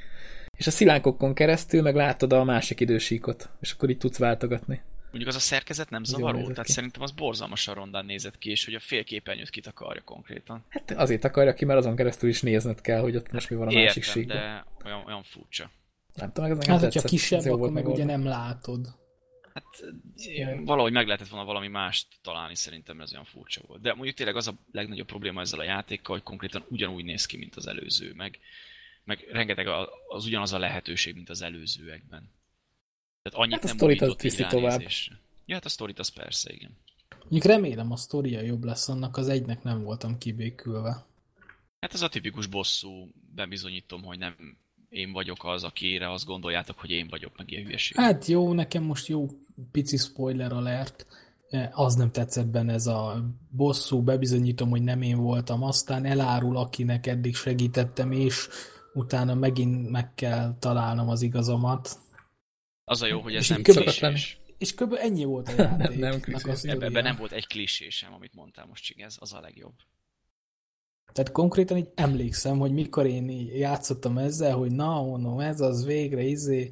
és 0.58 0.66
a 0.66 0.70
szilánkokon 0.70 1.34
keresztül 1.34 1.82
meg 1.82 1.94
látod 1.94 2.32
a 2.32 2.44
másik 2.44 2.80
idősíkot, 2.80 3.50
és 3.60 3.72
akkor 3.72 3.90
így 3.90 3.98
tudsz 3.98 4.18
váltogatni. 4.18 4.80
Mondjuk 5.12 5.28
az 5.28 5.34
a 5.42 5.46
szerkezet 5.46 5.90
nem 5.90 6.04
zavaró, 6.04 6.40
tehát 6.48 6.64
ki. 6.64 6.72
szerintem 6.72 7.02
az 7.02 7.10
borzalmasan 7.10 7.74
rondán 7.74 8.04
nézett 8.04 8.38
ki, 8.38 8.50
és 8.50 8.64
hogy 8.64 8.74
a 8.74 8.80
félképernyőt 8.80 9.50
kitakarja 9.50 10.02
konkrétan. 10.02 10.64
Hát 10.68 10.90
azért 10.90 11.24
akarja 11.24 11.54
ki, 11.54 11.64
mert 11.64 11.78
azon 11.78 11.96
keresztül 11.96 12.28
is 12.28 12.42
nézned 12.42 12.80
kell, 12.80 13.00
hogy 13.00 13.16
ott 13.16 13.32
most 13.32 13.50
mi 13.50 13.56
van 13.56 13.66
a 13.66 13.70
Értem, 13.70 13.84
másik 13.84 14.02
síkban. 14.02 14.36
de 14.36 14.64
olyan, 14.84 15.02
olyan 15.06 15.22
furcsa. 15.22 15.70
Nem 16.14 16.32
tudom, 16.32 16.50
ez 16.50 16.66
hát, 16.66 16.80
hogyha 16.80 17.02
kisebb, 17.02 17.44
akkor 17.44 17.70
meg 17.70 17.88
ugye 17.88 18.04
nem 18.04 18.24
látod. 18.24 18.86
Hát 19.54 19.94
valahogy 20.64 20.92
meg 20.92 21.06
lehetett 21.06 21.28
volna 21.28 21.46
valami 21.46 21.68
mást 21.68 22.06
találni, 22.22 22.54
szerintem 22.54 23.00
ez 23.00 23.12
olyan 23.12 23.24
furcsa 23.24 23.60
volt. 23.66 23.80
De 23.80 23.94
mondjuk 23.94 24.16
tényleg 24.16 24.36
az 24.36 24.48
a 24.48 24.54
legnagyobb 24.72 25.06
probléma 25.06 25.40
ezzel 25.40 25.58
a 25.58 25.64
játékkal, 25.64 26.14
hogy 26.14 26.24
konkrétan 26.24 26.64
ugyanúgy 26.68 27.04
néz 27.04 27.26
ki, 27.26 27.36
mint 27.36 27.56
az 27.56 27.66
előző, 27.66 28.12
meg, 28.14 28.38
meg 29.04 29.26
rengeteg 29.30 29.66
az 30.08 30.26
ugyanaz 30.26 30.52
a 30.52 30.58
lehetőség, 30.58 31.14
mint 31.14 31.30
az 31.30 31.42
előzőekben. 31.42 32.30
Tehát 33.22 33.38
annyit 33.38 33.54
hát 33.54 33.64
a 33.64 33.68
sztorit 33.68 34.00
az 34.00 34.14
viszi 34.18 34.46
tovább. 34.48 34.82
Ja, 35.44 35.54
hát 35.54 35.64
a 35.64 35.68
sztorit 35.68 35.98
az 35.98 36.08
persze, 36.08 36.52
igen. 36.52 36.76
Mondjuk 37.20 37.44
remélem 37.44 37.92
a 37.92 37.96
sztoria 37.96 38.40
jobb 38.40 38.64
lesz, 38.64 38.88
annak 38.88 39.16
az 39.16 39.28
egynek 39.28 39.62
nem 39.62 39.82
voltam 39.82 40.18
kibékülve. 40.18 41.06
Hát 41.80 41.94
ez 41.94 42.02
a 42.02 42.08
tipikus 42.08 42.46
bosszú, 42.46 43.08
bebizonyítom, 43.34 44.02
hogy 44.02 44.18
nem 44.18 44.34
én 44.88 45.12
vagyok 45.12 45.44
az, 45.44 45.64
akire 45.64 46.12
azt 46.12 46.24
gondoljátok, 46.24 46.78
hogy 46.78 46.90
én 46.90 47.08
vagyok, 47.08 47.36
meg 47.36 47.50
ilyen 47.50 47.64
hülyeség. 47.64 47.96
Hát 47.96 48.26
jó, 48.26 48.52
nekem 48.52 48.82
most 48.82 49.06
jó 49.06 49.26
pici 49.72 49.96
spoiler 49.96 50.52
alert, 50.52 51.06
az 51.70 51.94
nem 51.94 52.10
tetszett 52.10 52.46
benne 52.46 52.72
ez 52.72 52.86
a 52.86 53.24
bosszú, 53.50 54.02
bebizonyítom, 54.02 54.70
hogy 54.70 54.82
nem 54.82 55.02
én 55.02 55.16
voltam, 55.16 55.62
aztán 55.62 56.04
elárul, 56.04 56.56
akinek 56.56 57.06
eddig 57.06 57.34
segítettem, 57.34 58.12
és 58.12 58.48
utána 58.94 59.34
megint 59.34 59.90
meg 59.90 60.14
kell 60.14 60.56
találnom 60.58 61.08
az 61.08 61.22
igazomat. 61.22 61.98
Az 62.92 63.02
a 63.02 63.06
jó, 63.06 63.20
hogy 63.20 63.34
ez 63.34 63.48
nem 63.48 63.62
klisés. 63.62 64.38
És 64.58 64.74
kb. 64.74 64.94
ennyi 65.00 65.24
volt 65.24 65.48
a 65.48 65.52
játék. 65.56 65.98
nem, 65.98 66.20
nem 66.26 66.56
Ebben 66.62 67.02
nem 67.02 67.16
volt 67.16 67.32
egy 67.32 67.46
klisés 67.46 67.96
sem, 67.96 68.14
amit 68.14 68.34
mondtál 68.34 68.66
most, 68.66 68.94
ez 68.96 69.16
az 69.18 69.32
a 69.32 69.40
legjobb. 69.40 69.72
Tehát 71.12 71.32
konkrétan 71.32 71.76
így 71.76 71.88
emlékszem, 71.94 72.58
hogy 72.58 72.72
mikor 72.72 73.06
én 73.06 73.30
játszottam 73.54 74.18
ezzel, 74.18 74.56
hogy 74.56 74.72
na, 74.72 75.02
mondom, 75.02 75.40
ez 75.40 75.60
az 75.60 75.84
végre, 75.84 76.22
izé, 76.22 76.70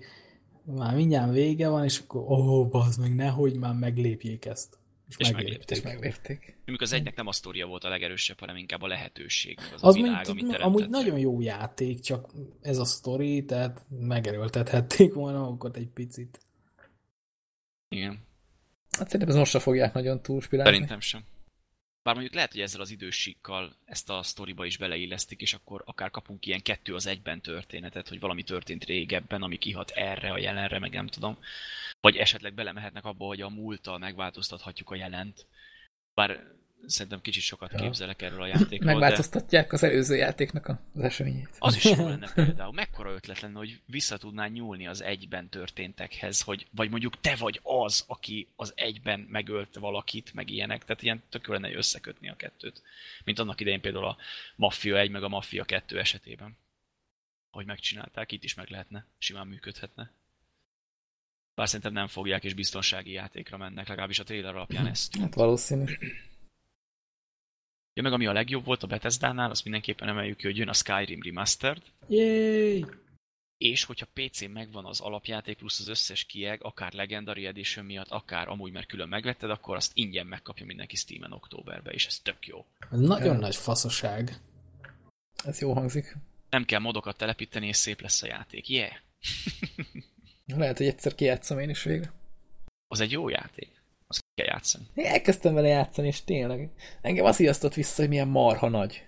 már 0.65 0.95
mindjárt 0.95 1.33
vége 1.33 1.69
van, 1.69 1.85
és 1.85 1.99
akkor 1.99 2.21
ó, 2.21 2.61
oh, 2.61 2.69
bazd 2.69 3.01
meg, 3.01 3.15
nehogy 3.15 3.55
már 3.55 3.75
meglépjék 3.75 4.45
ezt. 4.45 4.79
És, 5.11 5.17
és 5.19 5.31
meglépték. 5.31 5.77
És 5.77 5.83
meglépték. 5.83 6.55
Mondjuk 6.57 6.81
az 6.81 6.93
egynek 6.93 7.17
nem 7.17 7.27
a 7.27 7.33
sztoria 7.33 7.67
volt 7.67 7.85
a 7.85 7.89
legerősebb, 7.89 8.41
hanem 8.41 8.57
inkább 8.57 8.83
a 8.83 8.87
lehetőség. 8.87 9.59
Az, 9.59 9.83
az 9.83 9.95
a 9.95 10.03
világ, 10.03 10.29
amit 10.29 10.43
teremtettek. 10.43 10.67
Amúgy 10.67 10.89
nagyon 10.89 11.19
jó 11.19 11.41
játék, 11.41 12.01
csak 12.01 12.33
ez 12.63 12.79
a 12.79 12.85
sztori, 12.85 13.45
tehát 13.45 13.87
megerőltethették 13.89 15.15
volna 15.15 15.41
magukat 15.41 15.77
egy 15.77 15.89
picit. 15.89 16.41
Igen. 17.89 18.29
Hát 18.99 19.07
szerintem 19.07 19.29
ez 19.29 19.35
most 19.35 19.51
se 19.51 19.59
fogják 19.59 19.93
nagyon 19.93 20.23
túlspirálni. 20.23 20.73
Szerintem 20.73 21.01
sem. 21.01 21.25
Bár 22.03 22.15
mondjuk 22.15 22.35
lehet, 22.35 22.53
hogy 22.53 22.61
ezzel 22.61 22.81
az 22.81 22.91
idősíkkal 22.91 23.77
ezt 23.85 24.11
a 24.11 24.23
sztoriba 24.23 24.65
is 24.65 24.77
beleillesztik, 24.77 25.41
és 25.41 25.55
akkor 25.55 25.83
akár 25.87 26.11
kapunk 26.11 26.47
ilyen 26.47 26.63
kettő 26.63 26.95
az 26.95 27.07
egyben 27.07 27.41
történetet, 27.41 28.09
hogy 28.09 28.21
valami 28.21 28.43
történt 28.43 28.85
régebben, 28.85 29.43
ami 29.43 29.59
kihat 29.59 29.91
erre 29.91 30.31
a 30.31 30.39
jelenre, 30.39 30.79
meg 30.79 30.93
nem 30.93 31.07
tudom. 31.07 31.39
Vagy 32.01 32.17
esetleg 32.17 32.55
belemehetnek 32.55 33.05
abba, 33.05 33.27
hogy 33.27 33.41
a 33.41 33.49
múlttal 33.49 33.99
megváltoztathatjuk 33.99 34.91
a 34.91 34.95
jelent. 34.95 35.47
Bár 36.15 36.60
szerintem 36.87 37.21
kicsit 37.21 37.43
sokat 37.43 37.73
ja. 37.73 37.79
képzelek 37.79 38.23
erről 38.23 38.43
a 38.43 38.47
játékról. 38.47 38.93
Megváltoztatják 38.93 39.69
de... 39.69 39.75
az 39.75 39.83
előző 39.83 40.17
játéknak 40.17 40.69
az 40.69 41.03
eseményét. 41.03 41.49
Az 41.59 41.77
is 41.77 41.85
jó 41.85 42.09
lenne 42.09 42.33
például. 42.33 42.73
Mekkora 42.73 43.13
ötlet 43.13 43.41
lenne, 43.41 43.59
hogy 43.59 43.81
vissza 43.87 44.17
tudnál 44.17 44.49
nyúlni 44.49 44.87
az 44.87 45.03
egyben 45.03 45.49
történtekhez, 45.49 46.41
hogy 46.41 46.67
vagy 46.71 46.91
mondjuk 46.91 47.21
te 47.21 47.37
vagy 47.37 47.61
az, 47.63 48.05
aki 48.07 48.49
az 48.57 48.73
egyben 48.77 49.21
megölt 49.21 49.77
valakit, 49.77 50.35
meg 50.35 50.51
ilyenek. 50.51 50.85
Tehát 50.85 51.03
ilyen 51.03 51.23
tök 51.29 51.47
jó 51.47 51.53
lenne 51.53 51.75
összekötni 51.75 52.29
a 52.29 52.37
kettőt. 52.37 52.83
Mint 53.25 53.39
annak 53.39 53.61
idején 53.61 53.81
például 53.81 54.07
a 54.07 54.17
Mafia 54.57 54.99
1 54.99 55.11
meg 55.11 55.23
a 55.23 55.29
Mafia 55.29 55.65
2 55.65 55.99
esetében. 55.99 56.57
Hogy 57.51 57.67
megcsinálták, 57.67 58.33
itt 58.33 58.45
is 58.45 58.55
meg 58.55 58.69
lehetne, 58.71 59.07
simán 59.19 59.47
működhetne. 59.47 60.11
Bár 61.55 61.69
szerintem 61.69 61.93
nem 61.93 62.07
fogják, 62.07 62.45
és 62.45 62.55
biztonsági 62.55 63.13
játékra 63.13 63.57
mennek, 63.57 63.89
legalábbis 63.89 64.19
a 64.19 64.25
trailer 64.25 64.55
alapján 64.55 64.87
ezt. 64.87 65.17
Hát 65.17 65.35
valószínű. 65.35 65.85
Ja, 67.95 68.03
meg 68.03 68.13
ami 68.13 68.27
a 68.27 68.33
legjobb 68.33 68.65
volt 68.65 68.83
a 68.83 68.87
Bethesda-nál, 68.87 69.51
azt 69.51 69.65
mindenképpen 69.65 70.09
emeljük 70.09 70.37
ki, 70.37 70.47
hogy 70.47 70.57
jön 70.57 70.69
a 70.69 70.73
Skyrim 70.73 71.23
Remastered. 71.23 71.83
Yay! 72.09 72.85
És 73.59 73.85
hogyha 73.85 74.07
PC-n 74.15 74.51
megvan 74.51 74.85
az 74.85 75.01
alapjáték 75.01 75.57
plusz 75.57 75.81
az 75.81 75.89
összes 75.89 76.25
kieg, 76.25 76.65
akár 76.65 76.93
Legendary 76.93 77.47
Edition 77.47 77.85
miatt, 77.85 78.09
akár 78.09 78.49
amúgy 78.49 78.73
mert 78.73 78.87
külön 78.87 79.09
megvetted, 79.09 79.51
akkor 79.51 79.77
azt 79.77 79.91
ingyen 79.95 80.27
megkapja 80.27 80.67
mindenki 80.67 80.97
Steam-en 80.97 81.33
októberben, 81.33 81.93
és 81.93 82.07
ez 82.07 82.19
tök 82.19 82.47
jó. 82.47 82.65
Nagyon 82.91 83.35
ja. 83.35 83.41
nagy 83.41 83.57
faszaság. 83.57 84.41
Ez 85.45 85.61
jó 85.61 85.73
hangzik. 85.73 86.17
Nem 86.51 86.65
kell 86.65 86.81
modokat 86.81 87.17
telepíteni, 87.17 87.67
és 87.67 87.77
szép 87.77 88.01
lesz 88.01 88.23
a 88.23 88.27
játék. 88.27 88.69
Yeah! 88.69 88.93
Lehet, 90.57 90.77
hogy 90.77 90.87
egyszer 90.87 91.15
kijátszom 91.15 91.59
én 91.59 91.71
is 91.71 91.83
végre. 91.83 92.13
Az 92.89 93.01
egy 93.01 93.11
jó 93.11 93.29
játék. 93.29 93.80
Azt 94.11 94.25
kell 94.35 94.47
játszani. 94.47 94.85
Én 94.95 95.07
elkezdtem 95.07 95.55
vele 95.55 95.69
játszani, 95.69 96.07
és 96.07 96.25
tényleg 96.25 96.71
engem 97.01 97.25
azt 97.25 97.39
hiasztott 97.39 97.75
vissza, 97.75 98.01
hogy 98.01 98.09
milyen 98.09 98.29
marha 98.29 98.69
nagy. 98.69 99.05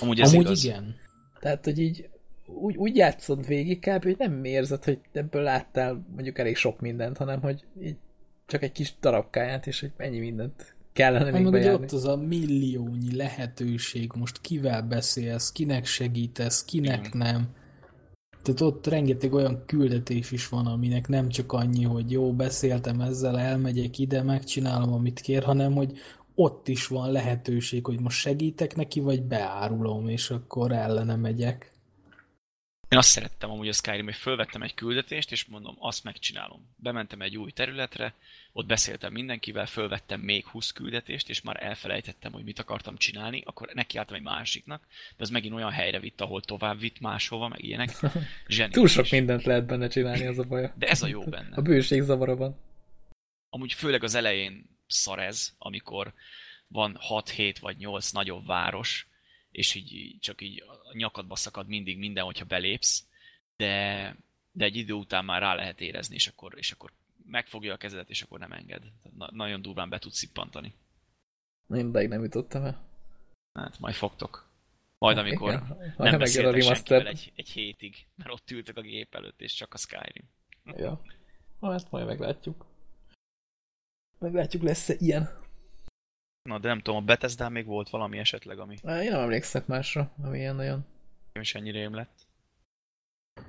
Amúgy 0.00 0.20
ez 0.20 0.32
Amúgy 0.32 0.44
igaz. 0.44 0.64
igen. 0.64 0.96
Tehát, 1.40 1.64
hogy 1.64 1.78
így 1.78 2.08
úgy, 2.46 2.76
úgy 2.76 2.96
játszod 2.96 3.46
végig 3.46 3.78
kb, 3.78 4.02
hogy 4.02 4.16
nem 4.18 4.44
érzed, 4.44 4.84
hogy 4.84 4.98
ebből 5.12 5.42
láttál 5.42 6.04
mondjuk 6.14 6.38
elég 6.38 6.56
sok 6.56 6.80
mindent, 6.80 7.16
hanem 7.16 7.40
hogy 7.40 7.64
így 7.82 7.96
csak 8.46 8.62
egy 8.62 8.72
kis 8.72 8.94
darabkáját, 9.00 9.66
és 9.66 9.80
hogy 9.80 9.92
ennyi 9.96 10.18
mindent 10.18 10.74
kellene 10.92 11.30
még 11.30 11.50
bejárni. 11.50 11.84
ott 11.84 11.92
az 11.92 12.04
a 12.04 12.16
milliónyi 12.16 13.16
lehetőség, 13.16 14.12
most 14.14 14.40
kivel 14.40 14.82
beszélsz, 14.82 15.52
kinek 15.52 15.84
segítesz, 15.84 16.64
kinek 16.64 17.06
Igen. 17.06 17.18
nem. 17.18 17.48
Tehát 18.42 18.60
ott 18.60 18.86
rengeteg 18.86 19.32
olyan 19.32 19.64
küldetés 19.66 20.30
is 20.30 20.48
van, 20.48 20.66
aminek 20.66 21.08
nem 21.08 21.28
csak 21.28 21.52
annyi, 21.52 21.84
hogy 21.84 22.10
jó, 22.10 22.32
beszéltem 22.32 23.00
ezzel, 23.00 23.38
elmegyek 23.38 23.98
ide, 23.98 24.22
megcsinálom, 24.22 24.92
amit 24.92 25.20
kér, 25.20 25.44
hanem 25.44 25.72
hogy 25.72 25.98
ott 26.34 26.68
is 26.68 26.86
van 26.86 27.12
lehetőség, 27.12 27.86
hogy 27.86 28.00
most 28.00 28.18
segítek 28.18 28.76
neki, 28.76 29.00
vagy 29.00 29.22
beárulom, 29.22 30.08
és 30.08 30.30
akkor 30.30 30.72
ellene 30.72 31.16
megyek. 31.16 31.72
Én 32.88 32.98
azt 32.98 33.08
szerettem 33.08 33.50
amúgy 33.50 33.68
a 33.68 33.72
Skyrim, 33.72 34.04
hogy 34.04 34.14
fölvettem 34.14 34.62
egy 34.62 34.74
küldetést, 34.74 35.32
és 35.32 35.44
mondom, 35.44 35.76
azt 35.78 36.04
megcsinálom. 36.04 36.68
Bementem 36.76 37.20
egy 37.20 37.36
új 37.36 37.50
területre, 37.50 38.14
ott 38.52 38.66
beszéltem 38.66 39.12
mindenkivel, 39.12 39.66
fölvettem 39.66 40.20
még 40.20 40.46
20 40.46 40.72
küldetést, 40.72 41.28
és 41.28 41.40
már 41.40 41.64
elfelejtettem, 41.64 42.32
hogy 42.32 42.44
mit 42.44 42.58
akartam 42.58 42.96
csinálni, 42.96 43.42
akkor 43.46 43.70
nekiálltam 43.74 44.16
egy 44.16 44.22
másiknak, 44.22 44.86
de 45.16 45.22
az 45.22 45.30
megint 45.30 45.54
olyan 45.54 45.70
helyre 45.70 46.00
vitt, 46.00 46.20
ahol 46.20 46.40
tovább 46.40 46.80
vitt 46.80 47.00
máshova, 47.00 47.48
meg 47.48 47.64
ilyenek. 47.64 47.90
Zseniális. 48.46 48.74
Túl 48.74 48.88
sok 48.88 49.10
mindent 49.10 49.44
lehet 49.44 49.66
benne 49.66 49.88
csinálni, 49.88 50.26
az 50.26 50.38
a 50.38 50.42
baj. 50.44 50.72
De 50.74 50.86
ez 50.88 51.02
a 51.02 51.06
jó 51.06 51.22
benne. 51.22 51.56
A 51.56 51.62
bőség 51.62 52.02
zavarban. 52.02 52.56
Amúgy 53.50 53.72
főleg 53.72 54.02
az 54.02 54.14
elején 54.14 54.76
szar 54.86 55.18
ez, 55.18 55.54
amikor 55.58 56.12
van 56.68 56.98
6-7 57.08 57.56
vagy 57.60 57.76
8 57.76 58.10
nagyobb 58.10 58.46
város, 58.46 59.06
és 59.50 59.74
így 59.74 59.92
így 59.92 60.18
csak 60.20 60.42
így 60.42 60.62
a 60.66 60.96
nyakadba 60.96 61.36
szakad 61.36 61.68
mindig 61.68 61.98
minden, 61.98 62.24
hogyha 62.24 62.44
belépsz, 62.44 63.04
de, 63.56 64.16
de 64.52 64.64
egy 64.64 64.76
idő 64.76 64.92
után 64.92 65.24
már 65.24 65.40
rá 65.40 65.54
lehet 65.54 65.80
érezni, 65.80 66.14
és 66.14 66.26
akkor, 66.26 66.52
és 66.56 66.72
akkor 66.72 66.92
megfogja 67.30 67.72
a 67.72 67.76
kezedet, 67.76 68.10
és 68.10 68.22
akkor 68.22 68.38
nem 68.38 68.52
enged. 68.52 68.82
Na, 69.16 69.28
nagyon 69.32 69.62
durván 69.62 69.88
be 69.88 69.98
tudsz 69.98 70.16
szippantani. 70.16 70.74
Én 71.74 71.88
ideig 71.88 72.08
nem 72.08 72.22
jutottam 72.22 72.64
el. 72.64 72.86
Hát 73.52 73.78
majd 73.78 73.94
fogtok. 73.94 74.46
Majd 74.98 75.18
amikor 75.18 75.52
Igen. 75.52 75.94
Nem 75.96 76.18
megjön 76.18 76.46
a 76.46 76.50
remaster. 76.50 77.06
egy, 77.06 77.32
egy 77.36 77.48
hétig, 77.48 78.06
mert 78.14 78.30
ott 78.30 78.50
ültek 78.50 78.76
a 78.76 78.80
gép 78.80 79.14
előtt, 79.14 79.40
és 79.40 79.54
csak 79.54 79.74
a 79.74 79.76
Skyrim. 79.76 80.24
Ja. 80.76 81.02
Na, 81.60 81.74
ezt 81.74 81.90
majd 81.90 82.06
meglátjuk. 82.06 82.66
Meglátjuk, 84.18 84.62
lesz-e 84.62 84.94
ilyen. 84.98 85.30
Na, 86.42 86.58
de 86.58 86.68
nem 86.68 86.80
tudom, 86.80 87.02
a 87.02 87.04
Bethesda 87.04 87.48
még 87.48 87.66
volt 87.66 87.90
valami 87.90 88.18
esetleg, 88.18 88.58
ami 88.58 88.74
Én 88.74 89.10
nem 89.10 89.20
emlékszek 89.20 89.66
másra, 89.66 90.12
ami 90.22 90.38
ilyen 90.38 90.56
nagyon 90.56 90.84
nem 91.32 91.42
is 91.42 91.54
ennyire 91.54 91.88
lett. 91.88 92.26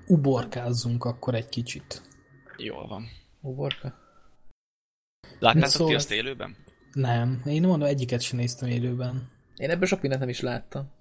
Uborkázzunk 0.07 1.03
akkor 1.05 1.35
egy 1.35 1.49
kicsit. 1.49 2.01
Jól 2.57 2.87
van. 2.87 3.07
Uborka. 3.41 3.97
Láttátok 5.39 5.69
Szóval- 5.69 5.87
ti 5.87 5.95
azt 5.95 6.11
élőben? 6.11 6.55
Nem, 6.93 7.41
én 7.45 7.61
mondom, 7.61 7.87
egyiket 7.87 8.21
sem 8.21 8.37
néztem 8.37 8.69
élőben. 8.69 9.29
Én 9.55 9.69
ebből 9.69 9.87
sok 9.87 10.01
mindent 10.01 10.21
nem 10.21 10.29
is 10.29 10.39
láttam. 10.39 10.91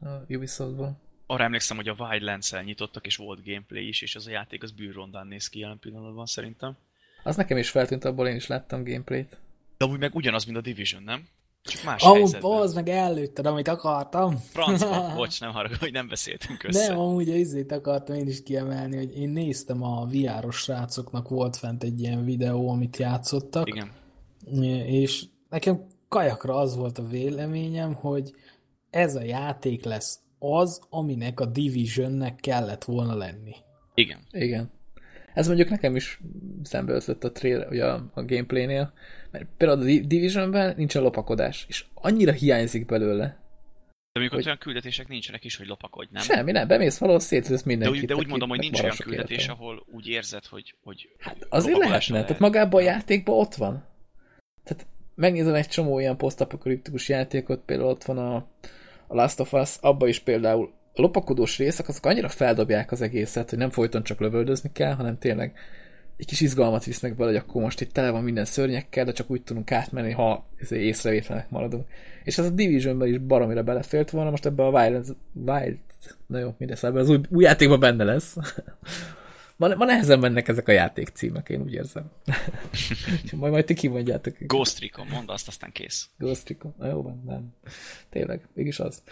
A 0.00 0.08
Ubisoftból. 0.28 1.00
Arra 1.26 1.44
emlékszem, 1.44 1.76
hogy 1.76 1.88
a 1.88 1.96
Wildlands-el 1.98 2.62
nyitottak, 2.62 3.06
és 3.06 3.16
volt 3.16 3.44
gameplay 3.44 3.88
is, 3.88 4.02
és 4.02 4.14
az 4.16 4.26
a 4.26 4.30
játék 4.30 4.62
az 4.62 4.72
bűrrondán 4.72 5.26
néz 5.26 5.48
ki 5.48 5.58
jelen 5.58 5.78
pillanatban 5.78 6.26
szerintem. 6.26 6.76
Az 7.22 7.36
nekem 7.36 7.56
is 7.56 7.70
feltűnt, 7.70 8.04
abból 8.04 8.28
én 8.28 8.36
is 8.36 8.46
láttam 8.46 8.84
gameplayt. 8.84 9.38
De 9.76 9.84
úgy 9.84 9.98
meg 9.98 10.14
ugyanaz, 10.14 10.44
mint 10.44 10.56
a 10.56 10.60
Division, 10.60 11.02
nem? 11.02 11.28
Csak 11.62 11.84
más 11.84 12.02
Amúgy 12.02 12.18
helyzetben. 12.18 12.50
az 12.50 12.74
meg 12.74 12.88
előtted, 12.88 13.46
amit 13.46 13.68
akartam. 13.68 14.36
Francba, 14.36 15.12
bocs, 15.16 15.40
nem 15.40 15.52
haragudj, 15.52 15.80
hogy 15.80 15.92
nem 15.92 16.08
beszéltünk 16.08 16.64
össze. 16.64 16.88
Nem, 16.88 16.98
amúgy 16.98 17.30
a 17.30 17.34
izét 17.34 17.72
akartam 17.72 18.16
én 18.16 18.26
is 18.26 18.42
kiemelni, 18.42 18.96
hogy 18.96 19.16
én 19.16 19.28
néztem 19.28 19.82
a 19.82 20.06
VR-os 20.06 20.56
srácoknak, 20.56 21.28
volt 21.28 21.56
fent 21.56 21.82
egy 21.82 22.00
ilyen 22.00 22.24
videó, 22.24 22.68
amit 22.70 22.96
játszottak, 22.96 23.68
Igen. 23.68 23.90
és 24.86 25.24
nekem 25.48 25.86
kajakra 26.08 26.56
az 26.56 26.76
volt 26.76 26.98
a 26.98 27.06
véleményem, 27.06 27.94
hogy 27.94 28.32
ez 28.90 29.14
a 29.16 29.22
játék 29.22 29.84
lesz 29.84 30.20
az, 30.38 30.80
aminek 30.90 31.40
a 31.40 31.46
Divisionnek 31.46 32.36
kellett 32.36 32.84
volna 32.84 33.14
lenni. 33.14 33.54
Igen. 33.94 34.18
Igen. 34.30 34.70
Ez 35.34 35.46
mondjuk 35.46 35.68
nekem 35.68 35.96
is 35.96 36.20
szembe 36.62 36.92
ötlött 36.92 37.24
a, 37.24 37.32
trailer, 37.32 37.68
ugye 37.68 37.84
a, 37.84 38.10
a 38.14 38.24
gameplaynél, 38.24 38.92
mert 39.32 39.46
például 39.56 39.80
a 39.80 39.84
Di- 39.84 40.06
Divisionben 40.06 40.74
nincsen 40.76 41.02
lopakodás, 41.02 41.64
és 41.68 41.84
annyira 41.94 42.32
hiányzik 42.32 42.86
belőle. 42.86 43.24
De 44.12 44.20
mondjuk 44.20 44.32
Hogy- 44.34 44.44
olyan 44.44 44.58
küldetések 44.58 45.08
nincsenek 45.08 45.44
is, 45.44 45.56
hogy 45.56 45.66
lopakodj, 45.66 46.08
nem? 46.12 46.22
Semmi, 46.22 46.52
nem, 46.52 46.68
bemész 46.68 46.98
valahol, 46.98 47.20
szétlősz 47.20 47.62
De 47.62 47.66
mindenkit. 47.66 48.00
úgy, 48.00 48.06
de 48.08 48.14
úgy 48.14 48.26
mondom, 48.26 48.48
hogy 48.48 48.58
nincs 48.58 48.80
olyan 48.82 48.96
küldetés, 48.96 49.36
élete 49.36 49.52
van. 49.52 49.60
ahol 49.60 49.86
úgy 49.92 50.08
érzed, 50.08 50.46
hogy, 50.46 50.74
hogy 50.82 51.08
Hát 51.18 51.46
azért 51.48 51.78
lehetne, 51.78 52.20
tehát 52.24 52.38
magában 52.38 52.80
a 52.80 52.84
játékban 52.84 53.38
ott 53.38 53.54
van. 53.54 53.84
Tehát 54.64 54.86
megnézem 55.14 55.54
egy 55.54 55.68
csomó 55.68 55.98
ilyen 55.98 56.16
posztapokaliptikus 56.16 57.08
játékot, 57.08 57.60
például 57.64 57.88
ott 57.88 58.04
van 58.04 58.18
a, 58.18 58.34
a 59.06 59.14
Last 59.14 59.40
of 59.40 59.52
Us, 59.52 59.76
abban 59.80 60.08
is 60.08 60.18
például 60.18 60.72
a 60.94 61.00
lopakodós 61.00 61.58
részek, 61.58 61.88
azok 61.88 62.06
annyira 62.06 62.28
feldobják 62.28 62.92
az 62.92 63.00
egészet, 63.00 63.50
hogy 63.50 63.58
nem 63.58 63.70
folyton 63.70 64.02
csak 64.02 64.20
lövöldözni 64.20 64.70
kell, 64.72 64.92
hanem 64.94 65.18
tényleg 65.18 65.58
egy 66.22 66.28
kis 66.28 66.40
izgalmat 66.40 66.84
visznek 66.84 67.16
bele, 67.16 67.30
hogy 67.30 67.40
akkor 67.40 67.62
most 67.62 67.80
itt 67.80 67.92
tele 67.92 68.10
van 68.10 68.22
minden 68.22 68.44
szörnyekkel, 68.44 69.04
de 69.04 69.12
csak 69.12 69.30
úgy 69.30 69.42
tudunk 69.42 69.72
átmenni, 69.72 70.10
ha 70.10 70.46
izé 70.60 70.80
észrevétlenek 70.80 71.50
maradunk. 71.50 71.86
És 72.24 72.38
ez 72.38 72.44
a 72.44 72.50
Divisionben 72.50 73.08
is 73.08 73.18
baromira 73.18 73.62
belefért 73.62 74.10
volna, 74.10 74.30
most 74.30 74.46
ebbe 74.46 74.64
a 74.64 74.70
Wild, 74.70 75.16
Wild 75.32 75.78
na 76.26 76.38
jó, 76.38 76.54
mindegy, 76.58 76.76
szóval 76.76 76.90
ebben 76.90 77.02
az 77.02 77.08
új, 77.08 77.20
új 77.28 77.44
játékban 77.44 77.80
benne 77.80 78.04
lesz. 78.04 78.36
Ma, 79.56 79.74
ma 79.74 79.84
nehezen 79.84 80.18
mennek 80.18 80.48
ezek 80.48 80.68
a 80.68 80.72
játékcímek, 80.72 81.48
én 81.48 81.60
úgy 81.60 81.72
érzem. 81.72 82.10
majd, 83.32 83.52
majd 83.52 83.64
ti 83.64 83.74
kimondjátok. 83.74 84.36
Ghost 84.38 84.80
Recon, 84.80 85.06
mondd 85.06 85.30
azt, 85.30 85.48
aztán 85.48 85.72
kész. 85.72 86.08
Ghost 86.18 86.48
Recon. 86.48 86.74
Na 86.78 86.86
jó 86.86 87.02
van, 87.02 87.22
nem. 87.26 87.54
Tényleg, 88.10 88.48
mégis 88.54 88.78
az. 88.78 89.02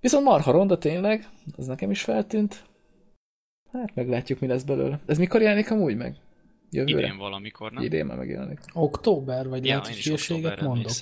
Viszont 0.00 0.24
marha 0.24 0.52
ronda 0.52 0.78
tényleg, 0.78 1.28
az 1.56 1.66
nekem 1.66 1.90
is 1.90 2.02
feltűnt. 2.02 2.64
Hát 3.78 3.94
meglátjuk, 3.94 4.40
mi 4.40 4.46
lesz 4.46 4.62
belőle. 4.62 5.00
Ez 5.06 5.18
mikor 5.18 5.40
jelenik 5.42 5.70
amúgy 5.70 5.96
meg? 5.96 6.16
Jövőre? 6.70 6.98
Idén 7.06 7.16
valamikor, 7.16 7.72
nem? 7.72 7.82
Idén 7.82 8.06
már 8.06 8.16
megjelenik. 8.16 8.60
Október, 8.72 9.48
vagy 9.48 9.64
Ja, 9.64 9.70
lehet, 9.70 9.86
hogy 9.86 10.02
hülyeséget 10.02 10.60
mondok? 10.60 10.92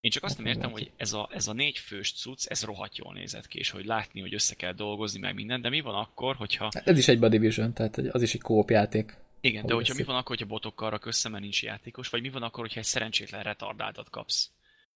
Én 0.00 0.10
csak 0.10 0.24
azt 0.24 0.36
nem 0.36 0.46
értem, 0.46 0.70
hogy 0.70 0.90
ez 0.96 1.12
a, 1.12 1.28
ez 1.32 1.48
a 1.48 1.52
négy 1.52 1.78
fős 1.78 2.12
cucc, 2.12 2.46
ez 2.46 2.64
rohadt 2.64 2.96
jól 2.96 3.12
nézett 3.12 3.46
ki, 3.46 3.58
és 3.58 3.70
hogy 3.70 3.84
látni, 3.84 4.20
hogy 4.20 4.34
össze 4.34 4.54
kell 4.54 4.72
dolgozni, 4.72 5.20
meg 5.20 5.34
minden, 5.34 5.60
de 5.60 5.68
mi 5.68 5.80
van 5.80 5.94
akkor, 5.94 6.36
hogyha... 6.36 6.64
Hát 6.74 6.86
ez 6.88 6.98
is 6.98 7.08
egy 7.08 7.18
Division, 7.18 7.72
tehát 7.72 7.96
az 7.98 8.22
is 8.22 8.34
egy 8.34 8.40
kóp 8.40 8.70
játék. 8.70 9.16
Igen, 9.40 9.66
de 9.66 9.74
hogyha 9.74 9.94
mi 9.94 10.02
van 10.02 10.16
akkor, 10.16 10.28
hogyha 10.28 10.46
botokkal 10.46 10.90
rak 10.90 11.06
össze, 11.06 11.28
mert 11.28 11.42
nincs 11.42 11.62
játékos, 11.62 12.08
vagy 12.08 12.22
mi 12.22 12.30
van 12.30 12.42
akkor, 12.42 12.60
hogyha 12.60 12.80
egy 12.80 12.86
szerencsétlen 12.86 13.42
retardáltat 13.42 14.10
kapsz? 14.10 14.50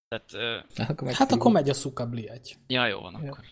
Tehát, 0.09 0.33
uh, 0.33 0.76
Hát 0.76 0.91
akkor, 0.91 1.07
meg 1.07 1.16
Hát 1.16 1.33
akkor 1.33 1.53
megy 1.53 1.68
a 1.68 1.74
szukabliágy. 1.74 2.57
ja, 2.66 2.87
jó 2.87 3.01
van 3.01 3.14
akkor. 3.14 3.45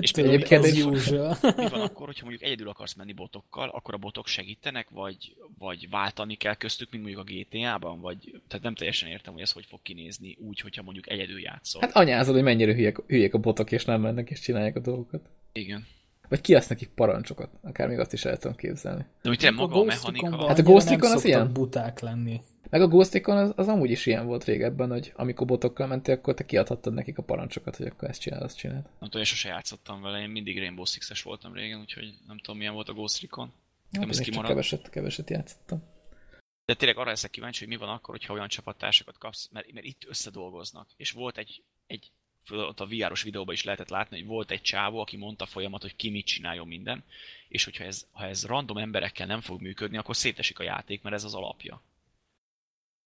És 0.00 0.10
egyébként 0.10 0.84
usual. 0.84 1.36
Mi 1.42 1.68
van 1.68 1.80
akkor, 1.80 2.06
hogyha 2.06 2.24
mondjuk 2.24 2.42
egyedül 2.42 2.68
akarsz 2.68 2.94
menni 2.94 3.12
botokkal, 3.12 3.68
akkor 3.68 3.94
a 3.94 3.98
botok 3.98 4.26
segítenek, 4.26 4.90
vagy, 4.90 5.36
vagy 5.58 5.90
váltani 5.90 6.34
kell 6.34 6.54
köztük, 6.54 6.90
mint 6.90 7.02
mondjuk 7.04 7.26
a 7.26 7.32
GTA-ban, 7.32 8.00
vagy 8.00 8.40
tehát 8.48 8.64
nem 8.64 8.74
teljesen 8.74 9.08
értem, 9.08 9.32
hogy 9.32 9.42
ez 9.42 9.52
hogy 9.52 9.66
fog 9.68 9.82
kinézni 9.82 10.36
úgy, 10.40 10.60
hogyha 10.60 10.82
mondjuk 10.82 11.10
egyedül 11.10 11.40
játszol. 11.40 11.80
Hát 11.80 11.96
anyázol, 11.96 12.34
hogy 12.34 12.42
mennyire 12.42 12.74
hülyek, 12.74 12.98
hülyék 13.06 13.34
a 13.34 13.38
botok, 13.38 13.72
és 13.72 13.84
nem 13.84 14.00
mennek 14.00 14.30
és 14.30 14.40
csinálják 14.40 14.76
a 14.76 14.80
dolgokat. 14.80 15.28
Igen. 15.52 15.86
Vagy 16.28 16.40
kiasz 16.40 16.68
nekik 16.68 16.88
parancsokat. 16.88 17.50
Akár 17.62 17.88
még 17.88 17.98
azt 17.98 18.12
is 18.12 18.24
el 18.24 18.38
tudom 18.38 18.56
képzelni. 18.56 19.04
De 19.22 19.30
úgy 19.30 19.38
tényleg 19.38 19.60
maga 19.60 19.80
a 19.80 19.84
mechanika... 19.84 20.46
Hát 20.46 20.58
a 20.58 20.62
Ghost 20.62 20.88
Recon 20.88 21.12
az 21.12 21.24
ilyen? 21.24 21.52
buták 21.52 22.00
lenni. 22.00 22.40
Meg 22.70 22.82
a 22.82 22.88
Ghost 22.88 23.12
Recon 23.12 23.36
az, 23.36 23.52
az 23.56 23.68
amúgy 23.68 23.90
is 23.90 24.06
ilyen 24.06 24.26
volt 24.26 24.44
régebben, 24.44 24.90
hogy 24.90 25.12
amikor 25.16 25.46
botokkal 25.46 25.86
mentél, 25.86 26.14
akkor 26.14 26.34
te 26.34 26.44
kiadhattad 26.44 26.94
nekik 26.94 27.18
a 27.18 27.22
parancsokat, 27.22 27.76
hogy 27.76 27.86
akkor 27.86 28.08
ezt 28.08 28.20
csinál, 28.20 28.42
azt 28.42 28.56
csinál. 28.56 28.82
Nem 28.82 28.92
tudom, 28.98 29.20
én 29.20 29.24
sose 29.24 29.48
játszottam 29.48 30.02
vele, 30.02 30.20
én 30.20 30.28
mindig 30.28 30.58
Rainbow 30.58 30.84
Six-es 30.84 31.22
voltam 31.22 31.52
régen, 31.52 31.80
úgyhogy 31.80 32.14
nem 32.26 32.38
tudom 32.38 32.56
milyen 32.56 32.74
volt 32.74 32.88
a 32.88 32.92
Ghost 32.92 33.20
Recon. 33.20 33.52
Hát 33.92 34.08
ez 34.08 34.16
én 34.16 34.22
csak 34.22 34.24
kimarad. 34.24 34.50
keveset, 34.50 34.90
keveset 34.90 35.30
játszottam. 35.30 35.82
De 36.64 36.74
tényleg 36.74 36.98
arra 36.98 37.08
leszek 37.08 37.30
kíváncsi, 37.30 37.58
hogy 37.58 37.68
mi 37.68 37.76
van 37.76 37.88
akkor, 37.88 38.14
hogyha 38.14 38.32
olyan 38.32 38.48
csapattársakat 38.48 39.18
kapsz, 39.18 39.48
mert, 39.52 39.72
mert 39.72 39.86
itt 39.86 40.04
összedolgoznak. 40.08 40.88
És 40.96 41.10
volt 41.10 41.38
egy, 41.38 41.62
egy 41.86 42.10
ott 42.50 42.80
a 42.80 42.86
VR-os 42.86 43.22
videóban 43.22 43.54
is 43.54 43.64
lehetett 43.64 43.88
látni, 43.88 44.18
hogy 44.18 44.26
volt 44.26 44.50
egy 44.50 44.62
csávó, 44.62 44.98
aki 44.98 45.16
mondta 45.16 45.46
folyamat, 45.46 45.82
hogy 45.82 45.96
ki 45.96 46.10
mit 46.10 46.26
csináljon 46.26 46.66
minden, 46.66 47.04
és 47.48 47.64
hogyha 47.64 47.84
ez, 47.84 48.06
ha 48.10 48.24
ez 48.24 48.44
random 48.44 48.76
emberekkel 48.78 49.26
nem 49.26 49.40
fog 49.40 49.60
működni, 49.60 49.96
akkor 49.96 50.16
szétesik 50.16 50.58
a 50.58 50.62
játék, 50.62 51.02
mert 51.02 51.14
ez 51.14 51.24
az 51.24 51.34
alapja. 51.34 51.82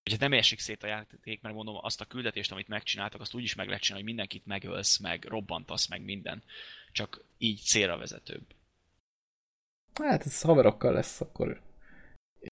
Hogyha 0.05 0.29
nem 0.29 0.39
esik 0.39 0.59
szét 0.59 0.83
a 0.83 0.87
játék, 0.87 1.41
mert 1.43 1.55
mondom, 1.55 1.77
azt 1.81 2.01
a 2.01 2.05
küldetést, 2.05 2.53
amit 2.53 2.69
megcsináltak, 2.69 3.21
azt 3.21 3.35
úgy 3.35 3.43
is 3.43 3.55
meg 3.55 3.67
lehet 3.67 3.83
csinálni, 3.83 4.05
hogy 4.05 4.15
mindenkit 4.15 4.47
megölsz, 4.47 4.99
meg 4.99 5.25
robbantasz, 5.25 5.89
meg 5.89 6.05
minden. 6.05 6.43
Csak 6.93 7.25
így 7.39 7.61
célra 7.61 7.97
vezetőbb. 7.97 8.55
Hát 9.95 10.27
ez 10.27 10.41
haverokkal 10.41 10.93
lesz, 10.93 11.21
akkor 11.21 11.63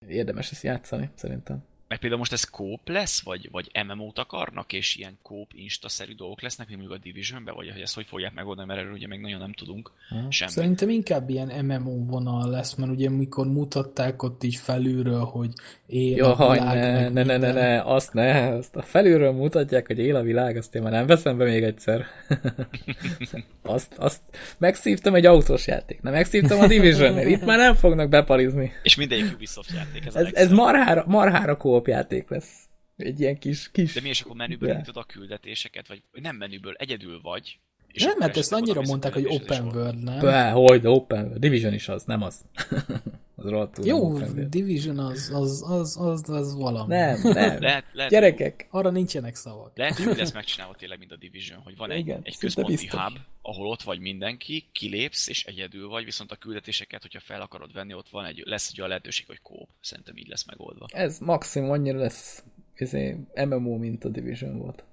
érdemes 0.07 0.51
ezt 0.51 0.63
játszani, 0.63 1.11
szerintem. 1.15 1.65
Meg 1.93 2.01
például 2.01 2.23
most 2.23 2.33
ez 2.33 2.45
kóp 2.45 2.89
lesz, 2.89 3.23
vagy, 3.23 3.49
vagy 3.51 3.71
MMO-t 3.87 4.19
akarnak, 4.19 4.73
és 4.73 4.97
ilyen 4.97 5.19
kóp 5.23 5.51
insta-szerű 5.55 6.15
dolgok 6.15 6.43
lesznek, 6.43 6.69
mint 6.69 6.81
mondjuk 6.81 7.01
a 7.01 7.03
Division-be, 7.05 7.53
vagy 7.53 7.71
hogy 7.73 7.81
ezt 7.81 7.95
hogy 7.95 8.07
fogják 8.07 8.35
megoldani, 8.35 8.67
mert 8.67 8.81
erről 8.81 8.93
ugye 8.93 9.07
még 9.07 9.21
nagyon 9.21 9.39
nem 9.39 9.53
tudunk 9.53 9.91
hmm. 10.09 10.31
semmit. 10.31 10.55
Szerintem 10.55 10.89
inkább 10.89 11.31
ilyen 11.31 11.65
MMO 11.65 12.05
vonal 12.05 12.51
lesz, 12.51 12.75
mert 12.75 12.91
ugye 12.91 13.11
mikor 13.11 13.47
mutatták 13.47 14.23
ott 14.23 14.43
így 14.43 14.55
felülről, 14.55 15.25
hogy 15.25 15.51
él 15.87 16.25
a 16.25 16.53
világ, 16.53 16.77
ne, 16.77 17.09
ne, 17.09 17.23
ne, 17.23 17.37
ne, 17.37 17.53
ne, 17.53 17.83
azt 17.83 18.13
ne, 18.13 18.49
azt 18.49 18.77
a 18.77 18.83
felülről 18.83 19.33
mutatják, 19.33 19.87
hogy 19.87 19.99
él 19.99 20.17
a 20.17 20.23
világ, 20.23 20.57
azt 20.57 20.75
én 20.75 20.83
már 20.83 20.93
nem 20.93 21.07
veszem 21.07 21.37
be 21.37 21.45
még 21.45 21.63
egyszer. 21.63 22.07
azt, 23.63 23.95
azt 23.97 24.21
megszívtam 24.59 25.15
egy 25.15 25.27
autós 25.27 25.67
játék, 25.67 26.03
nem 26.03 26.13
megszívtam 26.13 26.61
a 26.61 26.67
Division, 26.67 27.19
itt 27.29 27.45
már 27.45 27.59
nem 27.59 27.75
fognak 27.75 28.09
bepalizni. 28.09 28.73
És 28.83 28.97
mindegyik 28.97 29.35
Ubisoft 29.35 29.71
játék. 29.75 30.07
Ez, 30.07 30.15
ez, 30.15 30.29
ez 30.33 30.51
marhára, 30.51 31.05
marhára 31.07 31.57
kóp 31.57 31.82
játék 31.87 32.29
lesz. 32.29 32.69
Egy 32.97 33.21
ilyen 33.21 33.39
kis... 33.39 33.71
kis... 33.71 33.93
De 33.93 34.01
mi 34.01 34.09
is 34.09 34.21
akkor 34.21 34.37
menüből 34.37 34.71
indítod 34.71 34.97
a 34.97 35.05
küldetéseket, 35.05 35.89
vagy 35.89 36.03
nem 36.13 36.37
menüből, 36.37 36.75
egyedül 36.75 37.21
vagy, 37.21 37.61
és 37.93 38.05
nem, 38.05 38.17
mert 38.19 38.37
ezt 38.37 38.53
annyira 38.53 38.83
mondták, 38.83 39.13
hogy 39.13 39.27
open 39.29 39.67
world, 39.67 40.03
nem? 40.03 40.19
Be, 40.19 40.51
hogy, 40.51 40.81
de 40.81 40.89
open 40.89 41.25
world. 41.25 41.39
Division 41.39 41.73
is 41.73 41.89
az, 41.89 42.05
nem 42.05 42.23
az. 42.23 42.41
az 43.37 43.49
rohadtul 43.49 43.87
Jó, 43.87 44.19
Division 44.49 44.99
az, 44.99 45.31
az, 45.35 45.65
az, 45.69 45.97
az, 46.01 46.31
az 46.31 46.55
valami. 46.55 46.95
Nem, 46.95 47.21
nem. 47.23 47.61
lehet, 47.61 47.85
lehet, 47.93 48.11
Gyerekek. 48.11 48.67
Arra 48.71 48.91
nincsenek 48.91 49.35
szavak. 49.35 49.77
Lehet, 49.77 49.97
hogy 49.97 50.17
lesz 50.17 50.33
megcsinálva 50.41 50.75
tényleg, 50.75 50.99
mint 50.99 51.13
a 51.13 51.17
Division, 51.17 51.59
hogy 51.59 51.77
van 51.77 51.91
Igen, 51.91 52.19
egy, 52.19 52.27
egy 52.27 52.39
központi 52.39 52.73
biztos. 52.73 53.01
hub, 53.01 53.19
ahol 53.43 53.67
ott 53.67 53.83
vagy 53.83 54.01
mindenki, 54.01 54.65
kilépsz, 54.73 55.29
és 55.29 55.45
egyedül 55.45 55.89
vagy, 55.89 56.05
viszont 56.05 56.33
a 56.33 56.37
küldetéseket, 56.37 57.03
hogyha 57.03 57.21
fel 57.21 57.41
akarod 57.41 57.73
venni, 57.73 57.95
ott 57.95 58.09
van 58.09 58.25
egy, 58.25 58.43
lesz 58.47 58.69
egy 58.71 58.79
olyan 58.79 58.89
lehetőség, 58.89 59.27
hogy 59.27 59.41
kóp. 59.43 59.69
Szerintem 59.81 60.17
így 60.17 60.29
lesz 60.29 60.45
megoldva. 60.45 60.87
Ez 60.93 61.19
maximum 61.19 61.71
annyira 61.71 61.99
lesz 61.99 62.43
izé, 62.77 63.17
MMO, 63.35 63.77
mint 63.77 64.05
a 64.05 64.09
Division 64.09 64.59
volt. 64.59 64.85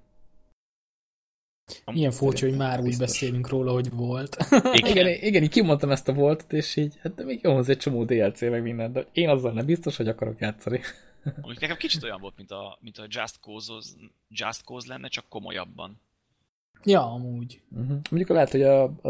Ilyen 1.92 2.10
furcsa, 2.10 2.46
hogy 2.46 2.56
már 2.56 2.82
biztos. 2.82 2.92
úgy 2.92 2.98
beszélünk 2.98 3.48
róla, 3.48 3.72
hogy 3.72 3.90
volt. 3.90 4.36
Igen, 4.72 4.90
igen, 4.90 5.06
igen 5.06 5.42
így 5.42 5.50
kimondtam 5.50 5.90
ezt 5.90 6.08
a 6.08 6.12
voltot, 6.12 6.52
és 6.52 6.76
így, 6.76 6.94
hát 7.02 7.14
de 7.14 7.24
még 7.24 7.40
jó, 7.42 7.62
egy 7.62 7.76
csomó 7.76 8.04
DLC 8.04 8.40
meg 8.40 8.62
minden, 8.62 8.92
de 8.92 9.06
én 9.12 9.28
azzal 9.28 9.52
nem 9.52 9.66
biztos, 9.66 9.96
hogy 9.96 10.08
akarok 10.08 10.40
játszani. 10.40 10.80
Mondjuk 11.24 11.60
nekem 11.60 11.76
kicsit 11.76 12.02
olyan 12.02 12.20
volt, 12.20 12.36
mint 12.36 12.50
a, 12.50 12.78
mint 12.80 12.98
a 12.98 13.06
Just, 13.08 13.38
Cause, 13.40 13.72
Just 14.28 14.64
Cause 14.64 14.88
lenne, 14.88 15.08
csak 15.08 15.28
komolyabban. 15.28 16.00
Ja, 16.84 17.12
amúgy. 17.12 17.60
Uh-huh. 17.70 17.88
Mondjuk 17.88 18.28
lehet, 18.28 18.50
hogy 18.50 18.62
a, 18.62 18.82
a, 18.82 19.08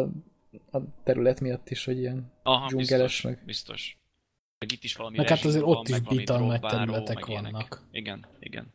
a 0.70 0.80
terület 1.04 1.40
miatt 1.40 1.70
is, 1.70 1.84
hogy 1.84 1.98
ilyen 1.98 2.32
Aha, 2.42 2.66
dzsungeles 2.66 3.20
meg. 3.22 3.42
biztos. 3.44 3.98
Meg 4.58 4.72
itt 4.72 4.84
is 4.84 4.96
valami 4.96 5.16
Meg 5.16 5.28
hát 5.28 5.44
azért 5.44 5.64
ott 5.64 5.88
is 5.88 6.00
bitalmet 6.00 6.60
területek 6.60 7.14
meg 7.14 7.26
vannak. 7.26 7.50
Ilyenek. 7.50 7.78
Igen, 7.90 8.26
igen. 8.40 8.72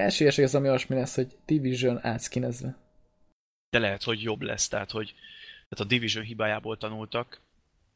Esélyes, 0.00 0.34
hogy 0.34 0.44
az 0.44 0.54
ami 0.54 0.68
olyasmi 0.68 0.94
lesz, 0.94 1.14
hogy 1.14 1.36
Division 1.46 1.98
átszkinezve. 2.02 2.76
De 3.70 3.78
lehet, 3.78 4.02
hogy 4.02 4.22
jobb 4.22 4.42
lesz, 4.42 4.68
tehát 4.68 4.90
hogy 4.90 5.14
tehát 5.68 5.84
a 5.84 5.88
Division 5.88 6.24
hibájából 6.24 6.76
tanultak, 6.76 7.40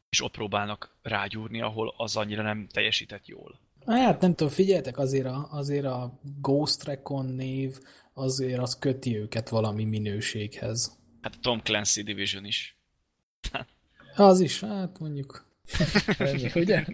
és 0.09 0.21
ott 0.21 0.31
próbálnak 0.31 0.95
rágyúrni, 1.01 1.61
ahol 1.61 1.93
az 1.97 2.15
annyira 2.15 2.41
nem 2.41 2.67
teljesített 2.71 3.27
jól. 3.27 3.59
Hát 3.85 4.21
nem 4.21 4.35
tudom, 4.35 4.53
figyeljetek, 4.53 4.97
azért 4.97 5.25
a, 5.25 5.47
azért 5.51 5.85
a 5.85 6.19
Ghost 6.41 6.83
Recon 6.83 7.25
név 7.25 7.79
azért 8.13 8.59
az 8.59 8.77
köti 8.79 9.17
őket 9.17 9.49
valami 9.49 9.83
minőséghez. 9.83 10.97
Hát 11.21 11.35
a 11.35 11.39
Tom 11.41 11.61
Clancy 11.61 12.03
Division 12.03 12.45
is. 12.45 12.77
az 14.15 14.39
is, 14.39 14.59
hát 14.59 14.99
mondjuk 14.99 15.50
Ennyi, 16.17 16.51
ugye? 16.55 16.85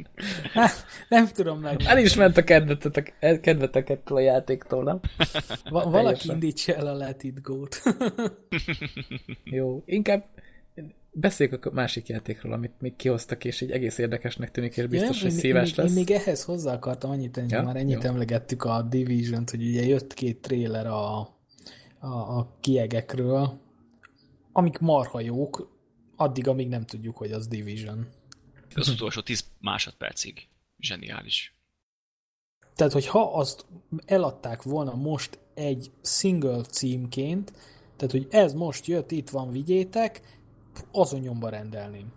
Hát, 0.53 0.85
nem 1.09 1.27
tudom 1.27 1.59
meg. 1.59 1.81
El 1.85 1.97
is 1.97 2.15
ment 2.15 2.37
a 2.37 2.43
kedvetek, 2.43 3.13
kedvetek 3.41 3.89
ettől 3.89 4.17
a 4.17 4.21
játéktól, 4.21 4.83
nem? 4.83 4.99
Va- 5.69 5.91
valaki 5.91 6.29
indítsa 6.31 6.73
el 6.73 6.87
a 6.87 6.93
Let 6.93 7.23
It 7.23 7.41
Go-t. 7.41 7.81
Jó, 9.43 9.83
inkább 9.85 10.25
beszéljük 11.11 11.65
a 11.65 11.71
másik 11.71 12.07
játékról, 12.07 12.53
amit 12.53 12.73
még 12.79 12.95
kihoztak, 12.95 13.45
és 13.45 13.61
így 13.61 13.71
egész 13.71 13.97
érdekesnek 13.97 14.51
tűnik, 14.51 14.77
és 14.77 14.85
biztos, 14.85 15.17
ja, 15.17 15.23
hogy 15.23 15.31
szíves 15.31 15.75
lesz. 15.75 15.89
Én 15.89 15.93
még 15.93 16.11
ehhez 16.11 16.43
hozzá 16.43 16.73
akartam 16.73 17.11
annyit 17.11 17.31
tenni, 17.31 17.51
ja? 17.51 17.63
már 17.63 17.75
ennyit 17.75 18.03
Jó. 18.03 18.09
emlegettük 18.09 18.63
a 18.63 18.81
Division-t, 18.81 19.49
hogy 19.49 19.67
ugye 19.67 19.85
jött 19.85 20.13
két 20.13 20.41
tréler 20.41 20.87
a, 20.87 21.19
a, 21.99 22.07
a 22.07 22.57
kiegekről, 22.59 23.59
amik 24.51 24.79
marha 24.79 25.19
jók, 25.19 25.75
addig, 26.15 26.47
amíg 26.47 26.67
nem 26.67 26.85
tudjuk, 26.85 27.17
hogy 27.17 27.31
az 27.31 27.47
Division. 27.47 28.07
Az 28.79 28.89
utolsó 28.89 29.21
10 29.21 29.45
másodpercig. 29.59 30.47
Zseniális. 30.79 31.53
Tehát, 32.75 32.93
hogy 32.93 33.07
ha 33.07 33.33
azt 33.33 33.65
eladták 34.05 34.61
volna 34.61 34.95
most 34.95 35.39
egy 35.53 35.91
single 36.03 36.61
címként, 36.61 37.51
tehát, 37.95 38.11
hogy 38.11 38.27
ez 38.29 38.53
most 38.53 38.85
jött, 38.85 39.11
itt 39.11 39.29
van, 39.29 39.51
vigyétek, 39.51 40.21
azon 40.91 41.19
nyomba 41.19 41.49
rendelném. 41.49 42.11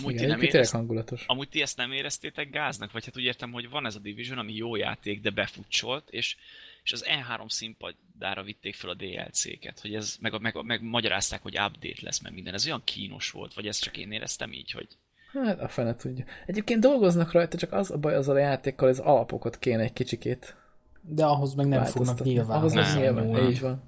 Amúgy, 0.00 0.12
Igen, 0.12 0.24
ti 0.24 0.30
nem 0.30 0.40
érez... 0.40 0.70
hangulatos. 0.70 1.24
Amúgy 1.26 1.48
ti 1.48 1.62
ezt 1.62 1.76
nem 1.76 1.92
éreztétek 1.92 2.50
gáznak? 2.50 2.92
Vagy 2.92 3.04
hát 3.04 3.16
úgy 3.16 3.24
értem, 3.24 3.52
hogy 3.52 3.70
van 3.70 3.86
ez 3.86 3.94
a 3.94 3.98
Division, 3.98 4.38
ami 4.38 4.54
jó 4.54 4.76
játék, 4.76 5.20
de 5.20 5.30
befutcsolt, 5.30 6.10
és 6.10 6.36
és 6.84 6.92
az 6.92 7.04
E3 7.08 7.50
színpadára 7.50 8.42
vitték 8.42 8.74
fel 8.74 8.90
a 8.90 8.94
DLC-ket, 8.94 9.80
hogy 9.80 9.94
ez, 9.94 10.16
meg, 10.20 10.40
meg, 10.40 10.64
meg 10.64 10.82
magyarázták, 10.82 11.42
hogy 11.42 11.58
update 11.58 12.00
lesz, 12.00 12.20
meg 12.20 12.32
minden. 12.32 12.54
Ez 12.54 12.66
olyan 12.66 12.82
kínos 12.84 13.30
volt, 13.30 13.54
vagy 13.54 13.66
ezt 13.66 13.82
csak 13.82 13.96
én 13.96 14.12
éreztem 14.12 14.52
így, 14.52 14.70
hogy... 14.70 14.88
Hát 15.32 15.60
a 15.60 15.68
fene 15.68 15.96
tudja. 15.96 16.24
Egyébként 16.46 16.80
dolgoznak 16.80 17.32
rajta, 17.32 17.56
csak 17.56 17.72
az 17.72 17.90
a 17.90 17.98
baj 17.98 18.14
az 18.14 18.28
a 18.28 18.38
játékkal, 18.38 18.88
az 18.88 18.98
alapokat 18.98 19.58
kéne 19.58 19.82
egy 19.82 19.92
kicsikét. 19.92 20.56
De 21.00 21.24
ahhoz 21.24 21.54
meg 21.54 21.66
nem 21.66 21.84
fognak 21.84 22.22
nyilván. 22.22 22.58
Ahhoz 22.58 22.72
nem, 22.72 22.96
nyilván, 22.98 23.26
nem. 23.26 23.50
így 23.50 23.60
van. 23.60 23.82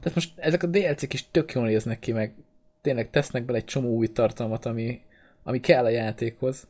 Tehát 0.00 0.14
most 0.14 0.38
ezek 0.38 0.62
a 0.62 0.66
DLC-k 0.66 1.12
is 1.12 1.30
tök 1.30 1.52
jól 1.52 1.64
néznek 1.64 1.98
ki, 1.98 2.12
meg 2.12 2.34
tényleg 2.80 3.10
tesznek 3.10 3.44
bele 3.44 3.58
egy 3.58 3.64
csomó 3.64 3.88
új 3.88 4.06
tartalmat, 4.06 4.66
ami, 4.66 5.00
ami 5.42 5.60
kell 5.60 5.84
a 5.84 5.88
játékhoz 5.88 6.66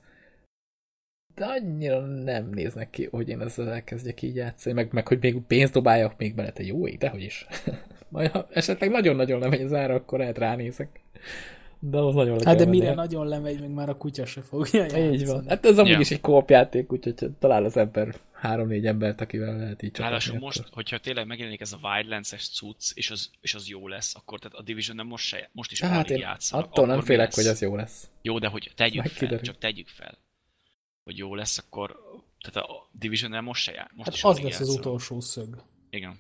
de 1.35 1.45
annyira 1.45 2.01
nem 2.01 2.51
néznek 2.51 2.91
ki, 2.91 3.09
hogy 3.11 3.29
én 3.29 3.41
ezzel 3.41 3.69
elkezdjek 3.69 4.23
így 4.23 4.35
játszani, 4.35 4.75
meg, 4.75 4.93
meg 4.93 5.09
hogy 5.09 5.19
még 5.21 5.41
pénzt 5.47 5.73
dobáljak 5.73 6.17
még 6.17 6.35
bele, 6.35 6.51
te 6.51 6.63
jó 6.63 6.87
ég, 6.87 6.99
dehogy 6.99 7.23
is. 7.23 7.47
Majd 8.09 8.31
ha 8.31 8.47
esetleg 8.51 8.91
nagyon-nagyon 8.91 9.41
lemegy 9.41 9.61
az 9.61 9.73
ára, 9.73 9.95
akkor 9.95 10.19
lehet 10.19 10.39
ránézek. 10.39 11.01
De 11.79 11.99
az 11.99 12.15
nagyon 12.15 12.45
Hát 12.45 12.57
de 12.57 12.65
mire 12.65 12.95
nagyon 12.95 13.27
lemegy, 13.27 13.61
még 13.61 13.69
már 13.69 13.89
a 13.89 13.97
kutya 13.97 14.27
se 14.27 14.43
fogja 14.43 14.81
játszani. 14.81 15.13
Így 15.13 15.27
van. 15.27 15.45
Hát 15.49 15.67
ez 15.67 15.79
amúgy 15.79 15.89
yeah. 15.89 16.01
is 16.01 16.11
egy 16.11 16.21
kópjáték, 16.21 16.93
úgyhogy 16.93 17.15
talál 17.39 17.65
az 17.65 17.77
ember 17.77 18.15
három-négy 18.33 18.87
embert, 18.87 19.21
akivel 19.21 19.57
lehet 19.57 19.83
így 19.83 19.99
Ráadásul 19.99 20.39
most, 20.39 20.63
hogyha 20.73 20.99
tényleg 20.99 21.27
megjelenik 21.27 21.61
ez 21.61 21.73
a 21.73 21.79
Wildlands-es 21.83 22.49
cucc, 22.49 22.91
és 22.95 23.11
az, 23.11 23.31
és 23.41 23.55
az 23.55 23.69
jó 23.69 23.89
lesz, 23.89 24.15
akkor 24.15 24.39
tehát 24.39 24.57
a 24.57 24.63
Division 24.63 24.97
nem 24.97 25.07
most, 25.07 25.27
se, 25.27 25.49
most 25.53 25.73
is 25.73 25.81
hát 25.81 26.11
alig 26.11 26.21
játszanak. 26.21 26.67
Attól 26.67 26.87
nem 26.87 27.01
félek, 27.01 27.35
hogy 27.35 27.47
az 27.47 27.61
jó 27.61 27.77
lesz. 27.77 28.11
Jó, 28.23 28.39
de 28.39 28.49
hogy 28.49 28.73
tegyük 28.77 29.03
Meg 29.03 29.07
fel, 29.07 29.19
kiderül. 29.19 29.45
csak 29.45 29.59
tegyük 29.59 29.89
fel 29.89 30.19
hogy 31.11 31.19
jó 31.19 31.35
lesz, 31.35 31.59
akkor 31.59 31.97
tehát 32.41 32.69
a 32.69 32.89
division 32.93 33.45
most 33.45 33.63
se 33.63 33.73
jár. 33.73 33.91
Most 33.95 34.09
hát 34.09 34.15
is 34.15 34.25
az 34.25 34.41
lesz 34.41 34.61
az 34.61 34.69
utolsó 34.69 35.21
szög. 35.21 35.63
Igen. 35.91 36.19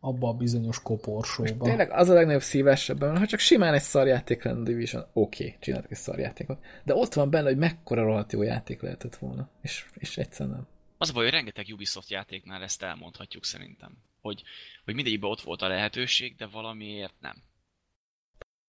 Abba 0.00 0.28
a 0.28 0.32
bizonyos 0.32 0.82
koporsóba. 0.82 1.64
tényleg 1.64 1.90
az 1.90 2.08
a 2.08 2.14
legnagyobb 2.14 2.42
szívesebben, 2.42 3.18
ha 3.18 3.26
csak 3.26 3.40
simán 3.40 3.74
egy 3.74 3.82
szarjáték 3.82 4.42
lenne 4.42 4.60
a 4.60 4.62
Division, 4.62 5.02
oké, 5.12 5.44
okay, 5.44 5.56
csináltak 5.60 5.90
egy 5.90 5.96
szarjátékot. 5.96 6.64
De 6.84 6.94
ott 6.94 7.14
van 7.14 7.30
benne, 7.30 7.48
hogy 7.48 7.56
mekkora 7.56 8.04
rohadt 8.04 8.32
jó 8.32 8.42
játék 8.42 8.82
lehetett 8.82 9.16
volna. 9.16 9.48
És, 9.62 9.86
és 9.94 10.18
egyszerűen 10.18 10.54
nem. 10.54 10.66
Az 10.98 11.10
a 11.10 11.12
baj, 11.12 11.22
hogy 11.22 11.32
rengeteg 11.32 11.66
Ubisoft 11.72 12.10
játéknál 12.10 12.62
ezt 12.62 12.82
elmondhatjuk 12.82 13.44
szerintem. 13.44 13.96
Hogy, 14.20 14.42
hogy 14.84 14.94
mindegyikben 14.94 15.30
ott 15.30 15.40
volt 15.40 15.62
a 15.62 15.68
lehetőség, 15.68 16.36
de 16.36 16.46
valamiért 16.46 17.14
nem. 17.20 17.42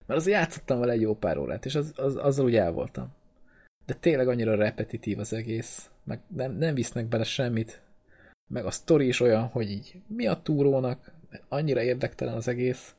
Mert 0.06 0.20
az 0.20 0.28
játszottam 0.28 0.80
vele 0.80 0.92
egy 0.92 1.02
jó 1.02 1.16
pár 1.16 1.38
órát, 1.38 1.66
és 1.66 1.76
az, 1.76 1.94
az, 1.96 2.16
azzal 2.16 2.46
úgy 2.46 2.56
el 2.56 2.72
voltam 2.72 3.14
de 3.86 3.94
tényleg 3.94 4.28
annyira 4.28 4.56
repetitív 4.56 5.20
az 5.20 5.34
egész, 5.34 5.90
meg 6.04 6.20
nem, 6.36 6.52
nem 6.52 6.74
visznek 6.74 7.06
bele 7.06 7.24
semmit, 7.24 7.82
meg 8.48 8.66
a 8.66 8.72
sztori 8.72 9.08
is 9.08 9.20
olyan, 9.20 9.44
hogy 9.44 9.72
így 9.72 10.02
mi 10.08 10.28
a 10.28 10.42
túrónak, 10.42 11.12
annyira 11.48 11.82
érdektelen 11.82 12.34
az 12.34 12.48
egész. 12.48 12.96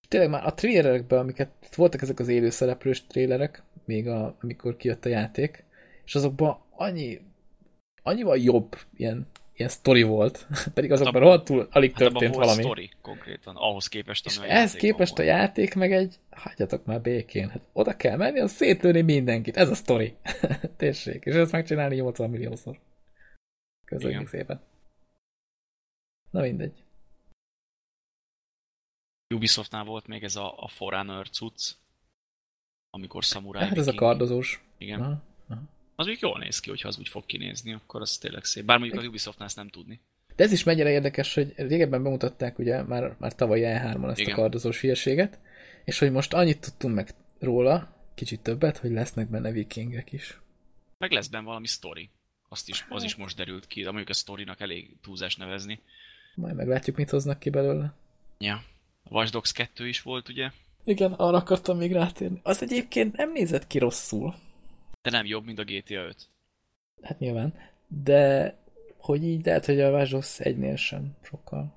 És 0.00 0.08
tényleg 0.08 0.30
már 0.30 0.46
a 0.46 0.54
trélerekben, 0.54 1.18
amiket 1.18 1.50
voltak 1.76 2.02
ezek 2.02 2.18
az 2.18 2.28
élő 2.28 2.50
szereplős 2.50 3.06
trélerek, 3.06 3.62
még 3.84 4.08
a, 4.08 4.36
amikor 4.40 4.76
kijött 4.76 5.04
a 5.04 5.08
játék, 5.08 5.64
és 6.04 6.14
azokban 6.14 6.58
annyi, 6.70 7.20
annyival 8.02 8.38
jobb 8.38 8.76
ilyen 8.96 9.26
ilyen 9.56 9.70
sztori 9.70 10.02
volt, 10.02 10.46
pedig 10.74 10.92
azokban 10.92 11.12
hát 11.14 11.22
rohadtul 11.22 11.68
alig 11.70 11.90
hát 11.90 11.98
történt 11.98 12.34
valami. 12.34 12.62
sztori 12.62 12.90
konkrétan, 13.02 13.56
ahhoz 13.56 13.86
képest, 13.86 14.26
ami 14.26 14.46
és 14.46 14.52
a 14.52 14.54
ehhez 14.54 14.72
képest 14.72 15.16
volt. 15.16 15.28
a 15.28 15.32
játék 15.32 15.74
meg 15.74 15.92
egy, 15.92 16.18
hagyjatok 16.30 16.84
már 16.84 17.00
békén, 17.00 17.48
hát 17.48 17.68
oda 17.72 17.96
kell 17.96 18.16
menni, 18.16 18.40
az 18.40 18.52
szétlőni 18.52 19.00
mindenkit, 19.00 19.56
ez 19.56 19.70
a 19.70 19.74
sztori. 19.74 20.16
Tessék, 20.76 21.24
és 21.24 21.34
ezt 21.34 21.52
megcsinálni 21.52 21.94
80 21.94 22.30
milliószor. 22.30 22.78
Köszönjük 23.84 24.28
szépen. 24.28 24.60
Na 26.30 26.40
mindegy. 26.40 26.82
Ubisoftnál 29.34 29.84
volt 29.84 30.06
még 30.06 30.22
ez 30.22 30.36
a, 30.36 30.62
a 30.62 30.68
Forerunner 30.68 31.28
cucc, 31.28 31.72
amikor 32.90 33.24
szamuráj 33.24 33.68
Hát 33.68 33.78
ez 33.78 33.88
a 33.88 33.94
kardozós. 33.94 34.64
Igen. 34.78 35.00
Aha. 35.00 35.22
Az 35.96 36.06
még 36.06 36.18
jól 36.20 36.38
néz 36.38 36.60
ki, 36.60 36.68
hogyha 36.68 36.88
az 36.88 36.98
úgy 36.98 37.08
fog 37.08 37.26
kinézni, 37.26 37.72
akkor 37.72 38.00
az 38.00 38.18
tényleg 38.18 38.44
szép. 38.44 38.64
Bár 38.64 38.78
mondjuk 38.78 39.02
a 39.02 39.06
Ubisoftnál 39.06 39.46
ezt 39.46 39.56
nem 39.56 39.68
tudni. 39.68 40.00
De 40.36 40.44
ez 40.44 40.52
is 40.52 40.64
mennyire 40.64 40.90
érdekes, 40.90 41.34
hogy 41.34 41.52
régebben 41.56 42.02
bemutatták 42.02 42.58
ugye 42.58 42.82
már, 42.82 43.16
már 43.18 43.34
tavaly 43.34 43.60
E3-on 43.64 44.10
ezt 44.10 44.20
Igen. 44.20 44.32
a 44.32 44.36
kardozós 44.36 44.80
hülyeséget, 44.80 45.38
és 45.84 45.98
hogy 45.98 46.10
most 46.10 46.32
annyit 46.32 46.60
tudtunk 46.60 46.94
meg 46.94 47.14
róla, 47.38 47.94
kicsit 48.14 48.40
többet, 48.40 48.78
hogy 48.78 48.90
lesznek 48.90 49.28
benne 49.30 49.50
vikingek 49.50 50.12
is. 50.12 50.40
Meg 50.98 51.10
lesz 51.10 51.28
benne 51.28 51.44
valami 51.44 51.66
story. 51.66 52.10
Azt 52.48 52.68
is, 52.68 52.86
az 52.88 53.02
is 53.02 53.14
most 53.14 53.36
derült 53.36 53.66
ki, 53.66 53.80
de 53.80 53.86
mondjuk 53.86 54.08
a 54.08 54.12
storynak 54.12 54.60
elég 54.60 54.96
túlzás 55.02 55.36
nevezni. 55.36 55.80
Majd 56.34 56.54
meglátjuk, 56.54 56.96
mit 56.96 57.10
hoznak 57.10 57.38
ki 57.38 57.50
belőle. 57.50 57.94
Ja. 58.38 58.54
A 59.02 59.14
Watch 59.14 59.32
Dogs 59.32 59.52
2 59.52 59.88
is 59.88 60.02
volt, 60.02 60.28
ugye? 60.28 60.50
Igen, 60.84 61.12
arra 61.12 61.36
akartam 61.36 61.76
még 61.76 61.92
rátérni. 61.92 62.40
Az 62.42 62.62
egyébként 62.62 63.16
nem 63.16 63.32
nézett 63.32 63.66
ki 63.66 63.78
rosszul. 63.78 64.34
De 65.04 65.10
nem 65.10 65.26
jobb, 65.26 65.44
mint 65.44 65.58
a 65.58 65.64
GTA 65.64 66.02
5. 66.02 66.16
Hát 67.02 67.18
nyilván. 67.18 67.54
De 68.02 68.54
hogy 68.98 69.24
így 69.24 69.44
lehet, 69.44 69.64
hogy 69.64 69.80
a 69.80 70.06
Dogs 70.06 70.36
1-nél 70.42 70.76
sem 70.76 71.16
sokkal 71.22 71.74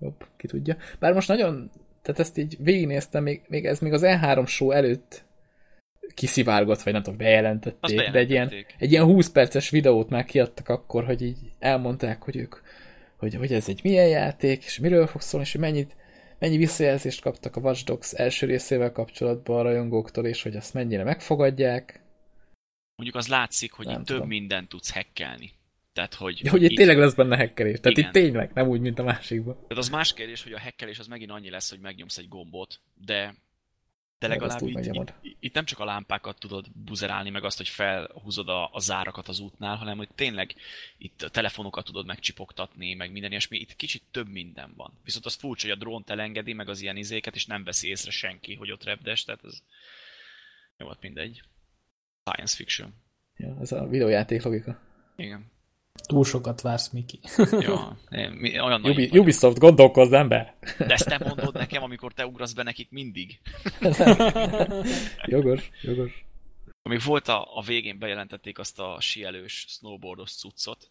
jobb, 0.00 0.26
ki 0.36 0.46
tudja. 0.46 0.76
Bár 0.98 1.12
most 1.12 1.28
nagyon, 1.28 1.70
tehát 2.02 2.20
ezt 2.20 2.38
így 2.38 2.56
végignéztem, 2.58 3.22
még, 3.22 3.42
még 3.48 3.66
ez 3.66 3.78
még 3.78 3.92
az 3.92 4.02
E3 4.04 4.46
show 4.46 4.70
előtt 4.70 5.24
kiszivárgott, 6.14 6.82
vagy 6.82 6.92
nem 6.92 7.02
tudom, 7.02 7.18
bejelentették, 7.18 7.78
Azt 7.80 7.94
de 7.94 8.02
egy 8.02 8.30
ilyen, 8.30 8.46
bejelentették. 8.46 8.74
egy 8.78 8.90
ilyen 8.90 9.04
20 9.04 9.30
perces 9.30 9.70
videót 9.70 10.08
már 10.08 10.24
kiadtak 10.24 10.68
akkor, 10.68 11.04
hogy 11.04 11.22
így 11.22 11.38
elmondták, 11.58 12.22
hogy 12.22 12.36
ők, 12.36 12.54
hogy, 13.16 13.34
hogy 13.34 13.52
ez 13.52 13.68
egy 13.68 13.80
milyen 13.82 14.08
játék, 14.08 14.64
és 14.64 14.78
miről 14.78 15.06
fog 15.06 15.20
szólni, 15.20 15.46
és 15.46 15.52
hogy 15.52 15.60
mennyit, 15.60 15.96
mennyi 16.38 16.56
visszajelzést 16.56 17.20
kaptak 17.22 17.56
a 17.56 17.60
Watch 17.60 17.84
Dogs 17.84 18.12
első 18.12 18.46
részével 18.46 18.92
kapcsolatban 18.92 19.58
a 19.58 19.62
rajongóktól, 19.62 20.26
és 20.26 20.42
hogy 20.42 20.56
azt 20.56 20.74
mennyire 20.74 21.04
megfogadják. 21.04 22.00
Mondjuk 23.00 23.16
az 23.16 23.28
látszik, 23.28 23.72
hogy 23.72 23.86
Nem 23.86 24.00
itt 24.00 24.06
tudom. 24.06 24.20
több 24.20 24.30
mindent 24.30 24.68
tudsz 24.68 24.92
hackelni. 24.92 25.52
Tehát, 25.92 26.14
hogy... 26.14 26.44
Ja, 26.44 26.50
hogy 26.50 26.62
itt 26.62 26.70
így- 26.70 26.76
tényleg 26.76 26.98
lesz 26.98 27.14
benne 27.14 27.36
hackerés. 27.36 27.80
Tehát 27.80 27.98
Igen. 27.98 28.08
itt 28.10 28.14
tényleg, 28.14 28.52
nem 28.54 28.68
úgy, 28.68 28.80
mint 28.80 28.98
a 28.98 29.02
másikban. 29.02 29.54
Tehát 29.54 29.76
az 29.76 29.88
más 29.88 30.14
kérdés, 30.14 30.42
hogy 30.42 30.52
a 30.52 30.60
hackelés 30.60 30.98
az 30.98 31.06
megint 31.06 31.30
annyi 31.30 31.50
lesz, 31.50 31.70
hogy 31.70 31.80
megnyomsz 31.80 32.18
egy 32.18 32.28
gombot, 32.28 32.80
de 32.94 33.34
de 34.18 34.28
legalább 34.28 34.62
itt, 34.62 34.84
itt, 34.84 35.14
itt, 35.40 35.54
nem 35.54 35.64
csak 35.64 35.78
a 35.78 35.84
lámpákat 35.84 36.38
tudod 36.38 36.66
buzerálni, 36.72 37.30
meg 37.30 37.44
azt, 37.44 37.56
hogy 37.56 37.68
felhúzod 37.68 38.48
a, 38.48 38.70
a 38.72 38.80
zárakat 38.80 39.28
az 39.28 39.40
útnál, 39.40 39.76
hanem 39.76 39.96
hogy 39.96 40.08
tényleg 40.14 40.54
itt 40.98 41.22
a 41.22 41.28
telefonokat 41.28 41.84
tudod 41.84 42.06
megcsipogtatni, 42.06 42.94
meg 42.94 43.12
minden 43.12 43.30
ilyesmi. 43.30 43.58
Itt 43.58 43.76
kicsit 43.76 44.02
több 44.10 44.28
minden 44.28 44.72
van. 44.76 45.00
Viszont 45.04 45.26
az 45.26 45.34
furcsa, 45.34 45.66
hogy 45.66 45.76
a 45.76 45.80
drónt 45.80 46.10
elengedi, 46.10 46.52
meg 46.52 46.68
az 46.68 46.80
ilyen 46.80 46.96
izéket, 46.96 47.34
és 47.34 47.46
nem 47.46 47.64
veszi 47.64 47.88
észre 47.88 48.10
senki, 48.10 48.54
hogy 48.54 48.70
ott 48.70 48.84
repdes, 48.84 49.24
tehát 49.24 49.44
ez 49.44 49.62
jó, 50.80 50.88
hát 50.88 51.00
mindegy. 51.00 51.42
Science 52.24 52.56
fiction. 52.56 52.94
Ja, 53.36 53.56
ez 53.60 53.72
a 53.72 53.86
videójáték 53.86 54.42
logika. 54.42 54.78
Igen. 55.16 55.50
Túl 56.06 56.24
sokat 56.24 56.60
vársz, 56.60 56.88
Miki. 56.90 57.18
Ja, 57.60 57.98
én- 58.10 58.30
mi- 58.30 58.60
olyan 58.60 58.80
nagy 58.80 58.90
Ubi, 58.90 59.18
Ubisoft, 59.18 59.58
gondolkozz, 59.58 60.12
ember! 60.12 60.54
De 60.78 60.86
ezt 60.92 61.08
te 61.08 61.18
mondod 61.24 61.54
nekem, 61.54 61.82
amikor 61.82 62.12
te 62.12 62.26
ugrasz 62.26 62.52
be 62.52 62.62
nekik 62.62 62.90
mindig. 62.90 63.40
Jogos, 65.24 65.70
jogos. 65.82 66.24
Még 66.82 67.00
volt 67.04 67.28
a, 67.28 67.56
a 67.56 67.62
végén 67.62 67.98
bejelentették 67.98 68.58
azt 68.58 68.78
a 68.78 68.96
sielős, 69.00 69.64
snowboardos 69.68 70.32
cuccot. 70.36 70.90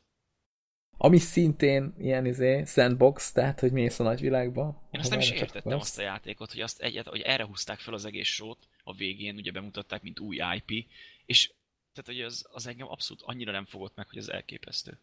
Ami 0.98 1.18
szintén 1.18 1.94
ilyen 1.98 2.26
izé, 2.26 2.64
sandbox, 2.66 3.32
tehát 3.32 3.60
hogy 3.60 3.72
mész 3.72 4.00
a 4.00 4.04
nagyvilágba. 4.04 4.88
Én 4.92 5.00
azt 5.00 5.10
nem 5.10 5.20
is 5.20 5.32
értettem 5.32 5.62
akarsz. 5.74 5.82
azt 5.82 6.00
a 6.00 6.02
játékot, 6.02 6.52
hogy, 6.52 6.62
azt 6.62 6.82
egyet, 6.82 7.08
hogy 7.08 7.22
erre 7.22 7.46
húzták 7.46 7.80
fel 7.80 7.94
az 7.94 8.06
egész 8.06 8.28
sót, 8.28 8.68
a 8.84 8.94
végén 8.94 9.36
ugye 9.36 9.52
bemutatták, 9.52 10.02
mint 10.02 10.20
új 10.20 10.40
IP, 10.56 10.86
és 11.30 11.54
tehát, 11.94 12.20
hogy 12.20 12.22
az, 12.22 12.46
az 12.52 12.68
engem 12.68 12.88
abszolút 12.88 13.24
annyira 13.24 13.52
nem 13.52 13.66
fogott 13.66 13.96
meg, 13.96 14.08
hogy 14.08 14.18
ez 14.18 14.28
elképesztő. 14.28 15.00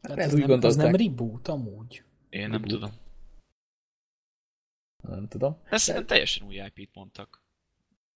Tehát 0.00 0.18
ez 0.18 0.26
ez, 0.26 0.32
úgy 0.32 0.38
nem, 0.38 0.48
gondolták. 0.48 0.90
nem 0.90 0.94
reboot 0.94 1.48
amúgy. 1.48 2.02
Én 2.28 2.40
nem 2.40 2.50
Reboot. 2.50 2.68
tudom. 2.70 2.92
Nem 5.02 5.28
tudom. 5.28 5.60
Ez 5.64 5.82
szerintem 5.82 6.06
teljesen 6.06 6.46
új 6.46 6.54
IP-t 6.54 6.94
mondtak. 6.94 7.42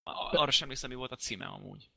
Arra 0.02 0.50
sem 0.50 0.62
emlékszem, 0.62 0.90
mi 0.90 0.96
volt 0.96 1.12
a 1.12 1.16
címe 1.16 1.46
amúgy. 1.46 1.90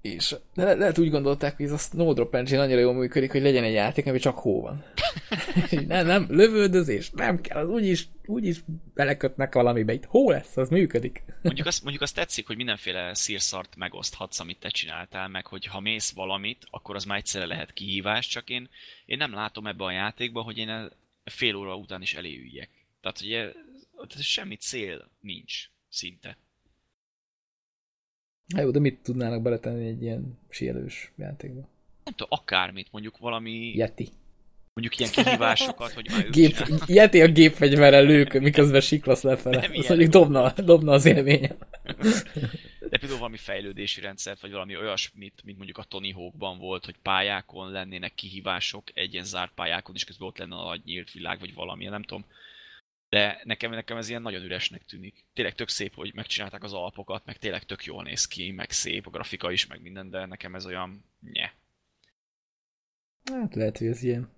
És 0.00 0.36
de 0.54 0.64
le- 0.64 0.74
lehet 0.74 0.98
úgy 0.98 1.10
gondolták, 1.10 1.56
hogy 1.56 1.66
ez 1.66 1.72
a 1.72 1.78
Snowdrop 1.78 2.34
Engine 2.34 2.60
annyira 2.60 2.80
jól 2.80 2.94
működik, 2.94 3.32
hogy 3.32 3.42
legyen 3.42 3.64
egy 3.64 3.72
játék, 3.72 4.06
ami 4.06 4.18
csak 4.18 4.38
hó 4.38 4.60
van. 4.60 4.84
Nem, 5.86 6.06
nem, 6.06 6.26
lövöldözés, 6.28 7.10
nem 7.10 7.40
kell, 7.40 7.58
az 7.58 7.68
úgyis, 7.68 8.08
úgyis 8.26 8.58
belekötnek 8.94 9.54
valamibe. 9.54 9.92
Itt 9.92 10.04
hó 10.04 10.30
lesz, 10.30 10.56
az 10.56 10.68
működik. 10.68 11.22
Mondjuk 11.42 11.66
azt, 11.66 11.82
mondjuk 11.82 12.02
azt 12.02 12.14
tetszik, 12.14 12.46
hogy 12.46 12.56
mindenféle 12.56 13.14
szírszart 13.14 13.76
megoszthatsz, 13.76 14.40
amit 14.40 14.58
te 14.58 14.68
csináltál, 14.68 15.28
meg 15.28 15.46
hogy 15.46 15.64
ha 15.64 15.80
mész 15.80 16.10
valamit, 16.10 16.66
akkor 16.70 16.94
az 16.94 17.04
már 17.04 17.18
egyszerre 17.18 17.46
lehet 17.46 17.72
kihívás, 17.72 18.26
csak 18.26 18.50
én, 18.50 18.68
én 19.06 19.16
nem 19.16 19.34
látom 19.34 19.66
ebbe 19.66 19.84
a 19.84 19.90
játékba, 19.90 20.42
hogy 20.42 20.58
én 20.58 20.68
el- 20.68 20.96
fél 21.24 21.54
óra 21.54 21.76
után 21.76 22.02
is 22.02 22.14
eléüljek. 22.14 22.70
Tehát 23.00 23.20
ugye 23.20 23.52
tehát 24.06 24.22
semmi 24.22 24.56
cél 24.56 25.10
nincs 25.20 25.70
szinte. 25.88 26.38
Hát 28.54 28.64
jó, 28.64 28.70
de 28.70 28.78
mit 28.78 28.98
tudnának 29.02 29.42
beletenni 29.42 29.86
egy 29.86 30.02
ilyen 30.02 30.38
síelős 30.50 31.12
játékba? 31.16 31.68
Nem 32.04 32.14
tudom, 32.14 32.28
akármit, 32.40 32.88
mondjuk 32.90 33.18
valami, 33.18 33.72
Yeti. 33.74 34.08
mondjuk 34.74 34.98
ilyen 34.98 35.10
kihívásokat, 35.12 35.92
hogy 35.92 36.08
már 36.10 36.30
Gép, 36.30 36.56
Yeti 36.86 37.20
a 37.22 37.26
gépfegyverrel 37.26 38.04
lők, 38.04 38.32
miközben 38.40 38.80
siklasz 38.80 39.22
lefele. 39.22 39.60
Nem 39.60 39.70
Az 39.70 39.76
ilyen. 39.76 39.84
mondjuk 39.88 40.10
dobna, 40.10 40.52
dobna 40.52 40.92
az 40.92 41.04
élményen. 41.04 41.56
De 42.90 42.98
például 42.98 43.18
valami 43.18 43.36
fejlődési 43.36 44.00
rendszert, 44.00 44.40
vagy 44.40 44.50
valami 44.50 44.76
olyasmit, 44.76 45.40
mint 45.44 45.56
mondjuk 45.56 45.78
a 45.78 45.82
Tony 45.82 46.12
Hawkban 46.12 46.58
volt, 46.58 46.84
hogy 46.84 46.94
pályákon 47.02 47.70
lennének 47.70 48.14
kihívások, 48.14 48.84
egy 48.94 49.12
ilyen 49.12 49.24
zárt 49.24 49.52
pályákon, 49.54 49.94
és 49.94 50.04
közben 50.04 50.28
ott 50.28 50.38
lenne 50.38 50.54
a 50.56 50.64
nagy 50.64 50.80
nyílt 50.84 51.12
világ, 51.12 51.40
vagy 51.40 51.54
valami, 51.54 51.84
nem 51.84 52.02
tudom. 52.02 52.24
De 53.08 53.40
nekem, 53.44 53.70
nekem 53.70 53.96
ez 53.96 54.08
ilyen 54.08 54.22
nagyon 54.22 54.42
üresnek 54.42 54.84
tűnik. 54.84 55.24
Tényleg 55.32 55.54
tök 55.54 55.68
szép, 55.68 55.94
hogy 55.94 56.14
megcsinálták 56.14 56.62
az 56.62 56.72
alapokat, 56.72 57.24
meg 57.24 57.36
tényleg 57.36 57.64
tök 57.64 57.84
jól 57.84 58.02
néz 58.02 58.26
ki, 58.26 58.50
meg 58.50 58.70
szép 58.70 59.06
a 59.06 59.10
grafika 59.10 59.50
is, 59.50 59.66
meg 59.66 59.80
minden, 59.80 60.10
de 60.10 60.26
nekem 60.26 60.54
ez 60.54 60.66
olyan, 60.66 61.04
nye. 61.32 61.52
Hát 63.24 63.54
lehet, 63.54 63.78
hogy 63.78 63.86
ez 63.86 64.02
ilyen. 64.02 64.30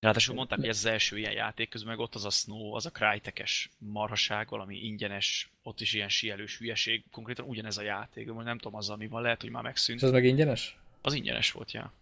Ráadásul 0.00 0.34
mondták, 0.34 0.58
hogy 0.58 0.68
ez 0.68 0.76
az 0.76 0.84
első 0.84 1.18
ilyen 1.18 1.32
játék, 1.32 1.68
közben 1.68 1.90
meg 1.90 1.98
ott 1.98 2.14
az 2.14 2.24
a 2.24 2.30
Snow, 2.30 2.72
az 2.72 2.86
a 2.86 2.90
Crytek-es 2.90 3.70
marhaság, 3.78 4.48
valami 4.48 4.76
ingyenes, 4.76 5.50
ott 5.62 5.80
is 5.80 5.92
ilyen 5.92 6.08
sielős 6.08 6.58
hülyeség, 6.58 7.04
konkrétan 7.10 7.44
ugyanez 7.44 7.78
a 7.78 7.82
játék, 7.82 8.26
de 8.26 8.32
most 8.32 8.46
nem 8.46 8.58
tudom 8.58 8.78
azzal 8.78 8.96
mi 8.96 9.06
van, 9.06 9.22
lehet, 9.22 9.40
hogy 9.40 9.50
már 9.50 9.62
megszűnt. 9.62 9.98
És 9.98 10.04
az 10.04 10.12
meg 10.12 10.24
ingyenes? 10.24 10.78
Az 11.00 11.14
ingyenes 11.14 11.52
volt, 11.52 11.72
ja. 11.72 11.92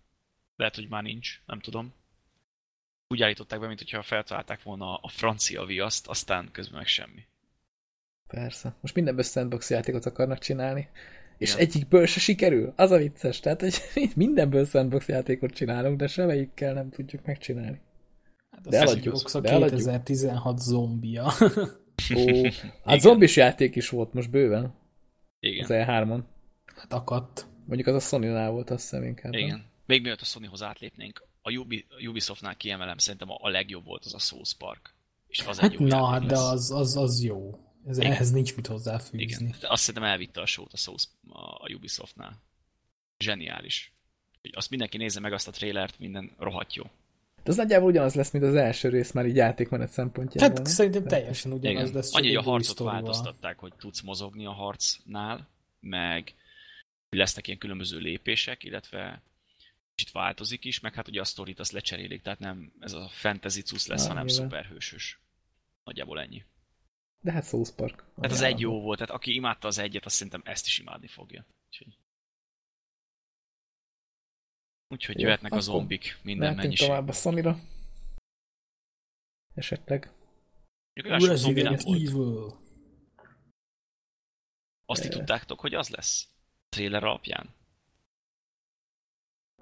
Lehet, 0.56 0.74
hogy 0.74 0.88
már 0.88 1.02
nincs, 1.02 1.40
nem 1.46 1.60
tudom. 1.60 1.94
Úgy 3.08 3.22
állították 3.22 3.60
be, 3.60 3.66
mint 3.66 3.78
hogyha 3.78 4.02
feltalálták 4.02 4.62
volna 4.62 4.96
a 4.96 5.08
francia 5.08 5.64
viaszt, 5.64 6.06
aztán 6.06 6.48
közben 6.52 6.78
meg 6.78 6.86
semmi. 6.86 7.26
Persze. 8.26 8.74
Most 8.80 8.94
mindenből 8.94 9.24
sandbox 9.24 9.70
játékot 9.70 10.06
akarnak 10.06 10.38
csinálni. 10.38 10.88
És 11.38 11.54
Igen. 11.54 11.66
egyikből 11.66 12.06
se 12.06 12.20
sikerül. 12.20 12.72
Az 12.76 12.90
a 12.90 12.96
vicces. 12.96 13.40
Tehát, 13.40 13.60
hogy 13.60 13.82
mindenből 14.14 14.64
sandbox 14.64 15.08
játékot 15.08 15.54
csinálunk, 15.54 15.98
de 15.98 16.06
semmelyikkel 16.06 16.72
nem 16.72 16.90
tudjuk 16.90 17.24
megcsinálni. 17.24 17.80
Hát 18.50 18.68
De 18.68 18.78
eladjuk, 18.78 19.14
a 19.32 19.40
de 19.40 19.48
eladjuk. 19.48 19.70
2016 19.70 20.58
zombia. 20.58 21.32
Ó, 22.14 22.42
hát 22.84 23.00
zombis 23.00 23.36
játék 23.36 23.76
is 23.76 23.88
volt 23.88 24.12
most 24.12 24.30
bőven. 24.30 24.74
Igen. 25.40 25.64
Az 25.64 25.70
E3-on. 25.72 26.20
hát 26.76 26.92
akadt. 26.92 27.46
Mondjuk 27.66 27.88
az 27.88 27.94
a 27.94 28.06
Sony-nál 28.06 28.50
volt, 28.50 28.70
azt 28.70 28.82
hiszem 28.82 29.04
inkább. 29.04 29.32
nem? 29.32 29.40
Igen. 29.40 29.64
Még 29.86 30.00
mielőtt 30.02 30.20
a 30.20 30.24
Sonyhoz 30.24 30.62
átlépnénk, 30.62 31.22
a 31.46 31.52
Ubi, 31.58 31.86
a 31.88 32.06
Ubisoftnál 32.08 32.56
kiemelem, 32.56 32.98
szerintem 32.98 33.30
a, 33.30 33.36
a 33.40 33.48
legjobb 33.48 33.84
volt 33.84 34.04
az 34.04 34.14
a 34.14 34.18
Souls 34.18 34.54
Park. 34.54 34.94
És 35.26 35.40
az 35.40 35.58
egy 35.58 35.62
Hát 35.70 35.80
jó 35.80 35.86
na, 35.86 36.04
hát 36.06 36.26
de 36.26 36.38
az, 36.38 36.70
az, 36.70 36.96
az 36.96 37.22
jó. 37.24 37.60
Ez, 37.86 37.98
Igen. 37.98 38.12
ehhez 38.12 38.30
nincs 38.30 38.56
mit 38.56 38.66
hozzáfűzni. 38.66 39.22
Igen. 39.22 39.54
De 39.60 39.68
Azt 39.68 39.82
szerintem 39.82 40.10
elvitte 40.10 40.40
a 40.40 40.46
sót 40.46 40.72
a 40.72 40.76
Souls 40.76 41.08
a, 41.28 41.72
Ubisoftnál. 41.72 42.42
Zseniális. 43.18 43.92
Azt 44.52 44.70
mindenki 44.70 44.96
nézze 44.96 45.20
meg 45.20 45.32
azt 45.32 45.48
a 45.48 45.50
trailert, 45.50 45.98
minden 45.98 46.30
rohadt 46.38 46.74
jó. 46.74 46.84
De 47.42 47.50
az 47.50 47.56
nagyjából 47.56 47.88
ugyanaz 47.88 48.14
lesz, 48.14 48.30
mint 48.30 48.44
az 48.44 48.54
első 48.54 48.88
rész 48.88 49.12
már 49.12 49.26
így 49.26 49.36
játékmenet 49.36 49.90
szempontjából. 49.90 50.48
Hát 50.48 50.56
nem? 50.64 50.72
szerintem 50.72 51.02
Tehát- 51.02 51.18
teljesen 51.18 51.52
ugyanaz 51.52 51.82
Igen. 51.82 51.94
lesz, 51.94 52.14
Annyi, 52.14 52.26
hogy 52.26 52.36
a 52.36 52.38
egy 52.38 52.44
harcot 52.44 52.74
sztorival. 52.74 53.00
változtatták, 53.02 53.58
hogy 53.58 53.72
tudsz 53.74 54.00
mozogni 54.00 54.46
a 54.46 54.52
harcnál, 54.52 55.48
meg 55.80 56.34
lesznek 57.10 57.46
ilyen 57.46 57.58
különböző 57.58 57.98
lépések, 57.98 58.64
illetve 58.64 59.22
kicsit 59.96 60.12
változik 60.12 60.64
is, 60.64 60.80
meg 60.80 60.94
hát 60.94 61.08
ugye 61.08 61.20
a 61.20 61.24
sztorit 61.24 61.58
azt 61.58 61.72
lecserélik, 61.72 62.22
tehát 62.22 62.38
nem 62.38 62.72
ez 62.78 62.92
a 62.92 63.08
fantasy 63.08 63.60
cusz 63.62 63.86
lesz, 63.86 64.02
Ah, 64.02 64.08
hanem 64.08 64.24
nyilván. 64.24 64.44
szuperhősös. 64.44 65.20
Nagyjából 65.84 66.20
ennyi. 66.20 66.44
De 67.20 67.32
hát 67.32 67.46
Souls 67.46 67.70
Park. 67.74 67.96
Tehát 68.14 68.30
az 68.30 68.40
egy 68.40 68.60
jó 68.60 68.80
volt, 68.80 68.98
tehát 68.98 69.14
aki 69.14 69.34
imádta 69.34 69.66
az 69.68 69.78
egyet, 69.78 70.04
azt 70.04 70.14
szerintem 70.14 70.42
ezt 70.44 70.66
is 70.66 70.78
imádni 70.78 71.06
fogja. 71.06 71.46
Úgyhogy, 71.68 71.98
Úgyhogy 74.88 75.18
Jó, 75.20 75.24
jöhetnek 75.24 75.52
a 75.52 75.60
zombik 75.60 76.18
minden 76.22 76.54
mennyiség. 76.54 76.86
tovább 76.86 77.08
a 77.08 77.12
Sony-ra. 77.12 77.56
Esetleg. 79.54 80.10
Resident. 80.92 81.80
Evil. 81.80 82.58
Azt 84.84 85.02
ti 85.02 85.08
tudtátok, 85.08 85.60
hogy 85.60 85.74
az 85.74 85.88
lesz? 85.88 86.28
Trailer 86.68 87.04
alapján? 87.04 87.54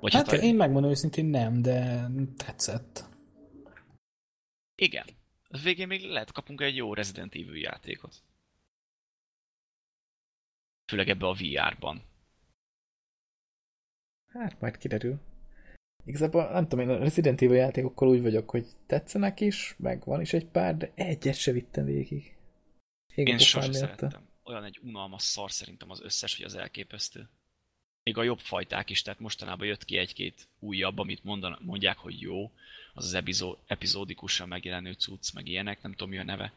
Vagy 0.00 0.12
hát, 0.12 0.30
hát 0.30 0.42
én 0.42 0.54
megmondom 0.54 0.90
őszintén 0.90 1.24
nem, 1.24 1.62
de 1.62 2.08
tetszett. 2.36 3.04
Igen. 4.74 5.06
A 5.48 5.58
végén 5.58 5.86
még 5.86 6.04
lehet 6.04 6.32
kapunk 6.32 6.60
egy 6.60 6.76
jó 6.76 6.94
Resident 6.94 7.34
Evil 7.34 7.56
játékot. 7.56 8.22
Főleg 10.86 11.08
ebbe 11.08 11.26
a 11.26 11.32
VR-ban. 11.34 12.02
Hát 14.26 14.60
majd 14.60 14.76
kiderül. 14.76 15.20
Igazából 16.04 16.50
nem 16.50 16.68
tudom, 16.68 16.88
én 16.88 16.96
a 16.96 16.98
Resident 16.98 17.42
Evil 17.42 17.56
játékokkal 17.56 18.08
úgy 18.08 18.22
vagyok, 18.22 18.50
hogy 18.50 18.66
tetszenek 18.86 19.40
is, 19.40 19.74
meg 19.78 20.04
van 20.04 20.20
is 20.20 20.32
egy 20.32 20.46
pár, 20.46 20.76
de 20.76 20.92
egyet 20.94 21.36
se 21.36 21.52
vittem 21.52 21.84
végig. 21.84 22.36
Én, 23.14 23.26
én 23.26 23.38
sosem 23.38 23.72
szerettem. 23.72 24.28
Olyan 24.42 24.64
egy 24.64 24.80
unalmas 24.82 25.22
szar 25.22 25.50
szerintem 25.50 25.90
az 25.90 26.00
összes, 26.00 26.36
hogy 26.36 26.44
az 26.44 26.54
elképesztő. 26.54 27.28
Még 28.04 28.18
a 28.18 28.22
jobb 28.22 28.38
fajták 28.38 28.90
is, 28.90 29.02
tehát 29.02 29.20
mostanában 29.20 29.66
jött 29.66 29.84
ki 29.84 29.96
egy-két 29.96 30.48
újabb, 30.58 30.98
amit 30.98 31.24
mondan, 31.24 31.58
mondják, 31.60 31.98
hogy 31.98 32.20
jó, 32.20 32.50
az 32.94 33.04
az 33.04 33.14
epizó, 33.14 33.56
epizódikusan 33.66 34.48
megjelenő 34.48 34.92
cucc, 34.92 35.32
meg 35.32 35.48
ilyenek, 35.48 35.82
nem 35.82 35.90
tudom 35.90 36.08
mi 36.08 36.18
a 36.18 36.24
neve. 36.24 36.52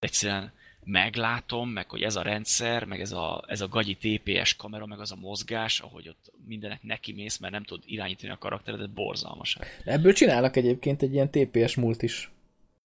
De 0.00 0.06
egyszerűen 0.06 0.52
meglátom, 0.84 1.68
meg 1.68 1.90
hogy 1.90 2.02
ez 2.02 2.16
a 2.16 2.22
rendszer, 2.22 2.84
meg 2.84 3.00
ez 3.00 3.12
a, 3.12 3.44
ez 3.46 3.60
a 3.60 3.68
gagyi 3.68 3.96
TPS 3.96 4.56
kamera, 4.56 4.86
meg 4.86 5.00
az 5.00 5.12
a 5.12 5.16
mozgás, 5.16 5.80
ahogy 5.80 6.08
ott 6.08 6.32
mindenek 6.46 6.82
neki 6.82 7.12
mész, 7.12 7.38
mert 7.38 7.52
nem 7.52 7.64
tud 7.64 7.82
irányítani 7.86 8.32
a 8.32 8.38
karakteredet, 8.38 8.90
borzalmas. 8.90 9.58
Ebből 9.84 10.12
csinálnak 10.12 10.56
egyébként 10.56 11.02
egy 11.02 11.12
ilyen 11.12 11.30
TPS 11.30 11.74
múlt 11.74 12.02
is. 12.02 12.30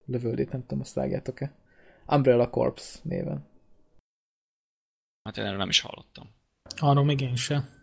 Lövöldét, 0.06 0.52
nem 0.52 0.62
tudom, 0.62 0.80
azt 0.80 0.94
vágjátok-e. 0.94 1.54
Umbrella 2.08 2.50
Corps 2.50 3.00
néven. 3.02 3.46
Hát 5.24 5.38
én 5.38 5.46
erről 5.46 5.58
nem 5.58 5.70
is 5.70 5.80
hallottam. 5.80 6.30
Arról 6.78 7.04
még 7.04 7.22
én 7.22 7.36
sem. 7.36 7.75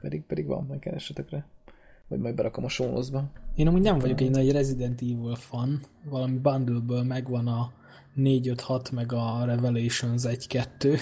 Pedig, 0.00 0.22
pedig 0.22 0.46
van, 0.46 0.64
majd 0.68 0.80
keressetek 0.80 1.30
rá. 1.30 1.46
Vagy 2.08 2.18
majd 2.18 2.34
berakom 2.34 2.64
a 2.64 2.68
sónozba. 2.68 3.30
Én 3.54 3.66
amúgy 3.66 3.82
nem 3.82 3.98
vagyok 3.98 4.20
egy 4.20 4.30
nagy 4.30 4.52
Resident 4.52 5.00
Evil 5.00 5.34
fan. 5.34 5.80
Valami 6.04 6.38
bundle 6.38 7.02
megvan 7.02 7.46
a 7.46 7.72
4-5-6 8.16 8.92
meg 8.92 9.12
a 9.12 9.44
Revelations 9.44 10.22
1-2. 10.26 11.00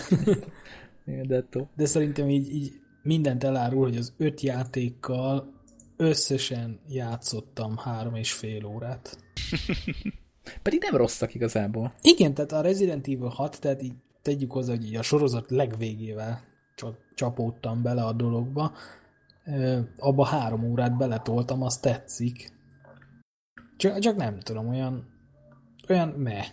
De, 1.26 1.45
De 1.76 1.86
szerintem 1.86 2.28
így, 2.28 2.55
így 2.55 2.72
mindent 3.03 3.45
elárul, 3.45 3.82
hogy 3.82 3.97
az 3.97 4.12
öt 4.16 4.40
játékkal 4.40 5.53
összesen 5.97 6.80
játszottam 6.88 7.76
három 7.76 8.14
és 8.14 8.32
fél 8.32 8.64
órát. 8.64 9.18
Pedig 10.62 10.80
nem 10.80 10.97
rosszak 10.97 11.34
igazából. 11.34 11.95
Igen, 12.03 12.34
tehát 12.34 12.53
a 12.53 12.61
Resident 12.61 13.07
Evil 13.07 13.28
6, 13.28 13.61
tehát 13.61 13.82
így 13.82 13.95
tegyük 14.22 14.53
hozzá, 14.53 14.74
hogy 14.74 14.86
így 14.86 14.97
a 14.97 15.03
sorozat 15.03 15.51
legvégével 15.51 16.42
csapódtam 17.14 17.82
bele 17.82 18.04
a 18.04 18.12
dologba. 18.12 18.76
Abba 19.96 20.26
három 20.26 20.64
órát 20.64 20.96
beletoltam, 20.96 21.62
az 21.62 21.78
tetszik. 21.78 22.52
Csak, 23.76 23.98
csak 23.98 24.16
nem 24.16 24.40
tudom, 24.40 24.68
olyan 24.68 25.12
olyan 25.88 26.08
meh. 26.08 26.50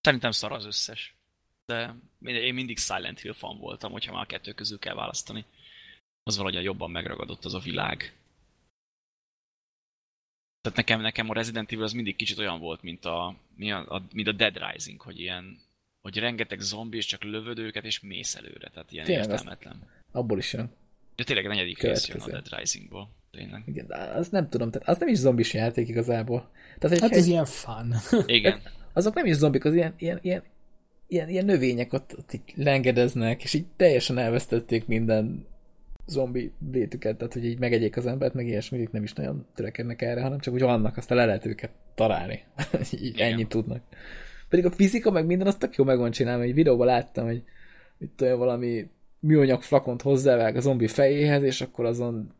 Szerintem 0.00 0.30
szar 0.30 0.52
az 0.52 0.64
összes. 0.64 1.16
De 1.66 1.96
én 2.18 2.54
mindig 2.54 2.78
Silent 2.78 3.20
Hill 3.20 3.32
fan 3.32 3.58
voltam, 3.58 3.92
hogyha 3.92 4.12
már 4.12 4.22
a 4.22 4.26
kettő 4.26 4.52
közül 4.52 4.78
kell 4.78 4.94
választani. 4.94 5.44
Az 6.22 6.36
valahogy 6.36 6.64
jobban 6.64 6.90
megragadott 6.90 7.44
az 7.44 7.54
a 7.54 7.58
világ. 7.58 8.16
Tehát 10.60 10.78
nekem, 10.78 11.00
nekem 11.00 11.30
a 11.30 11.34
Resident 11.34 11.72
Evil 11.72 11.84
az 11.84 11.92
mindig 11.92 12.16
kicsit 12.16 12.38
olyan 12.38 12.60
volt, 12.60 12.82
mint 12.82 13.04
a, 13.04 13.36
mi 13.54 13.72
a, 13.72 13.94
a, 13.94 14.02
mint 14.12 14.28
a 14.28 14.32
Dead 14.32 14.56
Rising, 14.56 15.00
hogy 15.00 15.20
ilyen, 15.20 15.60
hogy 16.02 16.18
rengeteg 16.18 16.60
zombi, 16.60 16.96
és 16.96 17.06
csak 17.06 17.22
lövöd 17.22 17.58
őket, 17.58 17.84
és 17.84 18.00
mész 18.00 18.34
előre. 18.34 18.68
Tehát 18.68 18.92
ilyen 18.92 19.04
tényleg 19.04 19.28
értelmetlen. 19.30 19.76
Abból 20.12 20.38
is 20.38 20.52
jön. 20.52 20.70
De 21.16 21.24
tényleg 21.24 21.44
a 21.44 21.48
negyedik 21.48 21.82
rész 21.82 22.08
jön 22.08 22.20
a 22.20 22.26
Dead 22.26 22.58
Risingból. 22.58 23.08
Tényleg. 23.30 23.62
Igen, 23.66 23.86
de 23.86 23.96
az 23.96 24.28
nem 24.28 24.48
tudom, 24.48 24.70
tehát 24.70 24.88
az 24.88 24.98
nem 24.98 25.08
is 25.08 25.18
zombis 25.18 25.54
játék 25.54 25.88
igazából. 25.88 26.50
Tehát 26.78 26.96
egy, 26.96 27.02
hát 27.02 27.10
ez 27.10 27.24
egy... 27.24 27.28
ilyen 27.28 27.44
fun. 27.44 27.94
Igen. 28.26 28.60
azok 28.92 29.14
nem 29.14 29.26
is 29.26 29.36
zombik, 29.36 29.64
az 29.64 29.74
ilyen, 29.74 29.94
ilyen, 29.98 30.18
ilyen, 30.22 30.42
ilyen, 31.06 31.28
ilyen 31.28 31.44
növények 31.44 31.92
ott, 31.92 32.14
ott 32.18 32.32
így 32.32 32.42
lengedeznek, 32.54 33.42
és 33.42 33.54
így 33.54 33.66
teljesen 33.76 34.18
elvesztették 34.18 34.86
minden 34.86 35.46
zombi 36.06 36.52
létüket, 36.72 37.16
tehát 37.16 37.32
hogy 37.32 37.44
így 37.44 37.58
megegyék 37.58 37.96
az 37.96 38.06
embert, 38.06 38.34
meg 38.34 38.46
ilyesmi, 38.46 38.88
nem 38.92 39.02
is 39.02 39.12
nagyon 39.12 39.46
törekednek 39.54 40.02
erre, 40.02 40.20
hanem 40.22 40.38
csak 40.38 40.54
úgy 40.54 40.60
vannak, 40.60 40.96
aztán 40.96 41.18
le 41.18 41.24
lehet 41.24 41.46
őket 41.46 41.70
találni. 41.94 42.44
így 42.92 43.04
Igen. 43.04 43.32
ennyit 43.32 43.48
tudnak. 43.48 43.82
Pedig 44.52 44.66
a 44.66 44.70
fizika, 44.70 45.10
meg 45.10 45.26
minden, 45.26 45.46
az 45.46 45.56
tök 45.56 45.74
jó 45.76 45.84
meg 45.84 45.98
van 45.98 46.10
csinálva. 46.10 46.42
Egy 46.42 46.54
videóban 46.54 46.86
láttam, 46.86 47.24
hogy 47.24 47.44
itt 47.98 48.20
olyan 48.20 48.38
valami 48.38 48.90
műanyag 49.18 49.62
flakont 49.62 50.02
hozzávág 50.02 50.56
a 50.56 50.60
zombi 50.60 50.86
fejéhez, 50.86 51.42
és 51.42 51.60
akkor 51.60 51.84
azon 51.84 52.34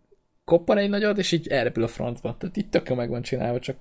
koppan 0.45 0.79
egy 0.79 0.89
nagyot, 0.89 1.19
és 1.19 1.33
így 1.33 1.49
elrepül 1.49 1.83
a 1.83 1.89
francba. 1.89 2.37
Tehát 2.37 2.57
itt 2.57 2.71
tök 2.71 2.89
jó 2.89 2.95
meg 2.95 3.09
van 3.09 3.23
csinálva, 3.23 3.59
csak 3.59 3.77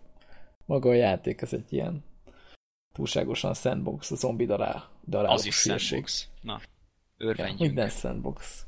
maga 0.65 0.89
a 0.89 0.93
játék, 0.93 1.41
ez 1.41 1.53
egy 1.53 1.73
ilyen 1.73 2.03
túlságosan 2.93 3.53
sandbox, 3.53 4.11
a 4.11 4.15
zombi 4.15 4.45
darál, 4.45 4.89
darál 5.07 5.31
Az 5.31 5.45
is 5.45 5.55
sandbox. 5.55 6.29
Na, 6.41 6.61
örvendjünk. 7.17 7.59
Ja, 7.59 7.65
minden 7.65 7.89
sandbox. 7.89 8.65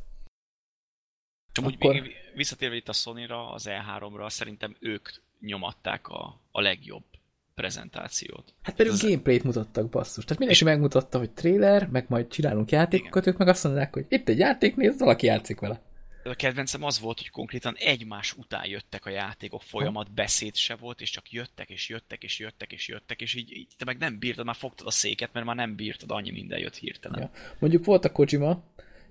Csak 1.51 1.66
Akkor... 1.66 1.93
még 1.93 2.11
visszatérve 2.36 2.76
itt 2.76 2.89
a 2.89 2.93
Sony-ra, 2.93 3.51
az 3.51 3.70
E3-ra, 3.70 4.30
szerintem 4.30 4.76
ők 4.80 5.09
nyomatták 5.39 6.07
a, 6.07 6.39
a 6.51 6.61
legjobb 6.61 7.12
prezentációt. 7.56 8.54
Hát 8.62 8.76
pedig 8.76 8.93
gameplayt 9.01 9.43
mutattak, 9.43 9.89
basszus. 9.89 10.24
Tehát 10.24 10.38
mindenki 10.38 10.64
megmutatta, 10.64 11.18
hogy 11.18 11.32
trailer, 11.32 11.88
meg 11.88 12.06
majd 12.08 12.28
csinálunk 12.28 12.72
játékokat, 12.72 13.22
Igen. 13.22 13.34
ők 13.34 13.39
meg 13.39 13.47
azt 13.47 13.64
mondják, 13.64 13.93
hogy 13.93 14.06
itt 14.10 14.30
egy 14.30 14.38
játék, 14.38 14.76
nézd, 14.76 14.99
valaki 14.99 15.26
játszik 15.26 15.60
vele 15.60 15.82
a 16.24 16.34
kedvencem 16.34 16.84
az 16.84 16.99
volt, 16.99 17.18
hogy 17.18 17.30
konkrétan 17.30 17.76
egymás 17.78 18.34
után 18.34 18.66
jöttek 18.66 19.06
a 19.06 19.10
játékok, 19.10 19.62
folyamat 19.62 20.14
beszéd 20.14 20.56
se 20.56 20.76
volt, 20.76 21.01
és 21.01 21.10
csak 21.10 21.32
jöttek, 21.32 21.70
és 21.70 21.89
jöttek, 21.89 22.24
és 22.24 22.39
jöttek, 22.39 22.72
és 22.72 22.88
jöttek, 22.88 23.22
és 23.22 23.36
így, 23.36 23.51
így 23.51 23.68
te 23.78 23.86
meg 23.86 23.97
nem 23.97 24.20
bírtad, 24.20 24.45
már 24.45 24.56
fogtad 24.56 24.88
a 24.88 24.91
széket, 24.91 25.34
mert 25.34 25.45
már 25.45 25.56
nem 25.56 25.76
bírtad, 25.76 26.12
annyi 26.12 26.32
minden 26.32 26.60
jött 26.60 26.76
hirtelen. 26.76 27.22
Ja. 27.22 27.32
Mondjuk 27.60 27.86
volt 27.86 28.06
a 28.06 28.12
Kojima, 28.12 28.64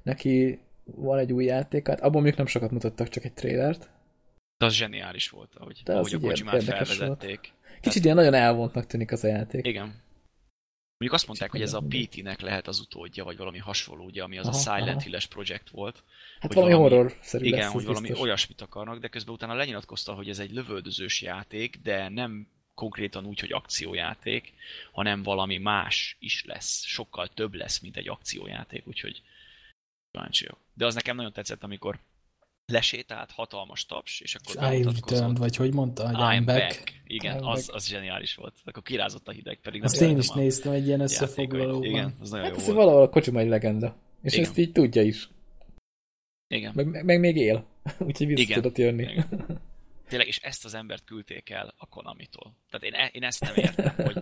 neki 0.03 0.61
van 0.85 1.19
egy 1.19 1.33
új 1.33 1.45
játék, 1.45 1.87
hát 1.87 2.01
abban 2.01 2.23
még 2.23 2.35
nem 2.35 2.47
sokat 2.47 2.71
mutattak, 2.71 3.09
csak 3.09 3.25
egy 3.25 3.33
trailert. 3.33 3.91
De 4.59 4.67
az 4.67 4.75
zseniális 4.75 5.29
volt, 5.29 5.55
ahogy, 5.55 5.81
De 5.85 5.95
ahogy 5.95 6.15
a 6.15 6.21
Kojimát 6.21 6.63
felvezették. 6.63 7.39
Volt. 7.39 7.53
Kicsit 7.83 8.03
Tehát... 8.03 8.19
ilyen 8.19 8.33
nagyon 8.33 8.49
elvontnak 8.49 8.87
tűnik 8.87 9.13
az 9.13 9.25
a 9.25 9.29
játék. 9.29 9.67
Igen. 9.67 10.03
Mondjuk 11.03 11.13
azt 11.13 11.27
mondták, 11.27 11.51
hogy 11.51 11.63
ez 11.63 11.75
a 11.75 11.83
PT-nek 11.89 12.41
lehet 12.41 12.69
az 12.69 12.81
utódja, 12.81 13.25
vagy 13.25 13.37
valami 13.37 13.59
hasonló, 13.59 14.05
ugye, 14.05 14.23
ami 14.23 14.39
az 14.39 14.47
aha, 14.47 14.57
a 14.57 14.61
Silent 14.61 15.03
Hill-es 15.03 15.27
projekt 15.27 15.71
volt. 15.71 16.03
Hát 16.41 16.55
valami, 16.55 16.73
valami 16.73 16.95
horror-szerű 16.95 17.45
Igen, 17.45 17.59
lesz, 17.59 17.73
hogy 17.73 17.85
valami 17.85 18.07
biztos. 18.07 18.25
olyasmit 18.25 18.61
akarnak, 18.61 18.99
de 18.99 19.09
közben 19.09 19.35
utána 19.35 19.55
lenyilatkozta, 19.55 20.13
hogy 20.13 20.29
ez 20.29 20.39
egy 20.39 20.53
lövöldözős 20.53 21.23
játék, 21.23 21.79
de 21.83 22.09
nem 22.09 22.47
konkrétan 22.75 23.27
úgy, 23.27 23.41
hogy 23.41 23.53
akciójáték, 23.53 24.53
hanem 24.93 25.23
valami 25.23 25.59
más 25.59 26.17
is 26.21 26.45
lesz. 26.45 26.85
Sokkal 26.85 27.29
több 27.29 27.55
lesz, 27.55 27.79
mint 27.79 27.97
egy 27.97 28.09
akciójáték, 28.09 28.87
úgyhogy 28.87 29.23
kíváncsi 30.11 30.49
De 30.75 30.87
az 30.87 30.95
nekem 30.95 31.17
nagyon 31.17 31.33
tetszett, 31.33 31.63
amikor 31.63 31.99
lesétált, 32.67 33.31
hatalmas 33.31 33.87
taps, 33.87 34.21
és 34.21 34.35
akkor 34.35 34.73
I 34.73 34.83
returned, 34.83 35.39
vagy 35.39 35.57
hogy 35.57 35.75
mondta, 35.75 36.07
hogy 36.07 36.17
I'm, 36.19 36.41
I'm 36.41 36.43
back. 36.45 36.59
back. 36.59 37.03
Igen, 37.07 37.39
I'm 37.39 37.45
az, 37.45 37.67
back. 37.67 37.75
az 37.75 37.87
zseniális 37.87 38.35
volt. 38.35 38.55
Akkor 38.65 38.83
kirázott 38.83 39.29
a 39.29 39.33
hideg, 39.33 39.59
pedig 39.63 39.85
Azt 39.85 40.01
én 40.01 40.19
is 40.19 40.29
a... 40.29 40.35
néztem 40.35 40.73
egy 40.73 40.87
ilyen 40.87 41.01
összefoglalóban. 41.01 41.85
Igen, 41.85 42.17
az 42.21 42.31
nagyon 42.31 42.45
hát 42.47 42.55
jó 42.55 42.61
ez 42.61 42.67
volt. 42.67 42.79
valahol 42.79 43.03
a 43.03 43.09
Kocsi 43.09 43.39
egy 43.39 43.49
legenda. 43.49 43.97
És 44.23 44.33
Igen. 44.33 44.45
ezt 44.45 44.59
így 44.59 44.73
tudja 44.73 45.03
is. 45.03 45.29
Igen. 46.49 46.73
Meg, 46.75 46.87
meg, 46.87 47.05
meg 47.05 47.21
még 47.21 47.37
él. 47.37 47.65
Úgyhogy 48.07 48.27
vissza 48.27 48.43
Igen. 48.43 48.61
tudott 48.61 48.79
jönni. 48.79 49.03
Igen. 49.03 49.29
Tényleg, 50.13 50.31
és 50.31 50.41
ezt 50.43 50.65
az 50.65 50.75
embert 50.75 51.05
küldték 51.05 51.51
el 51.51 51.75
a 51.77 51.87
Konami-tól. 51.87 52.55
Tehát 52.71 52.87
én, 52.87 52.95
e, 52.95 53.11
én 53.13 53.23
ezt 53.23 53.41
nem 53.41 53.55
értem, 53.55 53.95
hogy, 53.97 54.17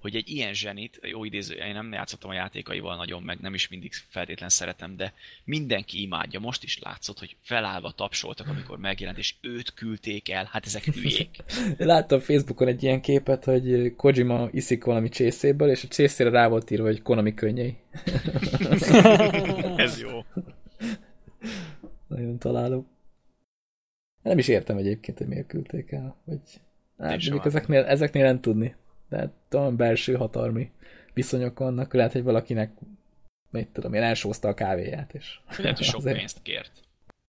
hogy 0.00 0.16
egy 0.16 0.28
ilyen 0.28 0.54
zsenit, 0.54 0.98
jó 1.02 1.24
idéző, 1.24 1.54
én 1.54 1.72
nem 1.72 1.92
játszottam 1.92 2.30
a 2.30 2.34
játékaival 2.34 2.96
nagyon, 2.96 3.22
meg 3.22 3.38
nem 3.40 3.54
is 3.54 3.68
mindig 3.68 3.92
feltétlen 4.08 4.48
szeretem, 4.48 4.96
de 4.96 5.12
mindenki 5.44 6.02
imádja. 6.02 6.40
Most 6.40 6.62
is 6.62 6.78
látszott, 6.78 7.18
hogy 7.18 7.36
felállva 7.42 7.90
tapsoltak, 7.90 8.48
amikor 8.48 8.78
megjelent, 8.78 9.18
és 9.18 9.34
őt 9.40 9.74
küldték 9.74 10.30
el. 10.30 10.48
Hát 10.52 10.66
ezek 10.66 10.84
hülyék. 10.84 11.36
Láttam 11.76 12.20
Facebookon 12.20 12.68
egy 12.68 12.82
ilyen 12.82 13.00
képet, 13.00 13.44
hogy 13.44 13.94
Kojima 13.96 14.48
iszik 14.52 14.84
valami 14.84 15.08
csészéből, 15.08 15.70
és 15.70 15.84
a 15.84 15.88
csészére 15.88 16.30
rá 16.30 16.48
volt 16.48 16.70
írva, 16.70 16.86
hogy 16.86 17.02
Konami 17.02 17.34
könnyei. 17.34 17.76
Ez 19.76 20.00
jó. 20.00 20.24
Nagyon 22.08 22.38
találó. 22.38 22.97
Nem 24.22 24.38
is 24.38 24.48
értem 24.48 24.76
egyébként, 24.76 25.18
hogy 25.18 25.26
miért 25.26 25.46
küldték 25.46 25.90
el. 25.92 26.16
Vagy, 26.24 26.40
hát, 26.98 27.10
mondjuk 27.10 27.44
ezeknél, 27.44 27.84
ezeknél 27.84 28.24
nem 28.24 28.40
tudni. 28.40 28.76
De 29.08 29.16
hát 29.16 29.32
olyan 29.54 29.76
belső 29.76 30.14
hatalmi 30.14 30.70
viszonyok 31.14 31.58
vannak, 31.58 31.94
lehet, 31.94 32.12
hogy 32.12 32.22
valakinek 32.22 32.72
mit 33.50 33.68
tudom 33.68 33.94
én, 33.94 34.02
elsózta 34.02 34.48
a 34.48 34.54
kávéját, 34.54 35.14
és... 35.14 35.40
Lehet, 35.58 35.76
hogy 35.76 35.86
sok 35.92 35.96
azért... 35.96 36.16
pénzt 36.16 36.42
kért. 36.42 36.80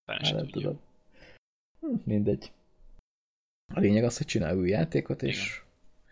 Hát, 0.05 0.33
nem 0.33 0.47
tudom. 0.47 0.79
Hm, 1.79 1.95
mindegy. 2.03 2.51
A 3.73 3.79
lényeg 3.79 4.03
az, 4.03 4.17
hogy 4.17 4.27
csinál 4.27 4.57
új 4.57 4.69
játékot, 4.69 5.23
és... 5.23 5.43
Igen. 5.43 5.67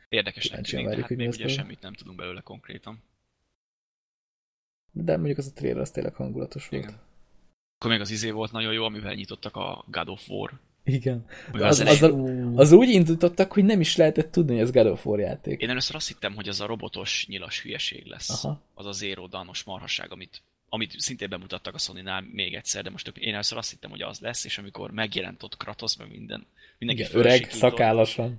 Érdekesnek 0.10 0.62
tűnik, 0.62 0.88
de 0.88 1.02
hát 1.02 1.10
még 1.10 1.28
ugye 1.28 1.48
semmit 1.48 1.82
nem 1.82 1.94
tudunk 1.94 2.18
belőle 2.18 2.42
konkrétan. 2.42 3.04
de 4.92 5.18
mondjuk 5.18 5.38
az 5.38 5.48
a 5.48 5.54
trailer 5.54 5.82
az 5.82 5.92
tényleg 5.92 6.14
hangulatos 6.14 6.68
volt. 6.68 6.84
Igen. 6.84 7.00
Akkor 7.76 7.92
még 7.92 8.02
az 8.02 8.12
izé 8.12 8.32
volt 8.32 8.52
nagyon 8.52 8.74
jó, 8.74 8.84
amivel 8.84 9.14
nyitottak 9.14 9.56
a 9.56 9.86
God 9.88 10.10
of 10.10 10.30
War. 10.30 10.60
Igen. 10.88 11.26
Az, 11.52 11.80
az 11.80 12.02
az, 12.02 12.14
az, 12.56 12.72
úgy 12.72 12.90
indítottak, 12.90 13.54
hogy 13.54 13.64
nem 13.64 13.80
is 13.80 13.96
lehetett 13.96 14.32
tudni, 14.32 14.54
hogy 14.54 14.62
ez 14.62 14.72
God 14.72 14.86
of 14.86 15.06
War 15.06 15.20
játék. 15.20 15.62
Én 15.62 15.70
először 15.70 15.96
azt 15.96 16.08
hittem, 16.08 16.36
hogy 16.36 16.48
az 16.48 16.62
a 16.62 16.66
robotos 16.66 17.26
nyilas 17.30 17.62
hülyeség 17.62 18.06
lesz. 18.06 18.44
Aha. 18.44 18.62
Az 18.74 18.86
a 18.86 18.92
Zero 18.92 19.28
Danos 19.28 19.64
marhaság, 19.64 20.12
amit, 20.12 20.42
amit 20.70 21.00
szintén 21.00 21.30
bemutattak 21.30 21.74
a 21.76 21.78
sony 21.78 22.04
még 22.32 22.54
egyszer, 22.54 22.84
de 22.84 22.90
most 22.90 23.12
én 23.18 23.34
először 23.34 23.58
azt 23.58 23.70
hittem, 23.70 23.90
hogy 23.90 24.02
az 24.02 24.20
lesz, 24.20 24.46
és 24.46 24.58
amikor 24.58 24.92
megjelent 24.92 25.44
ott 25.44 25.58
Kratos, 25.58 25.98
meg 25.98 26.10
minden, 26.10 26.46
mindenki 26.78 27.02
Igen, 27.02 27.20
öreg. 27.20 27.48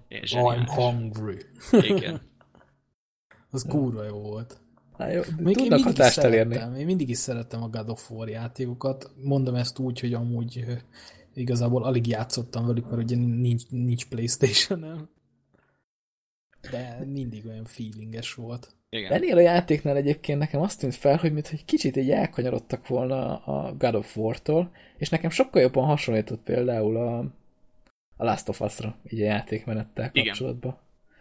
És 0.08 0.32
I'm 0.34 0.66
hungry. 0.66 1.38
Igen. 1.72 2.20
Az 3.50 3.64
kurva 3.68 4.04
jó 4.04 4.20
volt. 4.20 4.60
Hát 4.98 5.12
jó, 5.12 5.20
Még 5.36 5.56
én 5.56 5.62
mindig 5.62 5.78
is 5.78 5.82
hatást 5.84 6.18
elérni. 6.18 6.54
szerettem, 6.54 6.78
én 6.78 6.86
mindig 6.86 7.08
is 7.08 7.18
szerettem 7.18 7.62
a 7.62 7.68
God 7.68 7.88
of 7.88 8.10
War 8.10 8.28
játékokat. 8.28 9.10
Mondom 9.22 9.54
ezt 9.54 9.78
úgy, 9.78 10.00
hogy 10.00 10.14
amúgy 10.14 10.64
igazából 11.38 11.84
alig 11.84 12.06
játszottam 12.06 12.66
velük, 12.66 12.90
mert 12.90 13.02
ugye 13.02 13.16
nincs, 13.16 13.68
nincs 13.68 14.06
Playstation-em. 14.06 15.08
De 16.70 17.04
mindig 17.06 17.46
olyan 17.46 17.64
feelinges 17.64 18.34
volt. 18.34 18.76
Igen. 18.90 19.12
Ennél 19.12 19.36
a 19.36 19.40
játéknál 19.40 19.96
egyébként 19.96 20.38
nekem 20.38 20.60
azt 20.60 20.80
tűnt 20.80 20.94
fel, 20.94 21.16
hogy 21.16 21.32
mintha 21.32 21.52
egy 21.52 21.64
kicsit 21.64 21.96
egy 21.96 22.10
elkanyarodtak 22.10 22.86
volna 22.86 23.36
a 23.36 23.74
God 23.74 23.94
of 23.94 24.16
War-tól, 24.16 24.70
és 24.96 25.08
nekem 25.08 25.30
sokkal 25.30 25.62
jobban 25.62 25.84
hasonlított 25.84 26.40
például 26.42 26.96
a, 26.96 27.18
a 28.16 28.24
Last 28.24 28.48
of 28.48 28.60
Us-ra, 28.60 28.96
így 29.10 29.20
a 29.20 29.24
játékmenettel 29.24 30.10
Igen. 30.12 30.26
kapcsolatban. 30.26 30.78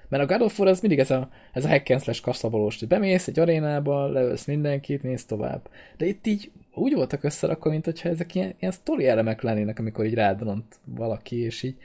Mert 0.10 0.24
a 0.24 0.26
God 0.26 0.42
of 0.42 0.60
War 0.60 0.68
az 0.70 0.82
mindig 0.82 1.00
ez 1.00 1.12
a, 1.12 1.30
ez 1.54 1.66
a 1.66 1.70
hack 1.70 1.90
and 1.90 2.02
slash 2.02 2.22
kaszabolós, 2.22 2.80
hogy 2.80 2.88
bemész 2.88 3.28
egy 3.28 3.40
arénába, 3.40 4.08
leölsz 4.08 4.46
mindenkit, 4.46 5.04
mész 5.04 5.26
tovább. 5.26 5.70
De 5.98 6.06
itt 6.06 6.28
így 6.28 6.52
úgy 6.78 6.94
voltak 6.94 7.24
összerakva, 7.24 7.70
mint 7.70 7.86
hogyha 7.86 8.10
ezek 8.10 8.36
ilyen, 8.36 8.56
ilyen 8.60 8.72
sztori 8.72 9.08
elemek 9.08 9.42
lennének, 9.42 9.80
amikor 9.80 10.06
így 10.06 10.14
rádonont 10.14 10.80
valaki, 10.86 11.36
és 11.36 11.64
így 11.64 11.76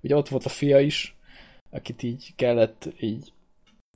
ugye 0.00 0.16
ott 0.16 0.28
volt 0.28 0.44
a 0.44 0.48
fia 0.48 0.80
is, 0.80 1.16
akit 1.70 2.02
így 2.02 2.32
kellett 2.36 2.88
így 3.00 3.32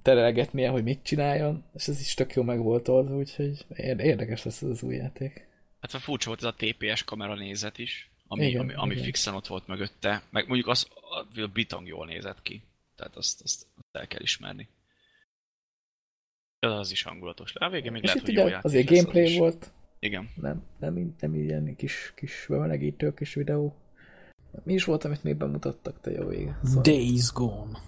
terelgetnie, 0.03 0.69
hogy 0.69 0.83
mit 0.83 1.03
csináljon, 1.03 1.65
és 1.75 1.89
ez 1.89 2.01
is 2.01 2.15
tök 2.15 2.35
jó 2.35 2.43
meg 2.43 2.63
volt 2.63 2.89
oldva, 2.89 3.17
úgyhogy 3.17 3.67
ér- 3.77 4.01
érdekes 4.01 4.43
lesz 4.43 4.63
ez 4.63 4.69
az 4.69 4.83
új 4.83 4.95
játék. 4.95 5.47
Hát 5.81 5.91
furcsa 5.91 6.29
volt 6.29 6.43
ez 6.43 6.49
a 6.49 6.55
TPS 6.57 7.05
kamera 7.05 7.35
nézet 7.35 7.79
is, 7.79 8.11
ami, 8.27 8.47
Igen, 8.47 8.61
ami, 8.61 8.73
ami 8.75 8.93
igen. 8.93 9.05
fixen 9.05 9.35
ott 9.35 9.47
volt 9.47 9.67
mögötte. 9.67 10.23
Meg 10.31 10.47
mondjuk 10.47 10.69
az, 10.69 10.89
a, 11.35 11.47
bitang 11.53 11.87
jól 11.87 12.07
nézett 12.07 12.43
ki. 12.43 12.63
Tehát 12.97 13.17
azt, 13.17 13.43
azt, 13.43 13.67
azt 13.77 13.97
el 13.97 14.07
kell 14.07 14.23
ismerni. 14.23 14.69
De 16.59 16.69
az 16.69 16.91
is 16.91 17.03
hangulatos. 17.03 17.55
A 17.55 17.69
végén 17.69 17.93
még 17.93 18.03
és 18.03 18.09
lehet, 18.09 18.25
hogy 18.25 18.35
jó 18.35 18.43
ugye 18.43 18.51
játék 18.51 18.65
azért 18.65 18.91
az 18.91 18.97
gameplay 18.97 19.39
volt, 19.39 19.71
Igen. 20.03 20.29
nem, 20.41 20.63
nem, 20.79 21.15
nem 21.21 21.35
ilyen 21.35 21.77
kis, 21.77 22.13
kis 22.17 22.47
bemelegítő 22.49 23.15
kis 23.15 23.35
videó. 23.35 23.77
Mi 24.65 24.73
is 24.73 24.85
volt, 24.85 25.05
amit 25.05 25.23
még 25.23 25.37
bemutattak, 25.37 26.01
te 26.01 26.11
jó 26.11 26.27
vége. 26.27 26.59
Szóval... 26.65 26.83
Days 26.83 27.33
Gone. 27.33 27.79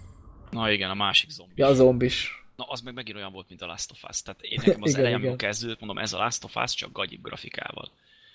Na 0.50 0.70
igen, 0.70 0.90
a 0.90 0.94
másik 0.94 1.30
zombi. 1.30 1.52
Ja, 1.56 1.66
a 1.66 1.74
zombis. 1.74 2.44
Na, 2.56 2.64
az 2.64 2.80
meg 2.80 2.94
megint 2.94 3.16
olyan 3.16 3.32
volt, 3.32 3.48
mint 3.48 3.62
a 3.62 3.66
Last 3.66 3.90
of 3.90 4.02
Us. 4.08 4.22
Tehát 4.22 4.42
én 4.42 4.58
nekem 4.64 4.82
az 4.82 4.88
Igen, 4.90 5.00
elején, 5.00 5.18
igen. 5.18 5.28
amikor 5.30 5.48
kezdődött, 5.48 5.80
mondom, 5.80 5.98
ez 5.98 6.12
a 6.12 6.18
Last 6.18 6.44
of 6.44 6.56
Us, 6.56 6.74
csak 6.74 6.92
gagyibb 6.92 7.22
grafikával. 7.22 7.90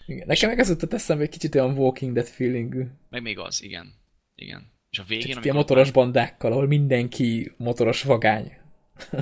Igen. 0.06 0.28
Nekem 0.28 0.50
meg 0.50 0.60
ez 0.60 0.70
jutott 0.70 0.94
eszembe 0.94 1.24
egy 1.24 1.30
kicsit 1.30 1.56
olyan 1.56 1.78
Walking 1.78 2.14
Dead 2.14 2.28
feelingű. 2.28 2.86
Meg 3.10 3.22
még 3.22 3.40
az, 3.40 3.64
igen. 3.64 3.94
Igen. 4.36 4.72
És 4.90 5.00
a 5.00 5.04
végén, 5.08 5.34
Csak 5.34 5.44
ilyen 5.44 5.56
amikor 5.56 5.70
motoros 5.70 5.92
bandákkal, 5.92 6.52
ahol 6.52 6.68
mindenki 6.68 7.52
motoros 7.58 8.04
vagány. 8.04 8.58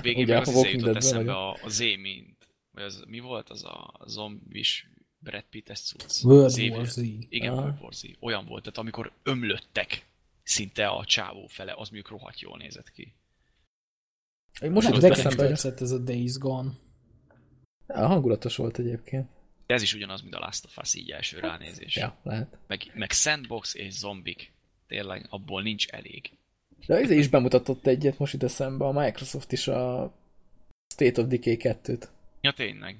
végén 0.01 0.23
Ugye 0.23 0.33
meg 0.33 0.47
a 0.47 0.49
az 0.49 0.55
Walking 0.55 0.79
jutott 0.79 0.95
eszembe 0.95 1.33
a, 1.33 1.51
a 1.51 1.69
Z 1.69 1.79
mint, 1.79 2.36
vagy 2.77 2.85
az, 2.85 3.03
mi 3.07 3.19
volt 3.19 3.49
az 3.49 3.63
a 3.63 3.93
zombis 4.05 4.89
Brad 5.19 5.43
Pitt-es 5.49 5.79
cucc? 5.79 6.23
World 6.23 6.49
Z- 6.49 6.57
War 6.69 6.85
Z. 6.85 6.97
Igen, 7.29 7.51
Aha. 7.51 7.61
World 7.61 7.81
War 7.81 7.93
Z. 7.93 8.03
Olyan 8.19 8.45
volt, 8.45 8.63
tehát 8.63 8.77
amikor 8.77 9.11
ömlöttek 9.23 10.05
szinte 10.43 10.87
a 10.87 11.05
csávó 11.05 11.47
fele, 11.47 11.71
az 11.71 11.89
mondjuk 11.89 12.09
rohadt 12.09 12.39
jól 12.39 12.57
nézett 12.57 12.91
ki. 12.91 13.15
Most 14.69 14.87
Hát 14.87 14.95
jutott 14.95 15.11
eszembe, 15.11 15.47
tetszett 15.47 15.81
ez 15.81 15.91
a 15.91 15.97
Days 15.97 16.37
Gone. 16.37 16.71
a 17.87 18.05
hangulatos 18.05 18.55
volt 18.55 18.79
egyébként. 18.79 19.29
De 19.65 19.73
ez 19.73 19.81
is 19.81 19.93
ugyanaz, 19.93 20.21
mint 20.21 20.35
a 20.35 20.39
Last 20.39 20.65
of 20.65 20.77
Us 20.77 20.93
így 20.95 21.11
első 21.11 21.39
ránézés. 21.39 21.95
Ja, 21.95 22.17
lehet. 22.23 22.57
Meg, 22.67 22.91
meg 22.93 23.11
sandbox 23.11 23.75
és 23.75 23.93
zombik. 23.93 24.51
Tényleg, 24.87 25.25
abból 25.29 25.61
nincs 25.61 25.87
elég. 25.87 26.31
De 26.85 26.95
az 26.95 27.09
is 27.09 27.27
bemutatott 27.27 27.87
egyet 27.87 28.17
most 28.17 28.33
itt 28.33 28.43
eszembe, 28.43 28.85
a 28.85 28.91
Microsoft 28.91 29.51
is 29.51 29.67
a 29.67 30.13
State 30.93 31.21
of 31.21 31.27
Decay 31.27 31.57
2-t. 31.59 32.07
Ja, 32.41 32.51
tényleg. 32.51 32.99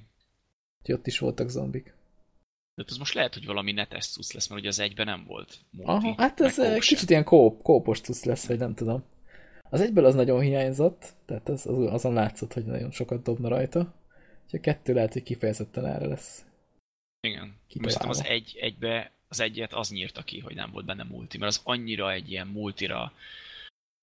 Úgyhogy 0.80 0.96
ott 0.96 1.08
is 1.08 1.20
voltak 1.20 1.50
zombik. 1.50 1.96
De 2.76 2.84
ez 2.88 2.98
most 2.98 3.14
lehet, 3.14 3.34
hogy 3.34 3.46
valami 3.46 3.72
netes 3.72 4.08
cucc 4.08 4.32
lesz, 4.32 4.48
mert 4.48 4.62
ugye 4.62 4.70
az 4.70 4.80
egyben 4.80 5.06
nem 5.06 5.26
volt 5.26 5.58
multi. 5.70 5.92
Aha, 5.92 6.14
hát 6.18 6.42
ez 6.42 6.60
egy 6.60 6.74
kóp 6.74 6.82
se. 6.82 6.94
kicsit 6.96 7.10
ilyen 7.10 7.24
kóp, 7.24 7.62
kópos 7.62 8.02
tusz 8.02 8.24
lesz, 8.24 8.48
vagy 8.48 8.58
nem 8.58 8.74
tudom. 8.74 9.04
Az 9.70 9.82
egyből 9.82 10.06
az 10.06 10.16
nagyon 10.16 10.42
hiányzott, 10.42 11.14
tehát 11.26 11.50
az, 11.50 11.66
az, 11.66 11.94
azon 11.94 12.14
látszott, 12.14 12.54
hogy 12.54 12.66
nagyon 12.66 12.92
sokat 12.92 13.24
dobna 13.24 13.48
rajta. 13.48 13.80
Úgyhogy 14.44 14.60
a 14.60 14.64
kettő 14.64 14.94
lehet, 14.94 15.14
hogy 15.14 15.24
kifejezetten 15.24 15.86
erre 15.86 16.06
lesz. 16.06 16.46
Igen. 17.28 17.56
Szerintem 17.68 18.10
az 18.10 18.24
egy, 18.26 18.58
egybe, 18.60 19.12
az 19.28 19.40
egyet 19.40 19.74
az 19.74 19.90
nyírta 19.90 20.24
ki, 20.24 20.40
hogy 20.40 20.56
nem 20.56 20.72
volt 20.72 20.86
benne 20.86 21.04
multi, 21.04 21.38
mert 21.38 21.52
az 21.52 21.62
annyira 21.64 22.12
egy 22.12 22.32
ilyen 22.32 22.48
multira 22.48 23.12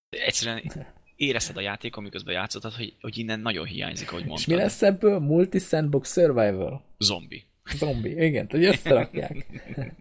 egyszerűen 0.08 0.62
érezted 1.16 1.56
a 1.56 1.60
játékon, 1.60 2.02
miközben 2.02 2.34
játszottad, 2.34 2.72
hogy, 2.72 2.96
hogy 3.00 3.18
innen 3.18 3.40
nagyon 3.40 3.66
hiányzik, 3.66 4.08
ahogy 4.08 4.22
És 4.22 4.28
mondtad. 4.28 4.48
mi 4.48 4.54
lesz 4.54 4.82
ebből? 4.82 5.18
Multi-sandbox 5.18 6.12
survival. 6.12 6.84
Zombi. 6.98 7.44
Zombi, 7.74 8.22
igen, 8.24 8.46
hogy 8.50 8.64
összerakják. 8.64 9.46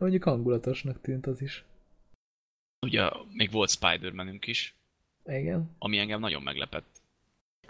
Mondjuk 0.00 0.22
hangulatosnak 0.22 1.00
tűnt 1.00 1.26
az 1.26 1.40
is. 1.40 1.64
Ugye 2.86 3.08
még 3.32 3.50
volt 3.50 3.70
Spider-Manünk 3.70 4.46
is, 4.46 4.74
Igen. 5.24 5.70
ami 5.78 5.98
engem 5.98 6.20
nagyon 6.20 6.42
meglepett. 6.42 7.00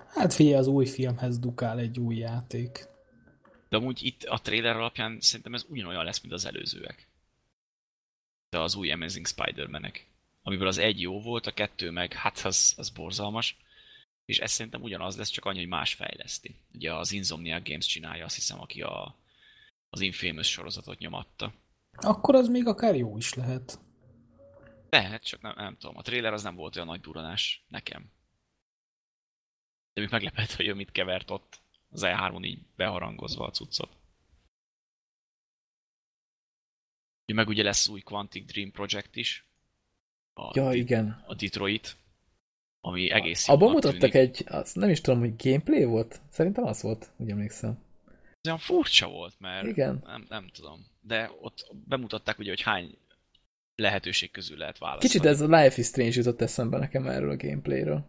Hát 0.07 0.33
figyelj, 0.33 0.57
az 0.57 0.67
új 0.67 0.87
filmhez 0.87 1.39
dukál 1.39 1.79
egy 1.79 1.99
új 1.99 2.17
játék. 2.17 2.87
De 3.69 3.77
amúgy 3.77 4.05
itt 4.05 4.23
a 4.23 4.39
trailer 4.39 4.77
alapján 4.77 5.21
szerintem 5.21 5.55
ez 5.55 5.65
ugyanolyan 5.69 6.05
lesz, 6.05 6.21
mint 6.21 6.35
az 6.35 6.45
előzőek. 6.45 7.09
De 8.51 8.59
az 8.61 8.75
új 8.75 8.91
Amazing 8.93 9.27
Spider-Manek. 9.27 10.07
Amiből 10.43 10.67
az 10.67 10.79
egy 10.79 11.01
jó 11.01 11.21
volt, 11.21 11.47
a 11.47 11.55
kettő 11.55 11.91
meg, 11.91 12.13
hát 12.13 12.39
az, 12.39 12.75
az 12.77 12.91
borzalmas. 12.91 13.57
És 14.25 14.39
ez 14.39 14.51
szerintem 14.51 14.83
ugyanaz 14.83 15.17
lesz, 15.17 15.29
csak 15.29 15.45
annyi, 15.45 15.59
hogy 15.59 15.69
más 15.69 15.95
fejleszti. 15.95 16.55
Ugye 16.75 16.95
az 16.95 17.13
Insomniac 17.13 17.69
Games 17.69 17.87
csinálja, 17.87 18.25
azt 18.25 18.35
hiszem, 18.35 18.61
aki 18.61 18.83
a, 18.83 19.17
az 19.91 20.01
Infamous 20.01 20.51
sorozatot 20.51 20.99
nyomatta. 20.99 21.55
Akkor 21.93 22.35
az 22.35 22.49
még 22.49 22.67
akár 22.67 22.97
jó 22.97 23.17
is 23.17 23.35
lehet. 23.35 23.81
Lehet, 24.91 25.25
csak 25.25 25.41
nem, 25.41 25.55
nem 25.57 25.77
tudom. 25.77 25.97
A 25.97 26.03
trailer 26.03 26.33
az 26.33 26.43
nem 26.43 26.55
volt 26.55 26.77
olyan 26.77 26.89
nagy 26.89 27.01
duranás 27.01 27.65
nekem. 27.69 28.13
De 29.93 30.01
még 30.01 30.11
meglepett, 30.11 30.51
hogy 30.51 30.67
ő 30.67 30.75
mit 30.75 30.93
kevert 30.93 31.31
ott 31.31 31.63
az 31.91 32.03
E3-on 32.05 32.45
így 32.45 32.67
beharangozva 32.77 33.47
a 33.47 33.51
cuccot. 33.51 33.97
Meg 37.33 37.49
ugye 37.49 37.63
lesz 37.63 37.89
új 37.89 38.01
Quantic 38.01 38.53
Dream 38.53 38.71
Project 38.71 39.17
is. 39.17 39.52
A, 40.35 40.51
Ja, 40.55 40.73
igen. 40.73 41.23
a 41.27 41.35
Detroit, 41.35 41.97
ami 42.81 43.11
egész 43.11 43.49
Abban 43.49 43.69
jónak 43.69 43.83
mutattak 43.83 44.11
tűnik. 44.11 44.29
egy, 44.29 44.45
az 44.49 44.73
nem 44.73 44.89
is 44.91 45.01
tudom, 45.01 45.21
hogy 45.21 45.33
gameplay 45.37 45.85
volt? 45.85 46.21
Szerintem 46.31 46.65
az 46.65 46.83
volt, 46.83 47.11
úgy 47.17 47.31
emlékszem. 47.31 47.79
Ez 48.07 48.47
olyan 48.47 48.59
furcsa 48.59 49.09
volt, 49.09 49.35
mert 49.39 49.67
Igen. 49.67 50.03
Nem, 50.07 50.27
nem 50.29 50.49
tudom. 50.53 50.87
De 51.01 51.31
ott 51.41 51.67
bemutatták 51.89 52.39
ugye, 52.39 52.49
hogy 52.49 52.61
hány 52.63 52.99
lehetőség 53.77 54.31
közül 54.31 54.57
lehet 54.57 54.79
választani. 54.79 55.13
Kicsit 55.13 55.27
ez 55.27 55.41
a 55.41 55.47
Life 55.63 55.81
is 55.81 55.87
Strange 55.87 56.13
jutott 56.15 56.41
eszembe 56.41 56.79
nekem 56.79 57.07
erről 57.07 57.31
a 57.31 57.37
gameplayről. 57.37 58.05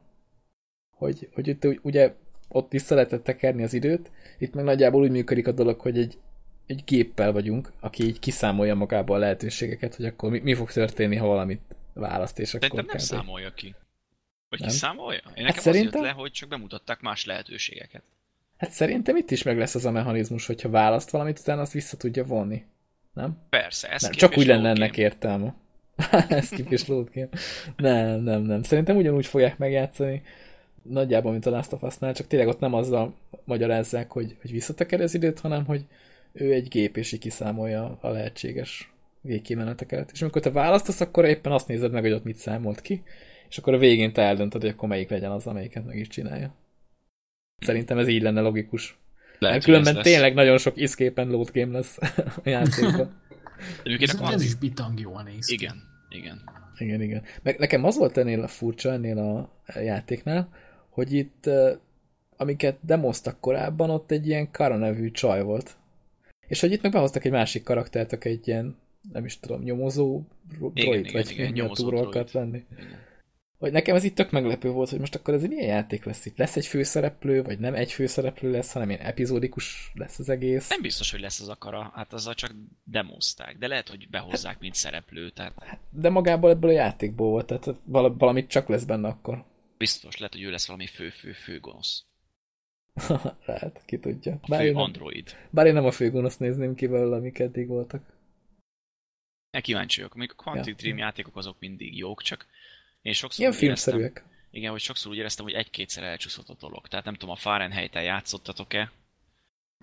Hogy, 0.96 1.30
hogy 1.34 1.48
itt 1.48 1.68
ugye 1.82 2.16
ott 2.48 2.72
vissza 2.72 2.96
lehetett 2.96 3.24
tekerni 3.24 3.64
az 3.64 3.74
időt, 3.74 4.12
itt 4.38 4.54
meg 4.54 4.64
nagyjából 4.64 5.02
úgy 5.02 5.12
működik 5.12 5.48
a 5.48 5.52
dolog, 5.52 5.80
hogy 5.80 5.98
egy, 5.98 6.18
egy 6.66 6.84
géppel 6.86 7.32
vagyunk, 7.32 7.72
aki 7.80 8.04
így 8.04 8.20
kiszámolja 8.20 8.76
magába 8.76 9.16
a 9.16 9.18
lehetőségeket, 9.18 9.96
hogy 9.96 10.06
akkor 10.06 10.30
mi, 10.32 10.40
mi 10.40 10.54
fog 10.54 10.72
történni, 10.72 11.16
ha 11.16 11.26
valamit 11.28 11.62
választ, 11.94 12.40
és 12.40 12.54
akkor 12.54 12.62
Szerintem 12.70 12.86
nem 12.86 12.96
kb. 12.96 13.02
számolja 13.02 13.54
ki. 13.54 13.76
Vagy 14.50 14.60
Nem? 14.60 14.70
ki 14.70 14.76
számolja? 14.76 15.22
Én 15.26 15.32
nekem 15.34 15.46
Hát 15.46 15.58
az 15.58 15.64
szerintem- 15.64 15.94
jött 16.04 16.12
le, 16.12 16.12
hogy 16.22 16.32
csak 16.32 16.50
bemutatták 16.50 17.00
más 17.02 17.26
lehetőségeket. 17.26 18.04
Hát 18.58 18.72
szerintem 18.72 19.16
itt 19.16 19.32
is 19.32 19.44
meg 19.44 19.58
lesz 19.58 19.76
az 19.76 19.86
a 19.86 19.92
mechanizmus, 19.92 20.46
hogyha 20.46 20.70
választ 20.70 21.10
valamit, 21.10 21.40
utána 21.40 21.62
azt 21.62 21.72
vissza 21.72 21.98
tudja 21.98 22.24
vonni. 22.24 22.64
Nem? 23.14 23.38
Persze, 23.50 23.90
ez 23.90 24.02
Nem, 24.02 24.12
csak 24.12 24.38
úgy 24.38 24.46
lenne 24.46 24.70
ennek 24.70 24.98
értelme. 24.98 25.56
Ez 26.30 26.50
kip 26.50 26.72
és 26.72 26.88
load 26.88 27.10
game. 27.14 27.28
Nem, 27.78 28.20
nem, 28.22 28.42
nem. 28.42 28.64
Szerintem 28.64 28.96
ugyanúgy 28.98 29.26
fogják 29.26 29.58
megjátszani. 29.58 30.24
Nagyjából, 30.82 31.32
mint 31.32 31.46
a 31.46 31.50
Last 31.50 31.74
of 31.74 31.82
Us-nál, 31.84 32.14
csak 32.14 32.28
tényleg 32.28 32.48
ott 32.48 32.60
nem 32.60 32.74
azzal 32.74 33.16
magyarázzák, 33.46 34.12
hogy, 34.12 34.38
hogy 34.42 34.52
visszateker 34.52 35.02
az 35.02 35.14
időt, 35.14 35.40
hanem 35.40 35.66
hogy 35.66 35.86
ő 36.32 36.54
egy 36.54 36.68
gép, 36.68 36.98
és 36.98 37.12
így 37.12 37.20
kiszámolja 37.20 37.98
a 38.02 38.10
lehetséges 38.10 38.93
végkimeneteket. 39.24 40.12
És 40.12 40.22
amikor 40.22 40.42
te 40.42 40.52
választasz, 40.52 41.02
akkor 41.02 41.26
éppen 41.26 41.52
azt 41.52 41.68
nézed 41.68 41.92
meg, 41.92 42.02
hogy 42.02 42.12
ott 42.12 42.24
mit 42.24 42.38
számolt 42.38 42.82
ki, 42.82 43.04
és 43.50 43.58
akkor 43.58 43.74
a 43.74 43.78
végén 43.78 44.14
te 44.14 44.22
eldöntöd, 44.22 44.62
hogy 44.62 44.70
akkor 44.70 44.90
melyik 44.90 45.10
legyen 45.10 45.32
az, 45.32 45.48
amelyiket 45.48 45.86
meg 45.86 45.98
is 45.98 46.08
csinálja. 46.08 46.56
Szerintem 47.58 47.98
ez 47.98 48.08
így 48.08 48.22
lenne 48.22 48.42
logikus. 48.42 48.98
Lehet, 49.40 49.56
Mert 49.56 49.66
különben 49.66 50.04
tényleg 50.04 50.34
nagyon 50.34 50.58
sok 50.58 50.78
escape 50.78 51.22
and 51.22 51.32
load 51.32 51.50
game 51.54 51.72
lesz 51.72 51.98
a 52.44 52.50
játékban. 52.50 53.22
ez, 54.00 54.20
ez 54.22 54.44
is 54.44 54.56
bitang 54.56 55.00
jól 55.00 55.24
néz 55.24 55.46
ki. 55.46 55.54
Igen, 55.54 55.76
igen. 56.10 56.42
Igen, 56.78 57.02
igen. 57.02 57.24
Meg 57.44 57.60
nekem 57.60 57.84
az 57.84 57.98
volt 57.98 58.18
ennél 58.18 58.42
a 58.42 58.48
furcsa, 58.48 58.92
ennél 58.92 59.18
a 59.18 59.50
játéknál, 59.80 60.50
hogy 60.90 61.14
itt 61.14 61.50
amiket 62.38 62.78
demoztak 62.82 63.40
korábban, 63.40 63.90
ott 63.90 64.12
egy 64.12 64.28
ilyen 64.28 64.52
Kara 64.52 64.78
nevű 64.78 65.12
csaj 65.12 65.44
volt. 65.44 65.76
És 66.48 66.60
hogy 66.60 66.72
itt 66.72 66.82
meg 66.82 66.92
behoztak 66.92 67.26
egy 67.26 67.32
másik 67.32 67.64
karaktert, 67.64 68.14
aki 68.14 68.30
egy 68.30 68.48
ilyen, 68.48 68.78
nem 69.12 69.26
is 69.26 69.40
tudom, 69.40 69.62
nyomozó 69.62 70.22
droid, 70.60 71.12
vagy 71.12 71.30
igen, 71.30 71.46
igen, 71.46 71.52
nyomozó 71.52 71.90
droid. 71.90 72.30
lenni. 72.32 72.66
Igen. 72.72 73.02
Hogy 73.64 73.72
nekem 73.72 73.96
ez 73.96 74.04
itt 74.04 74.16
tök 74.16 74.32
meglepő 74.32 74.70
volt, 74.70 74.90
hogy 74.90 75.00
most 75.00 75.16
akkor 75.16 75.34
ez 75.34 75.46
milyen 75.46 75.68
játék 75.68 76.04
lesz 76.04 76.26
itt? 76.26 76.38
Lesz 76.38 76.56
egy 76.56 76.66
főszereplő, 76.66 77.44
vagy 77.44 77.60
nem 77.60 77.74
egy 77.74 77.92
főszereplő 77.92 78.52
lesz, 78.52 78.72
hanem 78.72 78.90
ilyen 78.90 79.02
epizódikus 79.02 79.92
lesz 79.94 80.20
az 80.20 80.30
egész? 80.30 80.70
Nem 80.70 80.82
biztos, 80.82 81.12
hogy 81.12 81.20
lesz 81.20 81.40
az 81.40 81.50
akara, 81.50 81.92
hát 81.96 82.14
azzal 82.14 82.34
csak 82.34 82.52
demozták, 82.84 83.58
de 83.58 83.68
lehet, 83.68 83.90
hogy 83.90 84.10
behozzák, 84.10 84.52
hát, 84.52 84.62
mint 84.62 84.74
szereplő. 84.74 85.30
Tehát... 85.30 85.54
Hát, 85.60 85.80
de 85.90 86.10
magából 86.10 86.50
ebből 86.50 86.70
a 86.70 86.74
játékból 86.74 87.30
volt, 87.30 87.46
tehát 87.46 87.80
valamit 88.18 88.50
csak 88.50 88.68
lesz 88.68 88.84
benne 88.84 89.08
akkor. 89.08 89.44
Biztos, 89.78 90.18
lehet, 90.18 90.34
hogy 90.34 90.44
ő 90.44 90.50
lesz 90.50 90.68
valami 90.68 90.88
fő-fő-fő 90.88 91.60
gonosz. 91.60 92.06
lehet, 93.46 93.82
ki 93.86 94.00
tudja. 94.00 94.40
A 94.42 94.48
bár 94.48 94.62
fő 94.62 94.74
android. 94.74 95.26
Nem, 95.26 95.48
bár 95.50 95.66
én 95.66 95.74
nem 95.74 95.86
a 95.86 95.92
fő 95.92 96.12
gonosz 96.12 96.38
nézném 96.38 96.76
ki 96.76 96.88
belőle, 96.88 97.16
amik 97.16 97.40
eddig 97.40 97.68
voltak. 97.68 98.13
Ne 99.54 99.62
kíváncsi 99.62 99.98
vagyok. 100.02 100.16
Még 100.16 100.32
a 100.32 100.42
Quantic 100.44 100.68
ja, 100.68 100.74
Dream 100.74 100.98
ja. 100.98 101.04
játékok 101.04 101.36
azok 101.36 101.56
mindig 101.60 101.98
jók, 101.98 102.22
csak 102.22 102.46
én 103.02 103.14
sokszor 103.14 103.40
Ilyen 103.40 103.52
filmszerűek. 103.52 104.12
Éreztem, 104.12 104.32
igen, 104.52 104.72
hogy 104.72 104.82
sokszor 104.82 105.12
úgy 105.12 105.18
éreztem, 105.18 105.46
hogy 105.46 105.54
egy-kétszer 105.54 106.04
elcsúszott 106.04 106.50
a 106.50 106.56
dolog. 106.60 106.88
Tehát 106.88 107.06
nem 107.06 107.14
tudom, 107.14 107.30
a 107.30 107.38
Fahrenheit-el 107.38 108.04
játszottatok-e? 108.04 108.92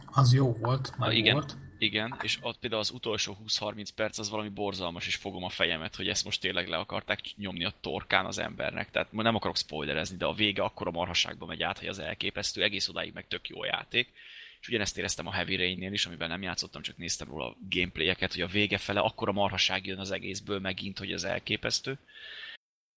Az 0.07 0.35
jó 0.35 0.53
volt, 0.53 0.97
már 0.99 1.12
igen, 1.12 1.33
volt. 1.33 1.57
Igen, 1.79 2.18
és 2.23 2.39
ott 2.41 2.59
például 2.59 2.81
az 2.81 2.91
utolsó 2.91 3.37
20-30 3.47 3.89
perc 3.95 4.18
az 4.18 4.31
valami 4.31 4.49
borzalmas, 4.49 5.07
és 5.07 5.14
fogom 5.14 5.45
a 5.45 5.49
fejemet, 5.49 5.97
hogy 5.97 6.09
ezt 6.09 6.25
most 6.25 6.41
tényleg 6.41 6.68
le 6.68 6.77
akarták 6.77 7.21
nyomni 7.37 7.64
a 7.64 7.73
torkán 7.81 8.27
az 8.27 8.39
embernek. 8.39 8.91
Tehát 8.91 9.12
nem 9.12 9.35
akarok 9.35 9.57
spoilerezni, 9.57 10.16
de 10.16 10.25
a 10.25 10.33
vége 10.33 10.62
akkor 10.62 10.87
a 10.87 10.91
marhaságba 10.91 11.47
megy 11.47 11.62
át, 11.62 11.79
hogy 11.79 11.89
az 11.89 11.99
elképesztő, 11.99 12.62
egész 12.62 12.89
odáig 12.89 13.12
meg 13.12 13.29
tök 13.29 13.49
jó 13.49 13.64
játék. 13.64 14.12
És 14.61 14.68
ugyanezt 14.68 14.98
éreztem 14.98 15.26
a 15.26 15.32
Heavy 15.32 15.56
Rain-nél 15.56 15.92
is, 15.92 16.06
amivel 16.06 16.28
nem 16.28 16.42
játszottam, 16.42 16.82
csak 16.82 16.96
néztem 16.96 17.28
róla 17.28 17.46
a 17.46 17.56
gameplayeket, 17.70 18.32
hogy 18.32 18.42
a 18.42 18.46
vége 18.46 18.78
fele 18.78 19.00
akkor 19.00 19.28
a 19.28 19.32
marhaság 19.32 19.86
jön 19.86 19.98
az 19.98 20.11
egészből 20.11 20.58
megint, 20.58 20.98
hogy 20.98 21.12
az 21.12 21.24
elképesztő. 21.24 21.98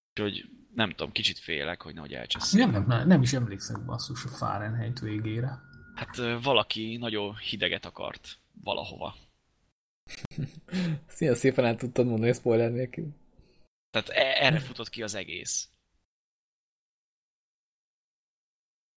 Úgyhogy 0.10 0.50
nem 0.76 0.90
tudom, 0.90 1.12
kicsit 1.12 1.40
félek, 1.40 1.82
hogy 1.82 1.94
nehogy 1.94 2.14
elcseszem. 2.14 2.72
Nem, 2.72 2.86
nem, 2.88 3.08
nem 3.08 3.22
is 3.22 3.34
emlékszem 3.34 3.86
basszus 3.86 4.24
a 4.26 4.28
Fahrenheit 4.28 5.00
végére. 5.00 5.60
Hát 5.96 6.18
valaki 6.42 6.98
nagyon 6.98 7.36
hideget 7.36 7.86
akart 7.86 8.40
valahova. 8.64 9.16
Szia 11.08 11.36
szépen 11.36 11.66
el 11.66 11.76
tudtad 11.76 12.06
mondani, 12.06 12.34
spoiler 12.34 12.72
nélkül. 12.72 13.14
Tehát 13.90 14.10
e- 14.10 14.46
erre 14.46 14.60
futott 14.60 14.90
ki 14.90 15.04
az 15.04 15.16
egész. 15.16 15.70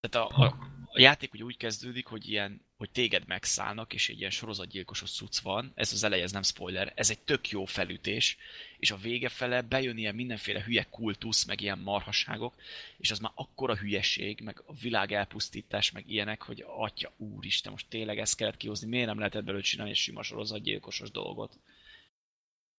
Tehát 0.00 0.30
a, 0.30 0.42
a, 0.44 0.75
a 0.96 1.00
játék 1.00 1.32
ugye 1.32 1.44
úgy 1.44 1.56
kezdődik, 1.56 2.06
hogy 2.06 2.28
ilyen, 2.28 2.60
hogy 2.76 2.90
téged 2.90 3.26
megszállnak, 3.26 3.92
és 3.92 4.08
egy 4.08 4.18
ilyen 4.18 4.30
sorozatgyilkosos 4.30 5.10
szuc 5.10 5.38
van. 5.38 5.72
Ez 5.74 5.92
az 5.92 6.02
eleje, 6.02 6.22
ez 6.22 6.32
nem 6.32 6.42
spoiler. 6.42 6.92
Ez 6.94 7.10
egy 7.10 7.18
tök 7.18 7.48
jó 7.50 7.64
felütés, 7.64 8.36
és 8.78 8.90
a 8.90 8.96
vége 8.96 9.28
fele 9.28 9.60
bejön 9.62 9.96
ilyen 9.96 10.14
mindenféle 10.14 10.62
hülye 10.62 10.86
kultusz, 10.90 11.44
meg 11.44 11.60
ilyen 11.60 11.78
marhaságok, 11.78 12.54
és 12.98 13.10
az 13.10 13.18
már 13.18 13.32
akkora 13.34 13.76
hülyeség, 13.76 14.40
meg 14.40 14.62
a 14.66 14.74
világ 14.74 15.12
elpusztítás, 15.12 15.90
meg 15.90 16.10
ilyenek, 16.10 16.42
hogy 16.42 16.64
atya 16.66 17.12
úristen, 17.16 17.72
most 17.72 17.86
tényleg 17.88 18.18
ezt 18.18 18.36
kellett 18.36 18.56
kihozni, 18.56 18.88
miért 18.88 19.06
nem 19.06 19.18
lehetett 19.18 19.44
belőle 19.44 19.62
csinálni 19.62 19.92
egy 19.92 19.98
sima 19.98 20.22
sorozatgyilkosos 20.22 21.10
dolgot? 21.10 21.58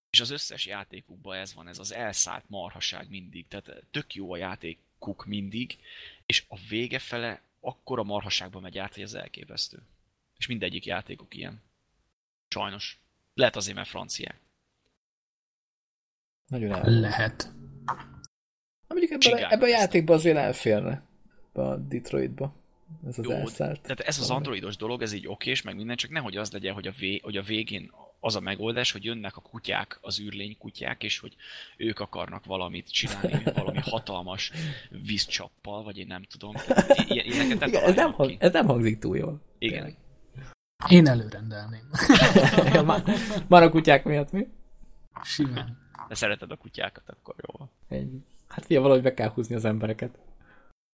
És 0.09 0.19
az 0.19 0.29
összes 0.29 0.65
játékukban 0.65 1.37
ez 1.37 1.53
van, 1.53 1.67
ez 1.67 1.79
az 1.79 1.93
elszállt 1.93 2.43
marhaság 2.47 3.09
mindig, 3.09 3.47
tehát 3.47 3.83
tök 3.91 4.15
jó 4.15 4.31
a 4.33 4.37
játékuk 4.37 5.25
mindig, 5.25 5.77
és 6.25 6.43
a 6.47 6.57
vége 6.69 6.99
fele 6.99 7.45
akkora 7.59 8.03
marhaságba 8.03 8.59
megy 8.59 8.77
át, 8.77 8.93
hogy 8.93 9.03
ez 9.03 9.13
elképesztő. 9.13 9.83
És 10.37 10.47
mindegyik 10.47 10.85
játékuk 10.85 11.35
ilyen. 11.35 11.61
Sajnos. 12.47 13.01
Lehet 13.33 13.55
azért, 13.55 13.75
mert 13.75 13.89
franciák. 13.89 14.39
Nagyon 16.47 16.71
el. 16.71 16.89
Lehet. 16.99 17.51
Na, 18.87 18.95
mondjuk 18.95 19.11
ebben, 19.11 19.43
a, 19.43 19.51
ebben 19.51 19.69
a 19.69 19.71
játékban 19.71 20.15
azért 20.15 20.37
elférne. 20.37 21.03
A 21.51 21.75
Detroitba. 21.75 22.56
Ez 23.07 23.19
az 23.19 23.25
Jó, 23.25 23.31
elszállt. 23.31 23.81
Tehát 23.81 23.99
ez 23.99 24.19
az 24.19 24.29
androidos 24.29 24.75
dolog, 24.75 25.01
ez 25.01 25.13
így 25.13 25.27
okés, 25.27 25.61
meg 25.61 25.75
minden, 25.75 25.95
csak 25.95 26.11
nehogy 26.11 26.37
az 26.37 26.51
legyen, 26.51 26.73
hogy 26.73 26.87
a, 26.87 26.91
vé, 26.99 27.19
hogy 27.23 27.37
a 27.37 27.41
végén 27.41 27.91
az 28.19 28.35
a 28.35 28.39
megoldás, 28.39 28.91
hogy 28.91 29.03
jönnek 29.03 29.37
a 29.37 29.41
kutyák, 29.41 29.97
az 30.01 30.19
űrlény 30.19 30.57
kutyák, 30.57 31.03
és 31.03 31.19
hogy 31.19 31.35
ők 31.77 31.99
akarnak 31.99 32.45
valamit 32.45 32.91
csinálni, 32.91 33.43
valami 33.55 33.79
hatalmas 33.81 34.51
vízcsappal, 35.05 35.83
vagy 35.83 35.97
én 35.97 36.07
nem 36.07 36.23
tudom. 36.23 36.55
Igen, 37.07 37.61
ez, 37.61 37.95
nem 37.95 38.11
hang, 38.11 38.35
ez 38.39 38.51
nem 38.51 38.65
hangzik 38.65 38.99
túl 38.99 39.17
jól. 39.17 39.41
Igen. 39.57 39.95
Én 40.89 41.07
előrendelném. 41.07 41.89
Már 43.47 43.63
a 43.63 43.69
kutyák 43.69 44.03
miatt 44.03 44.31
mi? 44.31 44.47
Simán. 45.23 45.85
De 46.07 46.15
szereted 46.15 46.51
a 46.51 46.55
kutyákat, 46.55 47.09
akkor 47.09 47.35
jó. 47.37 47.67
Ennyi. 47.97 48.23
Hát 48.47 48.65
fia, 48.65 48.81
valahogy 48.81 49.03
be 49.03 49.13
kell 49.13 49.29
húzni 49.29 49.55
az 49.55 49.65
embereket. 49.65 50.17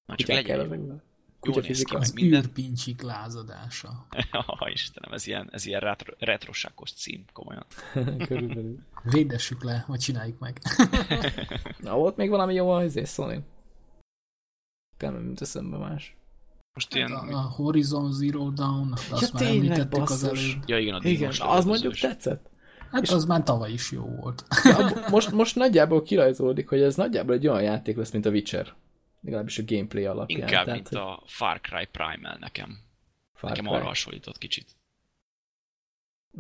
Na, 0.05 0.15
csak 0.15 0.27
legyen 0.27 0.71
jó. 0.71 0.95
Kutyafizika. 1.43 1.97
Az 1.97 2.11
minden... 2.11 2.43
űrpincsik 2.43 3.01
lázadása. 3.01 4.05
Ha 4.29 4.69
Istenem, 4.73 5.13
ez 5.13 5.27
ilyen, 5.27 5.49
ez 5.51 5.65
ilyen 5.65 5.79
retro, 5.79 6.13
retrosákos 6.19 6.91
cím, 6.91 7.25
komolyan. 7.33 7.65
Körülbelül. 8.27 8.79
Védessük 9.03 9.63
le, 9.63 9.83
vagy 9.87 9.99
csináljuk 9.99 10.39
meg. 10.39 10.61
Na, 11.79 11.95
volt 11.95 12.15
még 12.15 12.29
valami 12.29 12.53
jó 12.53 12.69
az 12.69 12.99
szólni? 13.03 13.39
Nem, 14.97 15.13
mint 15.13 15.41
eszembe 15.41 15.77
más. 15.77 16.15
Most 16.73 16.95
ilyen... 16.95 17.09
Hát 17.09 17.29
a, 17.29 17.37
a 17.37 17.41
Horizon 17.41 18.11
Zero 18.11 18.49
Dawn, 18.49 18.91
azt 19.09 19.21
ja, 19.21 19.29
már 19.33 19.43
említettük 19.43 20.09
az 20.09 20.23
előbb. 20.23 20.63
Ja, 20.65 20.77
igen, 20.77 20.93
a 20.93 20.99
igen 21.03 21.33
az 21.39 21.65
mondjuk 21.65 21.95
tetszett. 21.95 22.49
Hát 22.91 23.01
és 23.01 23.09
az 23.09 23.25
már 23.25 23.43
tavaly 23.43 23.71
is 23.71 23.91
jó 23.91 24.03
volt. 24.21 24.45
Ja, 24.63 25.07
most, 25.09 25.31
most 25.31 25.55
nagyjából 25.55 26.01
kirajzolódik, 26.01 26.69
hogy 26.69 26.81
ez 26.81 26.95
nagyjából 26.95 27.35
egy 27.35 27.47
olyan 27.47 27.61
játék 27.61 27.97
lesz, 27.97 28.11
mint 28.11 28.25
a 28.25 28.29
Witcher. 28.29 28.73
Legalábbis 29.24 29.57
a 29.57 29.63
gameplay 29.65 30.05
alapján. 30.05 30.39
Inkább, 30.39 30.65
tehát, 30.65 30.80
mint 30.80 30.88
hogy... 30.88 30.97
a 30.97 31.24
Far 31.26 31.61
Cry 31.61 31.88
Primal 31.91 32.38
nekem. 32.39 32.80
Far 33.34 33.49
nekem 33.49 33.65
Cry. 33.65 33.76
arra 33.76 33.86
hasonlított 33.86 34.38
kicsit. 34.38 34.76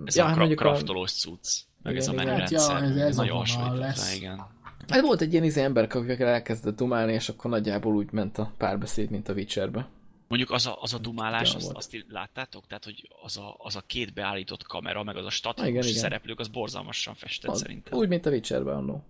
Ez 0.05 0.15
ja, 0.15 0.25
a 0.25 0.33
kra- 0.33 0.55
kraftolós 0.55 1.11
cucc. 1.11 1.47
Meg 1.81 1.93
igen, 1.93 2.05
ez 2.05 2.09
a 2.09 2.13
menürendszer. 2.13 2.71
Hát 2.71 2.81
ja, 2.81 2.87
ez, 2.87 2.95
ez 2.95 3.15
nagyon 3.15 3.37
hasonlított 3.37 3.79
lesz. 3.79 4.15
igen. 4.15 4.47
Hát 4.87 5.01
volt 5.01 5.21
egy 5.21 5.31
ilyen 5.31 5.43
izé 5.43 5.61
ember, 5.61 5.83
akikkel 5.83 6.27
elkezdett 6.27 6.75
dumálni, 6.75 7.13
és 7.13 7.29
akkor 7.29 7.51
nagyjából 7.51 7.95
úgy 7.95 8.11
ment 8.11 8.37
a 8.37 8.53
párbeszéd, 8.57 9.09
mint 9.09 9.29
a 9.29 9.33
Witcherbe. 9.33 9.89
Mondjuk 10.27 10.51
az 10.51 10.65
a, 10.65 10.81
az 10.81 10.93
a 10.93 10.97
dumálás, 10.97 11.55
azt, 11.55 11.71
azt 11.71 12.05
láttátok? 12.07 12.67
Tehát, 12.67 12.83
hogy 12.83 13.09
az 13.23 13.37
a, 13.37 13.55
az 13.57 13.75
a 13.75 13.81
két 13.81 14.13
beállított 14.13 14.63
kamera, 14.63 15.03
meg 15.03 15.15
az 15.15 15.25
a 15.25 15.29
statikus 15.29 15.85
szereplők, 15.85 16.39
az 16.39 16.47
borzalmasan 16.47 17.15
festett 17.15 17.51
az, 17.51 17.59
szerintem. 17.59 17.97
Úgy, 17.97 18.07
mint 18.07 18.25
a 18.25 18.29
Witcherben 18.29 18.75
annó. 18.75 19.03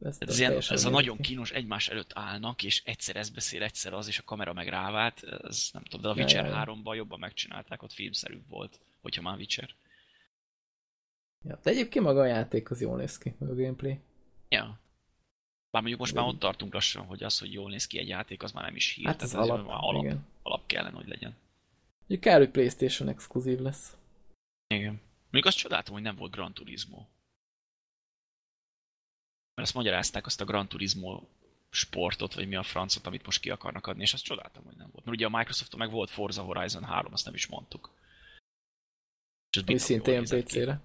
Ez, 0.00 0.16
ez, 0.18 0.38
ilyen, 0.38 0.56
ez 0.68 0.84
a 0.84 0.90
nagyon 0.90 1.16
kínos, 1.16 1.50
egymás 1.50 1.88
előtt 1.88 2.10
állnak, 2.14 2.62
és 2.62 2.82
egyszer 2.84 3.16
ez 3.16 3.30
beszél, 3.30 3.62
egyszer 3.62 3.92
az, 3.92 4.08
és 4.08 4.18
a 4.18 4.24
kamera 4.24 4.52
meg 4.52 4.68
rávált. 4.68 5.22
Ez 5.22 5.70
nem 5.72 5.82
tudom, 5.82 6.00
de 6.00 6.08
a 6.08 6.22
Witcher 6.22 6.44
ja, 6.44 6.64
3-ban 6.64 6.96
jobban 6.96 7.18
megcsinálták, 7.18 7.82
ott 7.82 7.92
filmszerűbb 7.92 8.48
volt, 8.48 8.80
hogyha 9.00 9.22
már 9.22 9.36
Witcher. 9.36 9.74
Ja, 11.44 11.58
de 11.62 11.70
egyébként 11.70 12.04
maga 12.04 12.20
a 12.20 12.26
játék 12.26 12.70
az 12.70 12.80
jól 12.80 12.96
néz 12.96 13.18
ki, 13.18 13.34
a 13.40 13.44
gameplay. 13.44 13.98
Ja. 14.48 14.80
Bár 15.70 15.82
mondjuk 15.82 15.98
most 16.00 16.14
már 16.14 16.26
ott 16.26 16.38
tartunk 16.38 16.72
lassan, 16.72 17.04
hogy 17.04 17.22
az, 17.22 17.38
hogy 17.38 17.52
jól 17.52 17.70
néz 17.70 17.86
ki 17.86 17.98
egy 17.98 18.08
játék, 18.08 18.42
az 18.42 18.52
már 18.52 18.64
nem 18.64 18.76
is 18.76 18.92
hír. 18.92 19.06
Hát 19.06 19.22
ez 19.22 19.34
alap, 19.34 19.66
már 19.66 19.76
alap, 19.80 20.02
igen. 20.02 20.26
alap 20.42 20.66
kellene, 20.66 20.96
hogy 20.96 21.08
legyen. 21.08 21.36
Ugye 22.08 22.18
kell, 22.18 22.38
hogy 22.38 22.50
Playstation 22.50 23.08
exkluzív 23.08 23.58
lesz. 23.58 23.96
Igen. 24.66 25.00
Még 25.30 25.46
azt 25.46 25.56
csodáltam, 25.56 25.94
hogy 25.94 26.02
nem 26.02 26.16
volt 26.16 26.32
Gran 26.32 26.52
Turismo. 26.52 27.06
Mert 29.60 29.72
azt 29.72 29.84
magyarázták 29.84 30.26
azt 30.26 30.40
a 30.40 30.44
Gran 30.44 30.68
Turismo 30.68 31.22
sportot, 31.70 32.34
vagy 32.34 32.48
mi 32.48 32.56
a 32.56 32.62
francot, 32.62 33.06
amit 33.06 33.24
most 33.24 33.40
ki 33.40 33.50
akarnak 33.50 33.86
adni, 33.86 34.02
és 34.02 34.12
azt 34.12 34.24
csodáltam, 34.24 34.64
hogy 34.64 34.76
nem 34.76 34.88
volt. 34.92 35.04
Mert 35.04 35.16
ugye 35.16 35.26
a 35.26 35.36
Microsoft 35.36 35.76
meg 35.76 35.90
volt 35.90 36.10
Forza 36.10 36.42
Horizon 36.42 36.84
3, 36.84 37.12
azt 37.12 37.24
nem 37.24 37.34
is 37.34 37.46
mondtuk. 37.46 37.90
És 39.50 39.62
ami 39.66 39.78
szintén 39.78 40.14
jön 40.14 40.42
PC-re. 40.42 40.80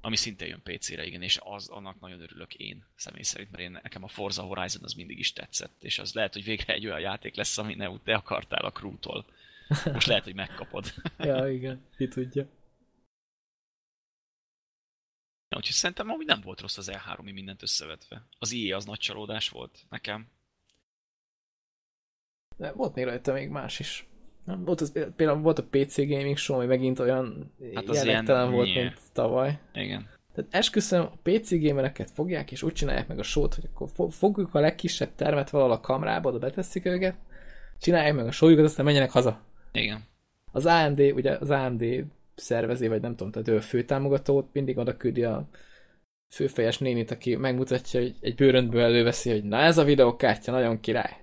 Ami 0.00 0.16
szintén 0.16 0.48
jön 0.48 0.62
PC-re, 0.62 1.06
igen, 1.06 1.22
és 1.22 1.38
az, 1.42 1.68
annak 1.68 2.00
nagyon 2.00 2.20
örülök 2.20 2.54
én 2.54 2.84
személy 2.96 3.22
szerint, 3.22 3.50
mert 3.50 3.62
én, 3.62 3.70
nekem 3.82 4.04
a 4.04 4.08
Forza 4.08 4.42
Horizon 4.42 4.84
az 4.84 4.92
mindig 4.92 5.18
is 5.18 5.32
tetszett, 5.32 5.84
és 5.84 5.98
az 5.98 6.12
lehet, 6.12 6.32
hogy 6.32 6.44
végre 6.44 6.72
egy 6.74 6.86
olyan 6.86 7.00
játék 7.00 7.34
lesz, 7.34 7.58
ami 7.58 7.74
ne, 7.74 7.98
te 8.04 8.14
akartál 8.14 8.64
a 8.64 8.72
crew-tól. 8.72 9.24
Most 9.92 10.06
lehet, 10.06 10.24
hogy 10.24 10.34
megkapod. 10.34 10.94
ja, 11.18 11.52
igen, 11.52 11.84
ki 11.96 12.08
tudja. 12.08 12.46
Ja, 15.48 15.56
úgyhogy 15.56 15.74
szerintem 15.74 16.10
amúgy 16.10 16.26
nem 16.26 16.40
volt 16.40 16.60
rossz 16.60 16.76
az 16.76 16.90
E3, 16.92 17.22
mindent 17.32 17.62
összevetve. 17.62 18.26
Az 18.38 18.52
IE 18.52 18.76
az 18.76 18.84
nagy 18.84 18.98
csalódás 18.98 19.48
volt 19.48 19.78
nekem. 19.90 20.28
De 22.56 22.72
volt 22.72 22.94
még 22.94 23.04
rajta 23.04 23.32
még 23.32 23.48
más 23.48 23.78
is. 23.78 24.08
Volt 24.44 24.80
az, 24.80 24.92
például 25.16 25.40
volt 25.40 25.58
a 25.58 25.66
PC 25.70 25.96
Gaming 25.96 26.36
Show, 26.36 26.56
ami 26.56 26.66
megint 26.66 26.98
olyan 26.98 27.52
hát 27.74 27.88
az 27.88 27.96
jellegtelen 27.96 28.50
volt, 28.50 28.74
nye. 28.74 28.82
mint 28.82 29.00
tavaly. 29.12 29.60
Igen. 29.74 30.08
Tehát 30.34 30.54
esküszöm, 30.54 31.02
a 31.02 31.18
PC 31.22 31.60
gamereket 31.60 32.10
fogják, 32.10 32.50
és 32.52 32.62
úgy 32.62 32.72
csinálják 32.72 33.08
meg 33.08 33.18
a 33.18 33.22
sót, 33.22 33.54
hogy 33.54 33.68
akkor 33.74 34.12
fogjuk 34.12 34.54
a 34.54 34.60
legkisebb 34.60 35.14
termet 35.14 35.50
valahol 35.50 35.74
a 35.74 35.80
kamrába, 35.80 36.28
oda 36.28 36.38
betesszük 36.38 36.84
őket, 36.84 37.16
csinálják 37.78 38.14
meg 38.14 38.26
a 38.26 38.30
sójukat, 38.30 38.64
aztán 38.64 38.84
menjenek 38.84 39.10
haza. 39.10 39.40
Igen. 39.72 40.04
Az 40.52 40.66
AMD, 40.66 41.00
ugye 41.00 41.30
az 41.30 41.50
AMD 41.50 42.04
szervezi, 42.36 42.88
vagy 42.88 43.00
nem 43.00 43.16
tudom, 43.16 43.32
tehát 43.32 43.48
ő 43.48 43.56
a 43.56 43.60
főtámogatót, 43.60 44.48
mindig 44.52 44.78
oda 44.78 44.96
küldi 44.96 45.24
a 45.24 45.48
főfejes 46.28 46.78
nénit, 46.78 47.10
aki 47.10 47.36
megmutatja, 47.36 48.00
hogy 48.00 48.14
egy 48.20 48.34
bőröntből 48.34 48.82
előveszi, 48.82 49.30
hogy 49.30 49.44
na 49.44 49.56
ez 49.56 49.78
a 49.78 49.84
videókártya 49.84 50.52
nagyon 50.52 50.80
király. 50.80 51.16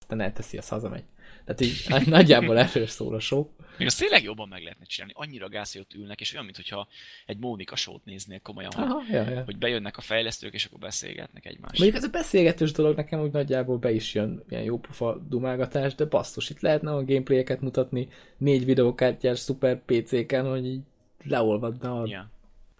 Aztán 0.00 0.20
elteszi, 0.20 0.58
az 0.58 0.68
hazamegy. 0.68 1.04
Tehát 1.44 1.60
így 1.60 2.06
nagyjából 2.06 2.58
erről 2.58 2.86
szól 2.86 3.14
a 3.14 3.20
show. 3.20 3.46
Még 3.78 3.86
azt 3.86 3.98
tényleg 3.98 4.22
jobban 4.22 4.48
meg 4.48 4.62
lehetne 4.62 4.84
csinálni. 4.84 5.12
Annyira 5.16 5.48
gáz, 5.48 5.72
hogy 5.72 5.80
ott 5.80 5.94
ülnek, 5.94 6.20
és 6.20 6.32
olyan, 6.32 6.44
mintha 6.44 6.88
egy 7.26 7.38
Mónika 7.38 7.76
sót 7.76 8.04
néznél 8.04 8.40
komolyan, 8.40 8.70
Aha, 8.70 8.94
hogy, 8.94 9.08
ja, 9.08 9.30
ja. 9.30 9.44
hogy 9.44 9.58
bejönnek 9.58 9.96
a 9.96 10.00
fejlesztők, 10.00 10.54
és 10.54 10.64
akkor 10.64 10.78
beszélgetnek 10.78 11.46
egymással. 11.46 11.78
Mondjuk 11.78 11.96
ez 11.96 12.08
a 12.08 12.10
beszélgetős 12.10 12.72
dolog 12.72 12.96
nekem 12.96 13.20
úgy 13.20 13.30
nagyjából 13.30 13.78
be 13.78 13.92
is 13.92 14.14
jön, 14.14 14.44
ilyen 14.48 14.62
jó 14.62 14.78
pufa 14.78 15.18
dumálgatás, 15.28 15.94
de 15.94 16.04
basszus, 16.04 16.50
itt 16.50 16.60
lehetne 16.60 16.90
a 16.90 17.04
gameplayeket 17.04 17.60
mutatni 17.60 18.08
négy 18.36 18.64
videókártyás 18.64 19.38
szuper 19.38 19.84
PC-ken, 19.84 20.48
hogy 20.48 20.66
így 20.66 20.82
leolvadna 21.24 22.00
a 22.00 22.06
ja. 22.06 22.30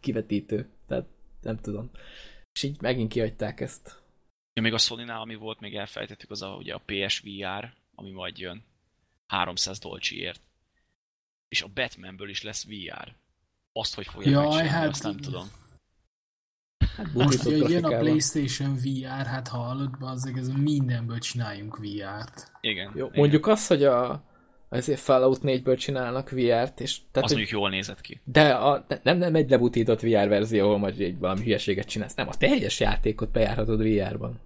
kivetítő. 0.01 0.69
Tehát 0.89 1.07
nem 1.43 1.57
tudom. 1.57 1.91
És 2.53 2.63
így 2.63 2.81
megint 2.81 3.13
kiadták 3.13 3.61
ezt. 3.61 4.01
Ja, 4.55 4.63
még 4.63 4.73
a 4.73 4.79
sony 4.79 5.09
ami 5.09 5.35
volt, 5.35 5.61
még 5.61 5.75
elfelejtettük, 5.75 6.31
az 6.31 6.43
a, 6.43 6.55
ugye 6.59 6.75
a 6.75 6.83
PSVR, 6.87 7.73
ami 7.95 8.11
majd 8.11 8.39
jön 8.39 8.65
300 9.27 9.79
dolcsiért. 9.79 10.41
És 11.49 11.63
a 11.63 11.69
Batmanből 11.75 12.29
is 12.29 12.43
lesz 12.43 12.65
VR. 12.65 13.15
Azt, 13.73 13.95
hogy 13.95 14.07
fogják 14.07 14.35
Jaj, 14.35 14.45
megcsinálni, 14.45 14.69
hát... 14.69 14.89
azt 14.89 15.03
nem 15.03 15.17
tudom. 15.17 15.47
Hát 16.97 17.13
Most 17.13 17.45
jön 17.45 17.85
a 17.85 17.99
Playstation 17.99 18.75
VR, 18.75 19.27
hát 19.27 19.49
hallod, 19.49 19.91
azért 20.01 20.37
ez 20.37 20.49
mindenből 20.49 21.19
csináljunk 21.19 21.79
VR-t. 21.79 22.53
Igen. 22.61 22.93
Jó, 22.95 23.07
igen. 23.07 23.19
mondjuk 23.19 23.47
azt, 23.47 23.69
hogy 23.69 23.85
a 23.85 24.25
azért 24.73 25.01
Fallout 25.01 25.41
4-ből 25.43 25.79
csinálnak 25.79 26.31
VR-t, 26.31 26.81
és... 26.81 26.99
Tehát, 27.11 27.29
az 27.29 27.31
mondjuk 27.31 27.51
jól 27.51 27.71
nézett 27.71 28.01
ki. 28.01 28.21
De 28.25 28.55
a, 28.55 28.87
nem, 29.03 29.19
nem 29.19 29.35
egy 29.35 29.51
lebutított 29.51 30.01
VR 30.01 30.29
verzió, 30.29 30.65
ahol 30.65 30.79
majd 30.79 31.01
egy 31.01 31.19
valami 31.19 31.43
hülyeséget 31.43 31.89
csinálsz, 31.89 32.15
nem, 32.15 32.29
a 32.29 32.37
teljes 32.37 32.81
játékot 32.81 33.31
bejárhatod 33.31 33.83
VR-ban. 33.83 34.41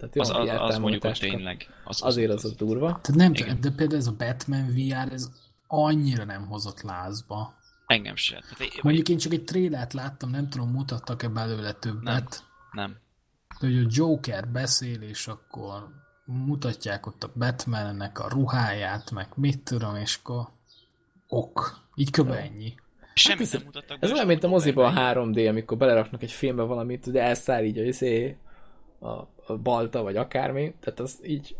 Tehát 0.00 0.16
az, 0.16 0.30
az, 0.30 0.70
az 0.70 0.78
mondjuk 0.78 1.02
hogy 1.02 1.18
tényleg. 1.18 1.66
Az, 1.84 2.02
azért 2.02 2.30
az, 2.30 2.36
az, 2.36 2.44
az 2.44 2.50
a 2.50 2.64
durva. 2.64 2.86
Tehát 2.86 3.14
nem, 3.14 3.32
Igen. 3.32 3.60
de 3.60 3.70
például 3.70 4.00
ez 4.00 4.06
a 4.06 4.14
Batman 4.18 4.66
VR, 4.66 5.12
ez 5.12 5.30
annyira 5.66 6.24
nem 6.24 6.46
hozott 6.46 6.82
lázba. 6.82 7.54
Engem 7.86 8.16
sem. 8.16 8.40
Hát 8.48 8.60
én, 8.60 8.68
mondjuk 8.82 9.08
én 9.08 9.18
csak 9.18 9.32
egy 9.32 9.44
trélert 9.44 9.92
láttam, 9.92 10.30
nem 10.30 10.48
tudom, 10.48 10.70
mutattak-e 10.70 11.28
belőle 11.28 11.72
többet. 11.72 12.44
Nem. 12.72 12.84
nem. 12.84 12.96
De 13.60 13.66
hogy 13.66 13.78
a 13.78 13.88
Joker 13.88 14.48
beszél, 14.48 15.02
és 15.02 15.26
akkor 15.26 15.88
mutatják 16.24 17.06
ott 17.06 17.24
a 17.24 17.32
Batmannek 17.34 18.18
a 18.18 18.28
ruháját, 18.28 19.10
meg 19.10 19.28
mit 19.34 19.58
tudom, 19.58 19.96
és 19.96 20.18
akkor 20.22 20.48
ok. 21.28 21.78
Így 21.94 22.10
kb. 22.10 22.30
ennyi. 22.30 22.74
Semmit 23.14 23.38
hát 23.38 23.46
ez, 23.46 23.52
nem 23.52 23.62
mutattak 23.64 23.96
Ez 24.00 24.12
olyan, 24.12 24.26
mint 24.26 24.44
a 24.44 24.48
moziban 24.48 24.96
a 24.96 25.00
3D, 25.00 25.48
amikor 25.48 25.76
beleraknak 25.76 26.22
egy 26.22 26.32
filmbe 26.32 26.62
valamit, 26.62 27.10
de 27.10 27.22
elszáll 27.22 27.64
így 27.64 27.78
a, 27.78 27.82
izé, 27.82 28.36
a, 29.00 29.56
balta, 29.62 30.02
vagy 30.02 30.16
akármi, 30.16 30.74
tehát 30.80 31.00
az 31.00 31.20
így 31.24 31.56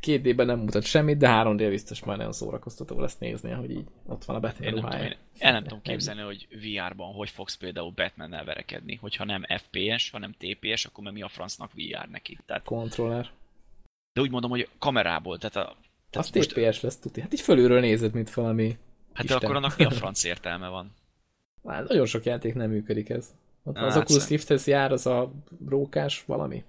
két 0.00 0.22
d 0.22 0.46
nem 0.46 0.58
mutat 0.58 0.82
semmit, 0.82 1.16
de 1.16 1.28
3D 1.30 1.66
biztos 1.68 2.04
majd 2.04 2.18
nagyon 2.18 2.32
szórakoztató 2.32 3.00
lesz 3.00 3.18
nézni, 3.18 3.50
hogy 3.50 3.70
így 3.70 3.86
ott 4.06 4.24
van 4.24 4.36
a 4.36 4.40
Batman 4.40 4.70
ruhája. 4.70 5.04
Én 5.04 5.16
el 5.38 5.52
nem 5.52 5.62
tudom 5.62 5.82
képzelni, 5.82 6.20
hogy 6.20 6.48
VR-ban 6.50 7.12
hogy 7.12 7.30
fogsz 7.30 7.56
például 7.56 7.90
Batman-nel 7.90 8.44
verekedni, 8.44 8.94
hogyha 8.94 9.24
nem 9.24 9.44
FPS, 9.48 10.10
hanem 10.10 10.34
TPS, 10.38 10.84
akkor 10.84 11.12
mi 11.12 11.22
a 11.22 11.28
francnak 11.28 11.70
VR 11.72 12.08
neki. 12.08 12.38
Tehát... 12.46 12.64
Controller. 12.64 13.30
De 14.12 14.20
úgy 14.20 14.30
mondom, 14.30 14.50
hogy 14.50 14.68
kamerából, 14.78 15.38
tehát 15.38 15.56
a... 15.56 15.76
Tehát 16.10 16.28
az 16.28 16.30
most... 16.30 16.52
TPS 16.52 16.80
lesz 16.80 16.98
tuti. 16.98 17.20
Hát 17.20 17.32
így 17.32 17.40
fölülről 17.40 17.80
nézed, 17.80 18.14
mint 18.14 18.34
valami 18.34 18.78
Hát 19.18 19.24
Isten. 19.26 19.38
de 19.38 19.46
akkor 19.46 19.56
annak 19.56 19.76
mi 19.76 19.84
a 19.84 19.90
franc 20.00 20.24
értelme 20.24 20.68
van? 20.68 20.92
Hát 21.66 21.88
nagyon 21.88 22.06
sok 22.06 22.24
játék 22.24 22.54
nem 22.54 22.70
működik 22.70 23.08
ez. 23.08 23.34
Ott 23.64 23.76
az 23.78 23.92
hát 23.92 24.02
Oculus 24.02 24.28
Rifthez 24.28 24.66
jár 24.66 24.92
az 24.92 25.06
a 25.06 25.32
rókás 25.68 26.24
valami. 26.26 26.64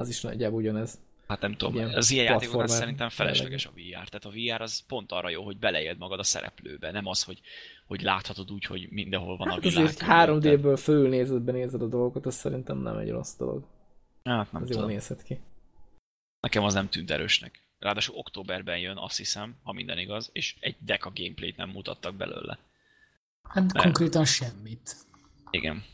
Az 0.00 0.08
is 0.08 0.20
nagyjából 0.20 0.58
ugyanez. 0.60 0.98
Hát 1.26 1.40
nem 1.40 1.56
tudom, 1.56 1.74
ilyen 1.74 1.94
az 1.94 2.10
ilyen 2.10 2.24
játékoknál 2.24 2.66
szerintem 2.66 3.08
felesleges 3.08 3.66
a 3.66 3.70
VR. 3.70 4.08
Tehát 4.08 4.24
a 4.24 4.30
VR 4.30 4.60
az 4.60 4.86
pont 4.86 5.12
arra 5.12 5.28
jó, 5.28 5.44
hogy 5.44 5.58
beleéld 5.58 5.98
magad 5.98 6.18
a 6.18 6.22
szereplőbe, 6.22 6.90
nem 6.90 7.06
az, 7.06 7.22
hogy, 7.22 7.40
hogy 7.86 8.02
láthatod 8.02 8.50
úgy, 8.50 8.64
hogy 8.64 8.88
mindenhol 8.90 9.36
van 9.36 9.48
hát 9.48 9.56
a 9.56 9.60
világ. 9.60 9.84
Azért 9.84 10.02
3D-ből 10.06 10.78
fölnézetben 10.82 11.54
nézed 11.54 11.82
a 11.82 11.86
dolgokat, 11.86 12.26
az 12.26 12.34
szerintem 12.34 12.78
nem 12.78 12.96
egy 12.96 13.10
rossz 13.10 13.36
dolog. 13.36 13.64
Hát 14.24 14.52
nem 14.52 14.62
az 14.62 14.68
tudom. 14.68 14.82
jól 14.82 14.92
nézhet 14.92 15.22
ki. 15.22 15.40
Nekem 16.40 16.64
az 16.64 16.74
nem 16.74 16.88
tűnt 16.88 17.10
erősnek. 17.10 17.62
Ráadásul 17.78 18.16
októberben 18.16 18.78
jön, 18.78 18.96
azt 18.96 19.16
hiszem, 19.16 19.56
ha 19.62 19.72
minden 19.72 19.98
igaz, 19.98 20.30
és 20.32 20.56
egy 20.60 20.76
deka 20.78 21.12
gameplayt 21.14 21.56
nem 21.56 21.70
mutattak 21.70 22.14
belőle. 22.14 22.58
Hát 23.48 23.72
Mert... 23.72 23.84
konkrétan 23.84 24.24
semmit. 24.24 24.96
Igen. 25.50 25.84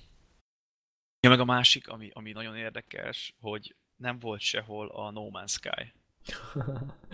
Ja, 1.20 1.28
meg 1.30 1.40
a 1.40 1.44
másik, 1.44 1.88
ami, 1.88 2.10
ami 2.12 2.32
nagyon 2.32 2.56
érdekes, 2.56 3.34
hogy 3.40 3.74
nem 3.96 4.18
volt 4.18 4.40
sehol 4.40 4.88
a 4.88 5.10
No 5.10 5.28
Man's 5.32 5.48
Sky. 5.48 5.92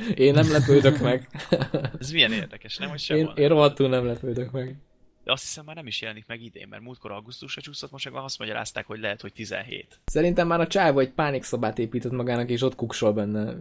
én 0.24 0.35
nem 0.35 0.51
lepődök 0.51 0.99
meg. 0.99 1.28
Ez 2.01 2.11
milyen 2.11 2.33
érdekes, 2.33 2.76
nem, 2.76 2.89
hogy 2.89 2.99
sehol? 2.99 3.22
Én, 3.22 3.43
én 3.43 3.49
rohadtul 3.49 3.89
nem 3.89 4.07
lepődök 4.07 4.51
meg. 4.51 4.76
De 5.24 5.33
azt 5.33 5.43
hiszem 5.43 5.64
már 5.64 5.76
nem 5.76 5.87
is 5.87 6.01
jelenik 6.01 6.26
meg 6.26 6.43
idén, 6.43 6.68
mert 6.68 6.83
múltkor 6.83 7.11
augusztusra 7.11 7.61
csúszott, 7.61 7.91
most 7.91 8.11
meg 8.11 8.22
azt 8.22 8.39
magyarázták, 8.39 8.87
hogy 8.87 9.01
lehet, 9.01 9.20
hogy 9.20 9.33
17. 9.33 10.01
Szerintem 10.05 10.47
már 10.47 10.61
a 10.61 10.66
csáv 10.66 10.99
egy 10.99 11.11
pánikszobát 11.11 11.78
épített 11.78 12.12
magának, 12.12 12.51
és 12.51 12.62
ott 12.62 12.74
kuksol 12.74 13.12
benne 13.12 13.55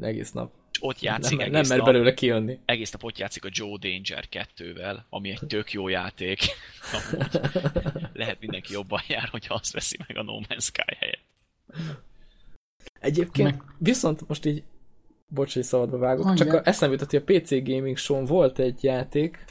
egész 0.00 0.32
nap. 0.32 0.52
És 0.72 0.78
ott 0.82 1.00
játszik 1.00 1.38
nem, 1.38 1.46
egész 1.46 1.68
nem 1.68 1.78
mer 1.78 1.86
belőle 1.86 2.14
kijönni. 2.14 2.58
Egész 2.64 2.90
nap 2.90 3.04
ott 3.04 3.18
játszik 3.18 3.44
a 3.44 3.48
Joe 3.52 3.78
Danger 3.78 4.24
2-vel, 4.30 4.98
ami 5.08 5.30
egy 5.30 5.40
tök 5.46 5.72
jó 5.72 5.88
játék. 5.88 6.40
lehet 8.12 8.40
mindenki 8.40 8.72
jobban 8.72 9.00
jár, 9.08 9.28
hogyha 9.28 9.54
azt 9.54 9.72
veszi 9.72 9.96
meg 10.06 10.16
a 10.16 10.22
No 10.22 10.40
Man's 10.48 10.62
Sky 10.62 10.96
helyett. 10.98 11.24
Egyébként 13.00 13.50
meg... 13.50 13.62
viszont 13.78 14.28
most 14.28 14.46
így 14.46 14.64
bocs, 15.28 15.54
hogy 15.54 15.62
szabadba 15.62 15.98
vágok, 15.98 16.26
Annyi. 16.26 16.36
csak 16.36 16.52
a, 16.52 16.60
eszembe 16.64 16.94
jutott, 16.94 17.10
hogy 17.10 17.22
a 17.26 17.38
PC 17.38 17.50
Gaming 17.50 17.96
Show 17.96 18.26
volt 18.26 18.58
egy 18.58 18.84
játék, 18.84 19.44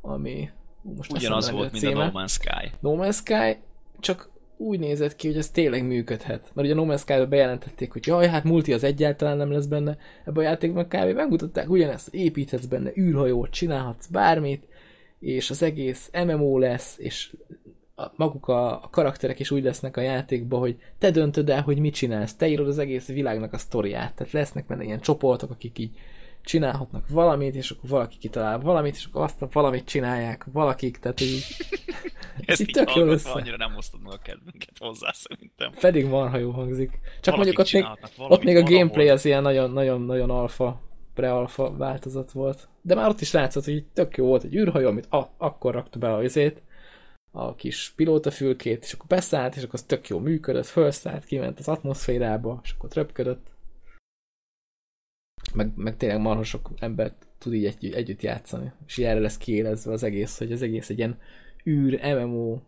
ami 0.00 0.50
most 0.82 1.12
Ugyanaz 1.12 1.50
volt, 1.50 1.72
mint 1.72 1.84
a 1.84 2.04
No 2.04 2.10
Man's 2.12 2.30
Sky. 2.30 2.70
No 2.80 2.94
Man's 2.96 3.14
Sky, 3.14 3.62
csak 4.00 4.30
úgy 4.56 4.78
nézett 4.78 5.16
ki, 5.16 5.26
hogy 5.26 5.36
ez 5.36 5.50
tényleg 5.50 5.86
működhet. 5.86 6.50
Mert 6.54 6.68
ugye 6.68 6.80
a 6.80 6.84
No 6.84 6.94
Man's 6.94 7.00
Sky-ba 7.00 7.26
bejelentették, 7.26 7.92
hogy 7.92 8.06
jaj, 8.06 8.28
hát 8.28 8.44
multi 8.44 8.72
az 8.72 8.84
egyáltalán 8.84 9.36
nem 9.36 9.50
lesz 9.50 9.66
benne. 9.66 9.96
Ebben 10.24 10.44
a 10.44 10.48
játékban 10.48 10.88
kb. 10.88 11.14
megmutatták 11.14 11.70
ugyanezt, 11.70 12.14
építhetsz 12.14 12.64
benne 12.64 12.90
űrhajót, 12.96 13.50
csinálhatsz 13.50 14.06
bármit, 14.06 14.68
és 15.18 15.50
az 15.50 15.62
egész 15.62 16.10
MMO 16.26 16.58
lesz, 16.58 16.98
és 16.98 17.36
maguk 18.16 18.48
a, 18.48 18.82
a 18.82 18.88
karakterek 18.90 19.38
is 19.38 19.50
úgy 19.50 19.62
lesznek 19.62 19.96
a 19.96 20.00
játékban, 20.00 20.60
hogy 20.60 20.76
te 20.98 21.10
döntöd 21.10 21.50
el, 21.50 21.62
hogy 21.62 21.78
mit 21.78 21.94
csinálsz, 21.94 22.34
te 22.34 22.48
írod 22.48 22.68
az 22.68 22.78
egész 22.78 23.06
világnak 23.06 23.52
a 23.52 23.58
sztoriát. 23.58 24.14
Tehát 24.14 24.32
lesznek 24.32 24.66
benne 24.66 24.84
ilyen 24.84 25.00
csoportok, 25.00 25.50
akik 25.50 25.78
így 25.78 25.98
csinálhatnak 26.42 27.08
valamit, 27.08 27.54
és 27.54 27.70
akkor 27.70 27.90
valaki 27.90 28.18
kitalál 28.18 28.58
valamit, 28.58 28.94
és 28.94 29.04
akkor 29.04 29.22
azt 29.22 29.42
a 29.42 29.48
valamit 29.52 29.84
csinálják 29.84 30.46
valakik, 30.52 30.98
tehát 30.98 31.20
így... 31.20 31.44
ez 32.46 32.60
így 32.60 32.70
tök 32.70 32.94
jó 32.94 33.04
össze. 33.04 33.30
annyira 33.30 33.56
nem 33.56 33.76
osztod 33.76 34.02
meg 34.02 34.12
a 34.12 34.18
kedvünket 34.18 34.78
hozzá, 34.78 35.12
szerintem. 35.12 35.72
Pedig 35.80 36.06
marha 36.06 36.38
jó 36.38 36.50
hangzik. 36.50 36.98
Csak 37.20 37.36
valakik 37.36 37.56
mondjuk 37.56 37.58
ott 37.58 37.98
még, 38.18 38.30
ott 38.30 38.44
még 38.44 38.56
a 38.56 38.62
gameplay 38.62 39.08
az 39.08 39.24
ilyen 39.24 39.42
nagyon-nagyon-nagyon 39.42 40.30
alfa, 40.30 40.80
pre-alfa 41.14 41.76
változat 41.76 42.32
volt. 42.32 42.68
De 42.82 42.94
már 42.94 43.08
ott 43.08 43.20
is 43.20 43.32
látszott, 43.32 43.64
hogy 43.64 43.84
tök 43.84 44.16
jó 44.16 44.26
volt 44.26 44.44
egy 44.44 44.54
űrhajó, 44.54 44.88
amit 44.88 45.06
ah, 45.08 45.26
akkor 45.36 45.74
rakta 45.74 45.98
be 45.98 46.14
a 46.14 46.22
izét, 46.22 46.62
a 47.30 47.54
kis 47.54 47.92
pilótafülkét, 47.96 48.84
és 48.84 48.92
akkor 48.92 49.06
beszállt, 49.06 49.56
és 49.56 49.62
akkor 49.62 49.74
az 49.74 49.82
tök 49.82 50.08
jó 50.08 50.18
működött, 50.18 50.66
felszállt, 50.66 51.24
kiment 51.24 51.58
az 51.58 51.68
atmoszférába, 51.68 52.60
és 52.62 52.70
akkor 52.70 52.90
tröpködött 52.90 53.50
meg, 55.54 55.72
meg 55.76 55.96
tényleg 55.96 56.20
marha 56.20 56.42
sok 56.42 56.70
ember 56.78 57.14
tud 57.38 57.54
így 57.54 57.64
egy, 57.64 57.92
együtt 57.92 58.22
játszani. 58.22 58.72
És 58.86 58.96
ilyenre 58.96 59.20
lesz 59.20 59.36
kiélezve 59.36 59.92
az 59.92 60.02
egész, 60.02 60.38
hogy 60.38 60.52
az 60.52 60.62
egész 60.62 60.88
egy 60.88 60.98
ilyen 60.98 61.20
űr 61.66 62.14
MMO, 62.14 62.60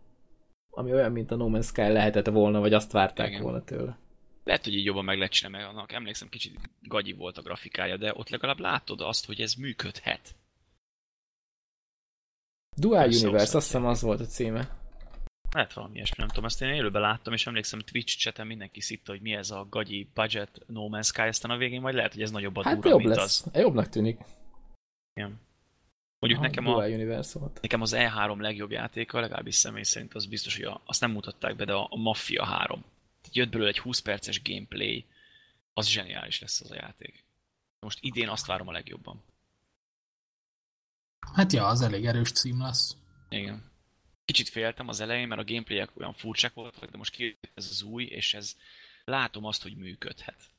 ami 0.69 0.91
olyan, 0.91 1.11
mint 1.11 1.31
a 1.31 1.35
No 1.35 1.47
Man's 1.49 1.65
Sky 1.65 1.81
lehetett 1.81 2.27
volna, 2.27 2.59
vagy 2.59 2.73
azt 2.73 2.91
várták 2.91 3.29
Igen. 3.29 3.41
volna 3.41 3.63
tőle. 3.63 3.97
Lehet, 4.43 4.63
hogy 4.63 4.75
így 4.75 4.85
jobban 4.85 5.05
meg 5.05 5.17
lehet 5.17 5.31
csinálni, 5.31 5.57
mert 5.57 5.69
annak 5.69 5.91
emlékszem, 5.91 6.29
kicsit 6.29 6.59
gagyi 6.81 7.13
volt 7.13 7.37
a 7.37 7.41
grafikája, 7.41 7.97
de 7.97 8.13
ott 8.15 8.29
legalább 8.29 8.59
látod 8.59 9.01
azt, 9.01 9.25
hogy 9.25 9.41
ez 9.41 9.53
működhet. 9.53 10.35
Dual 12.75 13.07
Universe, 13.07 13.57
azt 13.57 13.65
hiszem 13.65 13.85
az 13.85 14.01
volt 14.01 14.19
a 14.19 14.25
címe. 14.25 14.81
Lehet 15.51 15.73
valami 15.73 15.95
ilyesmi, 15.95 16.15
nem 16.17 16.27
tudom, 16.27 16.45
ezt 16.45 16.61
én 16.61 16.69
élőben 16.69 17.01
láttam, 17.01 17.33
és 17.33 17.47
emlékszem, 17.47 17.79
Twitch 17.79 18.17
chaten 18.17 18.47
mindenki 18.47 18.81
szitta, 18.81 19.11
hogy 19.11 19.21
mi 19.21 19.33
ez 19.33 19.51
a 19.51 19.67
gagyi 19.69 20.09
budget 20.13 20.61
No 20.67 20.87
Man's 20.91 21.05
Sky, 21.05 21.21
aztán 21.21 21.51
a 21.51 21.57
végén 21.57 21.81
majd 21.81 21.95
lehet, 21.95 22.13
hogy 22.13 22.21
ez 22.21 22.31
nagyobb 22.31 22.55
a 22.55 22.63
hát 22.63 22.73
durva, 22.73 22.89
jobb 22.89 22.99
mint 22.99 23.15
lesz. 23.15 23.45
az. 23.45 23.61
Jobbnak 23.61 23.89
tűnik. 23.89 24.19
Igen. 25.13 25.41
Mondjuk 26.19 26.43
Aha, 26.43 26.49
nekem, 26.49 26.67
a, 26.67 26.85
Universe 26.85 27.39
volt. 27.39 27.59
nekem 27.61 27.81
az 27.81 27.93
E3 27.97 28.37
legjobb 28.37 28.71
játéka, 28.71 29.19
legalábbis 29.19 29.55
személy 29.55 29.83
szerint 29.83 30.13
az 30.13 30.25
biztos, 30.25 30.55
hogy 30.55 30.65
a, 30.65 30.81
azt 30.85 31.01
nem 31.01 31.11
mutatták 31.11 31.55
be, 31.55 31.65
de 31.65 31.73
a, 31.73 31.87
a 31.89 31.95
Mafia 31.95 32.45
3. 32.45 32.79
Tehát 33.21 33.35
jött 33.35 33.49
belőle 33.51 33.69
egy 33.69 33.79
20 33.79 33.99
perces 33.99 34.41
gameplay, 34.43 35.05
az 35.73 35.87
zseniális 35.87 36.41
lesz 36.41 36.61
az 36.61 36.71
a 36.71 36.75
játék. 36.75 37.25
Most 37.79 37.99
idén 38.01 38.29
azt 38.29 38.45
várom 38.45 38.67
a 38.67 38.71
legjobban. 38.71 39.23
Hát 41.33 41.53
ja, 41.53 41.65
az 41.65 41.81
elég 41.81 42.05
erős 42.05 42.31
cím 42.31 42.61
lesz. 42.61 42.97
Igen. 43.29 43.71
Kicsit 44.25 44.49
féltem 44.49 44.87
az 44.87 44.99
elején, 44.99 45.27
mert 45.27 45.41
a 45.41 45.45
gameplayek 45.45 45.97
olyan 45.97 46.13
furcsák 46.13 46.53
voltak, 46.53 46.89
de 46.89 46.97
most 46.97 47.11
kijött 47.11 47.51
ez 47.53 47.67
az 47.69 47.81
új, 47.81 48.03
és 48.03 48.33
ez 48.33 48.55
látom 49.05 49.45
azt, 49.45 49.61
hogy 49.61 49.75
működhet. 49.75 50.49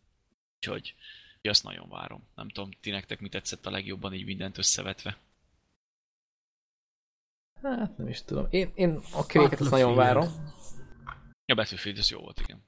Úgyhogy 0.57 0.95
azt 1.43 1.62
nagyon 1.62 1.89
várom. 1.89 2.28
Nem 2.35 2.49
tudom, 2.49 2.70
ti 2.81 2.91
nektek 2.91 3.20
mi 3.20 3.28
tetszett 3.28 3.66
a 3.66 3.70
legjobban 3.70 4.15
így 4.15 4.24
mindent 4.24 4.59
összevetve. 4.59 5.16
Hát 7.62 7.97
nem 7.97 8.09
is 8.09 8.23
tudom. 8.23 8.47
Én, 8.51 8.73
én 8.74 9.01
a 9.12 9.27
kövéket 9.27 9.61
azt 9.61 9.70
nagyon 9.70 9.95
várom. 9.95 10.53
A 11.47 11.55
Battlefield 11.55 11.99
az 11.99 12.11
jó 12.11 12.20
volt, 12.20 12.41
igen. 12.41 12.62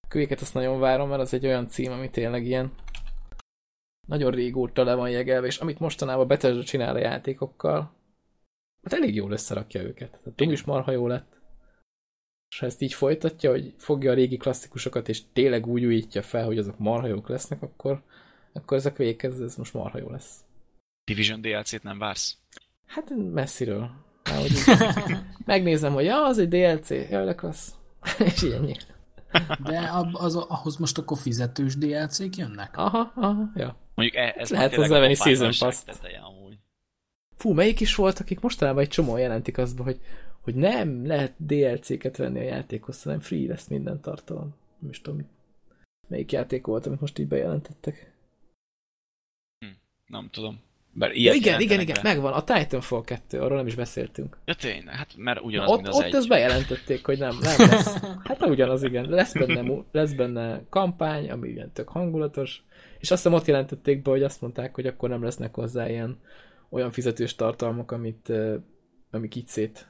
A 0.00 0.08
kövéket 0.08 0.40
azt 0.40 0.54
nagyon 0.54 0.78
várom, 0.78 1.08
mert 1.08 1.20
az 1.20 1.32
egy 1.32 1.46
olyan 1.46 1.68
cím, 1.68 1.92
ami 1.92 2.10
tényleg 2.10 2.46
ilyen 2.46 2.72
nagyon 4.06 4.30
régóta 4.30 4.84
le 4.84 4.94
van 4.94 5.10
jegelve, 5.10 5.46
és 5.46 5.58
amit 5.58 5.78
mostanában 5.78 6.26
Bethesda 6.26 6.64
csinál 6.64 6.94
a 6.94 6.98
játékokkal, 6.98 7.92
hát 8.82 8.92
elég 8.92 9.14
jól 9.14 9.30
összerakja 9.30 9.82
őket. 9.82 10.10
Tehát 10.10 10.34
Doom 10.34 10.52
is 10.52 10.64
marha 10.64 10.90
jó 10.90 11.06
lett. 11.06 11.34
És 12.48 12.58
ha 12.58 12.66
ezt 12.66 12.82
így 12.82 12.92
folytatja, 12.92 13.50
hogy 13.50 13.74
fogja 13.78 14.10
a 14.10 14.14
régi 14.14 14.36
klasszikusokat, 14.36 15.08
és 15.08 15.22
tényleg 15.32 15.66
úgy 15.66 15.84
újítja 15.84 16.22
fel, 16.22 16.44
hogy 16.44 16.58
azok 16.58 16.78
marha 16.78 17.06
jók 17.06 17.28
lesznek, 17.28 17.62
akkor, 17.62 18.02
akkor 18.52 18.76
ezek 18.76 18.96
véghez, 18.96 19.40
ez 19.40 19.56
most 19.56 19.74
marha 19.74 19.98
jó 19.98 20.10
lesz. 20.10 20.44
Division 21.04 21.40
DLC-t 21.40 21.82
nem 21.82 21.98
vársz? 21.98 22.36
Hát 22.86 23.12
messziről. 23.32 23.90
Már, 24.30 24.40
hogy 24.40 24.52
megnézem, 25.44 25.92
hogy 25.92 26.04
ja, 26.04 26.24
az 26.24 26.38
egy 26.38 26.48
DLC, 26.48 26.90
jaj, 26.90 27.24
de 27.24 27.34
klassz. 27.34 27.74
és 28.18 28.42
ennyi. 28.42 28.76
De 29.62 29.90
az, 30.12 30.36
ahhoz 30.36 30.76
most 30.76 30.98
akkor 30.98 31.18
fizetős 31.18 31.76
DLC-k 31.76 32.36
jönnek? 32.36 32.76
Aha, 32.76 33.12
aha, 33.14 33.50
ja. 33.54 33.76
Mondjuk 33.96 34.16
e- 34.22 34.34
ez 34.36 34.50
Lehet 34.50 34.74
hozzávenni 34.74 35.14
Season 35.14 35.52
pass 35.58 35.82
Fú, 37.36 37.52
melyik 37.52 37.80
is 37.80 37.94
volt, 37.94 38.18
akik 38.18 38.40
mostanában 38.40 38.82
egy 38.82 38.88
csomó 38.88 39.16
jelentik 39.16 39.58
azt, 39.58 39.78
hogy, 39.78 40.00
hogy 40.40 40.54
nem 40.54 41.06
lehet 41.06 41.32
DLC-ket 41.36 42.16
venni 42.16 42.38
a 42.38 42.42
játékhoz, 42.42 43.02
hanem 43.02 43.20
free 43.20 43.48
lesz 43.48 43.66
minden 43.66 44.00
tartalom. 44.00 44.54
Nem 44.78 44.90
is 44.90 45.00
tudom, 45.00 45.28
melyik 46.08 46.32
játék 46.32 46.66
volt, 46.66 46.86
amit 46.86 47.00
most 47.00 47.18
így 47.18 47.28
bejelentettek. 47.28 48.12
Hm, 49.58 49.72
nem 50.06 50.28
tudom. 50.32 50.60
Bár 50.92 51.16
ja, 51.16 51.32
igen, 51.32 51.60
igen, 51.60 51.80
igen, 51.80 51.94
be. 52.02 52.08
megvan. 52.08 52.32
A 52.32 52.44
Titanfall 52.44 53.04
2, 53.04 53.40
arról 53.40 53.56
nem 53.56 53.66
is 53.66 53.74
beszéltünk. 53.74 54.38
Ja 54.44 54.54
tényleg, 54.54 54.94
hát 54.94 55.14
mert 55.16 55.40
ugyanaz, 55.40 55.68
Na, 55.68 55.74
ott, 55.74 55.82
mint 55.82 55.94
az 55.94 55.96
ott 55.96 56.04
egy. 56.04 56.14
ezt 56.14 56.28
bejelentették, 56.28 57.04
hogy 57.04 57.18
nem, 57.18 57.38
nem 57.40 57.70
lesz. 57.70 57.96
Hát 58.28 58.46
ugyanaz, 58.46 58.82
igen. 58.82 59.08
Lesz 59.08 59.32
benne, 59.32 59.82
lesz 59.92 60.12
benne 60.12 60.62
kampány, 60.68 61.30
ami 61.30 61.48
ilyen 61.48 61.72
tök 61.72 61.88
hangulatos, 61.88 62.62
és 63.06 63.12
azt 63.12 63.22
hiszem 63.22 63.38
ott 63.38 63.46
jelentették 63.46 64.02
be, 64.02 64.10
hogy 64.10 64.22
azt 64.22 64.40
mondták, 64.40 64.74
hogy 64.74 64.86
akkor 64.86 65.08
nem 65.08 65.22
lesznek 65.22 65.54
hozzá 65.54 65.88
ilyen 65.88 66.18
olyan 66.68 66.90
fizetős 66.90 67.34
tartalmak, 67.34 67.90
amit, 67.92 68.32
amik 69.10 69.34
így 69.34 69.46
szét 69.46 69.88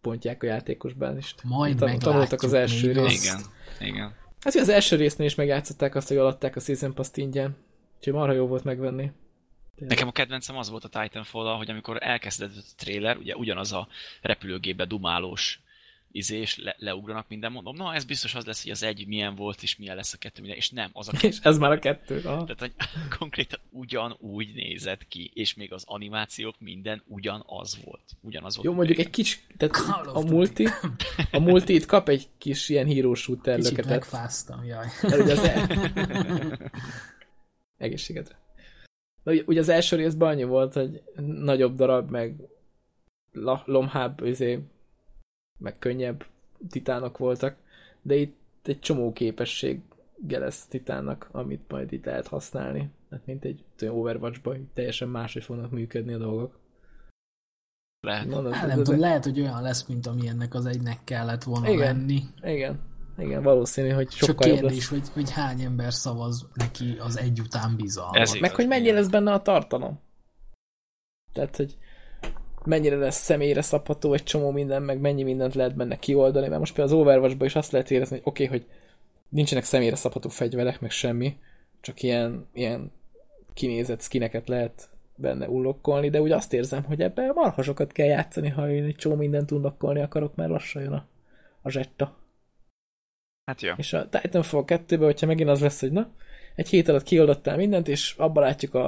pontják 0.00 0.42
a 0.42 0.46
játékos 0.46 0.92
bázist. 0.92 1.42
Majd 1.42 1.76
Tan- 1.76 1.98
Tanultak 1.98 2.42
az 2.42 2.52
első 2.52 2.92
részt. 2.92 3.24
Igen, 3.24 3.40
igen. 3.90 4.14
Hát 4.40 4.54
az 4.54 4.68
első 4.68 4.96
résznél 4.96 5.26
is 5.26 5.34
megjátszották 5.34 5.94
azt, 5.94 6.08
hogy 6.08 6.16
alatták 6.16 6.56
a 6.56 6.60
Season 6.60 6.94
Pass 6.94 7.08
ingyen. 7.14 7.56
Úgyhogy 7.96 8.12
marha 8.12 8.32
jó 8.34 8.46
volt 8.46 8.64
megvenni. 8.64 9.12
Nekem 9.74 10.08
a 10.08 10.12
kedvencem 10.12 10.56
az 10.56 10.70
volt 10.70 10.84
a 10.84 11.00
titanfall 11.00 11.56
hogy 11.56 11.70
amikor 11.70 11.96
elkezdődött 12.00 12.56
a 12.56 12.74
trailer, 12.76 13.16
ugye 13.16 13.36
ugyanaz 13.36 13.72
a 13.72 13.88
repülőgépbe 14.22 14.84
dumálós 14.84 15.62
izé, 16.12 16.38
és 16.38 16.58
le, 16.58 16.74
leugranak 16.78 17.28
minden, 17.28 17.52
mondom, 17.52 17.76
na 17.76 17.94
ez 17.94 18.04
biztos 18.04 18.34
az 18.34 18.44
lesz, 18.44 18.62
hogy 18.62 18.70
az 18.70 18.82
egy 18.82 19.06
milyen 19.06 19.34
volt, 19.34 19.62
és 19.62 19.76
milyen 19.76 19.96
lesz 19.96 20.12
a 20.12 20.16
kettő, 20.16 20.40
minden, 20.40 20.58
és 20.58 20.70
nem, 20.70 20.90
az 20.92 21.08
a 21.08 21.12
kettő. 21.16 21.28
És 21.28 21.38
ez 21.42 21.58
már 21.58 21.70
a 21.70 21.78
kettő. 21.78 22.20
Aha. 22.24 22.44
Tehát, 22.44 22.60
hogy 22.60 22.72
konkrétan 23.18 23.60
ugyanúgy 23.70 24.54
nézett 24.54 25.08
ki, 25.08 25.30
és 25.34 25.54
még 25.54 25.72
az 25.72 25.82
animációk 25.86 26.54
minden 26.58 27.02
ugyanaz 27.06 27.78
volt. 27.84 28.04
Ugyanaz 28.20 28.54
volt. 28.54 28.66
Jó, 28.68 28.74
mondjuk 28.74 28.98
egy 28.98 29.10
kicsi, 29.10 29.36
tehát 29.56 29.76
a 30.06 30.20
multi, 30.20 30.68
a 31.30 31.38
multi 31.38 31.74
itt 31.74 31.86
kap 31.86 32.08
egy 32.08 32.28
kis 32.38 32.68
ilyen 32.68 32.86
hero 32.86 33.14
shooter 33.14 33.56
Kicsit 33.56 33.70
löketet. 33.70 33.90
megfáztam, 33.90 34.64
jaj. 34.64 34.86
ugye 35.02 35.32
az 35.32 35.38
el... 35.38 35.68
Egészségedre. 37.78 38.38
Na, 39.22 39.32
ugye, 39.32 39.42
ugye 39.46 39.60
az 39.60 39.68
első 39.68 39.96
részben 39.96 40.28
annyi 40.28 40.44
volt, 40.44 40.72
hogy 40.72 41.02
nagyobb 41.26 41.76
darab, 41.76 42.10
meg 42.10 42.34
lomhább, 43.64 44.24
izé, 44.24 44.58
meg 45.60 45.78
könnyebb 45.78 46.24
titánok 46.70 47.18
voltak, 47.18 47.56
de 48.02 48.14
itt 48.14 48.36
egy 48.62 48.80
csomó 48.80 49.12
képesség 49.12 49.80
lesz 50.28 50.66
titánnak, 50.66 51.28
amit 51.32 51.64
majd 51.68 51.92
itt 51.92 52.04
lehet 52.04 52.26
használni. 52.26 52.90
Hát 53.10 53.26
mint 53.26 53.44
egy 53.44 53.64
Overwatch-ban 53.88 54.70
teljesen 54.74 55.08
máshogy 55.08 55.44
fognak 55.44 55.70
működni 55.70 56.12
a 56.12 56.18
dolgok. 56.18 56.58
Lehet. 58.00 58.26
Mondod, 58.26 58.52
hát, 58.52 58.66
nem 58.66 58.82
tudom, 58.82 59.00
lehet, 59.00 59.24
hogy 59.24 59.40
olyan 59.40 59.62
lesz, 59.62 59.86
mint 59.86 60.06
ami 60.06 60.28
ennek 60.28 60.54
az 60.54 60.66
egynek 60.66 61.04
kellett 61.04 61.42
volna 61.42 61.68
igen, 61.68 61.96
lenni. 61.96 62.20
Igen, 62.42 62.80
igen, 63.18 63.42
valószínű, 63.42 63.88
hogy 63.88 64.10
sokkal 64.10 64.46
Csak 64.46 64.58
kérdés, 64.58 64.88
hogy, 64.88 65.08
hogy 65.08 65.30
hány 65.30 65.60
ember 65.60 65.92
szavaz 65.92 66.48
neki 66.54 66.96
az 66.98 67.18
egy 67.18 67.40
után 67.40 67.76
bizalmat. 67.76 68.40
Meg 68.40 68.54
hogy 68.54 68.66
mennyi 68.66 68.90
lesz 68.90 69.08
benne 69.08 69.32
a 69.32 69.42
tartalom. 69.42 70.00
Tehát, 71.32 71.56
hogy 71.56 71.76
mennyire 72.64 72.96
lesz 72.96 73.22
személyre 73.22 73.62
szabható 73.62 74.12
egy 74.12 74.22
csomó 74.22 74.50
minden, 74.50 74.82
meg 74.82 75.00
mennyi 75.00 75.22
mindent 75.22 75.54
lehet 75.54 75.76
benne 75.76 75.98
kioldani, 75.98 76.48
mert 76.48 76.58
most 76.58 76.74
például 76.74 76.96
az 76.96 77.02
overwatch 77.02 77.44
is 77.44 77.54
azt 77.54 77.72
lehet 77.72 77.90
érezni, 77.90 78.16
hogy 78.16 78.26
oké, 78.26 78.44
okay, 78.44 78.58
hogy 78.58 78.68
nincsenek 79.28 79.64
személyre 79.64 79.96
szabható 79.96 80.28
fegyverek, 80.28 80.80
meg 80.80 80.90
semmi, 80.90 81.36
csak 81.80 82.02
ilyen, 82.02 82.48
ilyen 82.52 82.92
kinézett 83.54 84.02
skineket 84.02 84.48
lehet 84.48 84.88
benne 85.14 85.48
ullokkolni, 85.48 86.10
de 86.10 86.20
úgy 86.20 86.30
azt 86.30 86.52
érzem, 86.52 86.84
hogy 86.84 87.00
ebben 87.00 87.32
marhasokat 87.34 87.92
kell 87.92 88.06
játszani, 88.06 88.48
ha 88.48 88.70
én 88.70 88.84
egy 88.84 88.96
csomó 88.96 89.14
mindent 89.14 89.50
unlokkolni 89.50 90.00
akarok, 90.00 90.34
mert 90.34 90.50
lassan 90.50 90.82
jön 90.82 90.92
a, 90.92 91.06
a 91.62 91.70
zsetta. 91.70 92.16
Hát 93.44 93.60
jó. 93.60 93.72
És 93.76 93.92
a 93.92 94.08
Titanfall 94.08 94.64
2-ben, 94.66 94.98
hogyha 94.98 95.26
megint 95.26 95.48
az 95.48 95.60
lesz, 95.60 95.80
hogy 95.80 95.92
na, 95.92 96.10
egy 96.54 96.68
hét 96.68 96.88
alatt 96.88 97.02
kioldottál 97.02 97.56
mindent, 97.56 97.88
és 97.88 98.14
abban 98.18 98.42
látjuk 98.42 98.74
a, 98.74 98.86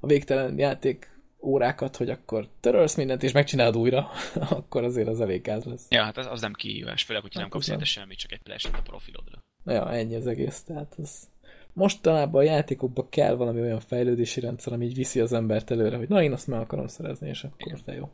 a 0.00 0.06
végtelen 0.06 0.58
játék 0.58 1.13
órákat, 1.44 1.96
hogy 1.96 2.10
akkor 2.10 2.48
törölsz 2.60 2.94
mindent, 2.94 3.22
és 3.22 3.32
megcsinálod 3.32 3.76
újra, 3.76 4.10
akkor 4.50 4.84
azért 4.84 5.08
az 5.08 5.20
elég 5.20 5.42
gáz 5.42 5.64
lesz. 5.64 5.86
Ja, 5.90 6.02
hát 6.02 6.16
az, 6.16 6.26
az 6.26 6.40
nem 6.40 6.52
kihívás, 6.52 7.02
főleg, 7.02 7.22
hogyha 7.22 7.40
hát 7.40 7.48
nem 7.48 7.58
kapsz 7.58 7.68
érte 7.68 7.84
semmit, 7.84 8.18
csak 8.18 8.32
egy 8.32 8.40
flash 8.44 8.68
a 8.72 8.82
profilodra. 8.82 9.38
Ja, 9.64 9.92
ennyi 9.92 10.14
az 10.14 10.26
egész, 10.26 10.62
tehát 10.62 10.94
az... 10.98 11.28
Mostanában 11.72 12.40
a 12.40 12.44
játékokban 12.44 13.08
kell 13.08 13.34
valami 13.34 13.60
olyan 13.60 13.80
fejlődési 13.80 14.40
rendszer, 14.40 14.72
ami 14.72 14.84
így 14.84 14.94
viszi 14.94 15.20
az 15.20 15.32
embert 15.32 15.70
előre, 15.70 15.96
hogy 15.96 16.08
na 16.08 16.22
én 16.22 16.32
azt 16.32 16.46
meg 16.46 16.60
akarom 16.60 16.86
szerezni, 16.86 17.28
és 17.28 17.44
akkor 17.44 17.66
Igen. 17.66 17.80
de 17.84 17.94
jó. 17.94 18.10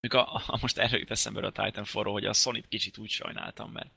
Még 0.00 0.14
a, 0.14 0.34
a, 0.46 0.58
most 0.60 0.78
erről 0.78 0.98
jut 0.98 1.10
eszembe 1.10 1.46
a 1.46 1.64
titanfall 1.64 2.04
hogy 2.04 2.24
a 2.24 2.32
Sony-t 2.32 2.68
kicsit 2.68 2.98
úgy 2.98 3.08
sajnáltam, 3.08 3.70
mert 3.70 3.90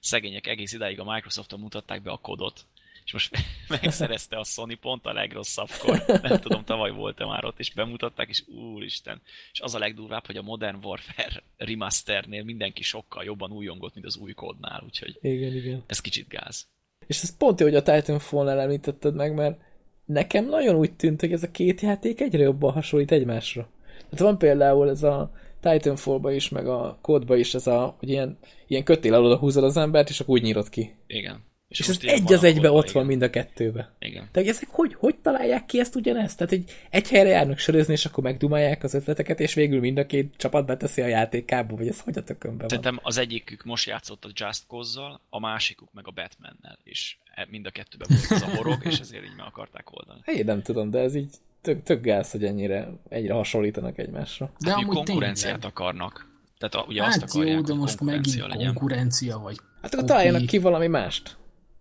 szegények 0.00 0.46
egész 0.46 0.72
idáig 0.72 1.00
a 1.00 1.12
Microsofton 1.12 1.60
mutatták 1.60 2.02
be 2.02 2.10
a 2.10 2.16
kodot, 2.16 2.66
és 3.08 3.14
most 3.14 3.36
megszerezte 3.82 4.38
a 4.38 4.44
Sony 4.44 4.78
pont 4.80 5.06
a 5.06 5.12
legrosszabbkor. 5.12 6.04
Nem 6.22 6.40
tudom, 6.40 6.64
tavaly 6.64 6.90
volt-e 6.90 7.24
már 7.24 7.44
ott, 7.44 7.58
és 7.58 7.72
bemutatták, 7.72 8.28
és 8.28 8.44
úristen. 8.46 9.22
És 9.52 9.60
az 9.60 9.74
a 9.74 9.78
legdurvább, 9.78 10.26
hogy 10.26 10.36
a 10.36 10.42
Modern 10.42 10.84
Warfare 10.84 11.42
remasternél 11.56 12.44
mindenki 12.44 12.82
sokkal 12.82 13.24
jobban 13.24 13.52
újongott, 13.52 13.94
mint 13.94 14.06
az 14.06 14.16
új 14.16 14.32
kódnál, 14.32 14.82
úgyhogy 14.84 15.18
igen, 15.20 15.54
igen. 15.54 15.82
ez 15.86 16.00
kicsit 16.00 16.28
gáz. 16.28 16.68
És 17.06 17.22
ez 17.22 17.36
pont 17.36 17.60
jó, 17.60 17.66
hogy 17.66 17.74
a 17.74 17.82
Titanfall-nál 17.82 18.60
említetted 18.60 19.14
meg, 19.14 19.34
mert 19.34 19.60
nekem 20.04 20.48
nagyon 20.48 20.76
úgy 20.76 20.92
tűnt, 20.92 21.20
hogy 21.20 21.32
ez 21.32 21.42
a 21.42 21.50
két 21.50 21.80
játék 21.80 22.20
egyre 22.20 22.42
jobban 22.42 22.72
hasonlít 22.72 23.12
egymásra. 23.12 23.68
Tehát 23.98 24.18
van 24.18 24.38
például 24.38 24.88
ez 24.88 25.02
a 25.02 25.32
Titanfall-ba 25.60 26.32
is, 26.32 26.48
meg 26.48 26.66
a 26.66 26.98
kódba 27.02 27.36
is 27.36 27.54
ez 27.54 27.66
a, 27.66 27.96
hogy 27.98 28.08
ilyen, 28.08 28.38
ilyen 28.66 28.84
kötél 28.84 29.14
alul 29.14 29.36
húzod 29.36 29.64
az 29.64 29.76
embert, 29.76 30.08
és 30.08 30.20
akkor 30.20 30.34
úgy 30.34 30.42
nyírod 30.42 30.68
ki. 30.68 30.94
Igen. 31.06 31.46
És, 31.68 31.78
és 31.78 31.88
ez 31.88 31.98
egy 32.00 32.32
az 32.32 32.44
egybe 32.44 32.70
ott 32.70 32.82
igen. 32.82 32.94
van 32.94 33.06
mind 33.06 33.22
a 33.22 33.30
kettőbe. 33.30 33.92
Igen. 33.98 34.28
Tehát 34.32 34.48
ezek 34.48 34.68
hogy, 34.70 34.94
hogy 34.94 35.16
találják 35.16 35.66
ki 35.66 35.80
ezt 35.80 35.94
ugyanezt? 35.94 36.36
Tehát, 36.36 36.52
hogy 36.52 36.64
egy 36.90 37.08
helyre 37.08 37.28
járnak 37.28 37.58
sörözni, 37.58 37.92
és 37.92 38.04
akkor 38.04 38.24
megdumálják 38.24 38.84
az 38.84 38.94
ötleteket, 38.94 39.40
és 39.40 39.54
végül 39.54 39.80
mind 39.80 39.98
a 39.98 40.06
két 40.06 40.34
csapat 40.36 40.66
beteszi 40.66 41.02
a 41.02 41.06
játékába, 41.06 41.76
vagy 41.76 41.88
ez 41.88 42.00
hogy 42.00 42.18
a 42.18 42.22
tökönbe 42.22 42.58
van? 42.58 42.68
Szerintem 42.68 42.98
az 43.02 43.18
egyikük 43.18 43.64
most 43.64 43.86
játszott 43.86 44.24
a 44.24 44.28
Just 44.34 44.64
Cause-zal, 44.66 45.20
a 45.30 45.40
másikuk 45.40 45.92
meg 45.92 46.06
a 46.06 46.10
Batman-nel, 46.10 46.78
és 46.84 47.16
e- 47.34 47.46
mind 47.50 47.66
a 47.66 47.70
kettőben 47.70 48.08
volt 48.10 48.42
az 48.42 48.42
a 48.42 48.56
horog, 48.56 48.78
és 48.84 48.98
ezért 48.98 49.24
így 49.24 49.36
meg 49.36 49.46
akarták 49.46 49.92
oldani. 49.92 50.20
Én 50.24 50.44
nem 50.44 50.62
tudom, 50.62 50.90
de 50.90 50.98
ez 50.98 51.14
így 51.14 51.30
tök, 51.60 51.82
tök 51.82 52.02
gáz, 52.02 52.30
hogy 52.30 52.44
ennyire 52.44 52.88
egyre 53.08 53.32
hasonlítanak 53.32 53.98
egymásra. 53.98 54.52
De 54.58 54.70
hát, 54.70 54.78
amúgy 54.78 54.94
konkurenciát 54.94 55.52
tényleg. 55.52 55.70
akarnak. 55.70 56.26
Tehát 56.58 56.74
a, 56.74 56.84
ugye 56.88 57.02
hát 57.02 57.22
azt 57.22 57.22
akarják, 57.22 57.56
jó, 57.56 57.62
de 57.62 57.74
most 57.74 58.00
megint 58.00 58.46
legyen. 58.46 58.66
konkurencia 58.66 59.38
vagy 59.38 59.56
Hát 59.82 59.94
akkor 59.94 60.06
találjanak 60.06 60.46
ki 60.46 60.58
valami 60.58 60.86
mást 60.86 61.36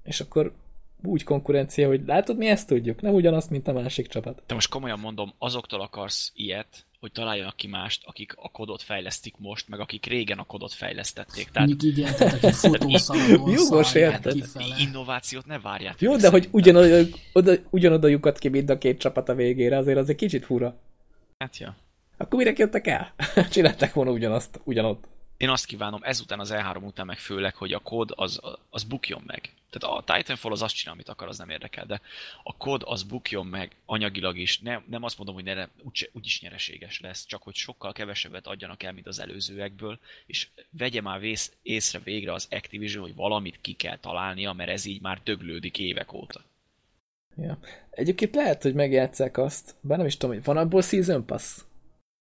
és 0.07 0.19
akkor 0.19 0.53
úgy 1.03 1.23
konkurencia, 1.23 1.88
hogy 1.88 2.01
látod, 2.05 2.38
mi 2.38 2.47
ezt 2.47 2.67
tudjuk, 2.67 3.01
nem 3.01 3.13
ugyanazt, 3.13 3.49
mint 3.49 3.67
a 3.67 3.73
másik 3.73 4.07
csapat. 4.07 4.41
De 4.47 4.53
most 4.53 4.69
komolyan 4.69 4.99
mondom, 4.99 5.34
azoktól 5.38 5.81
akarsz 5.81 6.31
ilyet, 6.35 6.85
hogy 6.99 7.11
találjanak 7.11 7.55
ki 7.55 7.67
mást, 7.67 8.01
akik 8.05 8.34
a 8.35 8.49
kodot 8.51 8.81
fejlesztik 8.81 9.34
most, 9.38 9.69
meg 9.69 9.79
akik 9.79 10.05
régen 10.05 10.38
a 10.38 10.43
kodot 10.43 10.73
fejlesztették. 10.73 11.49
Tehát... 11.49 11.67
Mondjuk 11.67 11.97
igen, 11.97 12.15
tehát 12.17 12.43
aki 12.43 13.99
érted. 13.99 14.35
Innovációt 14.79 15.45
ne 15.45 15.59
várját. 15.59 16.01
Jó, 16.01 16.15
de 16.15 16.29
hogy 16.29 16.47
ugyanoda, 16.51 17.09
oda, 17.34 17.53
ugyanoda 17.69 18.07
lyukat 18.07 18.39
ki 18.39 18.47
mind 18.47 18.69
a 18.69 18.77
két 18.77 18.99
csapat 18.99 19.29
a 19.29 19.35
végére, 19.35 19.77
azért 19.77 19.97
az 19.97 20.09
egy 20.09 20.15
kicsit 20.15 20.45
fura. 20.45 20.79
Hát 21.38 21.57
ja. 21.57 21.75
Akkor 22.17 22.39
mire 22.39 22.53
jöttek 22.55 22.88
el? 22.88 23.13
Csinálták 23.51 23.93
volna 23.93 24.11
ugyanazt, 24.11 24.59
ugyanott. 24.63 25.07
Én 25.38 25.49
azt 25.49 25.65
kívánom, 25.65 25.99
ezután 26.03 26.39
az 26.39 26.53
E3 26.53 26.85
után 26.85 27.05
meg 27.05 27.17
főleg, 27.17 27.55
hogy 27.55 27.73
a 27.73 27.79
kód 27.79 28.11
az, 28.15 28.39
az 28.69 28.84
bukjon 28.84 29.23
meg. 29.25 29.51
Tehát 29.69 29.98
a 29.98 30.14
Titanfall 30.14 30.52
az 30.52 30.61
azt 30.61 30.76
csinál, 30.76 30.94
amit 30.94 31.10
akar, 31.10 31.27
az 31.27 31.38
nem 31.38 31.49
érdekel, 31.49 31.85
de 31.85 32.02
a 32.44 32.57
kód 32.57 32.81
az 32.85 33.03
bukjon 33.03 33.45
meg 33.45 33.76
anyagilag 33.85 34.38
is. 34.38 34.60
Nem, 34.60 34.84
nem 34.88 35.03
azt 35.03 35.18
mondom, 35.18 35.35
hogy 35.35 35.44
ne, 35.44 35.68
úgy, 35.84 36.10
úgyis 36.14 36.41
nyereséges 36.41 36.99
lesz, 36.99 37.26
csak 37.26 37.44
hogy 37.44 37.56
sokkal 37.56 37.94
kevesebbet 37.94 38.48
adjanak 38.48 38.84
el, 38.84 38.91
mint 38.91 39.07
az 39.07 39.19
előzőekből, 39.19 39.99
és 40.26 40.48
vegye 40.69 41.02
már 41.02 41.19
vész, 41.19 41.52
észre 41.61 41.99
végre 41.99 42.34
az 42.34 42.48
Activision, 42.52 43.03
hogy 43.03 43.15
valamit 43.15 43.61
ki 43.61 43.73
kell 43.73 43.98
találnia, 43.98 44.53
mert 44.53 44.69
ez 44.69 44.85
így 44.85 45.02
már 45.02 45.22
döglődik 45.23 45.80
évek 45.80 46.14
óta. 46.14 46.41
Ja. 47.38 47.60
Egyébként 47.89 48.35
lehet, 48.35 48.61
hogy 48.61 48.73
megjátszák 48.73 49.38
azt, 49.38 49.76
bár 49.81 49.98
nem 49.98 50.07
is 50.07 50.18
tudom, 50.18 50.35
hogy 50.35 50.44
van 50.44 50.57
abból 50.57 50.81
Season 50.81 51.26
Pass? 51.26 51.57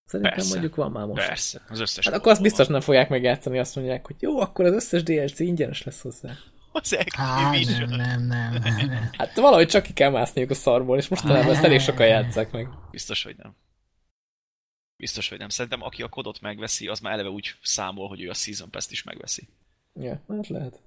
Szerintem 0.06 0.34
persze, 0.34 0.52
mondjuk 0.52 0.74
van 0.74 0.90
már 0.90 1.06
most. 1.06 1.26
Persze, 1.26 1.62
az 1.68 1.80
összes. 1.80 2.04
Hát 2.04 2.14
akkor 2.14 2.32
azt 2.32 2.42
biztos 2.42 2.66
van. 2.66 2.72
nem 2.72 2.80
fogják 2.80 3.08
megjátszani, 3.08 3.58
azt 3.58 3.74
mondják, 3.76 4.06
hogy 4.06 4.16
jó, 4.18 4.40
akkor 4.40 4.64
az 4.64 4.72
összes 4.72 5.02
DLC 5.02 5.38
ingyenes 5.38 5.82
lesz 5.82 6.00
hozzá. 6.00 6.36
Az 6.80 6.92
Activision. 6.92 7.88
nem, 7.88 8.26
nem, 8.26 8.52
nem, 8.52 8.86
nem. 8.86 9.10
Hát 9.12 9.36
valahogy 9.36 9.68
csak 9.68 9.82
ki 9.82 9.92
kell 9.92 10.10
mászniuk 10.10 10.50
a 10.50 10.54
szarból, 10.54 10.98
és 10.98 11.08
mostanában 11.08 11.52
ezt 11.52 11.64
elég 11.64 11.80
sokan 11.80 12.06
játszák 12.06 12.50
meg. 12.50 12.68
Biztos, 12.90 13.22
hogy 13.22 13.36
nem. 13.36 13.56
Biztos, 14.96 15.28
hogy 15.28 15.38
nem. 15.38 15.48
Szerintem 15.48 15.82
aki 15.82 16.02
a 16.02 16.08
kodot 16.08 16.40
megveszi, 16.40 16.86
az 16.86 17.00
már 17.00 17.12
eleve 17.12 17.28
úgy 17.28 17.54
számol, 17.62 18.08
hogy 18.08 18.22
ő 18.22 18.28
a 18.30 18.34
Season 18.34 18.70
Pass-t 18.70 18.90
is 18.90 19.02
megveszi. 19.02 19.48
Ja, 20.00 20.20
hát 20.28 20.48
lehet. 20.48 20.80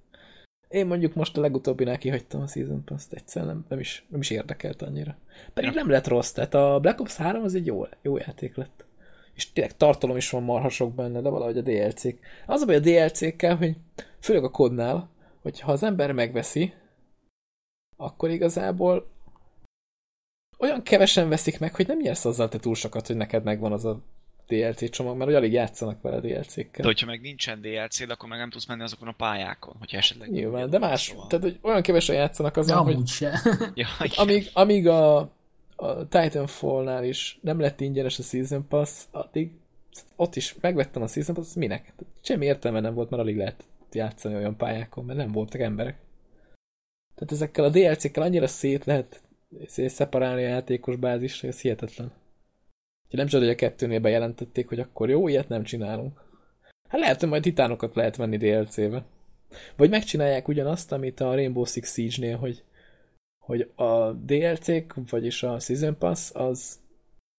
Én 0.67 0.85
mondjuk 0.85 1.13
most 1.13 1.37
a 1.37 1.41
legutóbbinál 1.41 1.97
kihagytam 1.97 2.41
a 2.41 2.47
Season 2.47 2.83
Pass-t, 2.83 3.13
egyszer 3.13 3.45
nem, 3.45 3.65
nem, 3.69 3.79
is, 3.79 4.05
nem 4.09 4.19
is 4.19 4.29
érdekelt 4.29 4.81
annyira. 4.81 5.17
Pedig 5.53 5.69
ja. 5.69 5.75
nem 5.75 5.89
lett 5.89 6.07
rossz, 6.07 6.31
tehát 6.31 6.53
a 6.53 6.79
Black 6.79 6.99
Ops 6.99 7.15
3 7.15 7.43
az 7.43 7.55
egy 7.55 7.65
jó, 7.65 7.87
jó 8.01 8.17
játék 8.17 8.55
lett 8.55 8.87
és 9.39 9.51
tényleg 9.51 9.77
tartalom 9.77 10.17
is 10.17 10.29
van 10.29 10.43
marhasok 10.43 10.93
benne, 10.93 11.21
de 11.21 11.29
valahogy 11.29 11.57
a 11.57 11.61
DLC-k. 11.61 12.19
Az 12.45 12.61
a 12.61 12.65
baj 12.65 12.75
a 12.75 12.79
DLC-kkel, 12.79 13.55
hogy 13.55 13.75
főleg 14.19 14.43
a 14.43 14.49
kodnál, 14.49 15.09
hogy 15.41 15.59
ha 15.59 15.71
az 15.71 15.83
ember 15.83 16.11
megveszi, 16.11 16.73
akkor 17.97 18.29
igazából 18.29 19.09
olyan 20.57 20.83
kevesen 20.83 21.29
veszik 21.29 21.59
meg, 21.59 21.75
hogy 21.75 21.87
nem 21.87 21.97
nyersz 21.97 22.25
azzal 22.25 22.49
te 22.49 22.59
túl 22.59 22.75
sokat, 22.75 23.07
hogy 23.07 23.15
neked 23.15 23.43
megvan 23.43 23.71
az 23.71 23.85
a 23.85 23.99
DLC 24.47 24.89
csomag, 24.89 25.17
mert 25.17 25.29
hogy 25.29 25.39
alig 25.39 25.51
játszanak 25.51 26.01
vele 26.01 26.19
DLC-kkel. 26.19 26.81
De 26.81 26.87
hogyha 26.87 27.05
meg 27.05 27.21
nincsen 27.21 27.61
DLC, 27.61 28.05
de 28.05 28.13
akkor 28.13 28.29
meg 28.29 28.39
nem 28.39 28.49
tudsz 28.49 28.65
menni 28.65 28.81
azokon 28.81 29.07
a 29.07 29.11
pályákon, 29.11 29.75
hogyha 29.79 29.97
esetleg... 29.97 30.29
Nyilván, 30.29 30.69
de 30.69 30.79
más, 30.79 31.01
szóval. 31.01 31.27
tehát 31.27 31.45
hogy 31.45 31.59
olyan 31.61 31.81
kevesen 31.81 32.15
játszanak 32.15 32.57
azon, 32.57 32.77
ja, 32.77 32.83
hogy... 32.83 33.07
Se. 33.07 33.41
ja, 33.73 33.87
amíg, 34.15 34.49
amíg 34.53 34.87
a, 34.87 35.17
a 35.75 36.07
Titanfall-nál 36.09 37.03
is 37.03 37.39
nem 37.41 37.59
lett 37.59 37.81
ingyenes 37.81 38.19
a 38.19 38.23
Season 38.23 38.67
Pass, 38.67 39.03
addig 39.11 39.51
ott 40.15 40.35
is 40.35 40.55
megvettem 40.61 41.01
a 41.01 41.07
Season 41.07 41.35
Pass, 41.35 41.53
minek? 41.53 41.93
Semmi 42.21 42.45
értelme 42.45 42.79
nem 42.79 42.93
volt, 42.93 43.09
mert 43.09 43.21
alig 43.21 43.37
lehet 43.37 43.63
játszani 43.95 44.35
olyan 44.35 44.57
pályákon, 44.57 45.05
mert 45.05 45.17
nem 45.17 45.31
voltak 45.31 45.61
emberek. 45.61 45.97
Tehát 47.15 47.33
ezekkel 47.33 47.63
a 47.63 47.69
DLC-kkel 47.69 48.23
annyira 48.23 48.47
szét 48.47 48.85
lehet 48.85 49.21
szeparálni 49.65 50.43
a 50.43 50.47
játékos 50.47 50.95
bázis, 50.95 51.41
hogy 51.41 51.49
ez 51.49 51.61
hihetetlen. 51.61 52.11
nem 53.09 53.27
csak, 53.27 53.39
hogy 53.39 53.49
a 53.49 53.55
kettőnél 53.55 53.99
bejelentették, 53.99 54.67
hogy 54.67 54.79
akkor 54.79 55.09
jó, 55.09 55.27
ilyet 55.27 55.49
nem 55.49 55.63
csinálunk. 55.63 56.21
Hát 56.89 56.99
lehet, 56.99 57.19
hogy 57.19 57.29
majd 57.29 57.41
titánokat 57.41 57.95
lehet 57.95 58.15
venni 58.15 58.37
DLC-be. 58.37 59.05
Vagy 59.75 59.89
megcsinálják 59.89 60.47
ugyanazt, 60.47 60.91
amit 60.91 61.19
a 61.19 61.33
Rainbow 61.33 61.65
Six 61.65 61.93
Siege-nél, 61.93 62.37
hogy 62.37 62.63
hogy 63.49 63.71
a 63.75 64.11
DLC-k, 64.11 64.93
vagyis 65.09 65.43
a 65.43 65.59
Season 65.59 65.97
Pass, 65.97 66.31
az 66.33 66.79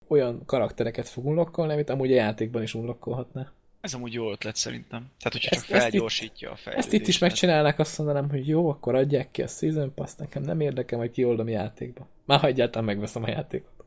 olyan 0.08 0.44
karaktereket 0.44 1.08
fog 1.08 1.26
unlokkolni, 1.26 1.72
amit 1.72 1.90
amúgy 1.90 2.12
a 2.12 2.14
játékban 2.14 2.62
is 2.62 2.74
unlokkolhatná. 2.74 3.52
Ez 3.80 3.94
amúgy 3.94 4.12
jó 4.12 4.30
ötlet 4.30 4.56
szerintem. 4.56 5.10
Tehát, 5.18 5.32
hogyha 5.32 5.56
ezt, 5.56 5.66
csak 5.66 5.76
felgyorsítja 5.78 6.50
ezt 6.50 6.58
a 6.58 6.62
fejlődést. 6.62 6.92
Ezt 6.92 7.02
itt 7.02 7.08
is 7.08 7.18
megcsinálnak, 7.18 7.78
azt 7.78 7.98
mondanám, 7.98 8.30
hogy 8.30 8.48
jó, 8.48 8.68
akkor 8.68 8.94
adják 8.94 9.30
ki 9.30 9.42
a 9.42 9.46
Season 9.46 9.94
Pass, 9.94 10.14
nekem 10.14 10.42
nem 10.42 10.60
érdekel, 10.60 10.98
majd 10.98 11.10
kioldom 11.10 11.48
játékba. 11.48 12.08
Már 12.24 12.40
ha 12.40 12.46
egyáltalán 12.46 12.84
megveszem 12.84 13.22
a 13.22 13.28
játékot. 13.28 13.84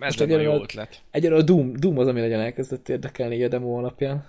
Ez 0.00 0.16
lenne 0.16 0.34
a 0.34 0.40
jó 0.40 0.62
ötlet. 0.62 1.02
Egyelőre 1.10 1.40
a 1.40 1.44
Doom, 1.44 1.72
Doom 1.76 1.98
az, 1.98 2.06
ami 2.06 2.20
legyen 2.20 2.40
elkezdett 2.40 2.88
érdekelni 2.88 3.44
a 3.44 3.48
demo 3.48 3.78
alapján. 3.78 4.28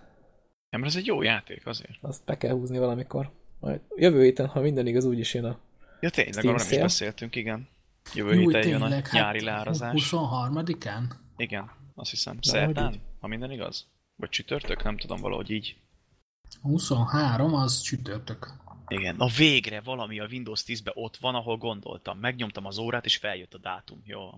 Nem, 0.70 0.84
ez 0.84 0.96
egy 0.96 1.06
jó 1.06 1.22
játék 1.22 1.66
azért. 1.66 1.98
Azt 2.02 2.26
be 2.26 2.38
kell 2.38 2.52
húzni 2.52 2.78
valamikor. 2.78 3.32
Majd 3.60 3.82
jövő 3.96 4.24
héten, 4.24 4.48
ha 4.48 4.62
minden 4.62 4.88
igaz, 4.88 5.06
úgyis 5.06 5.34
jön 5.34 5.46
a 5.46 5.60
Ja 6.00 6.10
tényleg, 6.10 6.46
arra 6.46 6.58
nem 6.58 6.68
is 6.70 6.78
beszéltünk, 6.78 7.36
igen. 7.36 7.68
Jövő 8.14 8.34
Jó, 8.34 8.50
héten 8.50 8.70
jön 8.70 8.82
a 8.82 8.90
hát 8.90 9.12
nyári 9.12 9.44
lárazás. 9.44 10.10
23-án? 10.12 11.04
Igen, 11.38 11.72
azt 11.96 12.10
hiszem. 12.10 12.38
Szerdán, 12.42 13.02
ha 13.20 13.28
minden 13.28 13.52
igaz? 13.52 13.88
Vagy 14.16 14.30
csütörtök? 14.30 14.84
Nem 14.84 14.98
tudom, 14.98 15.22
valahogy 15.22 15.50
így. 15.50 15.76
23 16.62 17.54
az 17.54 17.82
csütörtök. 17.82 18.54
Igen, 18.88 19.16
na 19.16 19.28
végre 19.38 19.82
valami 19.82 20.20
a 20.20 20.28
Windows 20.28 20.64
10-be 20.66 20.92
ott 20.94 21.18
van, 21.18 21.36
ahol 21.36 21.58
gondoltam. 21.58 22.20
Megnyomtam 22.20 22.66
az 22.66 22.78
órát, 22.78 23.06
és 23.06 23.18
feljött 23.18 23.54
a 23.54 23.58
dátum. 23.58 24.02
Jó. 24.06 24.30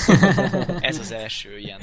Ez 0.80 0.98
az 0.98 1.10
első 1.10 1.58
ilyen 1.58 1.80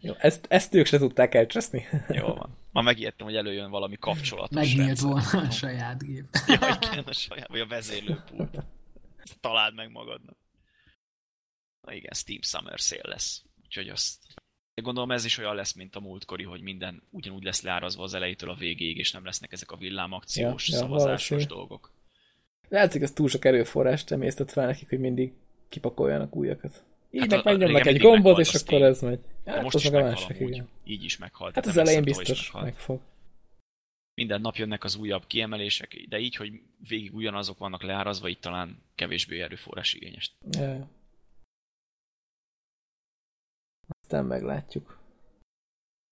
jó, 0.00 0.14
ezt, 0.18 0.46
ezt 0.48 0.74
ők 0.74 0.86
se 0.86 0.98
tudták 0.98 1.34
elcseszni. 1.34 1.86
Jó 2.08 2.26
van. 2.26 2.58
Ma 2.72 2.82
megijedtem, 2.82 3.26
hogy 3.26 3.36
előjön 3.36 3.70
valami 3.70 3.96
kapcsolatos 3.96 4.56
Megnyílt 4.56 4.98
volna 4.98 5.40
a 5.40 5.50
saját 5.50 6.02
gép. 6.02 6.24
Ja, 6.46 6.78
igen, 6.90 7.04
a 7.04 7.12
saját, 7.12 7.48
vagy 7.48 7.60
a 7.60 7.66
vezérlőpult. 7.66 8.64
Találd 9.40 9.74
meg 9.74 9.90
magadnak. 9.90 10.36
Na 11.80 11.92
igen, 11.92 12.12
Steam 12.14 12.42
Summer 12.42 12.78
Sale 12.78 13.08
lesz. 13.08 13.44
Úgyhogy 13.64 13.88
azt 13.88 14.18
Gondolom 14.82 15.10
ez 15.10 15.24
is 15.24 15.38
olyan 15.38 15.54
lesz, 15.54 15.72
mint 15.72 15.96
a 15.96 16.00
múltkori, 16.00 16.44
hogy 16.44 16.60
minden 16.60 17.02
ugyanúgy 17.10 17.42
lesz 17.42 17.62
leárazva 17.62 18.02
az 18.02 18.14
elejétől 18.14 18.50
a 18.50 18.54
végéig, 18.54 18.98
és 18.98 19.12
nem 19.12 19.24
lesznek 19.24 19.52
ezek 19.52 19.70
a 19.70 19.76
villámakciós, 19.76 20.68
ja, 20.68 20.74
ja, 20.74 20.80
szavazásos 20.82 21.28
valószínű. 21.28 21.54
dolgok. 21.54 21.90
Lehet, 22.68 22.92
hogy 22.92 23.02
ez 23.02 23.12
túl 23.12 23.28
sok 23.28 23.44
erőforrást 23.44 24.10
emésztett 24.10 24.50
fel 24.50 24.66
nekik, 24.66 24.88
hogy 24.88 24.98
mindig 24.98 25.32
kipakoljanak 25.68 26.36
újakat. 26.36 26.84
Így 27.10 27.32
hát 27.32 27.44
megnyomnak 27.44 27.86
egy 27.86 27.98
gombot, 27.98 28.38
és 28.38 28.54
akkor 28.54 28.82
ez 28.82 29.00
megy. 29.00 29.20
Hát, 29.44 29.62
most 29.62 29.76
is 29.76 29.86
a 29.86 29.90
másik, 29.90 30.40
igen. 30.40 30.68
Így 30.84 31.04
is 31.04 31.16
meghalt. 31.16 31.54
Hát 31.54 31.66
az 31.66 31.76
elején 31.76 32.02
biztos 32.02 32.52
megfog. 32.52 33.00
Minden 34.14 34.40
nap 34.40 34.56
jönnek 34.56 34.84
az 34.84 34.96
újabb 34.96 35.26
kiemelések, 35.26 36.06
de 36.08 36.18
így, 36.18 36.36
hogy 36.36 36.60
végig 36.88 37.14
ugyanazok 37.14 37.58
vannak 37.58 37.82
leárazva, 37.82 38.28
itt 38.28 38.40
talán 38.40 38.82
kevésbé 38.94 39.40
erőforrás 39.40 39.94
igényes. 39.94 40.32
Ja. 40.50 40.88
Aztán 44.06 44.24
meglátjuk. 44.24 44.98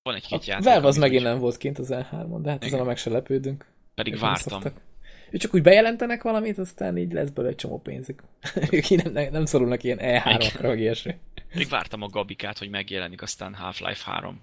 Van 0.03 0.15
egy-két 0.15 0.45
játék. 0.45 0.65
Valve 0.65 0.87
az 0.87 0.97
megint 0.97 1.23
nem 1.23 1.39
volt 1.39 1.57
kint 1.57 1.79
az 1.79 1.89
E3-on, 1.91 2.39
de 2.43 2.51
hát 2.51 2.65
ezen 2.65 2.81
a 2.81 2.85
meg 2.85 2.97
se 2.97 3.11
lepődünk. 3.11 3.67
Pedig 3.95 4.19
vártam. 4.19 4.63
Ő 5.31 5.37
csak 5.37 5.55
úgy 5.55 5.63
bejelentenek 5.63 6.23
valamit, 6.23 6.59
aztán 6.59 6.97
így 6.97 7.13
lesz 7.13 7.29
belőle 7.29 7.53
egy 7.53 7.59
csomó 7.59 7.81
pénzük. 7.81 8.23
ők 8.71 8.89
nem, 8.89 9.33
nem 9.33 9.45
szorulnak 9.45 9.83
ilyen 9.83 9.99
E3-akra, 10.01 10.61
vagy 10.61 10.81
ilyesmi. 10.81 11.17
Még 11.55 11.69
vártam 11.69 12.03
a 12.03 12.09
Gabikát, 12.09 12.59
hogy 12.59 12.71
megjelenik 12.71 13.23
aztán 13.23 13.55
Half-Life 13.55 14.11
3. 14.11 14.41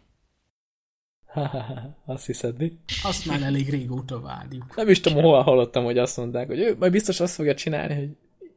azt 2.05 2.25
hiszed, 2.25 2.57
mi? 2.57 2.77
Azt 3.03 3.25
már 3.25 3.41
elég 3.41 3.69
régóta 3.69 4.21
várjuk. 4.21 4.75
Nem 4.75 4.89
is 4.89 4.99
tudom, 4.99 5.23
hol 5.23 5.41
hallottam, 5.41 5.83
hogy 5.83 5.97
azt 5.97 6.17
mondták, 6.17 6.47
hogy 6.47 6.59
ő 6.59 6.75
majd 6.79 6.91
biztos 6.91 7.19
azt 7.19 7.35
fogja 7.35 7.55
csinálni, 7.55 7.95
hogy 7.95 8.15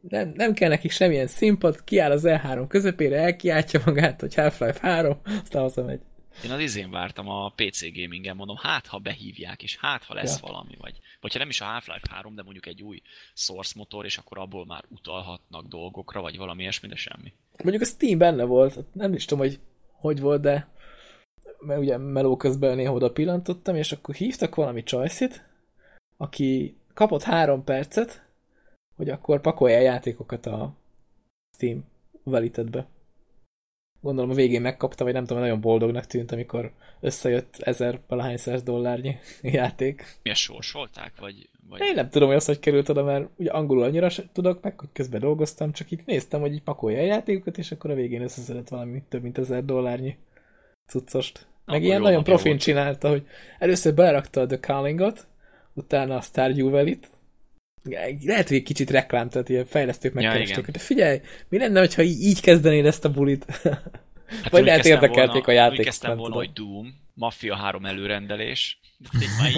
nem, 0.08 0.32
nem 0.34 0.52
kell 0.52 0.68
nekik 0.68 0.90
semmilyen 0.90 1.26
színpad, 1.26 1.84
kiáll 1.84 2.10
az 2.10 2.22
E3 2.26 2.64
közepére, 2.68 3.16
elkiáltja 3.16 3.82
magát, 3.84 4.20
hogy 4.20 4.34
Half-Life 4.34 4.78
3, 4.80 5.20
aztán 5.42 5.62
hazamegy. 5.62 6.00
Én 6.44 6.50
az 6.50 6.60
izén 6.60 6.90
vártam 6.90 7.28
a 7.28 7.52
PC 7.56 7.80
gamingen, 7.94 8.36
mondom, 8.36 8.56
hát 8.56 8.86
ha 8.86 8.98
behívják, 8.98 9.62
és 9.62 9.76
hát 9.76 10.04
ha 10.04 10.14
lesz 10.14 10.40
ja. 10.40 10.46
valami, 10.46 10.76
vagy, 10.80 11.00
vagy 11.20 11.32
ha 11.32 11.38
nem 11.38 11.48
is 11.48 11.60
a 11.60 11.64
Half-Life 11.64 12.06
3, 12.10 12.34
de 12.34 12.42
mondjuk 12.42 12.66
egy 12.66 12.82
új 12.82 13.02
source 13.34 13.72
motor, 13.76 14.04
és 14.04 14.18
akkor 14.18 14.38
abból 14.38 14.66
már 14.66 14.84
utalhatnak 14.88 15.66
dolgokra, 15.66 16.20
vagy 16.20 16.36
valami 16.36 16.62
ilyesmi, 16.62 16.88
de 16.88 16.96
semmi. 16.96 17.32
Mondjuk 17.62 17.82
a 17.82 17.86
Steam 17.86 18.18
benne 18.18 18.44
volt, 18.44 18.78
nem 18.92 19.12
is 19.12 19.24
tudom, 19.24 19.44
hogy 19.44 19.60
hogy 19.92 20.20
volt, 20.20 20.40
de 20.40 20.68
mert 21.58 21.80
ugye 21.80 21.96
meló 21.96 22.36
közben 22.36 22.76
néha 22.76 22.92
oda 22.92 23.12
pillantottam, 23.12 23.74
és 23.74 23.92
akkor 23.92 24.14
hívtak 24.14 24.54
valami 24.54 24.82
csajszit, 24.82 25.48
aki 26.16 26.76
kapott 26.94 27.22
három 27.22 27.64
percet, 27.64 28.23
hogy 28.96 29.08
akkor 29.08 29.40
pakolja 29.40 29.76
a 29.76 29.80
játékokat 29.80 30.46
a 30.46 30.72
Steam 31.54 31.84
valitetbe. 32.22 32.86
gondolom 34.00 34.30
a 34.30 34.34
végén 34.34 34.60
megkapta, 34.60 35.04
vagy 35.04 35.12
nem 35.12 35.24
tudom, 35.24 35.42
nagyon 35.42 35.60
boldognak 35.60 36.04
tűnt, 36.04 36.32
amikor 36.32 36.72
összejött 37.00 37.56
ezer 37.58 38.00
valahány 38.08 38.36
száz 38.36 38.62
dollárnyi 38.62 39.16
játék. 39.42 40.18
Miért 40.22 40.38
sorsolták, 40.38 41.12
vagy, 41.20 41.48
vagy... 41.68 41.80
Én 41.80 41.94
nem 41.94 42.10
tudom, 42.10 42.28
hogy 42.28 42.36
az 42.36 42.44
hogy 42.44 42.58
került 42.58 42.88
oda, 42.88 43.04
mert 43.04 43.28
ugye 43.36 43.50
angolul 43.50 43.82
annyira 43.82 44.08
tudok 44.32 44.62
meg, 44.62 44.80
hogy 44.80 44.88
közben 44.92 45.20
dolgoztam, 45.20 45.72
csak 45.72 45.90
itt 45.90 46.04
néztem, 46.04 46.40
hogy 46.40 46.52
így 46.52 46.62
pakolja 46.62 46.98
a 46.98 47.04
játékokat, 47.04 47.58
és 47.58 47.72
akkor 47.72 47.90
a 47.90 47.94
végén 47.94 48.22
összeszedett 48.22 48.68
valami 48.68 49.02
több 49.08 49.22
mint 49.22 49.38
ezer 49.38 49.64
dollárnyi 49.64 50.16
cuccost. 50.86 51.46
Meg 51.64 51.82
ilyen 51.82 52.00
nagyon 52.00 52.24
profin 52.24 52.58
csinálta, 52.58 53.08
hogy 53.08 53.26
először 53.58 53.94
berakta 53.94 54.40
a 54.40 54.46
The 54.46 54.58
Callingot, 54.58 55.26
utána 55.72 56.16
a 56.16 56.20
Stardew 56.20 56.70
Valley-t, 56.70 57.10
lehet, 58.24 58.48
hogy 58.48 58.56
egy 58.56 58.62
kicsit 58.62 58.90
reklám, 58.90 59.28
tehát 59.28 59.48
ilyen 59.48 59.64
fejlesztők 59.64 60.12
megkeresték, 60.12 60.64
ja, 60.66 60.72
de 60.72 60.78
figyelj, 60.78 61.20
mi 61.48 61.58
lenne, 61.58 61.78
hogyha 61.78 62.02
így, 62.02 62.22
így 62.22 62.40
kezdenéd 62.40 62.86
ezt 62.86 63.04
a 63.04 63.10
bulit? 63.10 63.46
Hát 64.42 64.52
Vagy 64.52 64.64
lehet 64.64 64.84
érdekelték 64.84 65.44
volna, 65.44 65.60
a 65.60 65.64
játék. 65.64 65.78
Úgy 65.78 65.84
kezdtem 65.84 66.16
volna, 66.16 66.34
hogy 66.34 66.50
Doom, 66.52 66.94
Mafia 67.14 67.56
3 67.56 67.84
előrendelés. 67.84 68.80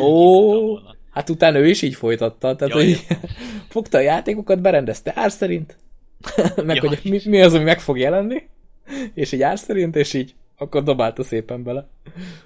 Ó, 0.01 0.77
hát 1.11 1.31
utána 1.31 1.59
ő 1.59 1.69
is 1.69 1.83
így 1.83 1.95
folytatta, 1.95 2.57
tehát 2.57 2.75
hogy 2.75 3.07
fogta 3.69 3.99
a 3.99 4.01
játékokat, 4.01 4.61
berendezte 4.61 5.13
ár 5.15 5.31
szerint, 5.31 5.77
meg 6.65 6.77
ja, 6.77 6.89
hogy 6.89 7.01
mi, 7.05 7.21
mi 7.25 7.43
az, 7.43 7.55
ami 7.55 7.65
meg 7.65 7.81
fog 7.81 7.99
jelenni, 7.99 8.49
és 9.15 9.33
egy 9.33 9.43
ár 9.43 9.59
szerint, 9.59 9.97
és 9.97 10.15
így 10.15 10.35
akkor 10.57 10.83
dobálta 10.83 11.23
szépen 11.23 11.63
bele. 11.63 11.89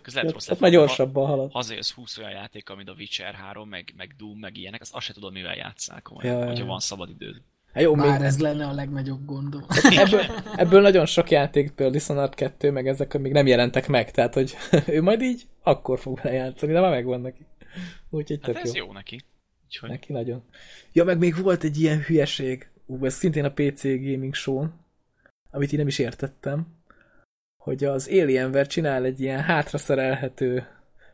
Közben 0.03 0.25
hát, 0.25 0.45
hát 0.45 0.61
már 0.61 0.71
gyorsabban 0.71 1.27
halad. 1.27 1.53
Hazajössz 1.53 1.91
20 1.91 2.19
olyan 2.19 2.31
játék, 2.31 2.71
amit 2.71 2.89
a 2.89 2.95
Witcher 2.99 3.35
3, 3.35 3.69
meg, 3.69 3.93
meg 3.97 4.15
Doom, 4.19 4.39
meg 4.39 4.57
ilyenek, 4.57 4.81
azt, 4.81 4.95
azt 4.95 5.07
se 5.07 5.13
tudod, 5.13 5.33
mivel 5.33 5.57
játszál 5.57 6.03
komolyan, 6.03 6.39
ja, 6.39 6.47
hogyha 6.47 6.67
van 6.67 6.81
szabad 6.81 7.11
időd. 7.11 7.43
Hát 7.73 7.83
jó, 7.83 7.95
Már 7.95 8.19
még... 8.19 8.27
ez 8.27 8.41
lenne 8.41 8.67
a 8.67 8.73
legnagyobb 8.73 9.25
gondom. 9.25 9.65
Ebből, 9.97 10.21
ebből 10.57 10.81
nagyon 10.81 11.07
sok 11.07 11.31
játék, 11.31 11.67
például 11.67 11.91
Dishonored 11.91 12.35
2, 12.35 12.71
meg 12.71 12.89
ezek 12.89 13.19
még 13.19 13.33
nem 13.33 13.47
jelentek 13.47 13.89
meg, 13.89 14.11
tehát 14.11 14.35
hogy 14.35 14.57
ő 14.87 15.03
majd 15.03 15.23
így 15.23 15.43
akkor 15.63 15.99
fog 15.99 16.21
vele 16.23 16.37
játszani, 16.37 16.73
de 16.73 16.81
már 16.81 16.91
megvan 16.91 17.21
neki. 17.21 17.47
Úgyhogy 18.11 18.39
hát 18.43 18.57
ez 18.57 18.75
jó. 18.75 18.85
jó 18.85 18.93
neki. 18.93 19.21
Úgyhogy... 19.65 19.89
Neki 19.89 20.13
nagyon. 20.13 20.45
Ja, 20.93 21.05
meg 21.05 21.19
még 21.19 21.43
volt 21.43 21.65
egy 21.65 21.81
ilyen 21.81 22.01
hülyeség, 22.01 22.71
ú, 22.87 23.05
ez 23.05 23.15
szintén 23.15 23.45
a 23.45 23.53
PC 23.53 23.83
Gaming 23.83 24.35
show 24.35 24.67
amit 25.51 25.73
én 25.73 25.79
nem 25.79 25.89
is 25.89 25.99
értettem, 25.99 26.67
hogy 27.61 27.85
az 27.85 28.09
Alienware 28.09 28.67
csinál 28.67 29.05
egy 29.05 29.21
ilyen 29.21 29.41
hátraszerelhető 29.41 30.67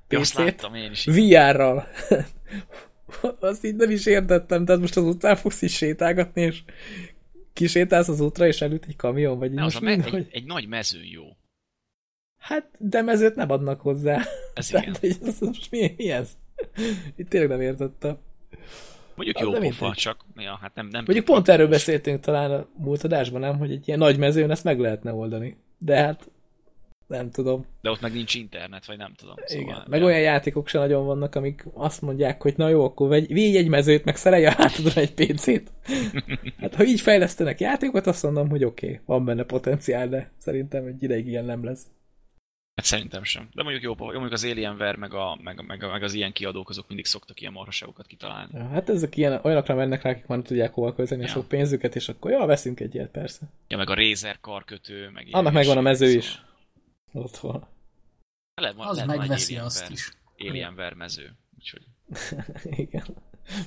PC-t 0.09 0.69
VR-ral. 1.05 1.87
Azt 3.41 3.65
így 3.65 3.77
nem 3.77 3.91
is 3.91 4.07
értettem, 4.07 4.65
tehát 4.65 4.81
most 4.81 4.97
az 4.97 5.05
utcán 5.05 5.37
fogsz 5.37 5.63
is 5.63 5.77
sétálgatni, 5.77 6.43
és 6.43 6.63
kisétálsz 7.53 8.09
az 8.09 8.21
útra, 8.21 8.47
és 8.47 8.61
előtt 8.61 8.85
egy 8.85 8.97
kamion, 8.97 9.39
vagy 9.39 9.53
ne, 9.53 9.63
most 9.63 9.77
az 9.77 9.83
mind, 9.83 10.05
egy, 10.05 10.11
hogy... 10.11 10.29
egy 10.31 10.45
nagy 10.45 10.69
mező 10.69 11.01
jó. 11.03 11.25
Hát, 12.39 12.71
de 12.79 13.03
mezőt 13.03 13.35
nem 13.35 13.51
adnak 13.51 13.81
hozzá. 13.81 14.23
Ez 14.55 14.67
tehát, 14.71 15.03
igen. 15.03 15.17
Hogy 15.19 15.29
ez 15.29 15.41
most 15.41 15.71
mi, 15.71 15.95
mi 15.97 16.11
ez? 16.11 16.31
Itt 17.17 17.29
tényleg 17.29 17.51
nem 17.51 17.61
értettem. 17.61 18.19
Mondjuk 19.15 19.41
jó 19.41 19.53
pofa, 19.53 19.95
csak 19.95 20.25
ja, 20.37 20.59
hát 20.61 20.75
nem, 20.75 20.87
nem 20.87 21.03
Mondjuk 21.05 21.25
pont 21.25 21.49
erről 21.49 21.69
beszéltünk 21.69 22.21
talán 22.21 22.51
a 22.51 22.67
múlt 22.77 23.05
adásban, 23.05 23.41
nem? 23.41 23.59
Hogy 23.59 23.71
egy 23.71 23.89
ilyen 23.89 23.99
nagy 23.99 24.19
mezőn 24.19 24.51
ezt 24.51 24.65
meg 24.65 24.81
lehetne 24.81 25.13
oldani. 25.13 25.57
De 25.79 25.97
hát 25.97 26.31
nem 27.07 27.31
tudom. 27.31 27.67
De 27.81 27.91
ott 27.91 28.01
meg 28.01 28.13
nincs 28.13 28.35
internet, 28.35 28.87
vagy 28.87 28.97
nem 28.97 29.13
tudom. 29.17 29.35
Szóval 29.45 29.65
Igen. 29.65 29.85
Meg 29.89 30.03
olyan 30.03 30.21
játékok 30.21 30.69
sem 30.69 30.81
nagyon 30.81 31.07
vannak, 31.07 31.35
amik 31.35 31.65
azt 31.75 32.03
mondják, 32.03 32.43
hogy 32.43 32.55
na 32.57 32.69
jó, 32.69 32.85
akkor 32.85 33.09
vegy, 33.09 33.33
végy 33.33 33.57
egy 33.57 33.69
mezőt, 33.69 34.05
meg 34.05 34.17
szerelj 34.17 34.47
a 34.47 34.51
hátadra 34.51 35.01
egy 35.01 35.15
PC-t. 35.15 35.73
hát 36.61 36.75
ha 36.75 36.85
így 36.85 37.01
fejlesztenek 37.01 37.61
játékot, 37.61 38.07
azt 38.07 38.23
mondom, 38.23 38.49
hogy 38.49 38.65
oké, 38.65 38.87
okay, 38.87 39.01
van 39.05 39.25
benne 39.25 39.43
potenciál, 39.43 40.09
de 40.09 40.31
szerintem 40.39 40.87
egy 40.87 41.03
ideig 41.03 41.27
ilyen 41.27 41.45
nem 41.45 41.65
lesz. 41.65 41.87
Hát 42.77 42.85
szerintem 42.85 43.25
sem. 43.25 43.49
De 43.55 43.63
mondjuk 43.63 43.83
jó, 43.83 43.95
jó 43.99 44.07
mondjuk 44.07 44.33
az 44.33 44.45
Alienware, 44.45 44.97
meg, 44.97 45.15
a, 45.15 45.39
meg, 45.43 45.65
meg, 45.67 45.81
meg, 45.91 46.03
az 46.03 46.15
ilyen 46.15 46.33
kiadók, 46.33 46.69
azok 46.69 46.89
mindig 46.89 47.07
szoktak 47.07 47.41
ilyen 47.41 47.53
marhaságokat 47.53 48.07
kitalálni. 48.07 48.51
Ja, 48.55 48.69
hát 48.69 48.89
ezek 48.89 49.17
ilyen, 49.17 49.41
olyanokra 49.43 49.75
mennek 49.75 50.03
rá, 50.03 50.11
akik 50.11 50.27
már 50.27 50.39
tudják 50.39 50.75
hova 50.75 50.95
költeni 50.95 51.21
ja. 51.21 51.27
a 51.27 51.31
sok 51.31 51.49
pénzüket, 51.49 51.97
és 51.97 52.09
akkor 52.09 52.31
jó, 52.31 52.47
veszünk 52.47 52.81
egy 52.81 52.95
ilyet, 52.95 53.11
persze. 53.11 53.41
Ja, 53.69 53.77
meg 53.77 53.91
a 53.91 53.95
Razer 53.95 54.41
karkötő, 54.41 55.11
meg 55.15 55.29
Annak 55.31 55.53
megvan 55.53 55.77
a 55.77 55.81
mező 55.81 56.21
szóval. 56.21 56.46
Ott 57.13 57.37
van. 57.37 57.69
Le, 58.55 58.75
az 58.77 58.97
le, 58.97 59.05
megveszi 59.05 59.57
azt 59.57 59.91
is. 59.91 60.13
Alien 60.39 60.75
vermező. 60.75 61.33
Úgyhogy... 61.59 61.83
Igen. 62.85 63.05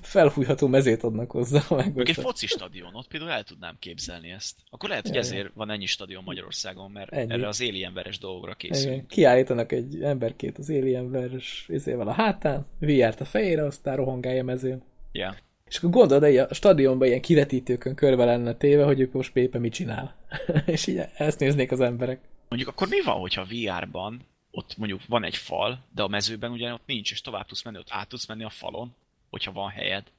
Felfújható 0.02 0.68
mezét 0.68 1.04
adnak 1.04 1.32
hozzá. 1.32 1.62
Meg 1.70 2.10
egy 2.10 2.16
foci 2.16 2.48
stadion, 2.48 2.96
ott 2.96 3.08
például 3.08 3.32
el 3.32 3.44
tudnám 3.44 3.76
képzelni 3.80 4.30
ezt. 4.30 4.56
Akkor 4.70 4.90
lehet, 4.90 5.08
hogy 5.08 5.18
ezért 5.18 5.52
van 5.54 5.70
ennyi 5.70 5.86
stadion 5.86 6.24
Magyarországon, 6.24 6.92
mert 6.92 7.12
ennyi. 7.12 7.32
erre 7.32 7.48
az 7.48 7.62
Alienveres 7.62 8.18
dolgokra 8.18 8.54
készül. 8.54 8.92
Igen. 8.92 9.08
Kiállítanak 9.08 9.72
egy 9.72 10.04
emberkét 10.04 10.58
az 10.58 10.70
Alienveres 10.70 11.66
izével 11.68 12.08
a 12.08 12.12
hátán, 12.12 12.66
VR-t 12.80 13.22
a 13.22 13.26
fejére, 13.26 13.66
aztán 13.66 13.96
rohangálja 13.96 14.44
mezőn. 14.44 14.84
Yeah. 15.12 15.36
És 15.68 15.78
akkor 15.78 15.90
gondolod, 15.90 16.24
hogy 16.24 16.38
a 16.38 16.54
stadionban 16.54 17.08
ilyen 17.08 17.22
kivetítőkön 17.22 17.96
körbe 17.96 18.26
lenne 18.26 18.54
téve, 18.54 18.84
hogy 18.84 19.00
ők 19.00 19.12
most 19.12 19.36
éppen 19.36 19.62
mit 19.62 19.74
csinál. 19.74 20.16
és 20.66 20.88
így 20.88 21.02
ezt 21.18 21.40
néznék 21.40 21.72
az 21.72 21.80
emberek. 21.80 22.20
Mondjuk 22.50 22.72
akkor 22.72 22.88
mi 22.88 23.02
van, 23.02 23.20
hogyha 23.20 23.46
VR-ban 23.46 24.22
ott 24.52 24.78
mondjuk 24.78 25.02
van 25.08 25.24
egy 25.24 25.36
fal, 25.36 25.84
de 25.96 26.04
a 26.04 26.08
mezőben 26.08 26.52
ugye 26.52 26.74
ott 26.74 26.86
nincs, 26.86 27.12
és 27.12 27.22
tovább 27.22 27.46
tudsz 27.46 27.64
menni, 27.64 27.78
ott 27.78 27.90
át 27.90 28.08
tudsz 28.08 28.28
menni 28.28 28.44
a 28.44 28.50
falon, 28.50 28.96
hogyha 29.30 29.52
van 29.52 29.70
helyed. 29.70 30.12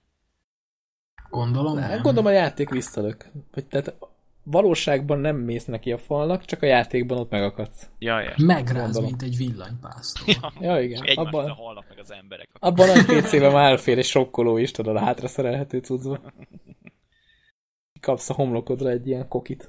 Gondolom 1.30 1.74
nem. 1.74 1.88
nem. 1.88 2.02
Gondolom 2.02 2.26
a 2.26 2.34
játék 2.34 2.68
visszalök. 2.68 3.30
Vagy 3.52 3.66
tehát 3.66 3.94
valóságban 4.42 5.18
nem 5.18 5.36
mész 5.36 5.64
neki 5.64 5.92
a 5.92 5.98
falnak, 5.98 6.44
csak 6.44 6.62
a 6.62 6.66
játékban 6.66 7.18
ott 7.18 7.30
megakadsz. 7.30 7.88
Ja, 7.98 8.20
ja. 8.20 8.34
Megráz, 8.36 8.98
mint 8.98 9.22
egy 9.22 9.36
villanypásztor. 9.36 10.28
Ja, 10.28 10.52
ja 10.60 10.80
igen. 10.80 11.04
És 11.04 11.14
abban, 11.14 11.50
halnak 11.50 11.88
meg 11.88 11.98
az 11.98 12.12
emberek. 12.12 12.48
Abban 12.58 12.88
a 12.88 12.92
PC-ben 12.92 13.52
már 13.52 13.70
elfér 13.70 13.98
egy 13.98 14.04
sokkoló 14.04 14.56
is, 14.56 14.70
tudod, 14.70 14.96
a 14.96 15.00
hátra 15.00 15.28
szerelhető 15.28 15.78
cuccba. 15.78 16.20
Kapsz 18.00 18.30
a 18.30 18.34
homlokodra 18.34 18.88
egy 18.88 19.06
ilyen 19.06 19.28
kokit. 19.28 19.68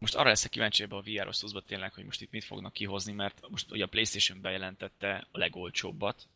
Most 0.00 0.14
arra 0.14 0.28
leszek 0.28 0.50
kíváncsi 0.50 0.82
ebbe 0.82 0.96
a 0.96 1.00
VR 1.00 1.28
osztozba 1.28 1.60
tényleg, 1.60 1.92
hogy 1.92 2.04
most 2.04 2.20
itt 2.20 2.30
mit 2.30 2.44
fognak 2.44 2.72
kihozni, 2.72 3.12
mert 3.12 3.40
most 3.48 3.70
ugye 3.70 3.84
a 3.84 3.86
Playstation 3.86 4.40
bejelentette 4.40 5.26
a 5.30 5.38
legolcsóbbat, 5.38 6.28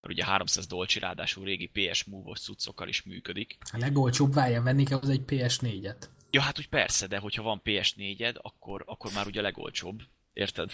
mert 0.00 0.14
ugye 0.14 0.24
300 0.24 0.66
dolcsi, 0.66 0.98
ráadásul 0.98 1.44
régi 1.44 1.70
PS 1.72 2.04
Move-os 2.04 2.40
cuccokkal 2.40 2.88
is 2.88 3.02
működik. 3.02 3.56
A 3.72 3.78
legolcsóbb 3.78 4.34
várja, 4.34 4.62
venni 4.62 4.84
kell 4.84 4.98
az 4.98 5.08
egy 5.08 5.22
PS4-et. 5.26 6.08
Ja, 6.30 6.40
hát 6.40 6.58
úgy 6.58 6.68
persze, 6.68 7.06
de 7.06 7.18
hogyha 7.18 7.42
van 7.42 7.60
PS4-ed, 7.64 8.34
akkor, 8.36 8.82
akkor 8.86 9.12
már 9.12 9.26
ugye 9.26 9.40
a 9.40 9.42
legolcsóbb. 9.42 10.02
Érted? 10.32 10.70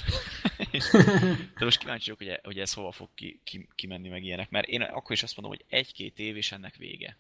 de 1.59 1.65
most 1.65 1.79
kíváncsi 1.79 2.11
vagyok, 2.11 2.19
hogy, 2.19 2.41
hogy 2.43 2.59
ez 2.59 2.73
hova 2.73 2.93
fog 2.93 3.09
ki, 3.15 3.41
ki, 3.45 3.69
kimenni 3.75 4.09
meg 4.09 4.25
ilyenek, 4.25 4.51
mert 4.51 4.69
én 4.69 4.83
akkor 4.83 5.13
is 5.13 5.23
azt 5.23 5.37
mondom, 5.37 5.57
hogy 5.57 5.79
egy-két 5.79 6.19
év 6.19 6.37
és 6.37 6.53
ennek 6.53 6.77
vége. 6.77 7.17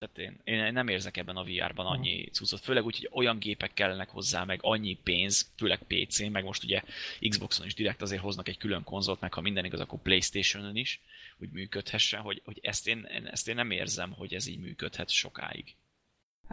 Tehát 0.00 0.18
én, 0.18 0.54
én 0.54 0.72
nem 0.72 0.88
érzek 0.88 1.16
ebben 1.16 1.36
a 1.36 1.44
VR-ban 1.44 1.86
annyi 1.86 2.28
cuccot, 2.32 2.60
főleg 2.60 2.84
úgy, 2.84 2.96
hogy 2.96 3.10
olyan 3.12 3.38
gépek 3.38 3.74
kellenek 3.74 4.08
hozzá, 4.08 4.44
meg 4.44 4.58
annyi 4.62 4.98
pénz, 5.02 5.50
főleg 5.56 5.78
PC, 5.78 6.30
meg 6.30 6.44
most 6.44 6.64
ugye 6.64 6.82
Xboxon 7.28 7.66
is 7.66 7.74
direkt 7.74 8.02
azért 8.02 8.22
hoznak 8.22 8.48
egy 8.48 8.58
külön 8.58 8.84
konzolt, 8.84 9.20
meg 9.20 9.32
ha 9.32 9.40
minden 9.40 9.64
igaz, 9.64 9.80
akkor 9.80 9.98
Playstation-on 9.98 10.76
is, 10.76 11.00
hogy 11.38 11.48
működhessen, 11.52 12.20
hogy, 12.20 12.42
hogy 12.44 12.58
ezt, 12.62 12.88
én, 12.88 13.06
ezt 13.30 13.48
én 13.48 13.54
nem 13.54 13.70
érzem, 13.70 14.12
hogy 14.12 14.34
ez 14.34 14.46
így 14.46 14.58
működhet 14.58 15.10
sokáig. 15.10 15.74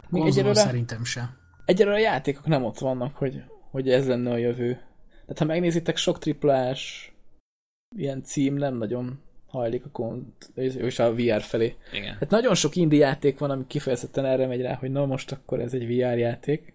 Még 0.08 0.26
egyelőre, 0.26 0.54
szerintem 0.54 1.04
sem. 1.04 1.38
Egyelőre 1.64 1.96
a 1.96 2.00
játékok 2.00 2.46
nem 2.46 2.64
ott 2.64 2.78
vannak, 2.78 3.16
hogy, 3.16 3.42
hogy 3.70 3.90
ez 3.90 4.06
lenne 4.06 4.30
a 4.30 4.36
jövő. 4.36 4.72
Tehát 5.10 5.38
ha 5.38 5.44
megnézitek, 5.44 5.96
sok 5.96 6.18
triplás 6.18 7.12
ilyen 7.96 8.22
cím 8.22 8.54
nem 8.54 8.74
nagyon 8.74 9.22
hajlik 9.48 9.84
a 9.84 9.90
kont, 9.90 10.50
és 10.54 10.98
a 10.98 11.14
VR 11.14 11.42
felé. 11.42 11.76
Igen. 11.92 12.16
Hát 12.20 12.30
nagyon 12.30 12.54
sok 12.54 12.76
indie 12.76 13.06
játék 13.06 13.38
van, 13.38 13.50
ami 13.50 13.66
kifejezetten 13.66 14.24
erre 14.24 14.46
megy 14.46 14.60
rá, 14.60 14.74
hogy 14.74 14.90
na 14.90 15.06
most 15.06 15.32
akkor 15.32 15.60
ez 15.60 15.74
egy 15.74 15.86
VR 15.86 16.18
játék. 16.18 16.72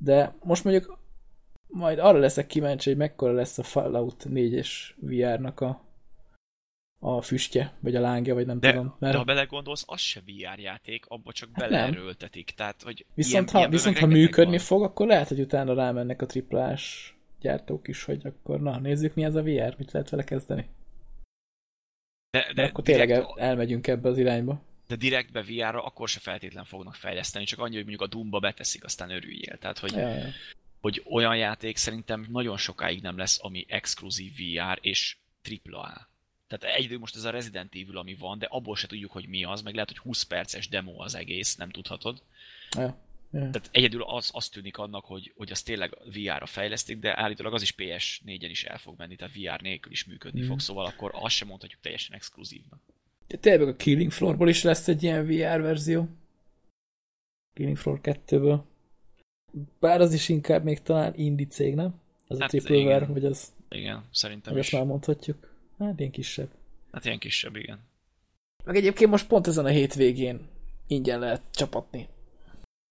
De 0.00 0.34
most 0.42 0.64
mondjuk 0.64 0.98
majd 1.66 1.98
arra 1.98 2.18
leszek 2.18 2.46
kíváncsi, 2.46 2.88
hogy 2.88 2.98
mekkora 2.98 3.32
lesz 3.32 3.58
a 3.58 3.62
Fallout 3.62 4.26
4-es 4.28 4.68
VR-nak 4.96 5.60
a, 5.60 5.84
a 6.98 7.22
füstje, 7.22 7.72
vagy 7.80 7.96
a 7.96 8.00
lángja, 8.00 8.34
vagy 8.34 8.46
nem 8.46 8.60
de, 8.60 8.70
tudom. 8.70 8.94
Mert... 8.98 9.12
De 9.12 9.18
ha 9.18 9.24
belegondolsz, 9.24 9.84
az 9.86 10.00
se 10.00 10.20
VR 10.20 10.58
játék, 10.58 11.06
abba 11.06 11.32
csak 11.32 11.48
hát 11.52 11.68
beleerőltetik. 11.68 12.50
Tehát, 12.50 12.82
hogy 12.82 13.06
viszont 13.14 13.32
ilyen, 13.32 13.52
ha, 13.52 13.58
ilyen 13.58 13.70
viszont 13.70 13.98
ha 13.98 14.06
működni 14.06 14.56
van. 14.56 14.64
fog, 14.64 14.82
akkor 14.82 15.06
lehet, 15.06 15.28
hogy 15.28 15.40
utána 15.40 15.74
rámennek 15.74 16.22
a 16.22 16.26
triplás 16.26 17.14
gyártók 17.40 17.88
is, 17.88 18.04
hogy 18.04 18.26
akkor 18.26 18.60
na, 18.60 18.78
nézzük 18.78 19.14
mi 19.14 19.24
ez 19.24 19.34
a 19.34 19.42
VR, 19.42 19.74
mit 19.78 19.92
lehet 19.92 20.10
vele 20.10 20.24
kezdeni. 20.24 20.68
De, 22.32 22.44
de, 22.46 22.52
de 22.52 22.64
akkor 22.64 22.84
tényleg 22.84 23.06
direkt, 23.06 23.38
elmegyünk 23.38 23.86
ebbe 23.86 24.08
az 24.08 24.18
irányba. 24.18 24.62
De 24.86 24.96
direktbe 24.96 25.42
VR-ra 25.42 25.84
akkor 25.84 26.08
se 26.08 26.20
feltétlen 26.20 26.64
fognak 26.64 26.94
fejleszteni, 26.94 27.44
csak 27.44 27.58
annyi, 27.58 27.74
hogy 27.74 27.84
mondjuk 27.84 28.00
a 28.00 28.06
Doom-ba 28.06 28.38
beteszik, 28.38 28.84
aztán 28.84 29.10
örüljél. 29.10 29.58
Tehát, 29.58 29.78
hogy, 29.78 29.92
ja, 29.92 30.08
ja. 30.08 30.28
hogy 30.80 31.02
olyan 31.10 31.36
játék 31.36 31.76
szerintem 31.76 32.26
nagyon 32.30 32.56
sokáig 32.56 33.02
nem 33.02 33.18
lesz, 33.18 33.38
ami 33.42 33.64
exkluzív 33.68 34.32
VR 34.36 34.78
és 34.80 35.16
AAA. 35.70 36.08
Tehát 36.48 36.76
egy 36.76 36.98
most 36.98 37.16
ez 37.16 37.24
a 37.24 37.30
Resident 37.30 37.74
Evil, 37.74 37.96
ami 37.96 38.14
van, 38.14 38.38
de 38.38 38.46
abból 38.50 38.76
se 38.76 38.86
tudjuk, 38.86 39.12
hogy 39.12 39.28
mi 39.28 39.44
az, 39.44 39.62
meg 39.62 39.74
lehet, 39.74 39.88
hogy 39.88 39.98
20 39.98 40.22
perces 40.22 40.68
demo 40.68 41.02
az 41.02 41.14
egész, 41.14 41.56
nem 41.56 41.70
tudhatod. 41.70 42.22
Ja. 42.76 42.96
Yeah. 43.32 43.50
Tehát 43.50 43.68
egyedül 43.72 44.02
az, 44.02 44.30
az 44.32 44.48
tűnik 44.48 44.78
annak, 44.78 45.04
hogy, 45.04 45.32
hogy 45.36 45.50
az 45.50 45.62
tényleg 45.62 45.96
VR-ra 46.04 46.46
fejlesztik, 46.46 46.98
de 46.98 47.20
állítólag 47.20 47.54
az 47.54 47.62
is 47.62 47.74
PS4-en 47.76 48.48
is 48.50 48.64
el 48.64 48.78
fog 48.78 48.98
menni, 48.98 49.16
tehát 49.16 49.34
VR 49.34 49.60
nélkül 49.62 49.92
is 49.92 50.04
működni 50.04 50.42
mm. 50.42 50.46
fog, 50.46 50.60
szóval 50.60 50.86
akkor 50.86 51.10
azt 51.14 51.34
sem 51.34 51.48
mondhatjuk 51.48 51.80
teljesen 51.80 52.14
exkluzívnak. 52.14 52.80
De 53.26 53.36
tényleg 53.36 53.68
a 53.68 53.76
Killing 53.76 54.10
Floorból 54.10 54.48
is 54.48 54.62
lesz 54.62 54.88
egy 54.88 55.02
ilyen 55.02 55.26
VR 55.26 55.60
verzió. 55.60 56.08
Killing 57.54 57.76
Floor 57.76 58.00
2-ből. 58.02 58.60
Bár 59.80 60.00
az 60.00 60.14
is 60.14 60.28
inkább 60.28 60.64
még 60.64 60.82
talán 60.82 61.14
indie 61.16 61.46
cég, 61.46 61.74
nem? 61.74 62.00
Az 62.28 62.38
hát 62.38 62.54
a 62.54 62.58
Triple 62.58 63.06
vagy 63.06 63.24
az... 63.24 63.52
Igen, 63.68 64.04
szerintem 64.10 64.56
is. 64.56 64.60
Ezt 64.60 64.72
már 64.72 64.84
mondhatjuk. 64.84 65.56
Hát 65.78 65.98
ilyen 65.98 66.10
kisebb. 66.10 66.50
Hát 66.92 67.04
ilyen 67.04 67.18
kisebb, 67.18 67.56
igen. 67.56 67.80
Meg 68.64 68.76
egyébként 68.76 69.10
most 69.10 69.26
pont 69.26 69.46
ezen 69.46 69.64
a 69.64 69.68
hétvégén 69.68 70.40
ingyen 70.86 71.18
lehet 71.18 71.42
csapatni 71.50 72.08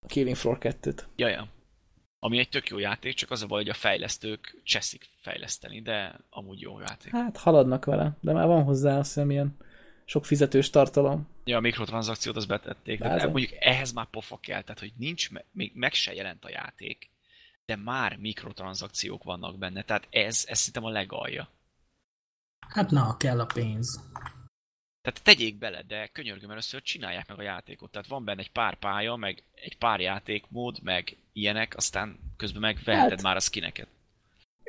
a 0.01 0.07
Killing 0.07 0.35
Floor 0.35 0.57
2-t. 0.61 1.03
Ja, 1.15 1.27
ja. 1.27 1.47
Ami 2.19 2.37
egy 2.39 2.49
tök 2.49 2.67
jó 2.67 2.77
játék, 2.77 3.13
csak 3.13 3.31
az 3.31 3.41
a 3.41 3.47
baj, 3.47 3.61
hogy 3.61 3.69
a 3.69 3.73
fejlesztők 3.73 4.61
cseszik 4.63 5.09
fejleszteni, 5.21 5.81
de 5.81 6.19
amúgy 6.29 6.61
jó 6.61 6.79
játék. 6.79 7.11
Hát 7.11 7.37
haladnak 7.37 7.85
vele, 7.85 8.17
de 8.21 8.33
már 8.33 8.47
van 8.47 8.63
hozzá 8.63 8.97
azt 8.97 9.13
hiszem 9.13 9.31
ilyen 9.31 9.57
sok 10.05 10.25
fizetős 10.25 10.69
tartalom. 10.69 11.27
Ja, 11.43 11.57
a 11.57 11.59
mikrotranszakciót 11.59 12.35
az 12.35 12.45
betették. 12.45 12.99
De 12.99 13.27
mondjuk 13.27 13.51
ehhez 13.59 13.91
már 13.91 14.05
pofa 14.05 14.37
kell, 14.41 14.61
tehát 14.61 14.79
hogy 14.79 14.93
nincs, 14.97 15.29
még 15.51 15.71
meg 15.75 15.93
se 15.93 16.13
jelent 16.13 16.45
a 16.45 16.49
játék, 16.49 17.09
de 17.65 17.75
már 17.75 18.17
mikrotranszakciók 18.17 19.23
vannak 19.23 19.57
benne, 19.57 19.83
tehát 19.83 20.07
ez, 20.09 20.45
ez 20.47 20.57
szerintem 20.57 20.83
a 20.83 20.89
legalja. 20.89 21.49
Hát 22.67 22.89
na, 22.89 23.17
kell 23.17 23.39
a 23.39 23.45
pénz. 23.45 23.99
Tehát 25.01 25.23
tegyék 25.23 25.57
bele, 25.57 25.83
de 25.87 26.09
könyörgöm 26.11 26.51
először 26.51 26.81
csinálják 26.81 27.27
meg 27.27 27.39
a 27.39 27.41
játékot. 27.41 27.91
Tehát 27.91 28.07
van 28.07 28.25
benne 28.25 28.39
egy 28.39 28.51
pár 28.51 28.75
pálya, 28.75 29.15
meg 29.15 29.43
egy 29.55 29.77
pár 29.77 29.99
játékmód, 29.99 30.77
meg 30.83 31.17
ilyenek, 31.33 31.77
aztán 31.77 32.19
közben 32.37 32.61
meg 32.61 32.79
veheted 32.85 33.09
hát, 33.09 33.21
már 33.21 33.35
a 33.35 33.39
skineket. 33.39 33.87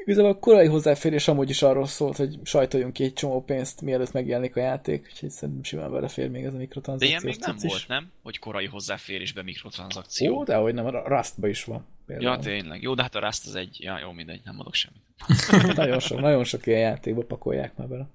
Igazából 0.05 0.31
a 0.31 0.39
korai 0.39 0.67
hozzáférés 0.67 1.29
amúgy 1.29 1.51
is 1.51 1.63
arról 1.63 1.87
szólt, 1.87 2.17
hogy 2.17 2.39
sajtoljunk 2.45 2.93
ki 2.93 3.05
egy 3.05 3.13
csomó 3.13 3.45
pénzt, 3.45 3.81
mielőtt 3.81 4.13
megjelenik 4.13 4.57
a 4.57 4.61
játék, 4.61 5.09
úgyhogy 5.11 5.31
szerintem 5.31 5.65
simán 5.65 5.91
belefér 5.91 6.31
még 6.31 6.45
ez 6.45 6.55
a 6.55 6.57
mikrotranszakció. 6.57 7.19
De 7.19 7.25
ilyen 7.25 7.37
még 7.37 7.47
nem 7.47 7.57
volt, 7.71 7.89
nem? 7.89 8.11
Hogy 8.23 8.39
korai 8.39 8.67
hozzáférésbe 8.67 9.43
mikrotranszakció. 9.43 10.37
Ó, 10.37 10.45
de 10.45 10.57
hogy 10.57 10.75
nem, 10.75 10.87
a 10.87 11.09
Rustba 11.09 11.49
is 11.49 11.65
van. 11.65 11.87
Például. 12.07 12.37
Ja, 12.37 12.43
tényleg. 12.43 12.83
Jó, 12.83 12.95
de 12.95 13.03
hát 13.03 13.15
a 13.15 13.21
Rust 13.21 13.47
az 13.47 13.55
egy, 13.55 13.77
ja, 13.81 13.99
jó, 13.99 14.13
mindegy, 14.13 14.41
nem 14.45 14.55
mondok 14.55 14.75
semmit. 14.75 15.03
nagyon 15.77 16.01
sok, 16.01 16.21
nagyon 16.21 16.45
sok 16.45 16.67
ilyen 16.67 16.81
játékba 16.81 17.23
pakolják 17.23 17.77
már 17.77 17.89
bele. 17.89 18.07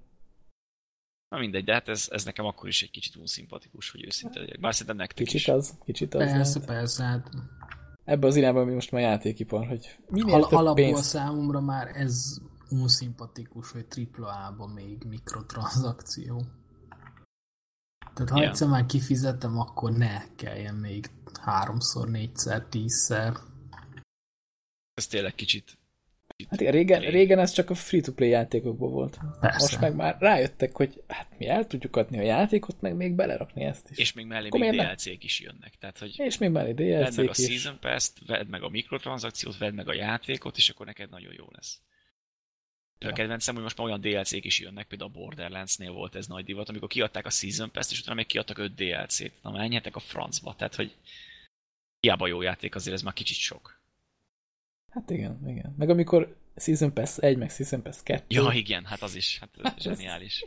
Na 1.29 1.37
mindegy, 1.37 1.63
de 1.63 1.73
hát 1.73 1.87
ez, 1.87 2.07
ez 2.11 2.25
nekem 2.25 2.45
akkor 2.45 2.67
is 2.67 2.83
egy 2.83 2.91
kicsit 2.91 3.15
unszimpatikus, 3.15 3.91
hogy 3.91 4.05
őszinte 4.05 4.39
legyek. 4.39 4.59
Bár 4.59 4.73
szerintem 4.73 4.95
nektek 4.95 5.17
kicsit 5.17 5.39
is. 5.39 5.47
Az, 5.47 5.77
kicsit 5.85 6.13
az. 6.13 6.31
Persze, 6.31 6.59
persze, 6.59 7.03
hát 7.03 7.29
ebbe 8.03 8.27
az 8.27 8.35
irányba, 8.35 8.61
ami 8.61 8.73
most 8.73 8.91
már 8.91 9.01
játékipar, 9.01 9.67
hogy 9.67 9.97
minél 10.09 10.33
Al- 10.33 10.49
több 10.49 10.59
alapból 10.59 10.85
pénz... 10.85 11.05
számomra 11.05 11.61
már 11.61 11.87
ez 11.95 12.37
unszimpatikus, 12.69 13.71
hogy 13.71 13.85
AAA-ba 14.17 14.67
még 14.67 15.03
mikrotranszakció. 15.03 16.45
Tehát 18.13 18.29
ha 18.29 18.37
yeah. 18.37 18.49
egyszer 18.49 18.67
már 18.67 18.85
kifizettem, 18.85 19.59
akkor 19.59 19.91
ne 19.91 20.35
kelljen 20.35 20.75
még 20.75 21.09
háromszor, 21.41 22.09
négyszer, 22.09 22.65
tízszer. 22.65 23.37
Ez 24.93 25.07
tényleg 25.07 25.35
kicsit 25.35 25.77
Hát 26.49 26.59
igen, 26.61 26.71
régen, 26.71 27.01
régen 27.01 27.39
ez 27.39 27.51
csak 27.51 27.69
a 27.69 27.75
free-to-play 27.75 28.29
játékokból 28.29 28.89
volt. 28.89 29.17
Persze. 29.39 29.57
Most 29.59 29.79
meg 29.79 29.95
már 29.95 30.17
rájöttek, 30.19 30.75
hogy 30.75 31.03
hát 31.07 31.37
mi 31.37 31.47
el 31.47 31.67
tudjuk 31.67 31.95
adni 31.95 32.17
a 32.17 32.21
játékot, 32.21 32.81
meg 32.81 32.95
még 32.95 33.13
belerakni 33.13 33.63
ezt 33.63 33.89
is. 33.89 33.97
És 33.97 34.13
még 34.13 34.25
mellé 34.25 34.47
Akkor 34.47 34.59
még 34.59 34.71
DLC-k 34.71 35.23
is 35.23 35.39
jönnek. 35.39 35.75
Tehát, 35.79 35.97
hogy 35.97 36.19
és 36.19 36.37
még 36.37 36.49
mellé 36.49 36.71
DLC-k 36.71 37.15
Vedd 37.15 37.15
meg 37.15 37.29
a 37.29 37.33
Season 37.33 37.79
Pass-t, 37.79 38.25
vedd 38.25 38.47
meg 38.47 38.63
a 38.63 38.69
mikrotranszakciót, 38.69 39.57
vedd 39.57 39.73
meg 39.73 39.87
a 39.87 39.93
játékot, 39.93 40.57
és 40.57 40.69
akkor 40.69 40.85
neked 40.85 41.09
nagyon 41.09 41.33
jó 41.33 41.45
lesz. 41.51 41.79
Ja. 42.99 43.09
A 43.09 43.13
kedvencem, 43.13 43.53
hogy 43.53 43.63
most 43.63 43.77
már 43.77 43.87
olyan 43.87 44.01
DLC-k 44.01 44.45
is 44.45 44.59
jönnek, 44.59 44.87
például 44.87 45.09
a 45.09 45.19
Borderlands-nél 45.19 45.91
volt 45.91 46.15
ez 46.15 46.27
nagy 46.27 46.45
divat, 46.45 46.69
amikor 46.69 46.87
kiadták 46.87 47.25
a 47.25 47.29
Season 47.29 47.71
Pass-t, 47.71 47.91
és 47.91 47.99
utána 47.99 48.15
még 48.15 48.25
kiadtak 48.25 48.57
5 48.57 48.73
DLC-t. 48.73 49.33
Na 49.41 49.51
menjetek 49.51 49.95
a 49.95 49.99
francba, 49.99 50.55
tehát 50.55 50.75
hogy 50.75 50.95
hiába 51.99 52.27
jó 52.27 52.41
játék, 52.41 52.75
azért 52.75 52.95
ez 52.95 53.01
már 53.01 53.13
kicsit 53.13 53.37
sok. 53.37 53.81
Hát 54.97 55.09
igen, 55.09 55.39
igen. 55.47 55.73
Meg 55.77 55.89
amikor 55.89 56.35
Season 56.55 56.93
Pass 56.93 57.17
1, 57.17 57.37
meg 57.37 57.49
Season 57.49 57.81
Pass 57.81 58.03
2. 58.03 58.23
Ja, 58.27 58.51
igen, 58.53 58.85
hát 58.85 59.01
az 59.01 59.15
is, 59.15 59.39
hát, 59.39 59.49
hát 59.63 59.81
zseniális. 59.81 60.45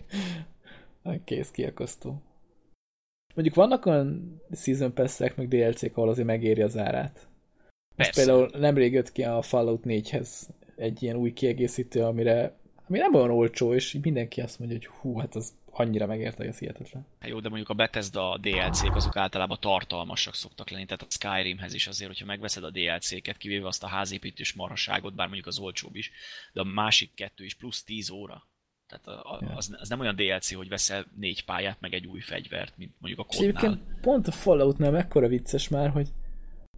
Kész 1.25 1.51
kiakasztó. 1.51 2.23
Mondjuk 3.35 3.57
vannak 3.57 3.87
olyan 3.87 4.41
Season 4.53 4.95
Pass-ek, 4.95 5.37
meg 5.37 5.49
DLC-k, 5.49 5.97
ahol 5.97 6.09
azért 6.09 6.27
megéri 6.27 6.63
az 6.63 6.77
árát. 6.77 7.29
Persze. 7.97 8.13
például 8.13 8.51
nemrég 8.59 8.93
jött 8.93 9.13
ki 9.13 9.23
a 9.23 9.43
Fallout 9.43 9.83
4-hez 9.85 10.29
egy 10.77 11.03
ilyen 11.03 11.17
új 11.17 11.33
kiegészítő, 11.33 12.03
amire 12.03 12.59
ami 12.89 12.99
nem 12.99 13.15
olyan 13.15 13.31
olcsó, 13.31 13.75
és 13.75 13.99
mindenki 14.03 14.41
azt 14.41 14.59
mondja, 14.59 14.77
hogy 14.77 14.87
hú, 14.87 15.19
hát 15.19 15.35
az 15.35 15.53
annyira 15.71 16.07
megérte, 16.07 16.37
hogy 16.37 16.47
ez 16.47 16.59
hihetetlen. 16.59 17.07
Hát 17.21 17.31
jó, 17.31 17.41
de 17.41 17.49
mondjuk 17.49 17.69
a 17.69 17.75
Bethesda 17.75 18.39
DLC-k 18.41 18.97
azok 18.97 19.17
általában 19.17 19.59
tartalmasak 19.61 20.35
szoktak 20.35 20.71
lenni, 20.71 20.85
tehát 20.85 21.03
a 21.03 21.07
Skyrimhez 21.09 21.75
is 21.75 21.87
azért, 21.87 22.11
hogyha 22.11 22.27
megveszed 22.27 22.65
a 22.65 22.71
DLC-ket, 22.71 23.37
kivéve 23.37 23.67
azt 23.67 23.83
a 23.83 23.87
házépítős 23.87 24.53
marhaságot, 24.53 25.15
bár 25.15 25.27
mondjuk 25.27 25.47
az 25.47 25.59
olcsóbb 25.59 25.97
is, 25.97 26.11
de 26.53 26.61
a 26.61 26.65
másik 26.65 27.15
kettő 27.15 27.45
is 27.45 27.55
plusz 27.55 27.85
10 27.85 28.11
óra. 28.11 28.49
Tehát 28.87 29.07
a, 29.07 29.33
a, 29.33 29.57
az, 29.57 29.77
az, 29.81 29.89
nem 29.89 30.01
olyan 30.01 30.17
DLC, 30.17 30.55
hogy 30.55 30.69
veszel 30.69 31.07
négy 31.17 31.45
pályát, 31.45 31.81
meg 31.81 31.95
egy 31.95 32.07
új 32.07 32.21
fegyvert, 32.21 32.77
mint 32.77 32.95
mondjuk 32.99 33.27
a 33.27 33.37
kodnál. 33.37 33.81
pont 34.01 34.27
a 34.27 34.33
Falloutnál 34.33 34.91
mekkora 34.91 35.29
vicces 35.29 35.69
már, 35.69 35.91
hogy, 35.91 36.09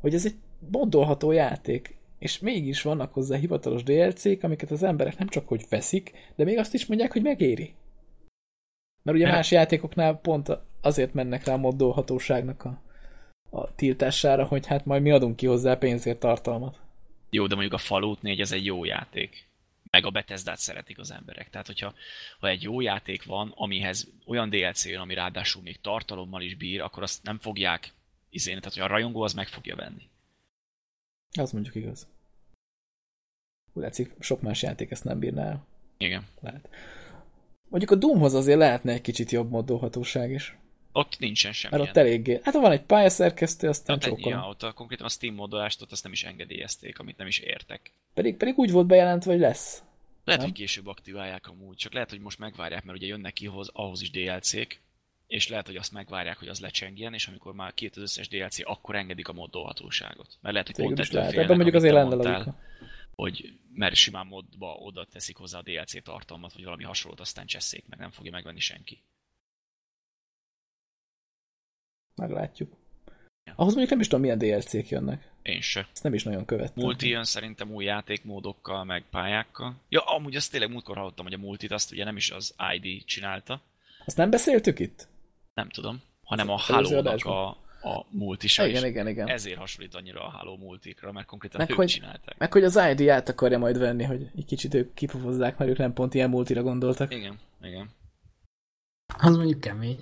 hogy 0.01 0.14
ez 0.14 0.27
egy 0.27 0.35
moddolható 0.70 1.31
játék, 1.31 1.97
és 2.19 2.39
mégis 2.39 2.82
vannak 2.82 3.12
hozzá 3.12 3.36
hivatalos 3.36 3.82
DLC-k, 3.82 4.43
amiket 4.43 4.70
az 4.70 4.82
emberek 4.82 5.19
nem 5.19 5.28
csak 5.28 5.48
hogy 5.48 5.64
veszik, 5.69 6.12
de 6.36 6.44
még 6.44 6.59
azt 6.59 6.74
is 6.74 6.86
mondják, 6.86 7.12
hogy 7.12 7.23
megéri. 7.23 7.74
Mert 9.02 9.16
ugye 9.16 9.30
más 9.30 9.50
játékoknál 9.50 10.16
pont 10.16 10.58
azért 10.80 11.14
mennek 11.14 11.44
rá 11.44 11.52
a 11.52 11.56
moddolhatóságnak 11.56 12.64
a, 12.64 12.80
a 13.50 13.74
tiltására, 13.74 14.44
hogy 14.44 14.66
hát 14.66 14.84
majd 14.84 15.02
mi 15.02 15.10
adunk 15.10 15.36
ki 15.36 15.46
hozzá 15.46 15.74
pénzért 15.74 16.18
tartalmat. 16.18 16.80
Jó, 17.30 17.46
de 17.46 17.54
mondjuk 17.54 17.74
a 17.74 17.78
Fallout 17.78 18.22
4 18.22 18.40
ez 18.40 18.52
egy 18.52 18.64
jó 18.64 18.84
játék. 18.84 19.50
Meg 19.90 20.06
a 20.06 20.10
bethesda 20.10 20.56
szeretik 20.56 20.98
az 20.98 21.10
emberek. 21.10 21.50
Tehát, 21.50 21.66
hogyha 21.66 21.94
ha 22.40 22.48
egy 22.48 22.62
jó 22.62 22.80
játék 22.80 23.24
van, 23.24 23.52
amihez 23.54 24.08
olyan 24.26 24.50
DLC 24.50 24.86
jön, 24.86 25.00
ami 25.00 25.14
ráadásul 25.14 25.62
még 25.62 25.80
tartalommal 25.80 26.42
is 26.42 26.54
bír, 26.54 26.80
akkor 26.80 27.02
azt 27.02 27.22
nem 27.22 27.38
fogják 27.38 27.92
izén, 28.30 28.58
tehát 28.58 28.74
hogy 28.74 28.82
a 28.82 28.86
rajongó 28.86 29.22
az 29.22 29.32
meg 29.32 29.48
fogja 29.48 29.76
venni. 29.76 30.08
Az 31.38 31.52
mondjuk 31.52 31.74
igaz. 31.74 32.06
Úgy 33.72 33.82
látszik, 33.82 34.14
sok 34.20 34.40
más 34.40 34.62
játék 34.62 34.90
ezt 34.90 35.04
nem 35.04 35.18
bírná 35.18 35.46
el. 35.46 35.66
Igen. 35.96 36.26
Lehet. 36.40 36.68
Mondjuk 37.72 37.90
a 37.90 37.94
Doomhoz 37.94 38.34
azért 38.34 38.58
lehetne 38.58 38.92
egy 38.92 39.00
kicsit 39.00 39.30
jobb 39.30 39.50
moddolhatóság 39.50 40.30
is. 40.30 40.56
Ott 40.92 41.18
nincsen 41.18 41.52
semmi. 41.52 41.76
Mert 41.76 41.88
ott 41.88 41.96
eléggé. 41.96 42.40
Hát 42.42 42.54
van 42.54 42.72
egy 42.72 42.82
pályaszerkesztő, 42.82 43.68
aztán 43.68 43.96
hát 43.96 44.08
csókolom. 44.08 44.38
Ja, 44.38 44.48
ott 44.48 44.62
a, 44.62 44.72
konkrétan 44.72 45.06
a 45.06 45.08
Steam 45.08 45.34
moddolást 45.34 45.82
ott 45.82 45.92
azt 45.92 46.02
nem 46.02 46.12
is 46.12 46.24
engedélyezték, 46.24 46.98
amit 46.98 47.16
nem 47.16 47.26
is 47.26 47.38
értek. 47.38 47.92
Pedig, 48.14 48.36
pedig 48.36 48.58
úgy 48.58 48.70
volt 48.70 48.86
bejelentve, 48.86 49.30
hogy 49.30 49.40
lesz. 49.40 49.82
Lehet, 50.24 50.40
nem? 50.40 50.50
hogy 50.50 50.60
később 50.60 50.86
aktiválják 50.86 51.48
amúgy, 51.48 51.76
csak 51.76 51.92
lehet, 51.92 52.10
hogy 52.10 52.20
most 52.20 52.38
megvárják, 52.38 52.84
mert 52.84 52.98
ugye 52.98 53.06
jönnek 53.06 53.32
ki 53.32 53.46
ahhoz, 53.46 53.70
ahhoz 53.72 54.02
is 54.02 54.10
DLC-k, 54.10 54.80
és 55.26 55.48
lehet, 55.48 55.66
hogy 55.66 55.76
azt 55.76 55.92
megvárják, 55.92 56.38
hogy 56.38 56.48
az 56.48 56.60
lecsengjen, 56.60 57.14
és 57.14 57.26
amikor 57.26 57.54
már 57.54 57.74
két 57.74 57.96
az 57.96 58.02
összes 58.02 58.28
DLC, 58.28 58.58
akkor 58.62 58.94
engedik 58.94 59.28
a 59.28 59.32
moddolhatóságot. 59.32 60.38
Mert 60.40 60.54
lehet, 60.54 60.66
hogy 60.66 60.84
pont 60.84 60.98
ettől 60.98 61.22
félnek, 61.22 61.44
Ebben 61.44 61.56
mondjuk 61.56 61.76
azért 61.76 61.94
lenne 61.94 62.54
hogy 63.14 63.59
mert 63.72 63.94
simán 63.94 64.26
modba 64.26 64.74
oda 64.74 65.05
teszik 65.05 65.36
hozzá 65.36 65.59
a 65.59 65.62
DLC 65.62 66.02
tartalmat, 66.02 66.52
vagy 66.52 66.64
valami 66.64 66.84
hasonlót, 66.84 67.20
aztán 67.20 67.47
cseszék 67.47 67.84
meg, 67.89 67.98
nem 67.98 68.10
fogja 68.10 68.30
megvenni 68.30 68.60
senki. 68.60 69.02
Meglátjuk. 72.14 72.76
Ja. 73.44 73.52
Ahhoz 73.56 73.74
mondjuk 73.74 73.90
nem 73.90 74.01
is 74.01 74.06
tudom, 74.06 74.20
milyen 74.20 74.39
DLC-k 74.39 74.89
jönnek. 74.89 75.30
Én 75.43 75.60
se. 75.60 75.89
Ezt 75.93 76.02
nem 76.02 76.14
is 76.14 76.22
nagyon 76.22 76.44
követtem. 76.44 76.84
Multi 76.84 77.09
jön 77.09 77.24
szerintem 77.24 77.70
új 77.70 77.84
játékmódokkal, 77.84 78.84
meg 78.84 79.05
pályákkal. 79.10 79.80
Ja, 79.89 80.01
amúgy 80.01 80.36
azt 80.36 80.51
tényleg 80.51 80.70
múltkor 80.70 80.97
hallottam, 80.97 81.24
hogy 81.24 81.34
a 81.34 81.39
multit 81.39 81.70
azt 81.70 81.93
ugye 81.93 82.05
nem 82.05 82.16
is 82.16 82.30
az 82.30 82.55
ID 82.74 83.05
csinálta. 83.05 83.62
Azt 84.05 84.16
nem 84.16 84.30
beszéltük 84.30 84.78
itt? 84.78 85.09
Nem 85.55 85.68
tudom, 85.68 86.02
hanem 86.22 86.48
a 86.48 86.56
Halo-nak 86.56 87.24
a, 87.24 87.61
a 87.82 88.06
multisa 88.10 88.66
igen, 88.66 88.84
igen, 88.84 89.09
igen. 89.09 89.28
Ezért 89.28 89.59
hasonlít 89.59 89.94
annyira 89.94 90.24
a 90.24 90.28
Halo 90.28 90.56
multikra, 90.56 91.12
mert 91.12 91.26
konkrétan 91.26 91.60
meg 91.60 91.70
ők 91.70 91.76
hogy, 91.76 91.86
csinálták. 91.86 92.38
Meg 92.38 92.52
hogy 92.52 92.64
az 92.64 92.80
ID 92.90 93.09
át 93.09 93.28
akarja 93.28 93.59
majd 93.59 93.78
venni, 93.78 94.04
hogy 94.04 94.30
egy 94.36 94.44
kicsit 94.44 94.74
ők 94.74 94.94
kipofozzák, 94.94 95.59
mert 95.59 95.70
ők 95.70 95.78
nem 95.78 95.92
pont 95.92 96.14
ilyen 96.14 96.30
multira 96.30 96.62
gondoltak. 96.62 97.14
Igen, 97.14 97.38
igen. 97.62 97.90
Az 99.18 99.36
mondjuk 99.36 99.60
kemény. 99.60 99.98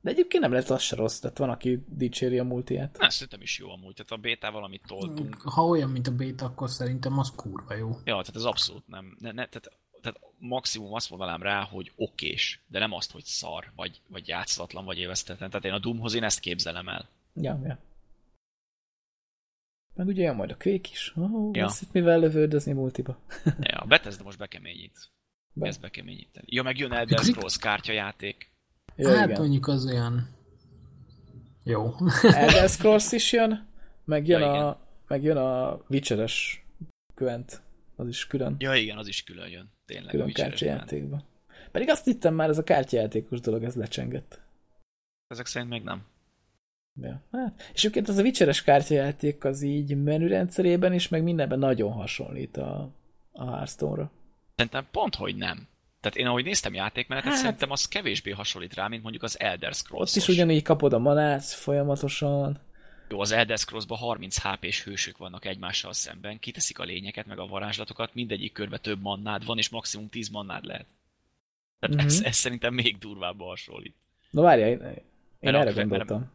De 0.00 0.12
egyébként 0.12 0.42
nem 0.42 0.52
lett 0.52 0.68
az 0.68 0.82
se 0.82 0.96
rossz, 0.96 1.18
tehát 1.18 1.38
van, 1.38 1.50
aki 1.50 1.84
dicséri 1.88 2.38
a 2.38 2.44
multiát. 2.44 2.98
Na, 2.98 3.10
szerintem 3.10 3.40
is 3.40 3.58
jó 3.58 3.70
a 3.70 3.76
multi, 3.76 4.02
tehát 4.04 4.12
a 4.12 4.16
béta 4.16 4.50
valamit 4.50 4.82
toltunk. 4.86 5.40
Ha 5.40 5.66
olyan, 5.66 5.90
mint 5.90 6.06
a 6.06 6.14
béta, 6.14 6.44
akkor 6.44 6.70
szerintem 6.70 7.18
az 7.18 7.32
kurva 7.36 7.74
jó. 7.74 7.88
Ja, 7.88 8.02
tehát 8.04 8.34
ez 8.34 8.44
abszolút 8.44 8.86
nem. 8.86 9.16
Ne, 9.18 9.32
ne, 9.32 9.46
tehát 9.46 9.70
maximum 10.38 10.92
azt 10.94 11.10
mondanám 11.10 11.42
rá, 11.42 11.62
hogy 11.62 11.92
okés, 11.96 12.60
de 12.66 12.78
nem 12.78 12.92
azt, 12.92 13.12
hogy 13.12 13.24
szar, 13.24 13.72
vagy, 13.76 14.00
vagy 14.08 14.28
játszatlan, 14.28 14.84
vagy 14.84 14.98
évesztetlen. 14.98 15.50
Tehát 15.50 15.64
én 15.64 15.72
a 15.72 15.78
Doomhoz 15.78 16.14
én 16.14 16.24
ezt 16.24 16.40
képzelem 16.40 16.88
el. 16.88 17.08
Ja, 17.34 17.60
ja. 17.64 17.78
Meg 19.94 20.06
ugye 20.06 20.22
jön 20.22 20.34
majd 20.34 20.50
a 20.50 20.56
Quake 20.56 20.88
is. 20.92 21.12
Oh, 21.16 21.50
ja. 21.52 21.70
itt 21.80 21.92
mivel 21.92 22.18
lövöldözni 22.18 22.72
multiba. 22.72 23.18
ja, 23.60 23.78
a 23.78 23.86
Bethesda 23.86 24.24
most 24.24 24.38
bekeményít. 24.38 25.10
Be. 25.52 25.66
Ez 25.66 25.76
bekeményíteni. 25.76 26.46
Ja, 26.50 26.62
meg 26.62 26.78
jön 26.78 26.92
Elder 26.92 27.18
Scrolls 27.18 27.58
kártyajáték. 27.58 28.50
Ja, 28.96 29.16
hát 29.16 29.28
igen. 29.28 29.40
mondjuk 29.40 29.66
az 29.66 29.86
olyan... 29.86 30.28
Jó. 31.64 31.94
Elder 32.22 32.68
Scrolls 32.68 33.12
is 33.12 33.32
jön, 33.32 33.66
meg 34.04 34.26
jön, 34.26 34.40
ja, 34.40 34.68
a, 34.68 34.80
meg 35.06 35.22
jön 35.22 35.36
a 35.36 35.80
Witcher-es 35.88 36.64
Gwent. 37.14 37.62
Az 37.96 38.08
is 38.08 38.26
külön. 38.26 38.56
Ja, 38.58 38.74
igen, 38.74 38.98
az 38.98 39.08
is 39.08 39.24
külön 39.24 39.48
jön. 39.48 39.70
Tényleg 39.86 40.10
külön 40.10 40.32
kártyajátékban. 40.32 41.24
Pedig 41.72 41.88
azt 41.88 42.04
hittem 42.04 42.34
már, 42.34 42.48
ez 42.48 42.58
a 42.58 42.64
kártyajátékos 42.64 43.40
dolog, 43.40 43.62
ez 43.62 43.74
lecsengett. 43.74 44.40
Ezek 45.26 45.46
szerint 45.46 45.70
még 45.70 45.82
nem. 45.82 46.04
Ja. 47.00 47.22
Hát, 47.32 47.70
és 47.72 47.80
egyébként 47.80 48.08
az 48.08 48.16
a 48.16 48.22
Witcheres 48.22 48.62
kártyajáték 48.62 49.44
az 49.44 49.62
így 49.62 50.02
menürendszerében 50.02 50.92
is, 50.92 51.08
meg 51.08 51.22
mindenben 51.22 51.58
nagyon 51.58 51.92
hasonlít 51.92 52.56
a, 52.56 52.90
a 53.32 53.50
Hearthstone-ra. 53.50 54.10
Szerintem 54.56 54.86
pont, 54.90 55.14
hogy 55.14 55.36
nem. 55.36 55.68
Tehát 56.00 56.16
én 56.16 56.26
ahogy 56.26 56.44
néztem 56.44 56.74
játékmenetet, 56.74 57.30
hát, 57.30 57.40
szerintem 57.40 57.70
az 57.70 57.88
kevésbé 57.88 58.30
hasonlít 58.30 58.74
rá, 58.74 58.88
mint 58.88 59.02
mondjuk 59.02 59.22
az 59.22 59.40
Elder 59.40 59.74
scrolls 59.74 60.10
Ott 60.10 60.16
is 60.16 60.28
ugyanígy 60.28 60.62
kapod 60.62 60.92
a 60.92 60.98
manát 60.98 61.44
folyamatosan. 61.44 62.60
Jó, 63.08 63.20
az 63.20 63.32
Elder 63.32 63.58
Scrolls-ban 63.58 63.98
30 63.98 64.38
HP-s 64.38 64.84
hősök 64.84 65.18
vannak 65.18 65.44
egymással 65.44 65.92
szemben, 65.92 66.38
kiteszik 66.38 66.78
a 66.78 66.84
lényeket, 66.84 67.26
meg 67.26 67.38
a 67.38 67.46
varázslatokat, 67.46 68.14
mindegyik 68.14 68.52
körbe 68.52 68.78
több 68.78 69.00
mannád 69.00 69.44
van, 69.44 69.58
és 69.58 69.68
maximum 69.68 70.08
10 70.08 70.28
mannád 70.28 70.64
lehet. 70.64 70.86
Tehát 71.80 71.96
mm-hmm. 71.96 72.06
ez, 72.06 72.22
ez 72.22 72.36
szerintem 72.36 72.74
még 72.74 72.98
durvább 72.98 73.40
hasonlít. 73.40 73.94
Na 74.30 74.42
várjál, 74.42 74.68
én, 74.68 74.80
én 75.40 75.54
erre 75.54 75.72
gondoltam. 75.72 76.18
Mert, 76.18 76.30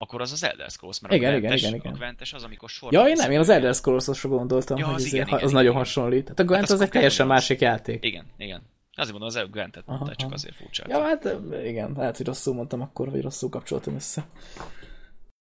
akkor 0.00 0.20
az 0.20 0.32
az 0.32 0.44
Elder 0.44 0.70
Scrolls, 0.70 1.00
mert 1.00 1.14
igen, 1.14 1.34
a 1.34 1.38
Gwentes, 1.38 1.60
igen, 1.60 1.74
igen, 1.74 1.80
igen. 1.80 1.92
a 1.92 1.96
Gwentes 1.96 2.32
az, 2.32 2.44
amikor 2.44 2.68
sor. 2.68 2.92
Ja, 2.92 3.08
én 3.08 3.14
nem, 3.16 3.30
én 3.30 3.38
az 3.38 3.48
Elder 3.48 3.74
Scrolls-osra 3.74 4.28
gondoltam, 4.28 4.78
ja, 4.78 4.86
hogy 4.86 4.94
az, 4.94 5.04
igen, 5.04 5.26
igen, 5.26 5.34
az 5.34 5.40
igen, 5.40 5.52
nagyon 5.52 5.70
igen. 5.70 5.82
hasonlít. 5.82 6.28
Hát 6.28 6.38
a 6.38 6.44
Gwent 6.44 6.60
hát 6.60 6.70
az, 6.70 6.76
az 6.76 6.80
egy 6.80 6.90
teljesen 6.90 7.26
az... 7.26 7.32
másik 7.32 7.60
játék. 7.60 8.04
Igen, 8.04 8.24
igen. 8.36 8.62
Azért 8.94 9.10
mondom, 9.10 9.28
az 9.28 9.36
előbb 9.36 9.52
Gwentet 9.52 9.86
mondta, 9.86 10.14
csak 10.14 10.32
azért 10.32 10.54
furcsa. 10.54 10.84
Ja, 10.88 11.02
hát 11.02 11.36
igen, 11.64 11.92
lehet, 11.96 12.16
hogy 12.16 12.26
rosszul 12.26 12.54
mondtam 12.54 12.80
akkor, 12.80 13.10
vagy 13.10 13.22
rosszul 13.22 13.48
kapcsoltam 13.48 13.94
össze. 13.94 14.26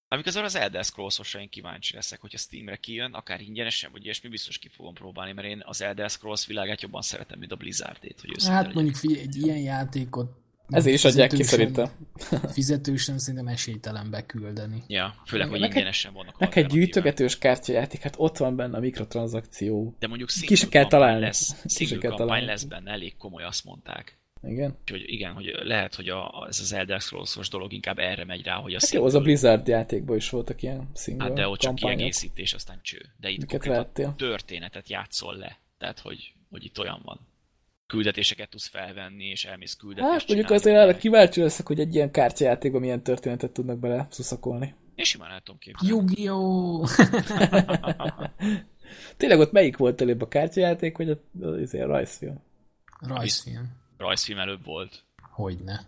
Amikor 0.10 0.44
az 0.44 0.56
Elder 0.56 0.84
scrolls 0.84 1.34
én 1.34 1.50
kíváncsi 1.50 1.96
leszek, 1.96 2.22
hogyha 2.22 2.38
Steamre 2.38 2.76
kijön, 2.76 3.14
akár 3.14 3.42
ingyenesen, 3.42 3.92
vagy 3.92 4.04
ilyesmi, 4.04 4.30
biztos 4.30 4.58
ki 4.58 4.70
fogom 4.76 4.94
próbálni, 4.94 5.32
mert 5.32 5.48
én 5.48 5.62
az 5.66 5.82
Elder 5.82 6.10
Scrolls 6.10 6.46
világát 6.46 6.82
jobban 6.82 7.02
szeretem, 7.02 7.40
mint 7.40 7.52
a 7.52 7.56
Blizzardét, 7.56 8.22
hogy 8.22 8.44
Hát 8.44 8.74
mondjuk 8.74 8.96
figyelj, 8.96 9.22
egy 9.22 9.36
ilyen 9.36 9.58
játékot 9.58 10.46
ezért 10.70 10.96
is 10.96 11.06
adják 11.06 11.30
ki 11.30 11.44
szerintem. 11.44 11.90
Fizetősen 12.54 13.20
szerintem 13.20 13.48
esélytelen 13.48 14.10
beküldeni. 14.10 14.84
Ja, 14.88 15.16
főleg, 15.26 15.50
hogy 15.50 15.62
ingyenesen 15.62 16.14
vannak. 16.14 16.40
Neked 16.40 16.72
gyűjtögetős 16.72 17.38
kártyajáték, 17.38 18.02
hát 18.02 18.16
ott 18.18 18.38
van 18.38 18.56
benne 18.56 18.78
a 18.78 18.80
mikrotranszakció. 18.80 19.96
De 20.00 20.08
mondjuk 20.08 20.30
ki 20.30 20.56
se 20.56 20.68
kell 20.68 20.88
találni. 20.88 21.20
Lesz, 21.20 21.56
single 21.66 21.98
kell 21.98 22.16
találni. 22.16 22.46
lesz 22.46 22.64
benne, 22.64 22.92
elég 22.92 23.18
komoly, 23.18 23.44
azt 23.44 23.66
mondták. 23.66 24.17
Igen? 24.44 24.78
Úgyhogy 24.82 25.04
igen, 25.06 25.34
hogy 25.34 25.56
lehet, 25.64 25.96
hogy 25.96 26.10
a, 26.10 26.46
ez 26.48 26.60
az 26.60 26.74
Elder 26.74 27.02
scrolls 27.02 27.50
dolog 27.50 27.74
inkább 27.74 28.00
erre 28.00 28.26
megy 28.26 28.44
rá, 28.44 28.56
hogy 28.56 28.74
a 28.74 28.78
hát 28.82 28.90
jó, 28.90 29.06
az 29.06 29.14
a 29.14 29.22
Blizzard 29.22 29.68
játékban 29.68 30.16
is 30.16 30.30
voltak 30.30 30.62
ilyen 30.62 30.90
single 30.96 31.24
Hát 31.24 31.34
de 31.34 31.48
ott 31.48 31.60
csak 31.60 31.76
kiegészítés, 31.76 32.54
aztán 32.54 32.80
cső. 32.82 33.06
De 33.20 33.30
itt 33.30 33.48
történetet 34.18 34.90
játszol 34.90 35.36
le. 35.36 35.60
Tehát, 35.78 36.00
hogy, 36.00 36.34
hogy 36.50 36.64
itt 36.66 36.80
olyan 36.80 37.02
van 37.04 37.20
küldetéseket 37.88 38.50
tudsz 38.50 38.68
felvenni, 38.68 39.26
és 39.26 39.46
elmész 39.46 39.76
küldetést 39.76 40.12
Hát 40.12 40.28
mondjuk 40.28 40.50
azért 40.50 40.78
arra 40.78 40.98
kíváncsi 40.98 41.42
leszek, 41.42 41.68
hogy 41.68 41.80
egy 41.80 41.96
ilyen 41.96 42.12
kártyajátékban 42.12 42.82
milyen 42.82 43.04
történetet 43.04 43.52
tudnak 43.52 43.80
bele 43.80 44.08
szuszakolni. 44.10 44.76
És 44.96 45.10
simán 45.10 45.32
el 45.32 45.42
tudom 45.42 45.60
képzelni. 45.60 45.96
Yu-Gi-Oh! 45.96 46.90
Tényleg 49.18 49.40
ott 49.40 49.52
melyik 49.52 49.78
volt 49.78 50.02
előbb 50.02 50.22
a 50.22 50.28
kártyajáték, 50.28 50.98
vagy 50.98 51.10
a, 51.10 51.20
a, 51.42 51.46
a, 51.46 51.78
a 51.78 51.86
rajzfilm? 51.86 52.44
Rajzfilm. 53.00 53.86
Rajzfilm 53.98 54.40
előbb 54.40 54.66
volt. 54.66 55.04
Hogyne. 55.32 55.86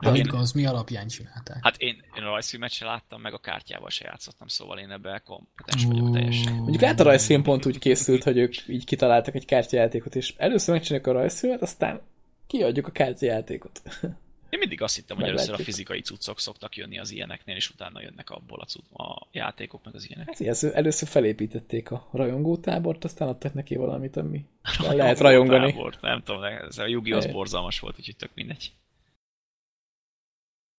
De 0.00 0.12
én, 0.12 0.30
az 0.30 0.52
mi 0.52 0.66
alapján 0.66 1.08
csinálták? 1.08 1.58
Hát 1.60 1.76
én, 1.76 2.02
én 2.16 2.22
a 2.22 2.30
rajzfilmet 2.30 2.70
se 2.70 2.84
láttam, 2.84 3.20
meg 3.20 3.32
a 3.32 3.38
kártyával 3.38 3.90
se 3.90 4.04
játszottam, 4.04 4.48
szóval 4.48 4.78
én 4.78 4.90
ebben 4.90 5.22
kompetens 5.24 5.84
vagyok 5.84 6.12
teljesen. 6.12 6.52
Mondjuk 6.52 6.82
át 6.82 7.00
a 7.00 7.04
rajzfilm 7.04 7.42
pont 7.42 7.66
úgy 7.66 7.78
készült, 7.78 8.22
hogy 8.22 8.38
ők 8.38 8.68
így 8.68 8.84
kitaláltak 8.84 9.34
egy 9.34 9.44
kártyajátékot, 9.44 10.14
és 10.14 10.34
először 10.36 10.74
megcsinálják 10.74 11.08
a 11.08 11.12
rajzfilmet, 11.12 11.62
aztán 11.62 12.00
kiadjuk 12.46 12.86
a 12.86 12.90
kártyajátékot. 12.90 13.82
Én 14.50 14.58
mindig 14.58 14.82
azt 14.82 14.94
hittem, 14.94 15.16
hogy 15.16 15.28
először 15.28 15.54
a 15.54 15.58
fizikai 15.58 16.00
cuccok 16.00 16.40
szoktak 16.40 16.76
jönni 16.76 16.98
az 16.98 17.10
ilyeneknél, 17.10 17.56
és 17.56 17.70
utána 17.70 18.00
jönnek 18.00 18.30
abból 18.30 18.60
a, 18.60 18.64
cucc, 18.64 18.84
a 18.92 19.28
játékok, 19.32 19.84
meg 19.84 19.94
az 19.94 20.08
ilyenek. 20.08 20.26
Hát 20.26 20.40
először, 20.40 20.72
először 20.74 21.08
felépítették 21.08 21.90
a 21.90 22.08
rajongótábort, 22.12 23.04
aztán 23.04 23.28
adtak 23.28 23.54
neki 23.54 23.76
valamit, 23.76 24.16
ami 24.16 24.46
lehet 24.80 25.18
rajongani. 25.18 25.72
Tábort, 25.72 26.00
nem 26.00 26.22
tudom, 26.22 26.42
ez 26.42 26.78
a 26.78 26.86
Yugi 26.86 27.12
az 27.12 27.26
borzalmas 27.26 27.80
volt, 27.80 27.98
úgyhogy 27.98 28.16
tök 28.16 28.30
mindegy. 28.34 28.72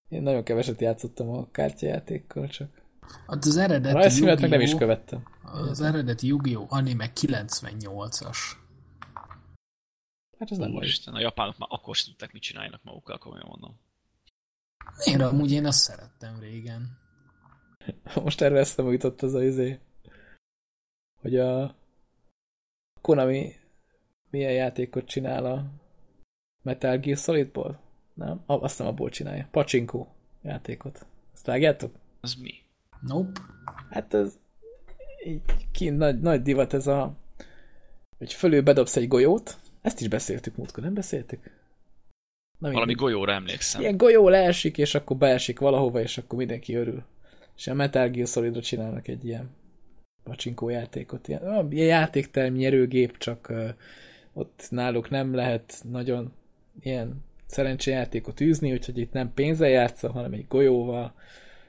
Én 0.10 0.22
nagyon 0.22 0.44
keveset 0.44 0.82
játszottam 0.82 1.30
a 1.30 1.52
kártyajátékkal, 1.52 2.48
csak... 2.48 2.70
Hát 3.28 3.46
az 3.46 3.58
eredeti 3.58 4.24
meg 4.24 4.50
nem 4.50 4.62
is 4.62 4.76
követtem. 4.76 5.24
Az 5.44 5.82
eredeti 5.82 6.28
Yu-Gi-Oh! 6.28 6.66
anime 6.70 7.12
98-as. 7.16 8.38
Hát 10.40 10.52
ez 10.52 10.58
nem 10.58 10.82
Isten, 10.82 11.14
a 11.14 11.20
japánok 11.20 11.58
már 11.58 11.70
akkor 11.72 11.96
sem 11.96 12.06
tudták, 12.06 12.32
mit 12.34 12.42
csináljanak 12.42 12.84
magukkal, 12.84 13.18
komolyan 13.18 13.48
mondom. 13.48 13.80
Én 15.06 15.22
amúgy 15.22 15.52
én 15.52 15.66
azt 15.66 15.80
szerettem 15.80 16.40
régen. 16.40 16.98
Most 18.24 18.42
erre 18.42 18.60
eszembe 18.60 18.92
jutott 18.92 19.22
az 19.22 19.34
a 19.34 19.44
izé, 19.44 19.80
hogy 21.22 21.38
a 21.38 21.76
Konami 23.02 23.56
milyen 24.30 24.54
játékot 24.54 25.06
csinál 25.06 25.46
a 25.46 25.66
Metal 26.64 26.98
Gear 26.98 27.18
Solidból? 27.18 27.80
Nem? 28.14 28.44
Azt 28.46 28.80
nem 28.80 28.88
abból 28.88 29.10
csinálja. 29.10 29.48
Pachinko 29.52 30.08
játékot. 30.42 31.06
Azt 31.34 31.46
vágjátok? 31.46 31.96
Az 32.22 32.34
mi? 32.34 32.54
Nope. 33.02 33.42
Hát 33.90 34.14
ez 34.14 34.40
így 35.26 35.42
kint 35.72 35.98
nagy, 35.98 36.20
nagy 36.20 36.42
divat 36.42 36.74
ez 36.74 36.88
a 36.88 37.16
hogy 38.18 38.34
fölül 38.34 38.62
bedobsz 38.62 38.96
egy 38.96 39.08
golyót, 39.08 39.58
ezt 39.88 40.02
is 40.02 40.08
beszéltük 40.08 40.56
múltkor, 40.56 40.84
nem 40.84 40.94
beszéltük? 40.94 41.40
Na, 42.58 42.72
Valami 42.72 42.94
golyóra 42.94 43.32
emlékszem. 43.32 43.82
Ilyen 43.82 43.98
golyó 43.98 44.30
leesik, 44.30 44.78
és 44.78 44.96
akkor 44.96 45.18
beesik 45.18 45.60
valahova, 45.60 46.02
és 46.02 46.18
akkor 46.18 46.38
mindenki 46.38 46.76
örül. 46.76 47.04
És 47.58 47.68
a 47.68 47.74
Metal 47.74 48.10
Gear 48.10 48.28
Solidra 48.28 48.62
csinálnak 48.62 49.08
egy 49.08 49.26
ilyen 49.26 49.50
pacsinkó 50.24 50.70
játékot. 50.70 51.28
Ilyen, 51.28 51.68
ilyen 51.72 51.88
játékterm 51.88 52.56
nyerőgép, 52.56 53.18
csak 53.18 53.48
uh, 53.50 53.70
ott 54.34 54.68
náluk 54.70 55.10
nem 55.10 55.34
lehet 55.34 55.84
nagyon 55.92 56.34
ilyen 56.82 57.24
szerencsejátékot 57.46 58.42
űzni, 58.42 58.72
úgyhogy 58.72 58.98
itt 58.98 59.12
nem 59.12 59.34
pénzzel 59.34 59.70
játszol, 59.70 60.10
hanem 60.10 60.34
egy 60.34 60.46
golyóval, 60.48 61.14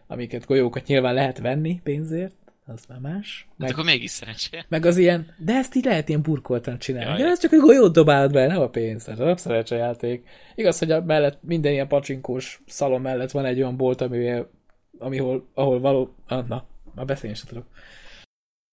amiket 0.07 0.47
golyókat 0.47 0.86
nyilván 0.86 1.15
lehet 1.15 1.39
venni 1.39 1.81
pénzért, 1.82 2.36
az 2.69 2.85
már 2.89 2.99
más. 2.99 3.47
Hát 3.49 3.59
meg, 3.59 3.69
hát 3.69 3.78
akkor 3.78 3.90
mégis 3.90 4.11
szerencsé. 4.11 4.65
Meg 4.69 4.85
az 4.85 4.97
ilyen, 4.97 5.35
de 5.39 5.55
ezt 5.55 5.74
így 5.74 5.85
lehet 5.85 6.09
ilyen 6.09 6.23
burkoltan 6.23 6.78
csinálni. 6.78 7.09
Jaj. 7.11 7.19
De 7.19 7.27
ez 7.27 7.40
csak 7.40 7.53
egy 7.53 7.59
golyót 7.59 7.93
dobálod 7.93 8.32
be, 8.32 8.47
nem 8.47 8.61
a 8.61 8.69
pénz. 8.69 9.09
Ez 9.09 9.19
nem 9.19 9.36
szerencsejáték. 9.36 10.28
Igaz, 10.55 10.78
hogy 10.78 10.90
a 10.90 11.03
mellett, 11.03 11.39
minden 11.43 11.73
ilyen 11.73 11.89
pacsinkós 11.89 12.62
szalon 12.66 13.01
mellett 13.01 13.31
van 13.31 13.45
egy 13.45 13.59
olyan 13.59 13.77
bolt, 13.77 14.01
ami, 14.01 14.43
amihol, 14.99 15.49
ahol 15.55 15.81
való... 15.81 16.15
Ah, 16.27 16.47
na, 16.47 16.66
már 16.95 17.07
beszélni 17.07 17.36
sem 17.36 17.47
tudok. 17.49 17.66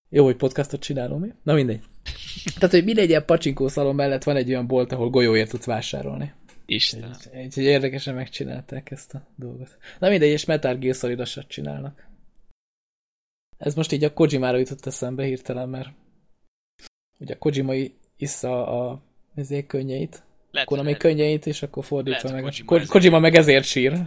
Jó, 0.10 0.24
hogy 0.24 0.36
podcastot 0.36 0.82
csinálom, 0.82 1.22
mi? 1.22 1.34
Na 1.44 1.54
mindegy. 1.54 1.80
Tehát, 2.60 2.72
hogy 2.72 2.84
mindegy 2.84 3.10
ilyen 3.10 3.26
pacsinkó 3.26 3.68
szalon 3.68 3.96
mellett 3.96 4.24
van 4.24 4.36
egy 4.36 4.50
olyan 4.50 4.68
bolt, 4.68 4.92
ahol 4.92 5.10
golyóért 5.10 5.50
tudsz 5.50 5.66
vásárolni. 5.66 6.34
Isten. 6.66 7.16
Úgyhogy 7.44 7.64
érdekesen 7.64 8.16
megcsinálták 8.16 8.92
ezt 8.92 9.14
a 9.14 9.28
dolgot. 9.36 9.78
Na 10.00 10.10
mindegy, 10.10 10.30
és 10.30 10.46
Metal 10.46 10.76
Gear 10.76 11.18
csinálnak. 11.48 12.08
Ez 13.58 13.76
most 13.76 13.92
így 13.92 14.04
a 14.04 14.14
Kojimára 14.14 14.58
jutott 14.58 14.86
eszembe 14.86 15.24
hirtelen, 15.24 15.70
mert 15.70 15.90
ugye 17.20 17.34
a 17.34 17.38
Kojima 17.38 17.74
issza 18.18 18.68
a 18.68 19.02
ezért 19.36 19.68
könnyeit, 19.68 20.24
lehet, 20.52 20.68
Konami 20.68 20.88
lehet. 20.88 21.02
könnyeit, 21.02 21.46
és 21.46 21.62
akkor 21.62 21.86
fordítva 21.86 22.30
lehet, 22.30 22.44
meg. 22.44 22.52
Kojima, 22.52 22.68
Ko- 22.68 22.78
ezért... 22.78 22.92
Kojima 22.92 23.20
meg 23.20 23.36
ezért 23.36 23.66
sír. 23.66 23.92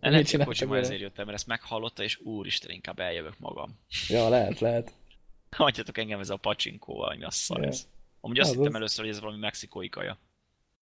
Lehet, 0.00 0.30
hogy 0.30 0.44
Kojima 0.44 0.76
ezért 0.76 1.00
jöttem, 1.00 1.24
mert 1.24 1.38
ezt 1.38 1.46
meghallotta, 1.46 2.02
és 2.02 2.20
úristen, 2.20 2.70
inkább 2.70 2.98
eljövök 2.98 3.38
magam. 3.38 3.78
Ja, 4.08 4.28
lehet, 4.28 4.58
lehet. 4.58 4.92
Hagyjatok 5.50 5.98
engem 5.98 6.20
ez 6.20 6.30
a 6.30 6.36
pacsinkó, 6.36 7.00
ami 7.00 7.24
az 7.24 7.34
szar 7.34 7.64
ez. 7.64 7.88
Amúgy 8.20 8.38
azt 8.38 8.50
az 8.50 8.56
hittem 8.56 8.70
az... 8.70 8.76
először, 8.78 9.04
hogy 9.04 9.14
ez 9.14 9.20
valami 9.20 9.38
mexikói 9.38 9.88
kaja. 9.88 10.18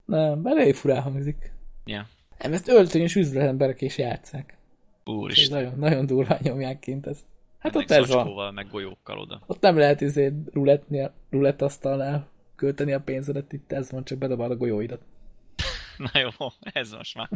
Nem, 0.05 0.47
elég 0.47 0.75
furán 0.75 1.03
hangzik. 1.03 1.53
Ja. 1.85 2.09
Nem, 2.39 2.53
ezt 2.53 2.69
öltönyös 2.69 3.15
üzletemberek 3.15 3.81
is 3.81 3.99
játszák. 3.99 4.57
Úristen. 5.05 5.63
Nagyon, 5.63 5.79
nagyon 5.79 6.07
durván 6.07 6.39
nyomják 6.43 6.79
kint 6.79 7.07
ezt. 7.07 7.25
Hát 7.63 7.77
ott 7.77 7.91
ez 7.91 8.09
van. 8.09 8.55
meg 8.55 8.69
golyókkal 8.71 9.19
oda. 9.19 9.43
Ott 9.47 9.61
nem 9.61 9.77
lehet 9.79 10.01
izé 10.01 10.33
rulett 11.31 11.63
asztalnál 11.63 12.29
költeni 12.57 12.93
a 12.93 13.01
pénzedet, 13.01 13.53
itt 13.53 13.73
ez 13.73 13.91
van, 13.91 14.05
csak 14.05 14.19
bedobál 14.19 14.51
a 14.51 14.57
golyóidat. 14.57 15.03
Na 16.13 16.21
jó, 16.21 16.49
ez 16.61 16.93
most 16.93 17.17
már 17.17 17.29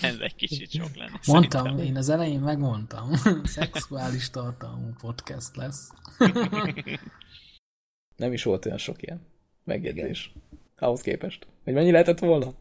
kezd 0.00 0.20
egy 0.20 0.34
kicsit 0.34 0.70
sok 0.70 0.94
lenni. 0.96 1.18
Mondtam, 1.26 1.62
szerintem. 1.62 1.86
én 1.86 1.96
az 1.96 2.08
elején 2.08 2.40
megmondtam. 2.40 3.10
Szexuális 3.44 4.30
tartalmú 4.30 4.88
podcast 5.00 5.56
lesz. 5.56 5.90
Nem 8.16 8.32
is 8.32 8.42
volt 8.42 8.66
olyan 8.66 8.78
sok 8.78 9.02
ilyen 9.02 9.26
megjegyzés. 9.64 10.32
Ahhoz 10.76 11.00
képest. 11.00 11.46
Hogy 11.64 11.72
mennyi 11.72 11.90
lehetett 11.90 12.18
volna? 12.18 12.54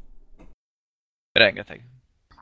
Rengeteg. 1.31 1.85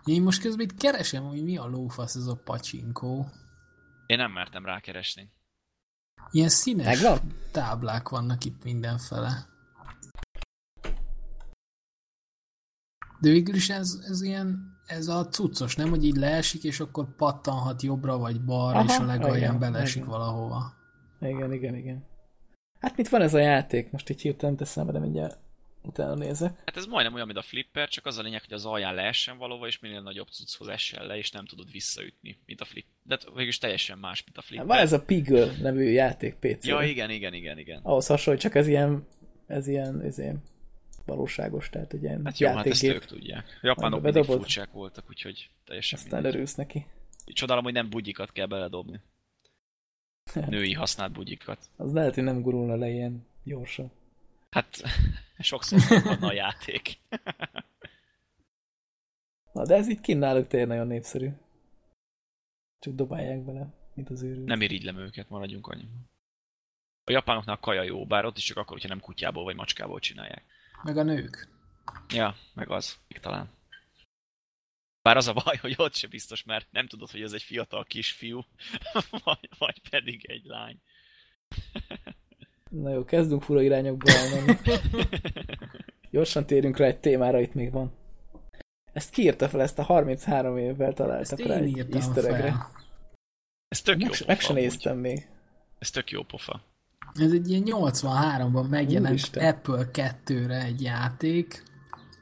Én 0.06 0.22
most 0.22 0.41
közben 0.41 0.65
itt 0.65 0.78
keresem, 0.78 1.23
hogy 1.23 1.44
mi 1.44 1.57
a 1.57 1.65
lófasz 1.65 2.15
ez 2.15 2.26
a 2.26 2.41
pacsinkó. 2.44 3.28
Én 4.11 4.17
nem 4.17 4.31
mertem 4.31 4.65
rákeresni. 4.65 5.29
Ilyen 6.31 6.49
színes 6.49 6.85
Megvan? 6.85 7.19
táblák 7.51 8.09
vannak 8.09 8.45
itt 8.45 8.63
mindenfele. 8.63 9.45
De 13.19 13.29
végül 13.29 13.55
is 13.55 13.69
ez, 13.69 13.99
ez 14.07 14.21
ilyen, 14.21 14.77
ez 14.85 15.07
a 15.07 15.27
cuccos, 15.27 15.75
nem? 15.75 15.89
Hogy 15.89 16.05
így 16.05 16.15
leesik, 16.15 16.63
és 16.63 16.79
akkor 16.79 17.15
pattanhat 17.15 17.81
jobbra 17.81 18.17
vagy 18.17 18.41
balra, 18.41 18.77
Aha, 18.77 18.93
és 18.93 18.97
a 18.97 19.05
legalján 19.05 19.59
belesik 19.59 19.95
igen. 19.95 20.09
valahova. 20.09 20.73
Igen, 21.19 21.53
igen, 21.53 21.75
igen. 21.75 22.05
Hát 22.79 22.97
mit 22.97 23.09
van 23.09 23.21
ez 23.21 23.33
a 23.33 23.39
játék? 23.39 23.91
Most 23.91 24.09
így 24.09 24.21
hirtelen 24.21 24.55
teszem, 24.55 24.91
de 24.91 24.99
mindjárt 24.99 25.39
utána 25.82 26.14
nézek. 26.14 26.62
Hát 26.66 26.78
ez 26.78 26.86
majdnem 26.86 27.14
olyan, 27.14 27.26
mint 27.26 27.38
a 27.40 27.41
flipper, 27.41 27.90
csak 27.90 28.06
az 28.06 28.18
a 28.18 28.22
lényeg, 28.22 28.41
hogy 28.41 28.53
az 28.53 28.66
alján 28.66 28.95
leessen 28.95 29.38
valóva, 29.38 29.68
és 29.68 29.80
minél 29.80 30.02
nagyobb 30.02 30.28
cucchoz 30.28 30.68
essen 30.68 31.06
le, 31.06 31.18
és 31.18 31.32
nem 31.32 31.45
tudod 31.45 31.72
visszaütni, 31.72 32.38
mint 32.45 32.62
a 32.62 32.66
flip. 32.66 32.86
De 33.03 33.18
hát 33.20 33.34
végülis 33.34 33.58
teljesen 33.58 33.98
más, 33.98 34.24
mint 34.24 34.38
a 34.38 34.41
flipper. 34.41 34.68
Hát 34.68 34.76
van 34.76 34.86
ez 34.86 34.94
a 34.94 35.02
Piggle 35.02 35.52
nevű 35.62 35.84
játék 35.84 36.36
pc 36.36 36.66
Ja, 36.66 36.82
igen, 36.82 37.10
igen, 37.10 37.34
igen, 37.34 37.58
igen. 37.58 37.80
Ahhoz 37.84 38.08
hasonló, 38.08 38.40
csak 38.40 38.56
ez 38.56 38.68
ilyen, 38.68 39.08
ez 39.48 39.68
ilyen, 39.68 40.02
ez 40.02 40.18
ilyen 40.18 40.41
valóságos, 41.06 41.70
tehát 41.70 41.94
egy 41.94 42.03
ilyen 42.03 42.26
Hát 42.26 42.40
jó, 42.40 42.49
hát 42.49 42.66
ezt 42.66 42.84
ők 42.84 43.06
tudják. 43.06 43.60
Japánok 43.62 44.02
mindig 44.02 44.24
furcsák 44.24 44.72
voltak, 44.72 45.06
úgyhogy 45.10 45.49
teljesen 45.66 45.99
Aztán 45.99 46.26
örülsz 46.26 46.56
neki. 46.56 46.86
Csodálom, 47.26 47.64
hogy 47.64 47.74
nem 47.74 47.90
bugyikat 47.90 48.32
kell 48.32 48.45
beledobni. 48.45 48.99
Női 50.49 50.74
használt 50.74 51.12
bugyikat. 51.12 51.70
Az 51.78 51.94
lehet, 51.94 52.16
hogy 52.16 52.24
nem 52.24 52.41
gurulna 52.41 52.76
le 52.76 52.90
ilyen 52.90 53.26
gyorsan. 53.44 53.91
Hát 54.52 54.82
sokszor 55.40 55.80
van 56.03 56.23
a 56.23 56.34
játék. 56.34 56.99
Na, 59.53 59.65
de 59.65 59.76
ez 59.76 59.88
itt 59.88 60.02
kint 60.02 60.19
náluk 60.19 60.48
tényleg 60.48 60.69
nagyon 60.69 60.88
népszerű. 60.88 61.30
Csak 62.80 62.94
dobálják 62.94 63.45
bele, 63.45 63.73
mint 63.94 64.10
az 64.10 64.22
őrült. 64.22 64.45
Nem 64.45 64.61
irigylem 64.61 64.98
őket, 64.98 65.30
maradjunk 65.30 65.68
annyi. 65.68 65.88
A 67.03 67.11
japánoknak 67.11 67.61
kaja 67.61 67.82
jó, 67.82 68.06
bár 68.06 68.26
ott 68.26 68.38
is 68.38 68.44
csak 68.44 68.57
akkor, 68.57 68.72
hogyha 68.72 68.88
nem 68.88 68.99
kutyából 68.99 69.44
vagy 69.44 69.56
macskából 69.56 69.99
csinálják. 69.99 70.45
Meg 70.84 70.98
a 70.98 71.03
nők. 71.03 71.48
Ja, 72.10 72.36
meg 72.53 72.69
az, 72.69 72.99
talán. 73.22 73.49
Bár 75.02 75.18
az 75.18 75.28
a 75.28 75.34
baj, 75.34 75.57
hogy 75.57 75.73
ott 75.78 75.95
se 75.95 76.07
biztos, 76.07 76.44
mert 76.44 76.72
nem 76.72 76.88
tudod, 76.88 77.11
hogy 77.11 77.22
ez 77.22 77.34
egy 77.34 77.44
fiatal 77.44 77.86
kisfiú, 77.86 78.45
vagy, 79.23 79.49
vagy 79.57 79.82
pedig 79.90 80.30
egy 80.30 80.45
lány. 80.45 80.82
Na 82.72 82.89
jó, 82.89 83.06
kezdünk 83.06 83.41
fura 83.41 83.61
irányokba 83.61 84.11
elmenni. 84.11 84.57
Gyorsan 86.11 86.45
térünk 86.45 86.77
rá 86.77 86.85
egy 86.85 86.99
témára, 86.99 87.39
itt 87.39 87.53
még 87.53 87.72
van. 87.72 87.91
Ezt 88.93 89.10
kiírta 89.10 89.49
fel, 89.49 89.61
ezt 89.61 89.80
a 89.80 89.84
33 89.84 90.57
évvel 90.57 90.93
találtak 90.93 91.39
ezt 91.39 91.48
rá 91.48 91.56
egy 91.56 91.85
easter 91.91 92.26
Ez 93.68 93.81
tök 93.81 93.98
meg, 93.98 94.06
jó 94.06 94.07
pofa, 94.07 94.23
Meg 94.27 94.39
se 94.39 94.53
néztem 94.53 94.95
úgy. 94.95 95.02
még. 95.02 95.27
Ez 95.80 95.89
tök 95.89 96.10
jó 96.11 96.23
pofa. 96.23 96.61
Ez 97.14 97.31
egy 97.31 97.49
ilyen 97.49 97.64
83-ban 97.65 98.69
megjelent 98.69 99.10
Úristen. 99.10 99.53
Apple 99.53 99.89
2-re 99.93 100.64
egy 100.64 100.81
játék. 100.81 101.64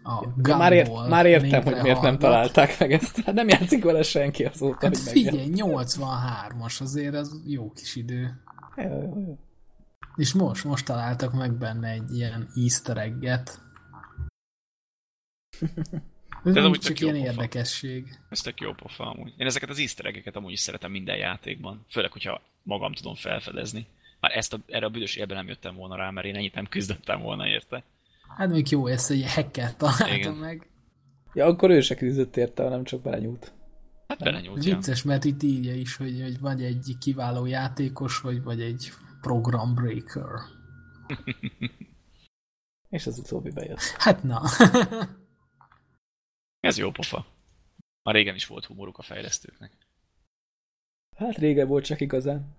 A 0.04 0.28
ja, 0.44 0.58
már, 0.58 0.74
ért, 0.74 1.08
már 1.08 1.26
értem, 1.26 1.64
hogy 1.64 1.82
miért 1.82 2.02
nem 2.02 2.18
találták 2.18 2.80
meg 2.80 2.92
ezt. 2.92 3.20
Hát 3.20 3.36
nem 3.36 3.48
játszik 3.48 3.84
vele 3.84 4.04
senki 4.04 4.46
azóta, 4.46 4.86
hát 4.86 4.98
hogy 4.98 5.12
figyelj, 5.12 5.50
83-as 5.54 6.82
azért, 6.82 7.16
az 7.16 7.42
jó 7.46 7.72
kis 7.72 7.96
idő. 7.96 8.42
Jó, 8.76 8.84
jó, 8.84 9.24
jó. 9.28 9.38
És 10.20 10.34
most, 10.34 10.64
most 10.64 10.86
találtak 10.86 11.34
meg 11.34 11.58
benne 11.58 11.90
egy 11.90 12.16
ilyen 12.16 12.50
easter 12.56 12.98
egget. 12.98 13.60
Ez 16.44 16.54
nem 16.54 16.74
csak 16.74 17.00
ilyen 17.00 17.14
pofa. 17.14 17.26
érdekesség. 17.26 18.20
Ez 18.30 18.42
tök 18.42 18.60
jó 18.60 18.74
pofa 18.74 19.12
amúgy. 19.12 19.34
Én 19.38 19.48
ezeket 19.48 19.70
az 19.70 19.80
easter 19.80 20.06
eggeket 20.06 20.36
amúgy 20.36 20.52
is 20.52 20.60
szeretem 20.60 20.92
minden 20.92 21.18
játékban. 21.18 21.86
Főleg, 21.90 22.12
hogyha 22.12 22.42
magam 22.64 22.94
tudom 22.94 23.16
felfedezni. 23.16 23.88
Már 24.20 24.38
ezt 24.38 24.54
a, 24.54 24.60
erre 24.66 24.86
a 24.86 24.90
büdös 24.90 25.16
élben 25.16 25.38
nem 25.38 25.48
jöttem 25.48 25.76
volna 25.76 25.96
rá, 25.96 26.10
mert 26.10 26.28
én 26.28 26.36
ennyit 26.36 26.54
nem 26.54 26.68
küzdöttem 26.68 27.22
volna 27.22 27.48
érte. 27.48 27.84
Hát 28.38 28.50
még 28.50 28.70
jó, 28.70 28.88
ezt 28.88 29.12
egy 29.12 29.34
hacker 29.34 29.76
találtam 29.76 30.16
Igen. 30.16 30.34
meg. 30.34 30.68
Ja, 31.34 31.46
akkor 31.46 31.70
ő 31.70 31.82
se 31.82 31.96
küzdött 31.96 32.38
érte, 32.38 32.64
hanem 32.64 32.84
csak 32.84 33.02
belenyúlt. 33.02 33.52
Hát 34.08 34.20
belenyúlt, 34.20 34.64
Vicces, 34.64 35.04
mert 35.04 35.24
itt 35.24 35.44
írja 35.44 35.76
is, 35.76 35.96
hogy, 35.96 36.22
hogy 36.22 36.40
vagy 36.40 36.64
egy 36.64 36.96
kiváló 37.00 37.46
játékos, 37.46 38.20
vagy, 38.20 38.44
vagy 38.44 38.62
egy 38.62 38.92
program 39.22 39.76
breaker. 39.76 40.40
És 42.90 43.08
az 43.08 43.18
utóbbi 43.18 43.52
bejött. 43.52 43.80
Hát 43.80 44.24
na. 44.24 44.42
Ez 46.60 46.78
jó 46.78 46.92
pofa. 46.92 47.26
Már 48.04 48.16
régen 48.16 48.36
is 48.36 48.46
volt 48.46 48.66
humoruk 48.66 48.98
a 48.98 49.02
fejlesztőknek. 49.02 49.72
Hát 51.18 51.38
régen 51.38 51.68
volt 51.68 51.86
csak 51.86 52.02
igazán. 52.02 52.56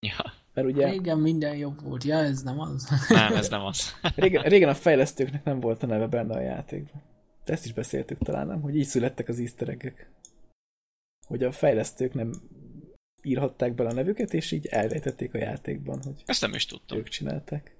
Ja. 0.00 0.32
Mert 0.54 0.66
ugye... 0.66 0.90
Régen 0.90 1.18
minden 1.18 1.56
jobb 1.56 1.80
volt. 1.80 2.04
Ja, 2.04 2.16
ez 2.16 2.42
nem 2.42 2.60
az. 2.60 3.08
Nem, 3.08 3.34
ez 3.34 3.48
nem 3.48 3.64
az. 3.64 4.00
régen, 4.16 4.42
régen 4.42 4.68
a 4.68 4.74
fejlesztőknek 4.74 5.44
nem 5.44 5.60
volt 5.60 5.82
a 5.82 5.86
neve 5.86 6.06
benne 6.06 6.34
a 6.34 6.40
játékban. 6.40 7.02
De 7.44 7.52
ezt 7.52 7.64
is 7.64 7.72
beszéltük 7.72 8.18
talán, 8.18 8.46
nem? 8.46 8.60
Hogy 8.60 8.76
így 8.76 8.86
születtek 8.86 9.28
az 9.28 9.38
easter 9.38 9.68
egg 9.68 9.92
Hogy 11.26 11.42
a 11.42 11.52
fejlesztők 11.52 12.14
nem 12.14 12.32
írhatták 13.24 13.74
bele 13.74 13.88
a 13.88 13.92
nevüket, 13.92 14.34
és 14.34 14.50
így 14.50 14.66
elrejtették 14.66 15.34
a 15.34 15.38
játékban, 15.38 16.02
hogy 16.02 16.22
Ezt 16.26 16.40
nem 16.40 16.54
is 16.54 16.66
tudtam. 16.66 16.98
ők 16.98 17.08
csinálták. 17.08 17.76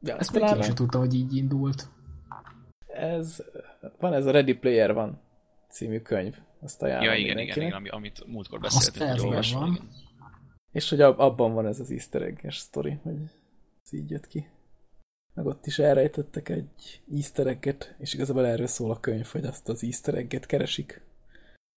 De 0.00 0.16
Ezt 0.16 0.32
még 0.32 0.42
én 0.42 0.62
sem 0.62 0.74
tudtam, 0.74 1.00
hogy 1.00 1.14
így 1.14 1.36
indult. 1.36 1.88
Ez, 2.86 3.44
van 3.98 4.12
ez 4.12 4.26
a 4.26 4.30
Ready 4.30 4.54
Player 4.54 4.92
van 4.92 5.20
című 5.70 6.00
könyv. 6.00 6.36
Azt 6.60 6.82
ajánlom 6.82 7.08
Ja, 7.08 7.14
igen, 7.14 7.38
igen, 7.38 7.60
igen, 7.60 7.72
amit 7.72 8.26
múltkor 8.26 8.60
beszéltünk, 8.60 9.10
hogy 9.10 9.20
olvasom. 9.20 9.60
Van. 9.60 9.88
És 10.72 10.88
hogy 10.88 11.00
abban 11.00 11.52
van 11.52 11.66
ez 11.66 11.80
az 11.80 11.90
easter 11.90 12.22
egg 12.22 12.50
sztori, 12.50 12.98
hogy 13.02 13.16
ez 13.84 13.92
így 13.92 14.10
jött 14.10 14.26
ki. 14.26 14.48
Meg 15.34 15.46
ott 15.46 15.66
is 15.66 15.78
elrejtettek 15.78 16.48
egy 16.48 17.02
easter 17.14 17.46
egget, 17.46 17.94
és 17.98 18.14
igazából 18.14 18.46
erről 18.46 18.66
szól 18.66 18.90
a 18.90 19.00
könyv, 19.00 19.26
hogy 19.26 19.44
azt 19.44 19.68
az 19.68 19.82
easter 19.82 20.14
egget 20.14 20.46
keresik 20.46 21.02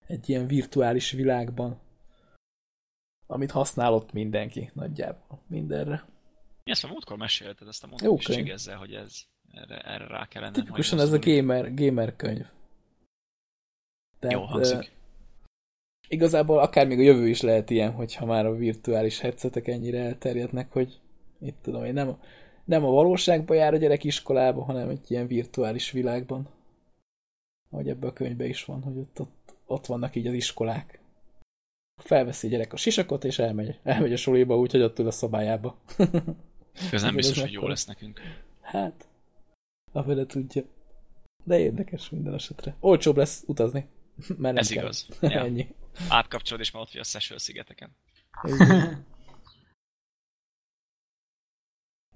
egy 0.06 0.28
ilyen 0.28 0.46
virtuális 0.46 1.10
világban, 1.10 1.80
amit 3.32 3.50
használott 3.50 4.12
mindenki 4.12 4.70
nagyjából 4.74 5.40
mindenre. 5.46 6.04
Ezt 6.64 6.82
már 6.82 6.92
múltkor 6.92 7.16
mesélted, 7.16 7.68
ezt 7.68 7.84
a 7.84 7.86
mondom 7.86 8.16
is 8.18 8.28
ezzel, 8.28 8.76
hogy 8.76 8.92
ez 8.94 9.14
erre, 9.52 9.80
erre 9.80 10.06
rá 10.06 10.26
kellene. 10.28 10.52
Tipikusan 10.52 11.00
ez 11.00 11.12
a 11.12 11.18
gamer, 11.18 11.74
gamer 11.74 12.16
könyv. 12.16 12.46
Tehát, 14.18 14.36
Jó 14.36 14.44
hangzik 14.44 14.92
igazából 16.12 16.58
akár 16.58 16.86
még 16.86 16.98
a 16.98 17.02
jövő 17.02 17.28
is 17.28 17.40
lehet 17.40 17.70
ilyen, 17.70 17.92
hogyha 17.92 18.26
már 18.26 18.46
a 18.46 18.54
virtuális 18.54 19.20
headsetek 19.20 19.68
ennyire 19.68 19.98
elterjednek, 19.98 20.72
hogy 20.72 21.00
itt 21.40 21.56
tudom 21.62 21.84
én, 21.84 21.92
nem, 21.92 22.18
nem 22.64 22.84
a 22.84 22.90
valóságban 22.90 23.56
jár 23.56 23.74
a 23.74 23.76
gyerek 23.76 24.04
iskolába, 24.04 24.64
hanem 24.64 24.88
egy 24.88 25.10
ilyen 25.10 25.26
virtuális 25.26 25.90
világban. 25.90 26.48
Ahogy 27.70 27.88
ebben 27.88 28.10
a 28.10 28.12
könyvben 28.12 28.48
is 28.48 28.64
van, 28.64 28.82
hogy 28.82 28.98
ott, 28.98 29.20
ott, 29.20 29.54
ott 29.66 29.86
vannak 29.86 30.16
így 30.16 30.26
az 30.26 30.34
iskolák. 30.34 31.00
Felveszi 32.02 32.46
a 32.46 32.50
gyerek 32.50 32.72
a 32.72 32.76
sisakot, 32.76 33.24
és 33.24 33.38
elmegy, 33.38 33.78
elmegy 33.82 34.12
a 34.12 34.16
suliba 34.16 34.58
úgy, 34.58 34.70
hogy 34.70 34.82
ott 34.82 34.98
ül 34.98 35.06
a 35.06 35.10
szobájába. 35.10 35.78
Ez 36.92 37.02
nem 37.02 37.14
biztos, 37.14 37.40
hogy 37.40 37.52
jó 37.52 37.66
lesz 37.66 37.84
nekünk. 37.84 38.20
Hát, 38.60 39.08
a 39.92 40.02
vele 40.02 40.26
tudja. 40.26 40.62
De 41.44 41.58
érdekes 41.58 42.10
minden 42.10 42.34
esetre. 42.34 42.76
Olcsóbb 42.80 43.16
lesz 43.16 43.42
utazni. 43.46 43.86
Mert 44.38 44.58
Ez 44.58 44.68
kell. 44.68 44.82
igaz. 44.82 45.08
Ja. 45.20 45.40
Ennyi. 45.40 45.74
Átkapcsolod, 46.08 46.60
és 46.60 46.70
már 46.70 46.82
ott 46.82 46.90
vagy 46.92 47.00
a 47.00 47.04
Seychelles 47.04 47.42
szigeteken. 47.42 47.90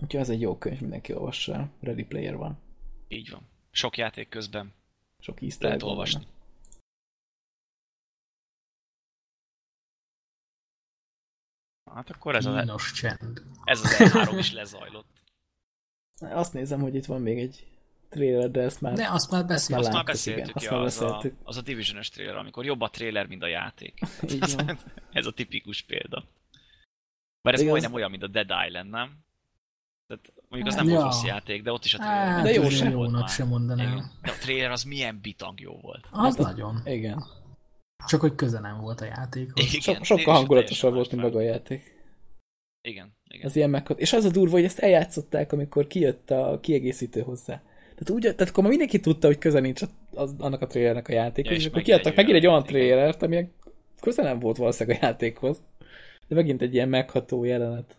Úgyhogy 0.02 0.20
ez 0.20 0.30
egy 0.30 0.40
jó 0.40 0.58
könyv, 0.58 0.80
mindenki 0.80 1.12
olvassa. 1.14 1.68
Ready 1.80 2.04
Player 2.04 2.36
van. 2.36 2.58
Így 3.08 3.30
van. 3.30 3.40
Sok 3.70 3.96
játék 3.96 4.28
közben. 4.28 4.72
Sok 5.18 5.42
easter 5.42 5.64
Lehet 5.64 5.82
olvasni. 5.82 6.20
Van. 6.24 6.34
Hát 11.94 12.10
akkor 12.10 12.34
ez 12.34 12.46
az, 12.46 12.92
csend. 12.92 13.42
ez 13.64 13.80
az 13.80 13.96
E3 13.98 14.34
is 14.38 14.52
lezajlott. 14.52 15.24
Azt 16.20 16.52
nézem, 16.52 16.80
hogy 16.80 16.94
itt 16.94 17.04
van 17.04 17.20
még 17.20 17.38
egy 17.38 17.66
trailer, 18.08 18.50
de 18.50 18.60
ezt 18.60 18.80
már... 18.80 18.92
De 18.92 19.08
azt 19.10 19.30
már 19.30 19.46
beszéltük. 19.46 19.86
Azt 19.86 19.94
már 19.94 20.04
beszéltük, 20.04 20.56
igen, 20.56 20.72
ja, 20.72 20.80
azt 20.80 21.00
már 21.00 21.10
beszéltük. 21.10 21.38
Az, 21.38 21.46
a, 21.46 21.48
az 21.48 21.56
a 21.56 21.60
Division-es 21.60 22.08
trailer, 22.08 22.36
amikor 22.36 22.64
jobb 22.64 22.80
a 22.80 22.90
trailer, 22.90 23.26
mint 23.26 23.42
a 23.42 23.46
játék. 23.46 24.00
ez 25.12 25.26
a 25.26 25.30
tipikus 25.30 25.82
példa. 25.82 26.24
Mert 27.42 27.56
ez 27.56 27.62
majdnem 27.62 27.90
az... 27.90 27.96
olyan, 27.96 28.10
mint 28.10 28.22
a 28.22 28.26
Dead 28.26 28.50
Island, 28.66 28.90
nem? 28.90 29.24
Tehát 30.06 30.32
mondjuk 30.48 30.66
az 30.66 30.74
nem 30.74 30.86
ja. 30.88 30.92
volt 30.92 31.04
rossz 31.04 31.24
játék, 31.24 31.62
de 31.62 31.72
ott 31.72 31.84
is 31.84 31.94
a 31.94 31.98
trailer. 31.98 32.26
Hát, 32.26 32.42
De 32.42 32.52
jó 32.52 32.68
sem 32.68 32.90
jónak 32.90 33.20
volt 33.20 33.30
sem 33.30 33.48
mondanám. 33.48 33.92
Igen. 33.92 34.10
De 34.22 34.30
a 34.30 34.34
trailer 34.40 34.70
az 34.70 34.82
milyen 34.82 35.18
bitang 35.22 35.60
jó 35.60 35.80
volt. 35.80 36.08
Az 36.10 36.36
Hát, 36.36 36.46
nagyon. 36.46 36.80
Igen. 36.84 37.24
Csak 38.06 38.20
hogy 38.20 38.34
köze 38.34 38.60
nem 38.60 38.80
volt 38.80 39.00
a 39.00 39.04
játékhoz. 39.04 39.74
Igen, 39.74 39.80
So, 39.80 40.04
sokkal 40.04 40.34
hangulatosabb 40.34 40.94
volt, 40.94 41.10
mint 41.10 41.22
maga 41.22 41.38
a 41.38 41.42
játék. 41.42 41.94
Igen, 42.82 43.16
igen. 43.28 43.46
Az 43.46 43.56
ilyen 43.56 43.70
meghat... 43.70 44.00
És 44.00 44.12
az 44.12 44.24
a 44.24 44.30
durva, 44.30 44.54
hogy 44.54 44.64
ezt 44.64 44.78
eljátszották, 44.78 45.52
amikor 45.52 45.86
kijött 45.86 46.30
a 46.30 46.58
kiegészítő 46.62 47.20
hozzá. 47.20 47.62
Tehát, 47.78 48.10
úgy, 48.10 48.22
tehát 48.22 48.40
akkor 48.40 48.62
már 48.62 48.68
mindenki 48.70 49.00
tudta, 49.00 49.26
hogy 49.26 49.38
köze 49.38 49.60
nincs 49.60 49.82
az, 50.14 50.34
annak 50.38 50.60
a 50.60 50.66
trailernek 50.66 51.08
a 51.08 51.12
játékhoz, 51.12 51.50
Ja, 51.52 51.56
és, 51.58 51.64
és 51.64 51.70
akkor 51.70 51.82
kiadtak 51.82 52.14
megint 52.14 52.36
egy 52.36 52.46
olyan 52.46 52.54
olyan 52.54 52.66
játék. 52.66 52.88
trailert, 52.88 53.22
ami 53.22 53.50
köze 54.00 54.22
nem 54.22 54.38
volt 54.38 54.56
valószínűleg 54.56 55.02
a 55.02 55.06
játékhoz. 55.06 55.62
De 56.28 56.34
megint 56.34 56.62
egy 56.62 56.74
ilyen 56.74 56.88
megható 56.88 57.44
jelenet. 57.44 57.96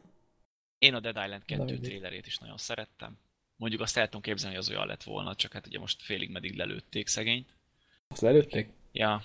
Én 0.80 0.94
a 0.94 1.00
Dead 1.00 1.18
Island 1.24 1.46
2 1.46 1.64
Na, 1.64 1.80
trailerét 1.80 2.26
is 2.28 2.38
nagyon 2.38 2.58
szerettem. 2.58 3.18
Mondjuk 3.56 3.82
azt 3.82 3.98
el 3.98 4.06
tudom 4.06 4.22
képzelni, 4.22 4.56
hogy 4.56 4.64
az 4.66 4.72
olyan 4.72 4.88
lett 4.88 5.04
volna, 5.04 5.36
csak 5.36 5.52
hát 5.54 5.68
ugye 5.68 5.80
most 5.80 6.04
félig 6.04 6.30
meddig 6.30 6.56
lelőtték 6.56 7.08
szegényt. 7.08 7.56
Azt 8.08 8.22
lelőtték? 8.22 8.70
Ja, 8.92 9.24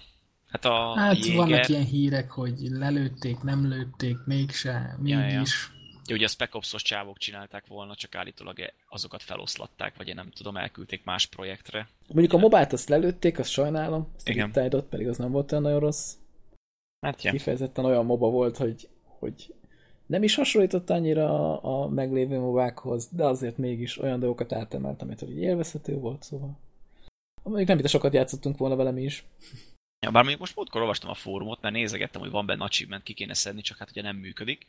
hát 0.53 0.65
a 0.65 0.95
Hát 0.95 1.17
Jéger, 1.17 1.37
vannak 1.37 1.69
ilyen 1.69 1.85
hírek, 1.85 2.31
hogy 2.31 2.55
lelőtték, 2.61 3.43
nem 3.43 3.69
lőtték, 3.69 4.17
mégse, 4.25 4.99
Ja, 5.05 5.19
ja. 5.21 5.27
mégis. 5.37 5.71
ugye, 6.15 6.25
a 6.25 6.29
Spec 6.29 6.55
Ops-os 6.55 6.83
csávok 6.83 7.19
csinálták 7.19 7.67
volna, 7.67 7.95
csak 7.95 8.15
állítólag 8.15 8.61
e- 8.61 8.75
azokat 8.89 9.23
feloszlatták, 9.23 9.97
vagy 9.97 10.09
én 10.09 10.15
nem 10.15 10.31
tudom, 10.31 10.57
elküldték 10.57 11.05
más 11.05 11.27
projektre. 11.27 11.89
Mondjuk 12.09 12.33
a 12.33 12.39
mobát 12.39 12.73
azt 12.73 12.89
lelőtték, 12.89 13.39
azt 13.39 13.51
sajnálom. 13.51 14.09
Azt 14.17 14.29
Igen. 14.29 14.51
a 14.51 14.83
pedig 14.83 15.09
az 15.09 15.17
nem 15.17 15.31
volt 15.31 15.53
olyan 15.53 15.65
nagyon 15.65 15.81
rossz. 15.81 16.15
Hát 17.07 17.23
ja. 17.23 17.31
Kifejezetten 17.31 17.85
olyan 17.85 18.05
moba 18.05 18.31
volt, 18.31 18.57
hogy, 18.57 18.89
hogy 19.05 19.55
nem 20.07 20.23
is 20.23 20.35
hasonlított 20.35 20.91
annyira 20.91 21.59
a, 21.61 21.83
a 21.83 21.89
meglévő 21.89 22.39
mobákhoz, 22.39 23.09
de 23.11 23.25
azért 23.25 23.57
mégis 23.57 23.99
olyan 23.99 24.19
dolgokat 24.21 24.53
átemelt, 24.53 25.03
amit 25.03 25.21
hogy 25.21 25.39
élvezhető 25.39 25.95
volt, 25.95 26.23
szóval. 26.23 26.59
Mondjuk 27.43 27.69
nem, 27.69 27.77
mint 27.77 27.89
sokat 27.89 28.15
játszottunk 28.15 28.59
volna 28.59 28.77
vele 28.77 28.91
mi 28.91 29.03
is. 29.03 29.25
Ja, 30.03 30.11
bár 30.11 30.23
mondjuk 30.23 30.41
most 30.41 30.57
múltkor 30.57 30.81
olvastam 30.81 31.11
a 31.11 31.15
fórumot, 31.15 31.61
mert 31.61 31.75
nézegettem, 31.75 32.21
hogy 32.21 32.31
van 32.31 32.47
benne 32.47 32.65
achievement, 32.65 33.03
ki 33.03 33.13
kéne 33.13 33.35
szedni, 33.35 33.61
csak 33.61 33.79
hát 33.79 33.91
ugye 33.91 34.03
nem 34.03 34.17
működik. 34.17 34.67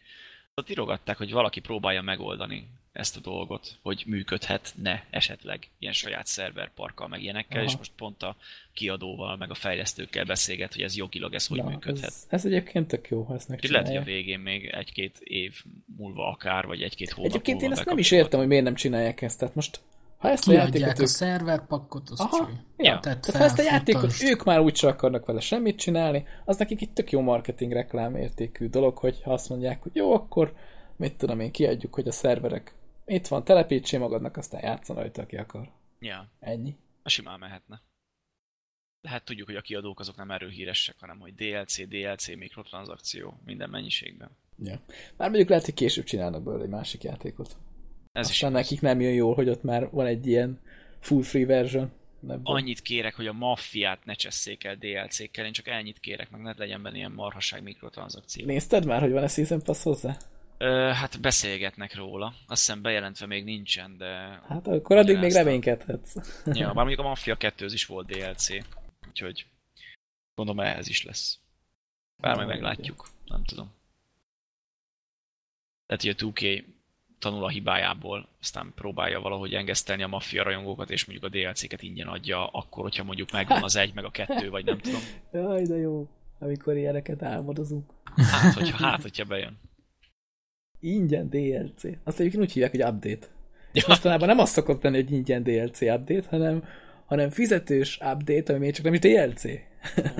Ott 0.55 0.69
írogatták, 0.69 1.17
hogy 1.17 1.31
valaki 1.31 1.59
próbálja 1.59 2.01
megoldani 2.01 2.67
ezt 2.91 3.17
a 3.17 3.19
dolgot, 3.19 3.77
hogy 3.81 4.03
működhetne 4.05 5.05
esetleg 5.09 5.69
ilyen 5.79 5.93
saját 5.93 6.25
szerverparkkal, 6.25 7.07
meg 7.07 7.21
ilyenekkel, 7.21 7.57
Aha. 7.57 7.69
és 7.69 7.77
most 7.77 7.91
pont 7.97 8.23
a 8.23 8.35
kiadóval, 8.73 9.37
meg 9.37 9.49
a 9.49 9.53
fejlesztőkkel 9.53 10.25
beszélget, 10.25 10.73
hogy 10.73 10.83
ez 10.83 10.95
jogilag 10.95 11.33
ez 11.33 11.47
hogy 11.47 11.57
Na, 11.57 11.69
működhet. 11.69 12.05
ez, 12.05 12.25
ez, 12.29 12.45
egyébként 12.45 12.87
tök 12.87 13.07
jó, 13.09 13.23
ha 13.23 13.35
ezt 13.35 13.49
Úgyhogy 13.49 13.69
lehet, 13.69 13.87
hogy 13.87 13.95
a 13.95 13.99
megcsinálják. 13.99 14.25
végén 14.25 14.39
még 14.39 14.65
egy-két 14.65 15.19
év 15.19 15.63
múlva 15.97 16.27
akár, 16.29 16.65
vagy 16.65 16.81
egy-két 16.81 17.11
hónap 17.11 17.31
Egyébként 17.31 17.57
én 17.61 17.67
múlva 17.67 17.79
ezt 17.79 17.89
nem 17.89 17.97
is 17.97 18.11
értem, 18.11 18.39
hogy 18.39 18.47
miért 18.47 18.63
nem 18.63 18.75
csinálják 18.75 19.21
ezt. 19.21 19.39
Tehát 19.39 19.55
most, 19.55 19.79
ha 20.23 20.29
ezt 20.29 20.47
a 20.47 20.51
játékot 20.51 20.73
Kiadják 20.73 20.97
a 20.97 21.01
ők... 21.01 21.07
szerverpakkot, 21.07 22.09
azt 22.09 22.21
Aha, 22.21 22.45
cső. 22.45 22.51
ja. 22.77 22.99
Tehát, 22.99 23.21
Tehát 23.21 23.35
ha 23.35 23.43
ezt 23.43 23.59
a 23.59 23.61
játékot 23.61 24.13
ők 24.21 24.43
már 24.43 24.59
úgy 24.59 24.85
akarnak 24.85 25.25
vele 25.25 25.39
semmit 25.39 25.77
csinálni, 25.79 26.25
az 26.45 26.57
nekik 26.57 26.81
egy 26.81 26.93
tök 26.93 27.11
jó 27.11 27.21
marketing 27.21 27.71
reklám 27.71 28.15
értékű 28.15 28.67
dolog, 28.67 28.97
hogy 28.97 29.21
ha 29.23 29.33
azt 29.33 29.49
mondják, 29.49 29.83
hogy 29.83 29.95
jó, 29.95 30.13
akkor 30.13 30.55
mit 30.95 31.17
tudom 31.17 31.39
én, 31.39 31.51
kiadjuk, 31.51 31.93
hogy 31.93 32.07
a 32.07 32.11
szerverek 32.11 32.75
itt 33.05 33.27
van, 33.27 33.43
telepítsél 33.43 33.99
magadnak, 33.99 34.37
aztán 34.37 34.61
játszon 34.63 34.95
rajta, 34.95 35.21
aki 35.21 35.35
akar. 35.35 35.71
Ja, 35.99 36.31
Ennyi. 36.39 36.75
a 37.03 37.09
simán 37.09 37.39
mehetne. 37.39 37.81
De 39.01 39.09
hát 39.09 39.25
tudjuk, 39.25 39.47
hogy 39.47 39.55
a 39.55 39.61
kiadók 39.61 39.99
azok 39.99 40.15
nem 40.15 40.31
erről 40.31 40.49
híresek, 40.49 40.95
hanem 40.99 41.19
hogy 41.19 41.33
DLC, 41.33 41.87
DLC, 41.87 42.35
mikrotranszakció, 42.35 43.39
minden 43.45 43.69
mennyiségben. 43.69 44.29
Ja. 44.57 44.79
Már 45.17 45.29
mondjuk 45.29 45.49
lehet, 45.49 45.65
hogy 45.65 45.73
később 45.73 46.05
csinálnak 46.05 46.43
belőle 46.43 46.63
egy 46.63 46.69
másik 46.69 47.03
játékot. 47.03 47.57
Ez 48.13 48.29
is 48.29 48.33
Aztán 48.33 48.49
igaz. 48.49 48.61
nekik 48.61 48.81
nem 48.81 49.01
jön 49.01 49.13
jól, 49.13 49.35
hogy 49.35 49.49
ott 49.49 49.63
már 49.63 49.89
van 49.89 50.05
egy 50.05 50.27
ilyen 50.27 50.59
full 50.99 51.23
free 51.23 51.45
version. 51.45 51.91
Ebből. 52.23 52.39
Annyit 52.43 52.81
kérek, 52.81 53.15
hogy 53.15 53.27
a 53.27 53.33
maffiát 53.33 54.05
ne 54.05 54.13
csesszék 54.13 54.63
el 54.63 54.75
DLC-kkel, 54.75 55.45
én 55.45 55.51
csak 55.51 55.67
ennyit 55.67 55.99
kérek, 55.99 56.29
meg 56.29 56.41
ne 56.41 56.53
legyen 56.57 56.81
benne 56.81 56.95
ilyen 56.95 57.11
marhaság 57.11 57.63
mikrotranszakció. 57.63 58.45
Nézted 58.45 58.85
már, 58.85 59.01
hogy 59.01 59.11
van-e 59.11 59.27
Season 59.27 59.63
Pass 59.63 59.83
hozzá? 59.83 60.17
Ö, 60.57 60.91
hát 60.93 61.21
beszélgetnek 61.21 61.95
róla. 61.95 62.33
Azt 62.47 62.65
hiszem 62.65 62.81
bejelentve 62.81 63.25
még 63.25 63.43
nincsen, 63.43 63.97
de... 63.97 64.41
Hát 64.47 64.67
akkor 64.67 64.97
addig 64.97 65.17
még 65.17 65.31
reménykedhetsz. 65.31 66.15
Ja, 66.45 66.65
bár 66.73 66.75
mondjuk 66.75 66.99
a 66.99 67.03
Mafia 67.03 67.35
2 67.35 67.65
is 67.65 67.85
volt 67.85 68.07
DLC, 68.07 68.47
úgyhogy 69.07 69.45
gondolom 70.35 70.65
ehhez 70.65 70.87
is 70.87 71.03
lesz. 71.03 71.39
Bár 72.21 72.35
majd 72.35 72.47
Na, 72.47 72.53
meglátjuk, 72.53 73.07
nem 73.25 73.43
tudom. 73.43 73.71
Tehát, 75.85 76.01
hogy 76.01 76.11
a 76.11 76.31
2K 76.31 76.63
tanul 77.23 77.43
a 77.43 77.49
hibájából, 77.49 78.27
aztán 78.41 78.71
próbálja 78.75 79.21
valahogy 79.21 79.53
engesztelni 79.53 80.03
a 80.03 80.07
maffia 80.07 80.43
rajongókat, 80.43 80.89
és 80.89 81.05
mondjuk 81.05 81.33
a 81.33 81.37
DLC-ket 81.37 81.81
ingyen 81.81 82.07
adja, 82.07 82.47
akkor, 82.47 82.83
hogyha 82.83 83.03
mondjuk 83.03 83.31
megvan 83.31 83.63
az 83.63 83.75
egy, 83.75 83.93
meg 83.93 84.03
a 84.03 84.09
kettő, 84.09 84.49
vagy 84.49 84.65
nem 84.65 84.77
tudom. 84.77 85.01
Jaj, 85.33 85.63
de 85.63 85.75
jó, 85.75 86.07
amikor 86.39 86.77
ilyeneket 86.77 87.23
álmodozunk. 87.23 87.91
Hát, 88.15 88.53
hogyha, 88.53 88.77
hát, 88.77 89.01
hogyha 89.01 89.25
bejön. 89.25 89.59
Ingyen 90.79 91.29
DLC. 91.29 91.83
Azt 92.03 92.19
egyébként 92.19 92.43
úgy 92.43 92.51
hívják, 92.51 92.71
hogy 92.71 92.83
update. 92.83 93.27
És 93.71 93.85
mostanában 93.85 94.27
nem 94.27 94.39
azt 94.39 94.53
szokott 94.53 94.81
tenni, 94.81 94.95
hogy 94.95 95.11
ingyen 95.11 95.43
DLC 95.43 95.81
update, 95.81 96.29
hanem, 96.29 96.63
hanem 97.05 97.29
fizetős 97.29 97.99
update, 98.01 98.53
ami 98.53 98.65
még 98.65 98.73
csak 98.73 98.83
nem 98.85 98.93
is 98.93 98.99
DLC. 98.99 99.43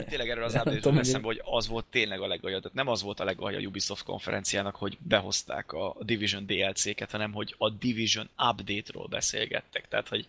Tényleg 0.09 0.29
erről 0.29 0.43
az 0.43 0.61
tudom, 0.63 0.97
eszembe, 0.97 1.27
hogy 1.27 1.41
az 1.45 1.67
volt 1.67 1.85
tényleg 1.85 2.21
a 2.21 2.27
legalja. 2.27 2.59
Tehát 2.59 2.73
nem 2.73 2.87
az 2.87 3.01
volt 3.01 3.19
a 3.19 3.23
legalja 3.23 3.57
a 3.59 3.61
Ubisoft 3.61 4.03
konferenciának, 4.03 4.75
hogy 4.75 4.97
behozták 5.01 5.71
a 5.71 5.95
Division 5.99 6.45
DLC-ket, 6.45 7.11
hanem 7.11 7.33
hogy 7.33 7.55
a 7.57 7.69
Division 7.69 8.29
update-ról 8.51 9.07
beszélgettek. 9.07 9.87
Tehát, 9.87 10.07
hogy 10.07 10.27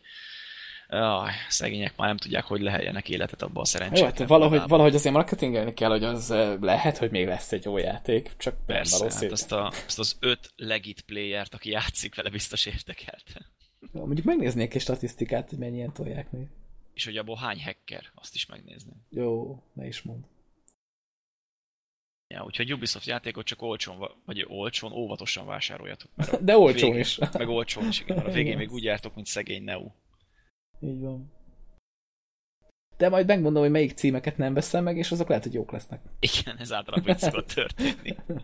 Aj, 0.89 1.31
szegények 1.48 1.97
már 1.97 2.09
nem 2.09 2.16
tudják, 2.16 2.44
hogy 2.44 2.61
leheljenek 2.61 3.09
életet 3.09 3.43
abba 3.43 3.55
a 3.55 3.59
Jó, 3.59 3.65
szerencsétlen. 3.65 4.11
hát 4.12 4.28
valahogy, 4.28 4.51
világban. 4.51 4.69
valahogy 4.77 4.94
azért 4.94 5.15
marketingelni 5.15 5.74
kell, 5.74 5.90
hogy 5.90 6.05
az 6.05 6.31
eh, 6.31 6.59
lehet, 6.61 6.98
hogy 6.98 7.11
még 7.11 7.27
lesz 7.27 7.52
egy 7.52 7.65
jó 7.65 7.77
játék, 7.78 8.31
csak 8.36 8.56
Persze, 8.66 8.98
valószínű. 8.98 9.23
hát 9.24 9.32
azt, 9.32 9.52
a, 9.52 9.73
azt 9.86 9.98
az 9.98 10.16
öt 10.20 10.52
legit 10.56 11.01
playert, 11.01 11.55
aki 11.55 11.70
játszik 11.70 12.15
vele, 12.15 12.31
biztos 12.31 12.66
érdekelte. 12.66 13.40
Jó, 13.93 14.05
Mondjuk 14.05 14.27
megnéznék 14.27 14.74
egy 14.74 14.81
statisztikát, 14.81 15.48
hogy 15.48 15.59
mennyien 15.59 15.93
tolják 15.93 16.31
még. 16.31 16.47
És 16.94 17.04
hogy 17.04 17.16
abból 17.16 17.36
hány 17.36 17.62
hacker, 17.62 18.10
azt 18.14 18.34
is 18.34 18.46
megnézném. 18.46 19.06
Jó, 19.10 19.62
ne 19.72 19.86
is 19.86 20.02
mond. 20.02 20.24
Ja, 22.26 22.44
úgyhogy 22.44 22.72
Ubisoft 22.72 23.06
játékot 23.06 23.46
csak 23.46 23.62
olcsón, 23.62 23.98
va- 23.98 24.16
vagy 24.24 24.44
olcsón, 24.48 24.92
óvatosan 24.92 25.46
vásároljatok. 25.46 26.10
Mert 26.14 26.44
De 26.44 26.56
olcsón 26.58 26.88
végén- 26.90 27.04
is. 27.04 27.18
Meg 27.18 27.48
olcsón 27.48 27.86
is, 27.88 28.00
igen. 28.00 28.16
mert 28.16 28.28
A 28.28 28.30
végén 28.32 28.46
Igen. 28.46 28.58
még 28.58 28.72
úgy 28.72 28.82
jártok, 28.82 29.14
mint 29.14 29.26
szegény 29.26 29.62
Neo. 29.62 29.90
Így 30.80 31.00
van. 31.00 31.32
De 32.96 33.08
majd 33.08 33.26
megmondom, 33.26 33.62
hogy 33.62 33.70
melyik 33.70 33.92
címeket 33.92 34.36
nem 34.36 34.54
veszem 34.54 34.84
meg, 34.84 34.96
és 34.96 35.10
azok 35.10 35.28
lehet, 35.28 35.42
hogy 35.44 35.54
jók 35.54 35.70
lesznek. 35.70 36.02
Igen, 36.18 36.58
ez 36.58 36.72
általában 36.72 37.08
így 37.10 37.18
szokott 37.18 37.46
történni. 37.52 38.16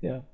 Ja. 0.00 0.30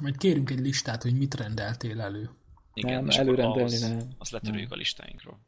Majd 0.00 0.16
kérünk 0.16 0.50
egy 0.50 0.58
listát, 0.58 1.02
hogy 1.02 1.16
mit 1.18 1.34
rendeltél 1.34 2.00
elő. 2.00 2.30
Igen, 2.78 2.92
Nem, 2.94 3.08
és 3.08 3.16
előrendelni 3.16 3.60
ahhoz- 3.60 3.80
nem. 3.80 4.08
Azt 4.18 4.30
letörüljük 4.30 4.68
Nem. 4.68 4.78
a 4.78 4.80
listáinkról. 4.80 5.38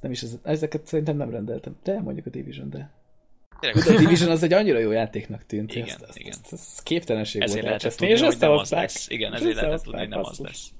Nem 0.00 0.10
is 0.10 0.22
ez, 0.22 0.38
ezeket 0.42 0.86
szerintem 0.86 1.16
nem 1.16 1.30
rendeltem. 1.30 1.76
De 1.82 2.00
mondjuk 2.00 2.26
a 2.26 2.30
Division, 2.30 2.70
de. 2.70 2.90
Tényleg, 3.60 3.84
De 3.84 3.92
a 3.94 3.96
Division 4.04 4.30
az 4.30 4.42
egy 4.42 4.52
annyira 4.52 4.78
jó 4.78 4.90
játéknak 4.90 5.46
tűnt. 5.46 5.74
Igen, 5.74 5.88
ezt, 5.88 6.02
ezt, 6.02 6.18
igen. 6.18 6.30
ezt, 6.30 6.52
ezt 6.52 6.82
képtelenség 6.82 7.42
ezért 7.42 7.60
volt 7.60 7.82
lehetett 7.82 7.98
tudni, 7.98 8.12
és 8.14 8.20
hogy 8.20 8.36
nem 8.38 8.50
az 8.50 8.70
lesz. 8.70 9.08
Igen, 9.08 9.34
ezért 9.34 9.54
lehetett 9.54 9.82
tudni, 9.82 9.98
hogy 9.98 10.08
nem 10.08 10.24
az 10.24 10.38
lesz. 10.38 10.72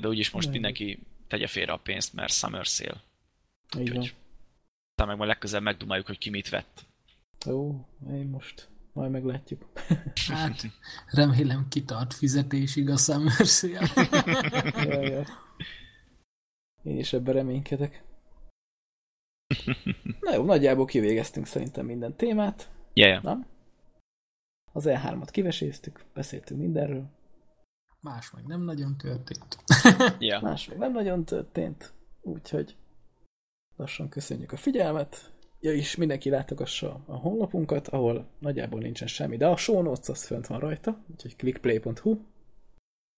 De 0.00 0.08
úgyis 0.08 0.30
most 0.30 0.50
mindenki 0.50 0.98
tegye 1.28 1.46
félre 1.46 1.72
a 1.72 1.76
pénzt, 1.76 2.12
mert 2.12 2.32
Summer 2.32 2.64
Sale. 2.64 3.02
Úgyhogy 3.78 4.14
aztán 4.90 5.06
meg 5.06 5.16
majd 5.16 5.28
legközelebb 5.28 5.64
megdumáljuk, 5.64 6.06
hogy 6.06 6.18
ki 6.18 6.30
mit 6.30 6.48
vett. 6.48 6.86
Ó, 7.46 7.74
én 8.10 8.26
most. 8.26 8.68
Majd 8.98 9.10
meglátjuk. 9.10 9.66
Hát, 10.28 10.62
remélem 11.06 11.68
kitart 11.68 12.14
fizetésig 12.14 12.90
a 12.90 12.96
Summer 12.96 13.32
Sale. 13.32 13.90
Jaj, 14.74 15.10
jaj. 15.10 15.24
Én 16.82 16.98
is 16.98 17.12
ebben 17.12 17.34
reménykedek. 17.34 18.04
Na 20.20 20.34
jó, 20.34 20.44
nagyjából 20.44 20.84
kivégeztünk 20.84 21.46
szerintem 21.46 21.86
minden 21.86 22.16
témát, 22.16 22.70
Yeah, 22.92 23.10
yeah. 23.10 23.22
nem? 23.22 23.46
Az 24.72 24.84
E3-at 24.88 25.28
kiveséztük, 25.30 26.04
beszéltünk 26.14 26.60
mindenről, 26.60 27.10
Más 28.00 28.30
meg 28.30 28.46
nem 28.46 28.62
nagyon 28.62 28.96
történt. 28.96 29.58
yeah. 30.18 30.42
más 30.42 30.68
még 30.68 30.78
nem 30.78 30.92
nagyon 30.92 31.24
történt, 31.24 31.92
úgyhogy 32.20 32.76
lassan 33.76 34.08
köszönjük 34.08 34.52
a 34.52 34.56
figyelmet. 34.56 35.32
Ja, 35.60 35.72
és 35.72 35.96
mindenki 35.96 36.30
látogassa 36.30 37.02
a 37.06 37.16
honlapunkat, 37.16 37.88
ahol 37.88 38.28
nagyjából 38.38 38.80
nincsen 38.80 39.08
semmi, 39.08 39.36
de 39.36 39.46
a 39.46 39.56
show 39.56 39.82
notes 39.82 40.08
az 40.08 40.26
fönt 40.26 40.46
van 40.46 40.58
rajta, 40.58 41.04
úgyhogy 41.10 41.36
clickplay.hu, 41.36 42.18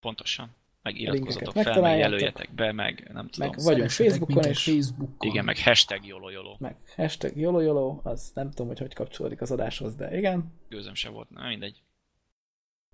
Pontosan. 0.01 0.55
Meg 0.83 0.95
linkeket 0.95 1.21
iratkozzatok 1.21 1.63
fel, 1.63 1.81
meg 1.81 1.99
jelöljetek 1.99 2.55
be, 2.55 2.73
meg 2.73 3.11
nem 3.13 3.29
tudom. 3.29 3.49
Meg 3.49 3.61
vagyunk 3.61 3.91
Facebookon 3.91 4.51
is. 4.51 4.63
Facebookon. 4.63 5.31
Igen, 5.31 5.45
meg 5.45 5.59
hashtag 5.59 6.07
YOLOYOLO. 6.07 6.57
meg 6.59 6.77
hashtag 6.97 7.37
YOLOYOLO, 7.37 8.01
az 8.03 8.31
nem 8.35 8.49
tudom, 8.49 8.67
hogy 8.67 8.79
hogy 8.79 8.95
kapcsolódik 8.95 9.41
az 9.41 9.51
adáshoz, 9.51 9.95
de 9.95 10.17
igen. 10.17 10.53
Gőzöm 10.69 10.95
se 10.95 11.09
volt, 11.09 11.31
na 11.31 11.49
mindegy. 11.49 11.83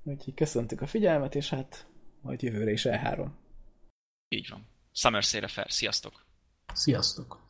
Úgyhogy 0.03 0.35
köszöntük 0.35 0.81
a 0.81 0.87
figyelmet, 0.87 1.35
és 1.35 1.49
hát 1.49 1.87
majd 2.21 2.43
jövőre 2.43 2.71
is 2.71 2.83
E3. 2.89 3.27
Így 4.29 4.49
van. 4.51 4.67
Summer 4.93 5.23
Sale 5.23 5.49
Fair. 5.49 5.67
Sziasztok! 5.71 6.27
Sziasztok! 6.73 7.46